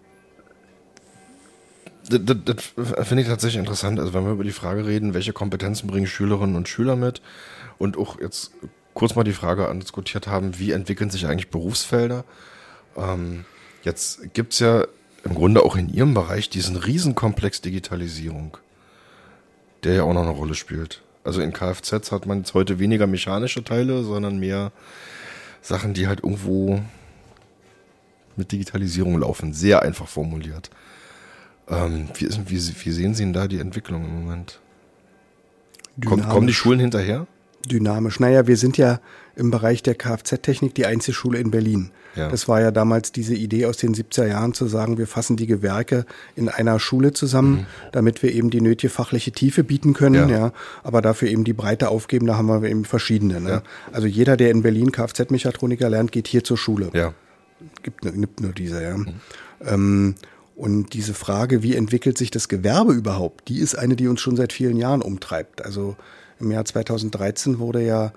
das, 2.09 2.37
das, 2.45 3.07
finde 3.07 3.23
ich 3.23 3.27
tatsächlich 3.29 3.59
interessant. 3.59 3.99
Also 3.99 4.13
wenn 4.13 4.25
wir 4.25 4.31
über 4.31 4.43
die 4.43 4.51
Frage 4.51 4.85
reden, 4.85 5.13
welche 5.13 5.33
Kompetenzen 5.33 5.87
bringen 5.87 6.07
Schülerinnen 6.07 6.55
und 6.55 6.67
Schüler 6.67 6.95
mit 6.95 7.21
und 7.77 7.97
auch 7.97 8.19
jetzt 8.19 8.51
kurz 8.93 9.15
mal 9.15 9.23
die 9.23 9.33
Frage 9.33 9.69
andiskutiert 9.69 10.27
haben, 10.27 10.59
wie 10.59 10.71
entwickeln 10.71 11.09
sich 11.09 11.27
eigentlich 11.27 11.49
Berufsfelder? 11.49 12.25
Ähm, 12.97 13.45
jetzt 13.83 14.33
gibt's 14.33 14.59
ja 14.59 14.85
im 15.23 15.35
Grunde 15.35 15.63
auch 15.63 15.75
in 15.75 15.89
Ihrem 15.89 16.13
Bereich 16.13 16.49
diesen 16.49 16.75
Riesenkomplex 16.75 17.61
Digitalisierung, 17.61 18.57
der 19.83 19.93
ja 19.93 20.03
auch 20.03 20.13
noch 20.13 20.23
eine 20.23 20.31
Rolle 20.31 20.55
spielt. 20.55 21.01
Also 21.23 21.41
in 21.41 21.53
Kfz 21.53 22.11
hat 22.11 22.25
man 22.25 22.39
jetzt 22.39 22.53
heute 22.53 22.79
weniger 22.79 23.07
mechanische 23.07 23.63
Teile, 23.63 24.03
sondern 24.03 24.39
mehr 24.39 24.71
Sachen, 25.61 25.93
die 25.93 26.07
halt 26.07 26.23
irgendwo 26.23 26.81
mit 28.35 28.51
Digitalisierung 28.51 29.19
laufen. 29.19 29.53
Sehr 29.53 29.81
einfach 29.81 30.07
formuliert. 30.07 30.69
Ähm, 31.69 32.09
wie, 32.15 32.25
ist, 32.25 32.49
wie, 32.49 32.55
wie, 32.55 32.91
sehen 32.91 33.13
Sie 33.13 33.23
denn 33.23 33.33
da 33.33 33.47
die 33.47 33.59
Entwicklung 33.59 34.05
im 34.05 34.23
Moment? 34.23 34.59
Komm, 36.05 36.27
kommen 36.27 36.47
die 36.47 36.53
Schulen 36.53 36.79
hinterher? 36.79 37.27
Dynamisch. 37.65 38.19
Naja, 38.19 38.47
wir 38.47 38.57
sind 38.57 38.77
ja 38.77 38.99
im 39.35 39.51
Bereich 39.51 39.83
der 39.83 39.95
Kfz-Technik 39.95 40.75
die 40.75 40.85
Einzelschule 40.85 41.39
in 41.39 41.51
Berlin. 41.51 41.91
Ja. 42.15 42.29
Das 42.29 42.47
war 42.47 42.61
ja 42.61 42.71
damals 42.71 43.11
diese 43.11 43.35
Idee 43.35 43.65
aus 43.65 43.77
den 43.77 43.93
70er 43.93 44.27
Jahren 44.27 44.53
zu 44.53 44.67
sagen, 44.67 44.97
wir 44.97 45.07
fassen 45.07 45.37
die 45.37 45.47
Gewerke 45.47 46.05
in 46.35 46.49
einer 46.49 46.79
Schule 46.79 47.13
zusammen, 47.13 47.51
mhm. 47.51 47.65
damit 47.91 48.23
wir 48.23 48.33
eben 48.33 48.49
die 48.49 48.61
nötige 48.61 48.89
fachliche 48.89 49.31
Tiefe 49.31 49.63
bieten 49.63 49.93
können, 49.93 50.29
ja. 50.29 50.37
ja. 50.37 50.53
aber 50.83 51.01
dafür 51.01 51.29
eben 51.29 51.43
die 51.43 51.53
Breite 51.53 51.89
aufgeben, 51.89 52.27
da 52.27 52.37
haben 52.37 52.47
wir 52.47 52.69
eben 52.69 52.85
verschiedene. 52.85 53.39
Ne? 53.39 53.49
Ja. 53.49 53.63
Also 53.91 54.07
jeder, 54.07 54.37
der 54.37 54.51
in 54.51 54.61
Berlin 54.63 54.91
Kfz-Mechatroniker 54.91 55.89
lernt, 55.89 56.11
geht 56.11 56.27
hier 56.27 56.43
zur 56.43 56.57
Schule. 56.57 56.89
Ja. 56.93 57.13
Gibt, 57.83 58.01
gibt 58.01 58.41
nur 58.41 58.53
diese, 58.53 58.81
ja. 58.81 58.97
Mhm. 58.97 59.13
Ähm, 59.65 60.15
und 60.59 60.93
diese 60.93 61.13
Frage, 61.13 61.63
wie 61.63 61.73
entwickelt 61.73 62.17
sich 62.17 62.31
das 62.31 62.49
Gewerbe 62.49 62.91
überhaupt, 62.91 63.47
die 63.47 63.59
ist 63.59 63.75
eine, 63.75 63.95
die 63.95 64.09
uns 64.09 64.19
schon 64.19 64.35
seit 64.35 64.51
vielen 64.51 64.75
Jahren 64.75 65.01
umtreibt. 65.01 65.63
Also 65.63 65.95
im 66.37 66.51
Jahr 66.51 66.65
2013 66.65 67.59
wurde 67.59 67.81
ja 67.81 68.11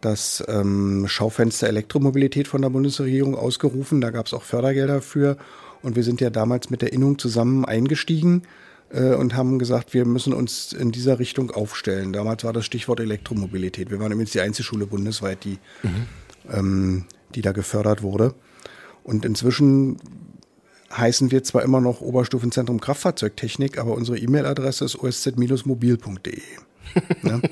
das 0.00 0.44
ähm, 0.46 1.06
Schaufenster 1.08 1.66
Elektromobilität 1.66 2.46
von 2.46 2.62
der 2.62 2.70
Bundesregierung 2.70 3.34
ausgerufen. 3.34 4.00
Da 4.00 4.10
gab 4.10 4.26
es 4.26 4.32
auch 4.32 4.44
Fördergelder 4.44 5.02
für. 5.02 5.38
Und 5.82 5.96
wir 5.96 6.04
sind 6.04 6.20
ja 6.20 6.30
damals 6.30 6.70
mit 6.70 6.82
der 6.82 6.92
Innung 6.92 7.18
zusammen 7.18 7.64
eingestiegen 7.64 8.42
äh, 8.90 9.14
und 9.14 9.34
haben 9.34 9.58
gesagt, 9.58 9.92
wir 9.92 10.04
müssen 10.04 10.32
uns 10.32 10.72
in 10.72 10.92
dieser 10.92 11.18
Richtung 11.18 11.50
aufstellen. 11.50 12.12
Damals 12.12 12.44
war 12.44 12.52
das 12.52 12.64
Stichwort 12.64 13.00
Elektromobilität. 13.00 13.90
Wir 13.90 13.98
waren 13.98 14.12
übrigens 14.12 14.30
die 14.30 14.40
einzige 14.40 14.62
Schule 14.62 14.86
bundesweit, 14.86 15.42
die, 15.42 15.58
mhm. 15.82 16.06
ähm, 16.48 17.04
die 17.34 17.42
da 17.42 17.50
gefördert 17.50 18.02
wurde. 18.02 18.34
Und 19.02 19.24
inzwischen 19.24 19.96
heißen 20.96 21.30
wir 21.30 21.44
zwar 21.44 21.62
immer 21.62 21.80
noch 21.80 22.00
Oberstufenzentrum 22.00 22.80
Kraftfahrzeugtechnik, 22.80 23.78
aber 23.78 23.94
unsere 23.94 24.18
E-Mail-Adresse 24.18 24.84
ist 24.84 24.96
osz-mobil.de. 24.96 26.42
ne? 27.22 27.42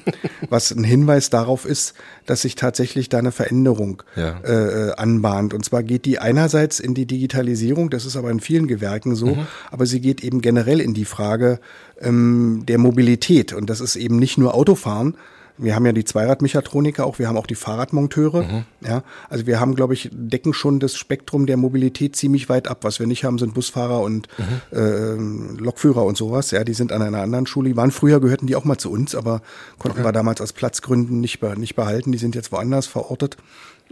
Was 0.49 0.70
ein 0.70 0.84
Hinweis 0.84 1.30
darauf 1.30 1.64
ist, 1.66 1.95
dass 2.24 2.43
sich 2.43 2.55
tatsächlich 2.55 3.09
da 3.09 3.18
eine 3.18 3.32
Veränderung 3.32 4.03
ja. 4.14 4.41
äh, 4.41 4.93
anbahnt. 4.97 5.55
Und 5.55 5.64
zwar 5.64 5.82
geht 5.82 6.05
die 6.05 6.18
einerseits 6.18 6.80
in 6.80 6.95
die 6.95 7.07
Digitalisierung, 7.07 7.91
das 7.91 8.07
ist 8.07 8.16
aber 8.16 8.30
in 8.30 8.41
vielen 8.41 8.66
Gewerken 8.66 9.14
so, 9.14 9.34
mhm. 9.34 9.47
aber 9.70 9.87
sie 9.87 10.01
geht 10.01 10.22
eben 10.24 10.41
generell 10.41 10.80
in 10.80 10.95
die 10.95 11.05
Frage 11.05 11.61
ähm, 12.01 12.64
der 12.66 12.78
Mobilität. 12.78 13.53
Und 13.53 13.68
das 13.70 13.80
ist 13.80 13.97
eben 13.97 14.16
nicht 14.16 14.39
nur 14.39 14.55
Autofahren, 14.55 15.16
wir 15.59 15.74
haben 15.74 15.86
ja 15.86 15.92
die 15.92 16.04
Zweiradmechatroniker 16.04 17.07
auch, 17.07 17.18
wir 17.18 17.28
haben 17.28 17.36
auch 17.36 17.46
die 17.46 17.54
Fahrradmonteure. 17.54 18.42
Mhm. 18.42 18.64
Ja, 18.86 19.02
also 19.28 19.46
wir 19.46 19.59
haben, 19.61 19.74
glaube 19.74 19.94
ich, 19.94 20.11
decken 20.12 20.52
schon 20.52 20.80
das 20.80 20.96
Spektrum 20.96 21.46
der 21.46 21.57
Mobilität 21.57 22.16
ziemlich 22.16 22.48
weit 22.48 22.68
ab. 22.68 22.78
Was 22.82 22.98
wir 23.00 23.07
nicht 23.07 23.24
haben, 23.24 23.38
sind 23.38 23.54
Busfahrer 23.54 24.00
und 24.00 24.28
mhm. 24.38 24.76
äh, 24.78 25.62
Lokführer 25.62 26.04
und 26.04 26.16
sowas. 26.16 26.50
Ja, 26.50 26.64
die 26.64 26.74
sind 26.74 26.92
an 26.92 27.02
einer 27.02 27.22
anderen 27.22 27.46
Schule. 27.46 27.70
Die 27.70 27.76
waren 27.76 27.90
früher 27.90 28.20
gehörten 28.20 28.46
die 28.46 28.57
auch 28.57 28.64
mal 28.64 28.78
zu 28.78 28.90
uns, 28.90 29.14
aber 29.14 29.42
konnten 29.78 29.98
okay. 29.98 30.09
wir 30.09 30.12
damals 30.12 30.40
aus 30.40 30.52
Platzgründen 30.52 31.20
nicht, 31.20 31.42
nicht 31.57 31.76
behalten. 31.76 32.12
Die 32.12 32.18
sind 32.18 32.34
jetzt 32.34 32.52
woanders 32.52 32.86
verortet. 32.86 33.36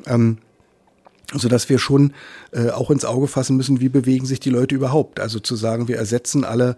Ähm, 0.06 0.38
so 1.32 1.48
dass 1.48 1.68
wir 1.68 1.78
schon 1.78 2.12
äh, 2.52 2.70
auch 2.70 2.90
ins 2.90 3.04
Auge 3.04 3.28
fassen 3.28 3.56
müssen, 3.56 3.80
wie 3.80 3.88
bewegen 3.88 4.26
sich 4.26 4.40
die 4.40 4.50
Leute 4.50 4.74
überhaupt. 4.74 5.20
Also 5.20 5.40
zu 5.40 5.56
sagen, 5.56 5.88
wir 5.88 5.96
ersetzen 5.96 6.44
alle 6.44 6.76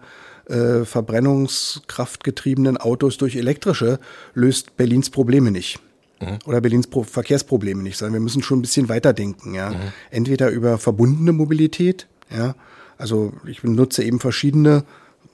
äh, 0.49 0.85
verbrennungskraftgetriebenen 0.85 2.77
Autos 2.77 3.17
durch 3.17 3.35
elektrische, 3.35 3.99
löst 4.33 4.77
Berlins 4.77 5.09
Probleme 5.09 5.51
nicht. 5.51 5.79
Mhm. 6.21 6.39
Oder 6.45 6.61
Berlins 6.61 6.87
Pro 6.87 7.03
Verkehrsprobleme 7.03 7.83
nicht, 7.83 7.97
sondern 7.97 8.13
wir 8.13 8.21
müssen 8.21 8.41
schon 8.43 8.59
ein 8.59 8.61
bisschen 8.61 8.89
weiterdenken. 8.89 9.53
Ja? 9.53 9.71
Mhm. 9.71 9.75
Entweder 10.09 10.49
über 10.49 10.77
verbundene 10.77 11.33
Mobilität, 11.33 12.07
ja, 12.35 12.55
also 12.97 13.33
ich 13.45 13.61
benutze 13.61 14.03
eben 14.03 14.19
verschiedene 14.19 14.83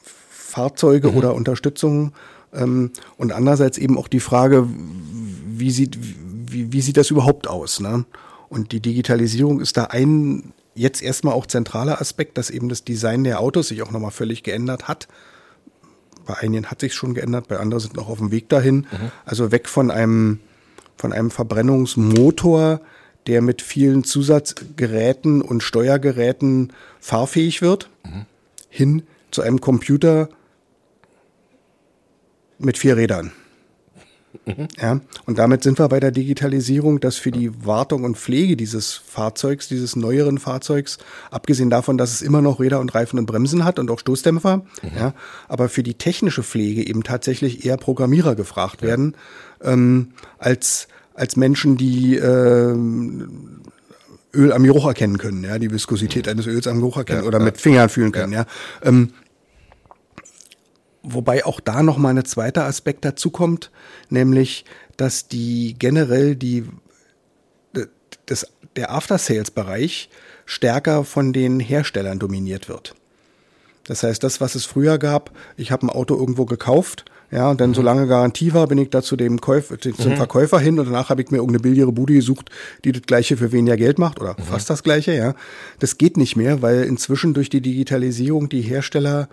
Fahrzeuge 0.02 1.12
mhm. 1.12 1.18
oder 1.18 1.34
Unterstützungen 1.34 2.14
ähm, 2.54 2.92
und 3.18 3.32
andererseits 3.32 3.78
eben 3.78 3.98
auch 3.98 4.08
die 4.08 4.20
Frage, 4.20 4.68
wie 5.48 5.72
sieht, 5.72 5.98
wie, 6.02 6.74
wie 6.74 6.82
sieht 6.82 6.98
das 6.98 7.10
überhaupt 7.10 7.48
aus? 7.48 7.80
Ne? 7.80 8.06
Und 8.50 8.72
die 8.72 8.80
Digitalisierung 8.80 9.62
ist 9.62 9.78
da 9.78 9.86
ein 9.86 10.54
jetzt 10.76 11.02
erstmal 11.02 11.34
auch 11.34 11.46
zentraler 11.46 12.02
Aspekt, 12.02 12.38
dass 12.38 12.50
eben 12.50 12.70
das 12.70 12.84
Design 12.84 13.24
der 13.24 13.40
Autos 13.40 13.68
sich 13.68 13.82
auch 13.82 13.92
nochmal 13.92 14.12
völlig 14.12 14.44
geändert 14.44 14.88
hat. 14.88 15.08
Bei 16.26 16.36
einigen 16.36 16.68
hat 16.68 16.80
sich 16.80 16.94
schon 16.94 17.14
geändert, 17.14 17.48
bei 17.48 17.58
anderen 17.58 17.82
sind 17.82 17.96
noch 17.96 18.10
auf 18.10 18.18
dem 18.18 18.32
Weg 18.32 18.50
dahin. 18.50 18.88
Mhm. 18.92 19.12
Also 19.26 19.52
weg 19.52 19.68
von 19.68 19.92
einem, 19.92 20.40
von 20.96 21.14
einem 21.14 21.32
Verbrennungsmotor, 21.32 22.82
der 23.28 23.42
mit 23.42 23.62
vielen 23.62 24.04
Zusatzgeräten 24.04 25.42
und 25.42 25.64
Steuergeräten 25.64 26.74
fahrfähig 27.00 27.62
wird, 27.62 27.90
mhm. 28.04 28.26
hin 28.70 29.04
zu 29.32 29.42
einem 29.42 29.62
Computer 29.62 30.30
mit 32.58 32.78
vier 32.78 32.98
Rädern. 32.98 33.32
Mhm. 34.46 34.68
Ja, 34.82 35.00
und 35.26 35.38
damit 35.38 35.64
sind 35.64 35.80
wir 35.80 35.88
bei 35.88 36.00
der 36.00 36.12
Digitalisierung, 36.12 37.00
dass 37.00 37.18
für 37.18 37.32
die 37.32 37.66
Wartung 37.66 38.04
und 38.04 38.18
Pflege 38.18 38.58
dieses 38.58 38.94
Fahrzeugs, 38.94 39.68
dieses 39.68 39.96
neueren 39.96 40.38
Fahrzeugs, 40.38 40.98
abgesehen 41.32 41.70
davon, 41.70 41.98
dass 41.98 42.12
es 42.12 42.22
immer 42.22 42.42
noch 42.42 42.60
Räder 42.60 42.80
und 42.80 42.94
Reifen 42.94 43.20
und 43.20 43.26
Bremsen 43.26 43.64
hat 43.64 43.80
und 43.80 43.92
auch 43.92 44.00
Stoßdämpfer, 44.00 44.58
mhm. 44.58 44.64
ja, 44.98 45.14
aber 45.48 45.70
für 45.70 45.84
die 45.84 45.94
technische 45.94 46.44
Pflege 46.44 46.86
eben 46.86 47.04
tatsächlich 47.04 47.66
eher 47.66 47.78
Programmierer 47.78 48.36
gefragt 48.36 48.82
ja. 48.82 48.90
werden, 48.90 49.16
ähm, 49.62 50.10
als, 50.40 50.88
als 51.14 51.36
Menschen, 51.36 51.78
die 51.78 52.16
ähm, 52.16 53.62
Öl 54.34 54.52
am 54.52 54.64
Geruch 54.64 54.88
erkennen 54.88 55.20
können, 55.20 55.44
ja, 55.44 55.60
die 55.60 55.72
Viskosität 55.72 56.28
eines 56.28 56.48
Öls 56.48 56.66
am 56.68 56.80
Geruch 56.80 56.98
erkennen 56.98 57.22
ja, 57.22 57.28
oder 57.28 57.40
mit 57.40 57.62
Fingern 57.62 57.90
fühlen 57.90 58.12
können, 58.12 58.34
ja. 58.34 58.46
Ähm, 58.82 59.10
Wobei 61.04 61.46
auch 61.46 61.60
da 61.60 61.84
nochmal 61.84 62.18
ein 62.18 62.26
zweiter 62.26 62.64
Aspekt 62.64 63.04
dazu 63.04 63.30
kommt, 63.30 63.72
nämlich, 64.10 64.64
dass 64.96 65.28
die 65.28 65.76
generell 65.78 66.36
die, 66.36 66.66
das, 68.26 68.48
der 68.78 68.92
After-Sales-Bereich 68.92 70.10
stärker 70.46 71.04
von 71.04 71.34
den 71.34 71.60
Herstellern 71.60 72.20
dominiert 72.20 72.70
wird. 72.70 72.96
Das 73.86 74.04
heißt, 74.04 74.24
das, 74.24 74.40
was 74.40 74.56
es 74.56 74.66
früher 74.66 74.98
gab, 74.98 75.32
ich 75.58 75.72
habe 75.72 75.86
ein 75.86 75.90
Auto 75.90 76.16
irgendwo 76.16 76.46
gekauft, 76.46 77.06
ja, 77.32 77.50
und 77.50 77.60
dann 77.60 77.72
mhm. 77.72 77.76
solange 77.76 78.08
Garantie 78.08 78.54
war, 78.54 78.68
bin 78.68 78.78
ich 78.78 78.92
da 78.92 79.02
zu 79.02 79.16
dem 79.16 79.42
Käufer, 79.42 79.80
zum 79.80 79.92
mhm. 79.92 80.18
Verkäufer 80.18 80.60
hin 80.60 80.78
und 80.78 80.86
danach 80.86 81.10
habe 81.10 81.24
ich 81.24 81.32
mir 81.32 81.38
irgendeine 81.38 81.64
billigere 81.64 81.92
Bude 81.92 82.14
gesucht, 82.14 82.52
die 82.86 82.92
das 82.92 83.02
gleiche 83.02 83.38
für 83.38 83.52
weniger 83.52 83.76
Geld 83.76 83.98
macht 83.98 84.22
oder 84.22 84.36
mhm. 84.38 84.44
fast 84.44 84.70
das 84.70 84.84
gleiche, 84.84 85.14
ja. 85.14 85.34
Das 85.80 85.98
geht 85.98 86.16
nicht 86.16 86.36
mehr, 86.36 86.62
weil 86.62 86.84
inzwischen 86.84 87.34
durch 87.34 87.50
die 87.50 87.62
Digitalisierung 87.62 88.50
die 88.50 88.62
Hersteller 88.62 89.30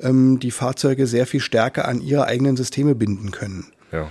ähm, 0.00 0.38
die 0.38 0.50
Fahrzeuge 0.50 1.06
sehr 1.06 1.26
viel 1.26 1.40
stärker 1.40 1.86
an 1.86 2.00
ihre 2.00 2.24
eigenen 2.26 2.56
Systeme 2.56 2.94
binden 2.94 3.30
können. 3.30 3.66
Ja. 3.92 4.08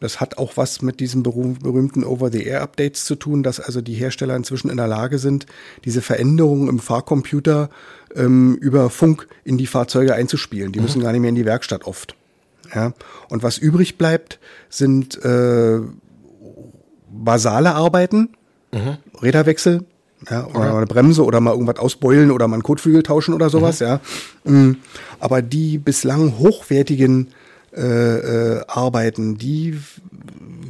Das 0.00 0.20
hat 0.20 0.36
auch 0.36 0.56
was 0.56 0.82
mit 0.82 1.00
diesen 1.00 1.22
berühmten 1.22 2.04
Over-the-Air-Updates 2.04 3.06
zu 3.06 3.14
tun, 3.14 3.42
dass 3.42 3.60
also 3.60 3.80
die 3.80 3.94
Hersteller 3.94 4.36
inzwischen 4.36 4.68
in 4.68 4.76
der 4.76 4.88
Lage 4.88 5.18
sind, 5.18 5.46
diese 5.86 6.02
Veränderungen 6.02 6.68
im 6.68 6.80
Fahrcomputer 6.80 7.70
ähm, 8.14 8.56
über 8.60 8.90
Funk 8.90 9.26
in 9.44 9.56
die 9.56 9.66
Fahrzeuge 9.66 10.14
einzuspielen. 10.14 10.72
Die 10.72 10.80
mhm. 10.80 10.84
müssen 10.84 11.02
gar 11.02 11.12
nicht 11.12 11.22
mehr 11.22 11.30
in 11.30 11.34
die 11.34 11.46
Werkstatt 11.46 11.86
oft. 11.86 12.14
Ja. 12.74 12.92
Und 13.30 13.42
was 13.42 13.56
übrig 13.56 13.96
bleibt, 13.96 14.38
sind 14.68 15.22
äh, 15.24 15.80
basale 17.10 17.74
Arbeiten, 17.74 18.36
mhm. 18.72 18.98
Räderwechsel, 19.22 19.84
ja, 20.30 20.46
oder 20.46 20.66
ja. 20.66 20.76
eine 20.76 20.86
Bremse 20.86 21.24
oder 21.24 21.40
mal 21.40 21.52
irgendwas 21.52 21.78
ausbeulen 21.78 22.30
oder 22.30 22.48
mal 22.48 22.56
einen 22.56 22.62
Kotflügel 22.62 23.02
tauschen 23.02 23.34
oder 23.34 23.50
sowas, 23.50 23.80
mhm. 23.80 23.86
ja. 23.86 24.00
Mm. 24.44 24.76
Aber 25.20 25.42
die 25.42 25.78
bislang 25.78 26.38
hochwertigen 26.38 27.28
äh, 27.76 27.80
äh, 28.56 28.64
Arbeiten, 28.68 29.38
die 29.38 29.78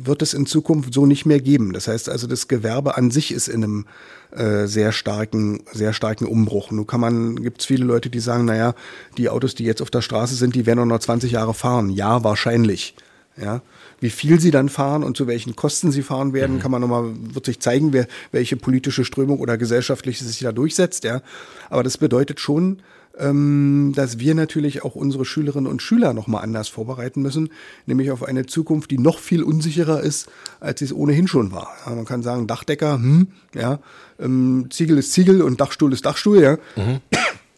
wird 0.04 0.22
es 0.22 0.34
in 0.34 0.46
Zukunft 0.46 0.92
so 0.94 1.06
nicht 1.06 1.26
mehr 1.26 1.40
geben. 1.40 1.72
Das 1.72 1.88
heißt 1.88 2.08
also, 2.08 2.26
das 2.26 2.48
Gewerbe 2.48 2.96
an 2.96 3.10
sich 3.10 3.32
ist 3.32 3.48
in 3.48 3.64
einem 3.64 3.86
äh, 4.30 4.66
sehr 4.66 4.92
starken, 4.92 5.62
sehr 5.72 5.92
starken 5.92 6.26
Umbruch. 6.26 6.70
Nun 6.70 6.86
kann 6.86 7.00
man, 7.00 7.36
gibt 7.36 7.60
es 7.60 7.66
viele 7.66 7.84
Leute, 7.84 8.10
die 8.10 8.20
sagen, 8.20 8.44
naja, 8.44 8.74
die 9.16 9.28
Autos, 9.28 9.54
die 9.54 9.64
jetzt 9.64 9.82
auf 9.82 9.90
der 9.90 10.02
Straße 10.02 10.34
sind, 10.34 10.54
die 10.54 10.66
werden 10.66 10.88
noch 10.88 10.98
20 10.98 11.32
Jahre 11.32 11.54
fahren. 11.54 11.90
Ja, 11.90 12.24
wahrscheinlich. 12.24 12.94
Ja, 13.36 13.60
wie 14.00 14.10
viel 14.10 14.40
sie 14.40 14.50
dann 14.50 14.68
fahren 14.68 15.02
und 15.02 15.16
zu 15.16 15.26
welchen 15.26 15.56
Kosten 15.56 15.90
sie 15.90 16.02
fahren 16.02 16.32
werden, 16.32 16.56
mhm. 16.56 16.60
kann 16.60 16.70
man 16.70 16.80
nochmal, 16.80 17.12
wird 17.16 17.46
sich 17.46 17.60
zeigen, 17.60 17.92
wer, 17.92 18.06
welche 18.32 18.56
politische 18.56 19.04
Strömung 19.04 19.40
oder 19.40 19.56
gesellschaftliche 19.56 20.24
sich 20.24 20.40
da 20.40 20.52
durchsetzt, 20.52 21.04
ja. 21.04 21.22
Aber 21.70 21.82
das 21.82 21.98
bedeutet 21.98 22.40
schon, 22.40 22.82
ähm, 23.18 23.92
dass 23.94 24.18
wir 24.18 24.34
natürlich 24.34 24.84
auch 24.84 24.94
unsere 24.94 25.24
Schülerinnen 25.24 25.70
und 25.70 25.82
Schüler 25.82 26.12
nochmal 26.12 26.42
anders 26.42 26.68
vorbereiten 26.68 27.22
müssen, 27.22 27.50
nämlich 27.86 28.10
auf 28.10 28.22
eine 28.22 28.46
Zukunft, 28.46 28.90
die 28.90 28.98
noch 28.98 29.18
viel 29.18 29.42
unsicherer 29.42 30.00
ist, 30.00 30.28
als 30.60 30.80
sie 30.80 30.86
es 30.86 30.92
ohnehin 30.92 31.26
schon 31.28 31.52
war. 31.52 31.70
Ja, 31.86 31.94
man 31.94 32.04
kann 32.04 32.22
sagen, 32.22 32.46
Dachdecker, 32.46 32.94
hm, 32.94 33.28
ja, 33.54 33.78
ähm, 34.18 34.66
Ziegel 34.70 34.98
ist 34.98 35.12
Ziegel 35.12 35.42
und 35.42 35.60
Dachstuhl 35.60 35.92
ist 35.92 36.04
Dachstuhl, 36.04 36.40
ja. 36.42 36.58
Mhm. 36.76 37.00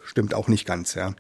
Stimmt 0.04 0.34
auch 0.34 0.48
nicht 0.48 0.66
ganz, 0.66 0.94
ja. 0.94 1.14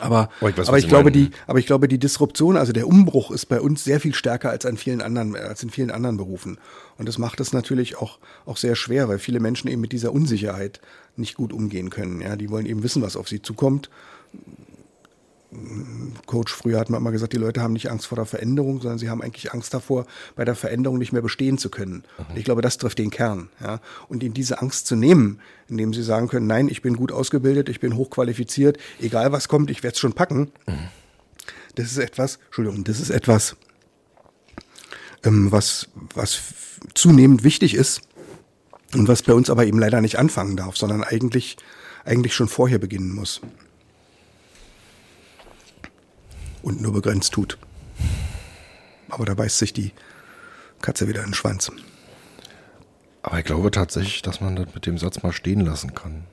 Aber, 0.00 0.28
oh, 0.40 0.48
ich, 0.48 0.56
weiß, 0.56 0.68
aber 0.68 0.78
ich 0.78 0.88
glaube, 0.88 1.12
die, 1.12 1.30
aber 1.46 1.58
ich 1.58 1.66
glaube, 1.66 1.88
die 1.88 1.98
Disruption, 1.98 2.56
also 2.56 2.72
der 2.72 2.86
Umbruch 2.86 3.30
ist 3.30 3.46
bei 3.46 3.60
uns 3.60 3.84
sehr 3.84 4.00
viel 4.00 4.14
stärker 4.14 4.50
als 4.50 4.66
an 4.66 4.76
vielen 4.76 5.02
anderen, 5.02 5.36
als 5.36 5.62
in 5.62 5.70
vielen 5.70 5.90
anderen 5.90 6.16
Berufen. 6.16 6.58
Und 6.98 7.08
das 7.08 7.18
macht 7.18 7.40
es 7.40 7.52
natürlich 7.52 7.96
auch, 7.96 8.18
auch 8.46 8.56
sehr 8.56 8.76
schwer, 8.76 9.08
weil 9.08 9.18
viele 9.18 9.40
Menschen 9.40 9.68
eben 9.68 9.80
mit 9.80 9.92
dieser 9.92 10.12
Unsicherheit 10.12 10.80
nicht 11.16 11.34
gut 11.34 11.52
umgehen 11.52 11.90
können. 11.90 12.20
Ja, 12.20 12.36
die 12.36 12.50
wollen 12.50 12.66
eben 12.66 12.82
wissen, 12.82 13.02
was 13.02 13.16
auf 13.16 13.28
sie 13.28 13.42
zukommt. 13.42 13.90
Coach, 16.26 16.52
früher 16.52 16.78
hat 16.78 16.90
man 16.90 17.00
immer 17.00 17.12
gesagt, 17.12 17.32
die 17.32 17.38
Leute 17.38 17.62
haben 17.62 17.74
nicht 17.74 17.90
Angst 17.90 18.06
vor 18.06 18.16
der 18.16 18.26
Veränderung, 18.26 18.80
sondern 18.80 18.98
sie 18.98 19.08
haben 19.08 19.22
eigentlich 19.22 19.52
Angst 19.52 19.74
davor, 19.74 20.06
bei 20.36 20.44
der 20.44 20.54
Veränderung 20.54 20.98
nicht 20.98 21.12
mehr 21.12 21.22
bestehen 21.22 21.58
zu 21.58 21.70
können. 21.70 22.04
Mhm. 22.18 22.36
Ich 22.36 22.44
glaube, 22.44 22.62
das 22.62 22.78
trifft 22.78 22.98
den 22.98 23.10
Kern. 23.10 23.48
Ja? 23.60 23.80
Und 24.08 24.22
ihnen 24.22 24.34
diese 24.34 24.60
Angst 24.60 24.86
zu 24.86 24.96
nehmen, 24.96 25.40
indem 25.68 25.94
sie 25.94 26.02
sagen 26.02 26.28
können, 26.28 26.46
nein, 26.46 26.68
ich 26.68 26.82
bin 26.82 26.96
gut 26.96 27.12
ausgebildet, 27.12 27.68
ich 27.68 27.80
bin 27.80 27.96
hochqualifiziert, 27.96 28.78
egal 29.00 29.32
was 29.32 29.48
kommt, 29.48 29.70
ich 29.70 29.82
werde 29.82 29.94
es 29.94 30.00
schon 30.00 30.12
packen. 30.12 30.50
Mhm. 30.66 30.88
Das 31.76 31.86
ist 31.86 31.98
etwas, 31.98 32.38
Entschuldigung, 32.46 32.84
das 32.84 33.00
ist 33.00 33.10
etwas, 33.10 33.56
ähm, 35.24 35.50
was, 35.50 35.88
was 36.14 36.40
zunehmend 36.94 37.44
wichtig 37.44 37.74
ist 37.74 38.02
und 38.94 39.08
was 39.08 39.22
bei 39.22 39.34
uns 39.34 39.50
aber 39.50 39.66
eben 39.66 39.78
leider 39.78 40.00
nicht 40.00 40.18
anfangen 40.18 40.56
darf, 40.56 40.76
sondern 40.76 41.02
eigentlich, 41.02 41.56
eigentlich 42.04 42.34
schon 42.34 42.48
vorher 42.48 42.78
beginnen 42.78 43.12
muss 43.12 43.40
und 46.64 46.80
nur 46.80 46.92
begrenzt 46.92 47.32
tut. 47.32 47.58
Aber 49.08 49.24
da 49.24 49.34
beißt 49.34 49.58
sich 49.58 49.72
die 49.72 49.92
Katze 50.80 51.06
wieder 51.06 51.20
in 51.20 51.28
den 51.28 51.34
Schwanz. 51.34 51.70
Aber 53.22 53.38
ich 53.38 53.44
glaube 53.44 53.70
tatsächlich, 53.70 54.22
dass 54.22 54.40
man 54.40 54.56
das 54.56 54.74
mit 54.74 54.86
dem 54.86 54.98
Satz 54.98 55.22
mal 55.22 55.32
stehen 55.32 55.60
lassen 55.60 55.94
kann. 55.94 56.24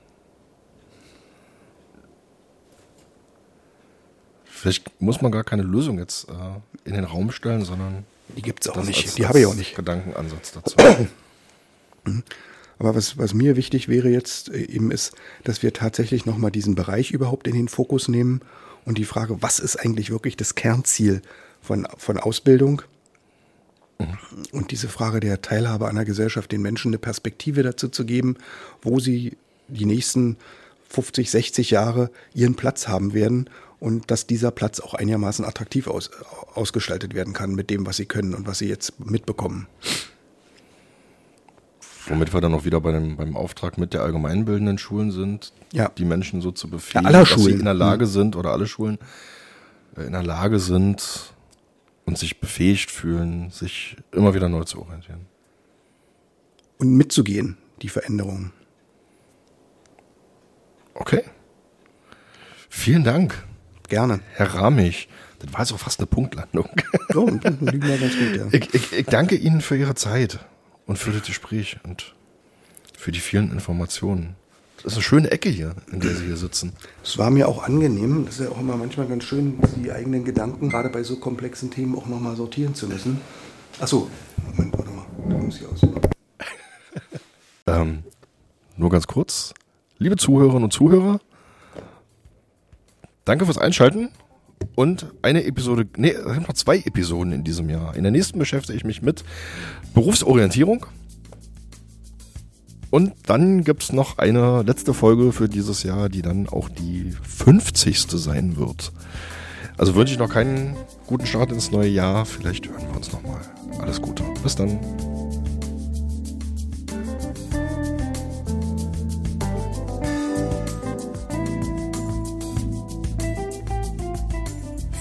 Vielleicht 4.45 5.01
muss 5.01 5.21
man 5.21 5.31
gar 5.31 5.43
keine 5.43 5.63
Lösung 5.63 5.99
jetzt 5.99 6.29
äh, 6.29 6.33
in 6.85 6.93
den 6.93 7.03
Raum 7.03 7.31
stellen, 7.31 7.63
sondern. 7.63 8.05
Die 8.35 8.41
gibt 8.41 8.65
es 8.65 8.71
auch 8.71 8.83
nicht. 8.83 9.05
Als, 9.05 9.15
die 9.15 9.25
habe 9.25 9.39
ich 9.39 9.45
auch 9.45 9.55
nicht. 9.55 9.75
Gedankenansatz 9.75 10.53
dazu. 10.53 10.75
Mhm. 12.03 12.23
Aber 12.79 12.95
was, 12.95 13.19
was 13.19 13.35
mir 13.35 13.55
wichtig 13.55 13.87
wäre 13.87 14.09
jetzt 14.09 14.49
äh, 14.49 14.57
eben 14.57 14.89
ist, 14.89 15.13
dass 15.43 15.61
wir 15.61 15.71
tatsächlich 15.71 16.25
nochmal 16.25 16.49
diesen 16.49 16.73
Bereich 16.73 17.11
überhaupt 17.11 17.47
in 17.47 17.53
den 17.53 17.67
Fokus 17.67 18.07
nehmen 18.07 18.41
und 18.85 18.97
die 18.97 19.05
Frage, 19.05 19.41
was 19.41 19.59
ist 19.59 19.77
eigentlich 19.77 20.11
wirklich 20.11 20.37
das 20.37 20.55
Kernziel 20.55 21.21
von, 21.61 21.87
von 21.97 22.17
Ausbildung? 22.17 22.81
Mhm. 23.99 24.17
Und 24.51 24.71
diese 24.71 24.87
Frage 24.87 25.19
der 25.19 25.41
Teilhabe 25.41 25.87
an 25.87 25.95
der 25.95 26.05
Gesellschaft, 26.05 26.51
den 26.51 26.61
Menschen 26.61 26.89
eine 26.89 26.97
Perspektive 26.97 27.63
dazu 27.63 27.89
zu 27.89 28.05
geben, 28.05 28.37
wo 28.81 28.99
sie 28.99 29.37
die 29.67 29.85
nächsten 29.85 30.37
50, 30.89 31.31
60 31.31 31.71
Jahre 31.71 32.11
ihren 32.33 32.55
Platz 32.55 32.87
haben 32.87 33.13
werden 33.13 33.49
und 33.79 34.11
dass 34.11 34.27
dieser 34.27 34.51
Platz 34.51 34.79
auch 34.79 34.93
einigermaßen 34.93 35.45
attraktiv 35.45 35.87
aus, 35.87 36.11
ausgestaltet 36.53 37.13
werden 37.13 37.33
kann 37.33 37.55
mit 37.55 37.69
dem, 37.69 37.85
was 37.85 37.97
sie 37.97 38.05
können 38.05 38.35
und 38.35 38.45
was 38.45 38.59
sie 38.59 38.67
jetzt 38.67 38.99
mitbekommen. 38.99 39.67
Womit 42.11 42.33
wir 42.33 42.41
dann 42.41 42.53
auch 42.53 42.65
wieder 42.65 42.79
bei 42.81 42.91
dem, 42.91 43.15
beim 43.17 43.35
Auftrag 43.35 43.77
mit 43.77 43.93
der 43.93 44.01
allgemeinbildenden 44.03 44.77
Schulen 44.77 45.11
sind, 45.11 45.53
Ja. 45.73 45.89
die 45.97 46.05
Menschen 46.05 46.41
so 46.41 46.51
zu 46.51 46.69
befähigen, 46.69 47.05
Ja, 47.11 47.19
dass 47.19 47.29
sie 47.29 47.33
Schulen. 47.35 47.59
in 47.59 47.65
der 47.65 47.73
Lage 47.73 48.05
sind 48.05 48.35
oder 48.35 48.51
alle 48.51 48.67
Schulen 48.67 48.97
äh, 49.97 50.03
in 50.03 50.11
der 50.11 50.23
Lage 50.23 50.59
sind 50.59 51.33
und 52.05 52.17
sich 52.17 52.39
befähigt 52.39 52.91
fühlen, 52.91 53.49
sich 53.51 53.95
immer 54.11 54.33
wieder 54.33 54.49
neu 54.49 54.63
zu 54.63 54.81
orientieren. 54.81 55.25
Und 56.79 56.95
mitzugehen, 56.97 57.57
die 57.81 57.89
Veränderungen. 57.89 58.51
Okay. 60.93 61.23
Vielen 62.69 63.03
Dank, 63.03 63.43
Gerne. 63.87 64.21
Herr 64.35 64.53
Ramich. 64.53 65.09
Das 65.39 65.51
war 65.53 65.59
jetzt 65.61 65.73
auch 65.73 65.79
fast 65.79 65.99
eine 65.99 66.07
Punktlandung. 66.07 66.69
Wir 67.09 67.97
ganz 67.97 68.13
gut, 68.15 68.35
ja. 68.37 68.47
Ich, 68.51 68.73
ich, 68.73 68.93
ich 68.93 69.05
danke 69.07 69.35
Ihnen 69.35 69.59
für 69.59 69.75
Ihre 69.75 69.95
Zeit 69.95 70.39
und 70.91 70.97
für 70.97 71.11
das 71.11 71.23
Gespräch 71.23 71.77
und 71.87 72.15
für 72.97 73.13
die 73.13 73.21
vielen 73.21 73.49
Informationen. 73.53 74.35
Das 74.75 74.87
ist 74.87 74.97
eine 74.97 75.03
schöne 75.03 75.31
Ecke 75.31 75.47
hier, 75.47 75.73
in 75.89 76.01
der 76.01 76.13
Sie 76.13 76.25
hier 76.25 76.35
sitzen. 76.35 76.73
Es 77.01 77.17
war 77.17 77.29
mir 77.29 77.47
auch 77.47 77.63
angenehm. 77.63 78.25
Das 78.25 78.39
ist 78.39 78.45
ja 78.45 78.51
auch 78.51 78.59
immer 78.59 78.75
manchmal 78.75 79.07
ganz 79.07 79.23
schön, 79.23 79.57
die 79.77 79.93
eigenen 79.93 80.25
Gedanken 80.25 80.69
gerade 80.69 80.89
bei 80.89 81.01
so 81.03 81.15
komplexen 81.15 81.71
Themen 81.71 81.95
auch 81.95 82.07
nochmal 82.07 82.35
sortieren 82.35 82.75
zu 82.75 82.89
müssen. 82.89 83.21
Achso, 83.79 84.09
Moment, 84.45 84.77
warte 84.77 84.91
mal. 84.91 85.05
Da 85.29 85.37
muss 85.37 85.61
ich 85.61 85.65
aus. 85.65 85.79
Ähm, 87.67 88.03
nur 88.75 88.89
ganz 88.89 89.07
kurz. 89.07 89.53
Liebe 89.97 90.17
Zuhörerinnen 90.17 90.63
und 90.63 90.73
Zuhörer, 90.73 91.21
danke 93.23 93.45
fürs 93.45 93.59
Einschalten. 93.59 94.09
Und 94.75 95.07
eine 95.21 95.43
Episode, 95.43 95.87
nee, 95.97 96.11
es 96.11 96.33
sind 96.33 96.47
noch 96.47 96.53
zwei 96.53 96.77
Episoden 96.77 97.33
in 97.33 97.43
diesem 97.43 97.69
Jahr. 97.69 97.95
In 97.95 98.03
der 98.03 98.11
nächsten 98.11 98.39
beschäftige 98.39 98.77
ich 98.77 98.83
mich 98.83 99.01
mit 99.01 99.23
Berufsorientierung. 99.93 100.85
Und 102.89 103.13
dann 103.25 103.63
gibt 103.63 103.83
es 103.83 103.93
noch 103.93 104.17
eine 104.17 104.63
letzte 104.63 104.93
Folge 104.93 105.31
für 105.31 105.47
dieses 105.47 105.83
Jahr, 105.83 106.09
die 106.09 106.21
dann 106.21 106.47
auch 106.49 106.67
die 106.67 107.13
50. 107.23 107.99
sein 108.11 108.57
wird. 108.57 108.91
Also 109.77 109.95
wünsche 109.95 110.13
ich 110.13 110.19
noch 110.19 110.29
keinen 110.29 110.75
guten 111.07 111.25
Start 111.25 111.51
ins 111.51 111.71
neue 111.71 111.89
Jahr. 111.89 112.25
Vielleicht 112.25 112.67
hören 112.67 112.87
wir 112.89 112.97
uns 112.97 113.11
nochmal. 113.11 113.41
Alles 113.79 114.01
Gute. 114.01 114.23
Bis 114.43 114.55
dann. 114.55 114.79